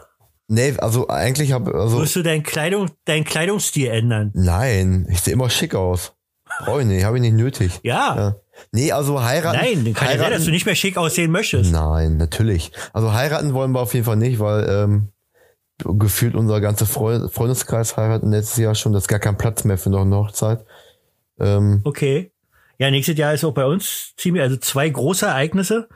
Nee, 0.48 0.76
also 0.78 1.10
eigentlich 1.10 1.52
habe 1.52 1.74
also 1.76 2.00
wirst 2.00 2.16
du 2.16 2.24
dein 2.24 2.44
Kleidung, 2.44 2.90
dein 3.06 3.24
Kleidungsstil 3.26 3.88
ändern? 3.88 4.32
nein, 4.34 5.08
ich 5.10 5.20
sehe 5.22 5.34
immer 5.34 5.50
schick 5.50 5.76
aus. 5.76 6.14
Brauche 6.60 6.82
ich 6.82 6.88
nicht, 6.88 7.04
habe 7.04 7.18
ich 7.18 7.22
nicht 7.22 7.36
nötig. 7.36 7.80
Ja. 7.84 8.16
Ja. 8.16 8.36
Nee, 8.72 8.92
also 8.92 9.22
heiraten. 9.22 9.60
Nein, 9.62 9.86
dann 9.86 9.94
kann 9.94 10.10
ja 10.10 10.18
sein, 10.18 10.32
dass 10.32 10.46
du 10.46 10.52
nicht 10.52 10.66
mehr 10.66 10.76
schick 10.76 10.98
aussehen 10.98 11.32
möchtest. 11.32 11.72
Nein, 11.72 12.18
natürlich. 12.18 12.72
Also 12.94 13.14
heiraten 13.14 13.54
wollen 13.54 13.72
wir 13.72 13.82
auf 13.82 13.94
jeden 13.94 14.06
Fall 14.06 14.16
nicht, 14.16 14.40
weil 14.40 14.68
ähm, 14.70 15.10
gefühlt 16.00 16.34
unser 16.34 16.62
ganzer 16.62 16.86
Freund, 16.86 17.32
Freundeskreis 17.32 17.98
heiraten 17.98 18.32
letztes 18.32 18.58
Jahr 18.58 18.74
schon, 18.74 18.94
das 18.94 19.04
ist 19.04 19.08
gar 19.10 19.20
kein 19.20 19.38
Platz 19.38 19.64
mehr 19.66 19.78
für 19.78 19.90
noch 19.90 20.02
eine 20.02 20.16
Hochzeit. 20.16 20.66
Ähm, 21.40 21.82
Okay. 21.84 22.32
Ja, 22.80 22.90
nächstes 22.92 23.18
Jahr 23.18 23.34
ist 23.34 23.44
auch 23.44 23.54
bei 23.54 23.66
uns 23.66 24.14
ziemlich, 24.18 24.42
also 24.42 24.56
zwei 24.58 24.88
große 24.88 25.26
Ereignisse. 25.26 25.90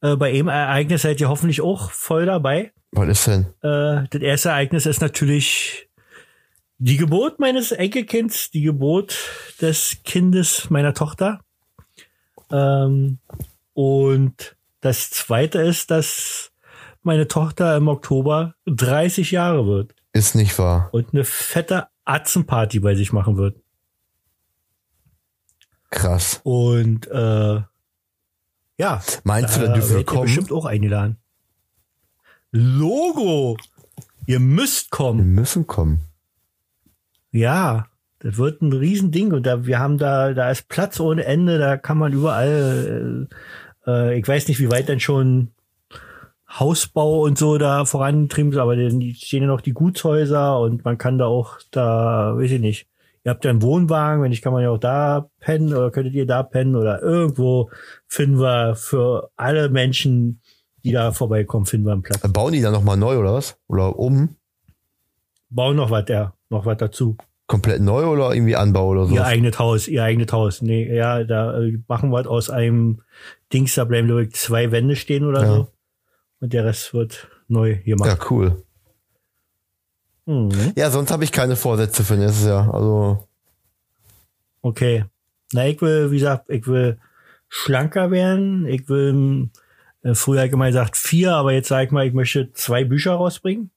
Äh, 0.00 0.16
bei 0.16 0.30
einem 0.30 0.48
Ereignis 0.48 1.02
seid 1.02 1.20
ihr 1.20 1.28
hoffentlich 1.28 1.60
auch 1.60 1.90
voll 1.90 2.24
dabei. 2.24 2.72
Was 2.92 3.08
ist 3.08 3.26
denn? 3.26 3.46
Äh, 3.62 4.06
das 4.10 4.20
erste 4.22 4.48
Ereignis 4.50 4.86
ist 4.86 5.00
natürlich 5.00 5.88
die 6.78 6.96
Geburt 6.96 7.38
meines 7.38 7.72
Enkelkinds, 7.72 8.50
die 8.50 8.62
Geburt 8.62 9.16
des 9.60 9.98
Kindes 10.04 10.70
meiner 10.70 10.94
Tochter. 10.94 11.40
Ähm, 12.50 13.18
und 13.74 14.56
das 14.80 15.10
zweite 15.10 15.60
ist, 15.60 15.90
dass 15.90 16.52
meine 17.02 17.28
Tochter 17.28 17.76
im 17.76 17.88
Oktober 17.88 18.54
30 18.66 19.30
Jahre 19.30 19.66
wird 19.66 19.94
Ist 20.12 20.34
nicht 20.34 20.58
wahr. 20.58 20.88
und 20.92 21.12
eine 21.12 21.24
fette 21.24 21.86
Atzenparty 22.04 22.80
bei 22.80 22.94
sich 22.94 23.12
machen 23.12 23.36
wird. 23.36 23.56
Krass. 25.90 26.40
Und 26.44 27.06
äh, 27.08 27.60
ja, 28.78 29.02
Meinst 29.24 29.56
du, 29.56 29.60
da 29.60 29.72
dürfen 29.74 29.96
wir 29.96 30.04
kommen? 30.04 30.22
bestimmt 30.22 30.52
auch 30.52 30.64
eingeladen. 30.64 31.18
Logo! 32.52 33.56
Ihr 34.26 34.40
müsst 34.40 34.90
Wir 34.90 34.96
kommen. 34.96 35.34
müssen 35.34 35.66
kommen. 35.66 36.00
Ja, 37.32 37.86
das 38.18 38.36
wird 38.38 38.60
ein 38.60 38.72
Riesending 38.72 39.32
und 39.32 39.46
da 39.46 39.66
wir 39.66 39.78
haben 39.78 39.98
da 39.98 40.32
da 40.34 40.50
ist 40.50 40.68
Platz 40.68 41.00
ohne 41.00 41.24
Ende, 41.24 41.58
da 41.58 41.76
kann 41.76 41.96
man 41.98 42.12
überall 42.12 43.28
äh, 43.86 43.90
äh, 43.90 44.18
ich 44.18 44.26
weiß 44.26 44.48
nicht, 44.48 44.60
wie 44.60 44.70
weit 44.70 44.88
denn 44.88 45.00
schon 45.00 45.52
Hausbau 46.48 47.22
und 47.22 47.38
so 47.38 47.58
da 47.58 47.84
vorangetrieben 47.84 48.52
ist, 48.52 48.58
aber 48.58 48.76
dann 48.76 49.00
stehen 49.14 49.42
ja 49.42 49.48
noch 49.48 49.60
die 49.60 49.72
Gutshäuser 49.72 50.58
und 50.58 50.84
man 50.84 50.98
kann 50.98 51.18
da 51.18 51.26
auch 51.26 51.58
da, 51.70 52.36
weiß 52.36 52.50
ich 52.50 52.60
nicht. 52.60 52.88
Ihr 53.22 53.30
habt 53.30 53.44
ja 53.44 53.50
einen 53.50 53.62
Wohnwagen, 53.62 54.22
wenn 54.22 54.30
nicht, 54.30 54.42
kann 54.42 54.52
man 54.52 54.62
ja 54.62 54.70
auch 54.70 54.78
da 54.78 55.30
pennen 55.38 55.72
oder 55.72 55.90
könntet 55.90 56.14
ihr 56.14 56.26
da 56.26 56.42
pennen 56.42 56.74
oder 56.74 57.02
irgendwo 57.02 57.70
finden 58.08 58.40
wir 58.40 58.74
für 58.74 59.30
alle 59.36 59.68
Menschen, 59.68 60.40
die 60.84 60.92
da 60.92 61.12
vorbeikommen, 61.12 61.66
finden 61.66 61.86
wir 61.86 61.92
einen 61.92 62.02
Platz. 62.02 62.20
Bauen 62.32 62.52
die 62.52 62.60
dann 62.62 62.72
nochmal 62.72 62.96
neu 62.96 63.18
oder 63.18 63.34
was? 63.34 63.56
Oder 63.68 63.98
um? 63.98 64.36
Bauen 65.50 65.76
noch 65.76 65.90
was, 65.90 66.04
ja, 66.08 66.34
noch 66.48 66.64
was 66.66 66.78
dazu. 66.78 67.16
Komplett 67.46 67.80
neu 67.82 68.06
oder 68.06 68.32
irgendwie 68.32 68.54
Anbau 68.54 68.88
oder 68.88 69.06
so? 69.06 69.14
Ihr 69.14 69.24
eigenes 69.26 69.58
Haus, 69.58 69.88
ihr 69.88 70.04
eigenes 70.04 70.32
Haus. 70.32 70.62
Nee, 70.62 70.94
ja, 70.94 71.24
da 71.24 71.60
äh, 71.60 71.78
machen 71.88 72.10
wir 72.12 72.30
aus 72.30 72.48
einem 72.48 73.02
Dings, 73.52 73.74
da 73.74 73.84
bleiben 73.84 74.06
glaube 74.06 74.24
ich 74.24 74.32
zwei 74.34 74.70
Wände 74.70 74.94
stehen 74.94 75.24
oder 75.24 75.42
Ja. 75.42 75.48
so. 75.48 75.68
Und 76.40 76.52
der 76.52 76.64
Rest 76.64 76.94
wird 76.94 77.28
neu 77.48 77.78
Ja, 77.84 77.96
gemacht. 77.96 78.30
cool. 78.30 78.62
Mhm. 80.26 80.72
Ja, 80.76 80.90
sonst 80.90 81.10
habe 81.10 81.24
ich 81.24 81.32
keine 81.32 81.56
Vorsätze 81.56 82.04
für 82.04 82.14
nächstes 82.14 82.46
Jahr. 82.46 82.72
Also, 82.72 83.26
Okay. 84.62 85.04
Na, 85.52 85.66
ich 85.66 85.80
will, 85.80 86.10
wie 86.10 86.18
gesagt, 86.18 86.48
ich 86.50 86.66
will 86.66 86.98
schlanker 87.48 88.10
werden. 88.10 88.66
Ich 88.66 88.88
will, 88.88 89.48
äh, 90.02 90.14
früher 90.14 90.44
ich 90.44 90.52
immer 90.52 90.66
gesagt 90.66 90.96
vier, 90.96 91.34
aber 91.34 91.52
jetzt 91.52 91.68
sage 91.68 91.86
ich 91.86 91.90
mal, 91.92 92.06
ich 92.06 92.14
möchte 92.14 92.52
zwei 92.52 92.84
Bücher 92.84 93.12
rausbringen. 93.12 93.70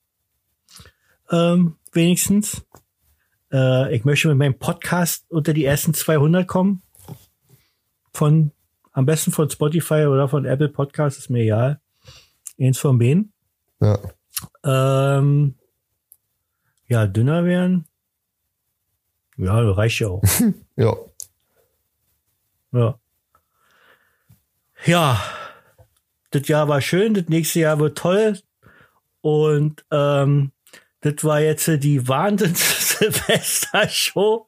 Ähm, 1.31 1.77
wenigstens. 1.91 2.65
Äh, 3.51 3.95
ich 3.95 4.05
möchte 4.05 4.27
mit 4.29 4.37
meinem 4.37 4.57
Podcast 4.57 5.25
unter 5.29 5.53
die 5.53 5.65
ersten 5.65 5.93
200 5.93 6.47
kommen. 6.47 6.81
Von, 8.13 8.51
am 8.91 9.05
besten 9.05 9.31
von 9.31 9.49
Spotify 9.49 10.05
oder 10.05 10.27
von 10.27 10.45
Apple 10.45 10.69
Podcast, 10.69 11.17
ist 11.17 11.29
mir 11.29 11.43
egal. 11.43 11.79
Eins 12.59 12.77
von 12.77 12.99
beiden. 12.99 13.33
ja. 13.81 13.99
Ähm, 14.63 15.55
ja, 16.87 17.07
dünner 17.07 17.45
werden. 17.45 17.85
Ja, 19.37 19.59
reicht 19.71 19.99
ja 19.99 20.09
auch. 20.09 20.23
Ja. 20.75 20.95
Ja. 22.71 22.99
Ja, 24.85 25.21
das 26.34 26.47
Jahr 26.47 26.68
war 26.68 26.81
schön, 26.81 27.14
das 27.14 27.30
nächste 27.30 27.60
Jahr 27.61 27.80
wird 27.80 27.97
toll. 27.97 28.38
Und 29.22 29.85
ähm, 29.91 30.51
das 31.01 31.23
war 31.23 31.41
jetzt 31.41 31.68
die 31.84 32.07
Wahnsinns-Silvester-Show. 32.07 34.47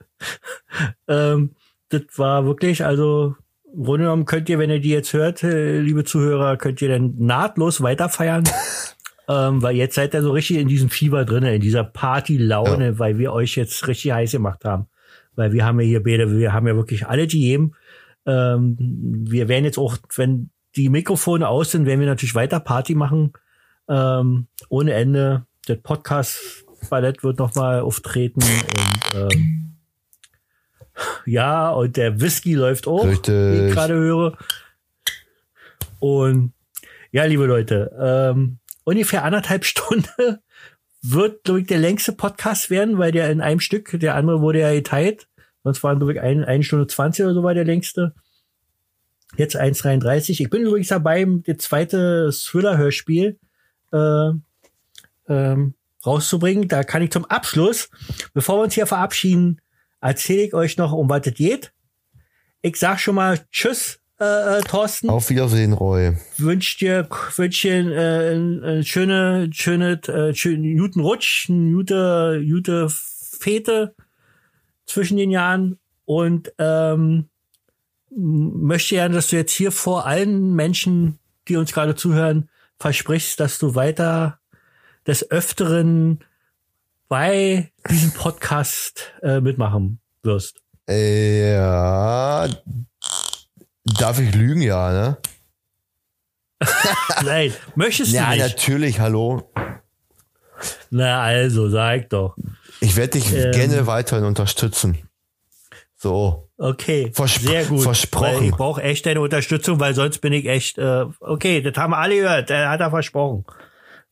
ähm, 1.08 1.52
das 1.90 2.02
war 2.16 2.46
wirklich, 2.46 2.84
also 2.84 3.36
im 3.74 3.84
Grunde 3.84 4.06
genommen 4.06 4.26
könnt 4.26 4.50
ihr, 4.50 4.58
wenn 4.58 4.70
ihr 4.70 4.80
die 4.80 4.90
jetzt 4.90 5.14
hört, 5.14 5.44
äh, 5.44 5.80
liebe 5.80 6.04
Zuhörer, 6.04 6.58
könnt 6.58 6.82
ihr 6.82 6.90
dann 6.90 7.14
nahtlos 7.18 7.82
weiterfeiern. 7.82 8.44
ähm, 9.30 9.62
weil 9.62 9.76
jetzt 9.76 9.96
seid 9.96 10.14
ihr 10.14 10.22
so 10.22 10.32
richtig 10.32 10.58
in 10.58 10.68
diesem 10.68 10.90
Fieber 10.90 11.26
drinne, 11.26 11.56
in 11.56 11.62
dieser 11.62 11.84
Party-Laune, 11.84 13.00
weil 13.00 13.18
wir 13.18 13.34
euch 13.34 13.56
jetzt 13.56 13.88
richtig 13.88 14.12
heiß 14.12 14.32
gemacht 14.32 14.66
haben. 14.66 14.88
Weil 15.36 15.54
wir 15.54 15.66
haben 15.66 15.80
ja 15.80 15.86
hier 15.86 16.04
beide, 16.04 16.38
wir 16.38 16.54
haben 16.54 16.68
ja 16.68 16.76
wirklich 16.76 17.06
alle 17.06 17.28
gegeben. 17.28 17.74
Ähm, 18.26 18.76
wir 18.80 19.48
werden 19.48 19.66
jetzt 19.66 19.78
auch, 19.78 19.98
wenn 20.16 20.50
die 20.76 20.90
Mikrofone 20.90 21.48
aus 21.48 21.72
sind, 21.72 21.86
werden 21.86 22.00
wir 22.00 22.08
natürlich 22.08 22.36
weiter 22.36 22.60
Party 22.60 22.96
machen. 22.96 23.34
Ähm, 23.88 24.48
ohne 24.70 24.94
Ende. 24.94 25.46
Das 25.68 25.80
Podcast-Ballett 25.82 27.24
wird 27.24 27.40
nochmal 27.40 27.82
auftreten 27.82 28.42
und 28.44 29.32
ähm, 29.32 29.76
ja, 31.26 31.72
und 31.72 31.98
der 31.98 32.22
Whisky 32.22 32.54
läuft 32.54 32.88
auch, 32.88 33.06
Richtig. 33.06 33.34
wie 33.34 33.68
ich 33.68 33.74
gerade 33.74 33.96
höre. 33.96 34.38
Und 36.00 36.54
ja, 37.12 37.26
liebe 37.26 37.46
Leute, 37.46 37.92
ähm, 38.00 38.60
ungefähr 38.84 39.24
anderthalb 39.24 39.66
Stunden 39.66 40.40
wird, 41.02 41.44
glaube 41.44 41.62
ich, 41.62 41.68
der 41.68 41.80
längste 41.80 42.14
Podcast 42.14 42.70
werden, 42.70 42.98
weil 42.98 43.12
der 43.12 43.30
in 43.30 43.42
einem 43.42 43.60
Stück, 43.60 44.00
der 44.00 44.16
andere 44.16 44.42
wurde 44.42 44.60
ja 44.60 44.72
geteilt. 44.74 45.28
Sonst 45.64 45.84
waren, 45.84 45.98
glaube 45.98 46.14
ich, 46.14 46.22
ein, 46.22 46.44
eine 46.44 46.64
Stunde 46.64 46.88
20 46.88 47.26
oder 47.26 47.34
so 47.34 47.44
war 47.44 47.54
der 47.54 47.66
längste. 47.66 48.14
Jetzt 49.38 49.60
1,33. 49.60 50.42
Ich 50.42 50.50
bin 50.50 50.64
übrigens 50.64 50.88
dabei, 50.88 51.26
das 51.46 51.58
zweite 51.58 52.32
Thriller-Hörspiel 52.32 53.38
äh, 53.92 54.30
ähm, 55.28 55.74
rauszubringen. 56.06 56.68
Da 56.68 56.84
kann 56.84 57.02
ich 57.02 57.12
zum 57.12 57.26
Abschluss, 57.26 57.90
bevor 58.34 58.60
wir 58.60 58.64
uns 58.64 58.74
hier 58.74 58.88
verabschieden, 58.88 59.62
erzähle 60.02 60.44
ich 60.44 60.54
euch 60.54 60.78
noch, 60.78 60.92
um 60.92 61.10
was 61.10 61.26
es 61.26 61.34
geht. 61.34 61.74
Ich 62.62 62.78
sag 62.78 63.00
schon 63.00 63.16
mal 63.16 63.40
Tschüss, 63.52 64.00
äh, 64.20 64.60
äh, 64.60 64.62
Thorsten 64.62 65.10
Auf 65.10 65.30
Wiedersehen, 65.30 65.74
Roy. 65.74 66.16
wünsch 66.38 66.78
dir, 66.78 67.08
wünsch 67.36 67.62
dir 67.62 67.92
äh, 67.92 68.36
ein, 68.36 68.84
schöne, 68.84 69.50
schöne, 69.52 70.02
äh, 70.08 70.34
schönen 70.34 70.78
guten 70.78 71.02
Rutsch, 71.02 71.50
eine 71.50 71.74
gute, 71.74 72.44
gute 72.50 72.88
Fete 72.90 73.94
zwischen 74.86 75.18
den 75.18 75.32
Jahren 75.32 75.80
und 76.06 76.54
ähm, 76.58 77.28
möchte 78.16 78.96
gerne, 78.96 79.16
dass 79.16 79.28
du 79.30 79.36
jetzt 79.36 79.52
hier 79.54 79.72
vor 79.72 80.06
allen 80.06 80.54
Menschen, 80.56 81.20
die 81.48 81.58
uns 81.58 81.74
gerade 81.74 81.96
zuhören, 81.96 82.50
versprichst, 82.80 83.40
dass 83.40 83.58
du 83.60 83.76
weiter 83.76 84.40
des 85.08 85.30
Öfteren 85.32 86.24
bei 87.08 87.72
diesem 87.90 88.12
Podcast 88.12 89.14
äh, 89.22 89.40
mitmachen 89.40 90.00
wirst. 90.24 90.62
Ja. 90.90 92.48
Darf 93.86 94.20
ich 94.20 94.34
lügen, 94.34 94.62
ja, 94.62 94.92
ne? 94.92 95.18
Nein, 97.24 97.54
möchtest 97.76 98.12
du 98.12 98.16
Ja, 98.16 98.32
nicht? 98.32 98.40
natürlich, 98.42 99.00
hallo. 99.00 99.52
Na 100.90 101.22
also, 101.22 101.70
sag 101.70 102.10
doch. 102.10 102.36
Ich 102.80 102.96
werde 102.96 103.12
dich 103.20 103.32
Ähm. 103.34 103.52
gerne 103.52 103.88
weiterhin 103.88 104.26
unterstützen. 104.26 104.98
So. 105.98 106.45
Okay, 106.58 107.12
Versp- 107.14 107.42
sehr 107.48 107.66
gut. 107.66 107.82
versprochen. 107.84 108.26
Weil 108.38 108.44
ich 108.44 108.52
brauche 108.52 108.82
echt 108.82 109.06
deine 109.06 109.20
Unterstützung, 109.22 109.80
weil 109.80 109.94
sonst 109.94 110.20
bin 110.20 110.32
ich 110.34 110.46
echt, 110.48 110.78
äh, 110.78 111.06
okay, 111.20 111.62
das 111.62 111.76
haben 111.76 111.94
alle 111.94 112.16
gehört, 112.16 112.50
äh, 112.50 112.68
hat 112.68 112.80
er 112.80 112.90
versprochen. 112.92 113.44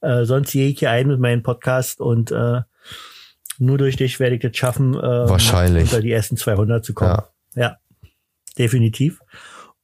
Äh, 0.01 0.25
sonst 0.25 0.51
gehe 0.51 0.67
ich 0.69 0.79
hier 0.79 0.91
ein 0.91 1.07
mit 1.07 1.19
meinem 1.19 1.41
Podcast 1.43 2.01
und 2.01 2.31
äh, 2.31 2.61
nur 3.59 3.77
durch 3.77 3.95
dich 3.95 4.19
werde 4.19 4.35
ich 4.35 4.41
das 4.41 4.57
schaffen, 4.57 4.93
äh, 4.95 5.01
Wahrscheinlich. 5.01 5.83
unter 5.83 6.01
die 6.01 6.11
ersten 6.11 6.35
200 6.35 6.83
zu 6.83 6.93
kommen. 6.93 7.11
Ja. 7.11 7.29
Ja, 7.55 7.77
definitiv. 8.57 9.19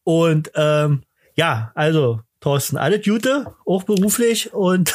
Und 0.04 0.52
ähm, 0.56 1.04
ja, 1.36 1.72
also 1.76 2.20
Thorsten, 2.42 2.76
alles 2.78 3.06
Gute, 3.06 3.54
auch 3.66 3.84
beruflich 3.84 4.54
und 4.54 4.94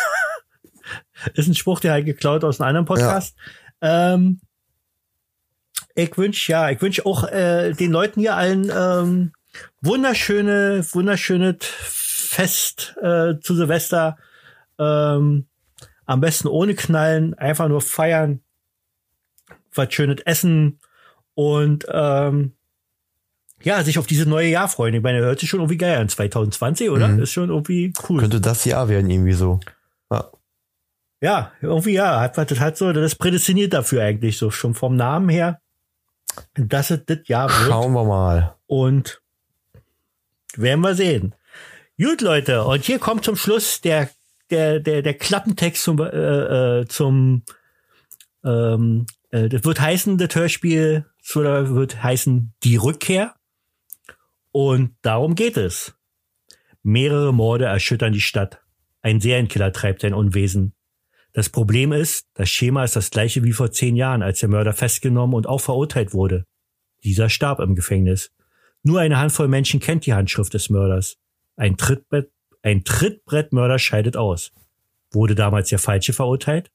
ist 1.35 1.49
ein 1.49 1.55
Spruch, 1.55 1.81
der 1.81 1.93
halt 1.93 2.05
geklaut 2.05 2.45
aus 2.45 2.61
einem 2.61 2.69
anderen 2.69 2.87
Podcast. 2.87 3.37
Ähm, 3.81 4.41
ich 5.95 6.17
wünsche 6.17 6.53
ja, 6.53 6.71
ich 6.71 6.81
wünsche 6.83 7.07
auch 7.07 7.25
äh, 7.25 7.73
den 7.73 7.93
Leuten 7.93 8.21
hier 8.21 8.37
allen 8.37 8.71
ähm, 8.75 9.33
wunderschöne, 9.81 10.85
wunderschöne 10.93 11.57
Fest 11.61 12.97
äh, 13.01 13.39
zu 13.41 13.55
Silvester. 13.55 14.17
Ähm, 14.79 15.47
am 16.07 16.21
besten 16.21 16.49
ohne 16.49 16.75
Knallen, 16.75 17.35
einfach 17.35 17.69
nur 17.69 17.81
feiern, 17.81 18.41
was 19.73 19.93
schönes 19.93 20.21
essen 20.25 20.81
und 21.35 21.87
ähm, 21.91 22.53
ja, 23.63 23.83
sich 23.83 23.99
auf 23.99 24.07
dieses 24.07 24.27
neue 24.27 24.49
Jahr 24.49 24.69
freuen. 24.69 24.95
Ich 24.95 25.03
meine, 25.03 25.21
hört 25.21 25.41
sich 25.41 25.49
schon 25.49 25.61
irgendwie 25.61 25.79
geil 25.79 25.97
an, 25.99 26.09
2020, 26.09 26.91
oder? 26.91 27.09
Mhm. 27.09 27.21
Ist 27.21 27.33
schon 27.33 27.49
irgendwie 27.49 27.93
cool. 28.09 28.21
Könnte 28.21 28.41
das 28.41 28.65
Jahr 28.67 28.89
werden, 28.89 29.09
irgendwie 29.09 29.33
so. 29.33 29.61
Ja. 30.11 30.31
Ja, 31.23 31.53
irgendwie 31.63 31.95
ja, 31.95 32.21
hat 32.21 32.37
das 32.37 32.61
hat 32.61 32.77
so, 32.77 32.93
das 32.93 33.13
ist 33.13 33.15
prädestiniert 33.17 33.73
dafür 33.73 34.03
eigentlich 34.03 34.37
so 34.37 34.51
schon 34.51 34.75
vom 34.75 34.97
Namen 34.97 35.31
her, 35.31 35.61
dass 36.55 36.91
es 36.91 37.05
das 37.07 37.19
Jahr 37.27 37.49
wird. 37.49 37.69
Schauen 37.69 37.93
wir 37.93 38.05
mal. 38.05 38.57
Und 38.67 39.21
werden 40.57 40.81
wir 40.81 40.95
sehen. 40.95 41.35
Gut, 41.99 42.21
Leute, 42.21 42.65
und 42.65 42.85
hier 42.85 42.99
kommt 42.99 43.25
zum 43.25 43.37
Schluss 43.37 43.81
der, 43.81 44.11
der, 44.51 44.81
der, 44.81 45.03
der 45.03 45.15
Klappentext 45.15 45.83
zum, 45.83 46.01
äh, 46.01 46.81
äh, 46.81 46.87
zum 46.87 47.43
ähm, 48.45 49.07
äh, 49.35 49.49
das 49.49 49.65
wird 49.65 49.81
heißen, 49.81 50.17
das 50.19 50.35
Hörspiel 50.35 51.07
wird 51.33 52.03
heißen 52.03 52.53
Die 52.63 52.77
Rückkehr. 52.77 53.35
Und 54.53 54.95
darum 55.03 55.35
geht 55.35 55.57
es. 55.57 55.95
Mehrere 56.83 57.33
Morde 57.33 57.65
erschüttern 57.65 58.13
die 58.13 58.21
Stadt. 58.21 58.61
Ein 59.03 59.21
Serienkiller 59.21 59.73
treibt 59.73 60.03
sein 60.03 60.15
Unwesen. 60.15 60.75
Das 61.35 61.49
Problem 61.49 61.93
ist, 61.93 62.29
das 62.35 62.49
Schema 62.49 62.85
ist 62.85 62.95
das 62.95 63.11
gleiche 63.11 63.43
wie 63.43 63.53
vor 63.53 63.73
zehn 63.73 63.97
Jahren, 63.97 64.23
als 64.23 64.39
der 64.39 64.49
Mörder 64.49 64.73
festgenommen 64.73 65.35
und 65.35 65.49
auch 65.49 65.61
verurteilt 65.61 66.15
wurde. 66.15 66.47
Dieser 67.03 67.29
starb 67.29 67.59
im 67.59 67.75
Gefängnis. 67.75 68.31
Nur 68.85 69.01
eine 69.01 69.19
Handvoll 69.19 69.49
Menschen 69.49 69.81
kennt 69.81 70.07
die 70.07 70.15
Handschrift 70.15 70.55
des 70.55 70.71
Mörders. 70.71 71.17
Ein 71.57 71.77
Trittbrett, 71.77 72.31
ein 72.63 72.85
Trittbrettmörder 72.85 73.81
scheidet 73.81 74.17
aus. 74.17 74.53
Wurde 75.11 75.35
damals 75.35 75.71
der 75.71 75.81
Falsche 75.81 76.13
verurteilt? 76.13 76.71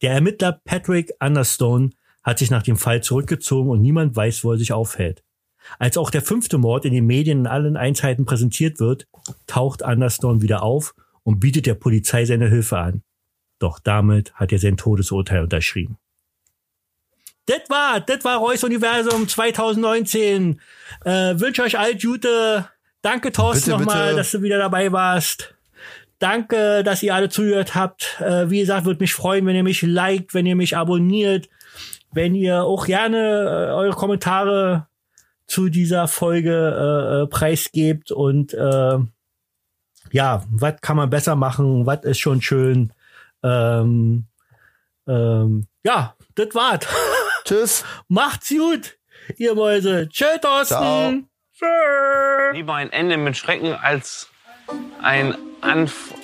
Der 0.00 0.12
Ermittler 0.12 0.60
Patrick 0.64 1.12
Understone 1.20 1.90
hat 2.22 2.38
sich 2.38 2.50
nach 2.50 2.62
dem 2.62 2.78
Fall 2.78 3.02
zurückgezogen 3.02 3.68
und 3.68 3.82
niemand 3.82 4.16
weiß, 4.16 4.42
wo 4.42 4.52
er 4.52 4.58
sich 4.58 4.72
aufhält. 4.72 5.22
Als 5.78 5.98
auch 5.98 6.10
der 6.10 6.22
fünfte 6.22 6.56
Mord 6.56 6.86
in 6.86 6.94
den 6.94 7.06
Medien 7.06 7.40
in 7.40 7.46
allen 7.46 7.76
Einheiten 7.76 8.24
präsentiert 8.24 8.80
wird, 8.80 9.06
taucht 9.46 9.82
Understone 9.82 10.40
wieder 10.40 10.62
auf 10.62 10.94
und 11.24 11.40
bietet 11.40 11.66
der 11.66 11.74
Polizei 11.74 12.24
seine 12.24 12.48
Hilfe 12.48 12.78
an. 12.78 13.02
Doch 13.62 13.78
damit 13.78 14.34
hat 14.34 14.50
er 14.50 14.58
sein 14.58 14.76
Todesurteil 14.76 15.42
unterschrieben. 15.42 15.96
Das 17.46 17.60
war, 17.68 18.00
das 18.00 18.24
war 18.24 18.38
Reus 18.38 18.64
Universum 18.64 19.28
2019. 19.28 20.60
Äh, 21.04 21.10
wünsche 21.38 21.62
euch 21.62 21.78
all 21.78 21.96
Gute. 21.96 22.68
Danke, 23.02 23.30
Thorsten, 23.32 23.70
nochmal, 23.70 24.16
dass 24.16 24.30
du 24.30 24.42
wieder 24.42 24.58
dabei 24.58 24.90
warst. 24.90 25.54
Danke, 26.18 26.82
dass 26.84 27.02
ihr 27.02 27.14
alle 27.14 27.28
zugehört 27.28 27.74
habt. 27.74 28.20
Äh, 28.20 28.50
wie 28.50 28.60
gesagt, 28.60 28.84
würde 28.84 29.00
mich 29.00 29.14
freuen, 29.14 29.46
wenn 29.46 29.56
ihr 29.56 29.64
mich 29.64 29.82
liked, 29.82 30.34
wenn 30.34 30.46
ihr 30.46 30.56
mich 30.56 30.76
abonniert, 30.76 31.48
wenn 32.12 32.34
ihr 32.34 32.62
auch 32.62 32.86
gerne 32.86 33.18
äh, 33.18 33.72
eure 33.72 33.94
Kommentare 33.94 34.86
zu 35.46 35.68
dieser 35.68 36.08
Folge 36.08 36.52
äh, 36.52 37.22
äh, 37.22 37.26
preisgebt 37.26 38.10
und 38.10 38.54
äh, 38.54 38.98
ja, 40.12 40.44
was 40.48 40.80
kann 40.80 40.96
man 40.96 41.10
besser 41.10 41.36
machen, 41.36 41.86
was 41.86 42.04
ist 42.04 42.20
schon 42.20 42.40
schön. 42.42 42.92
Ähm, 43.42 44.26
ähm, 45.06 45.66
ja, 45.84 46.14
das 46.34 46.54
war's. 46.54 46.86
Tschüss. 47.44 47.84
Macht's 48.08 48.48
gut, 48.50 48.98
ihr 49.36 49.54
Mäuse. 49.54 50.08
Tschö, 50.08 50.38
Thorsten. 50.40 51.28
Tschö. 51.54 52.52
Lieber 52.52 52.74
ein 52.74 52.92
Ende 52.92 53.16
mit 53.16 53.36
Schrecken 53.36 53.74
als 53.74 54.28
ein 55.02 55.36
Anf 55.60 56.14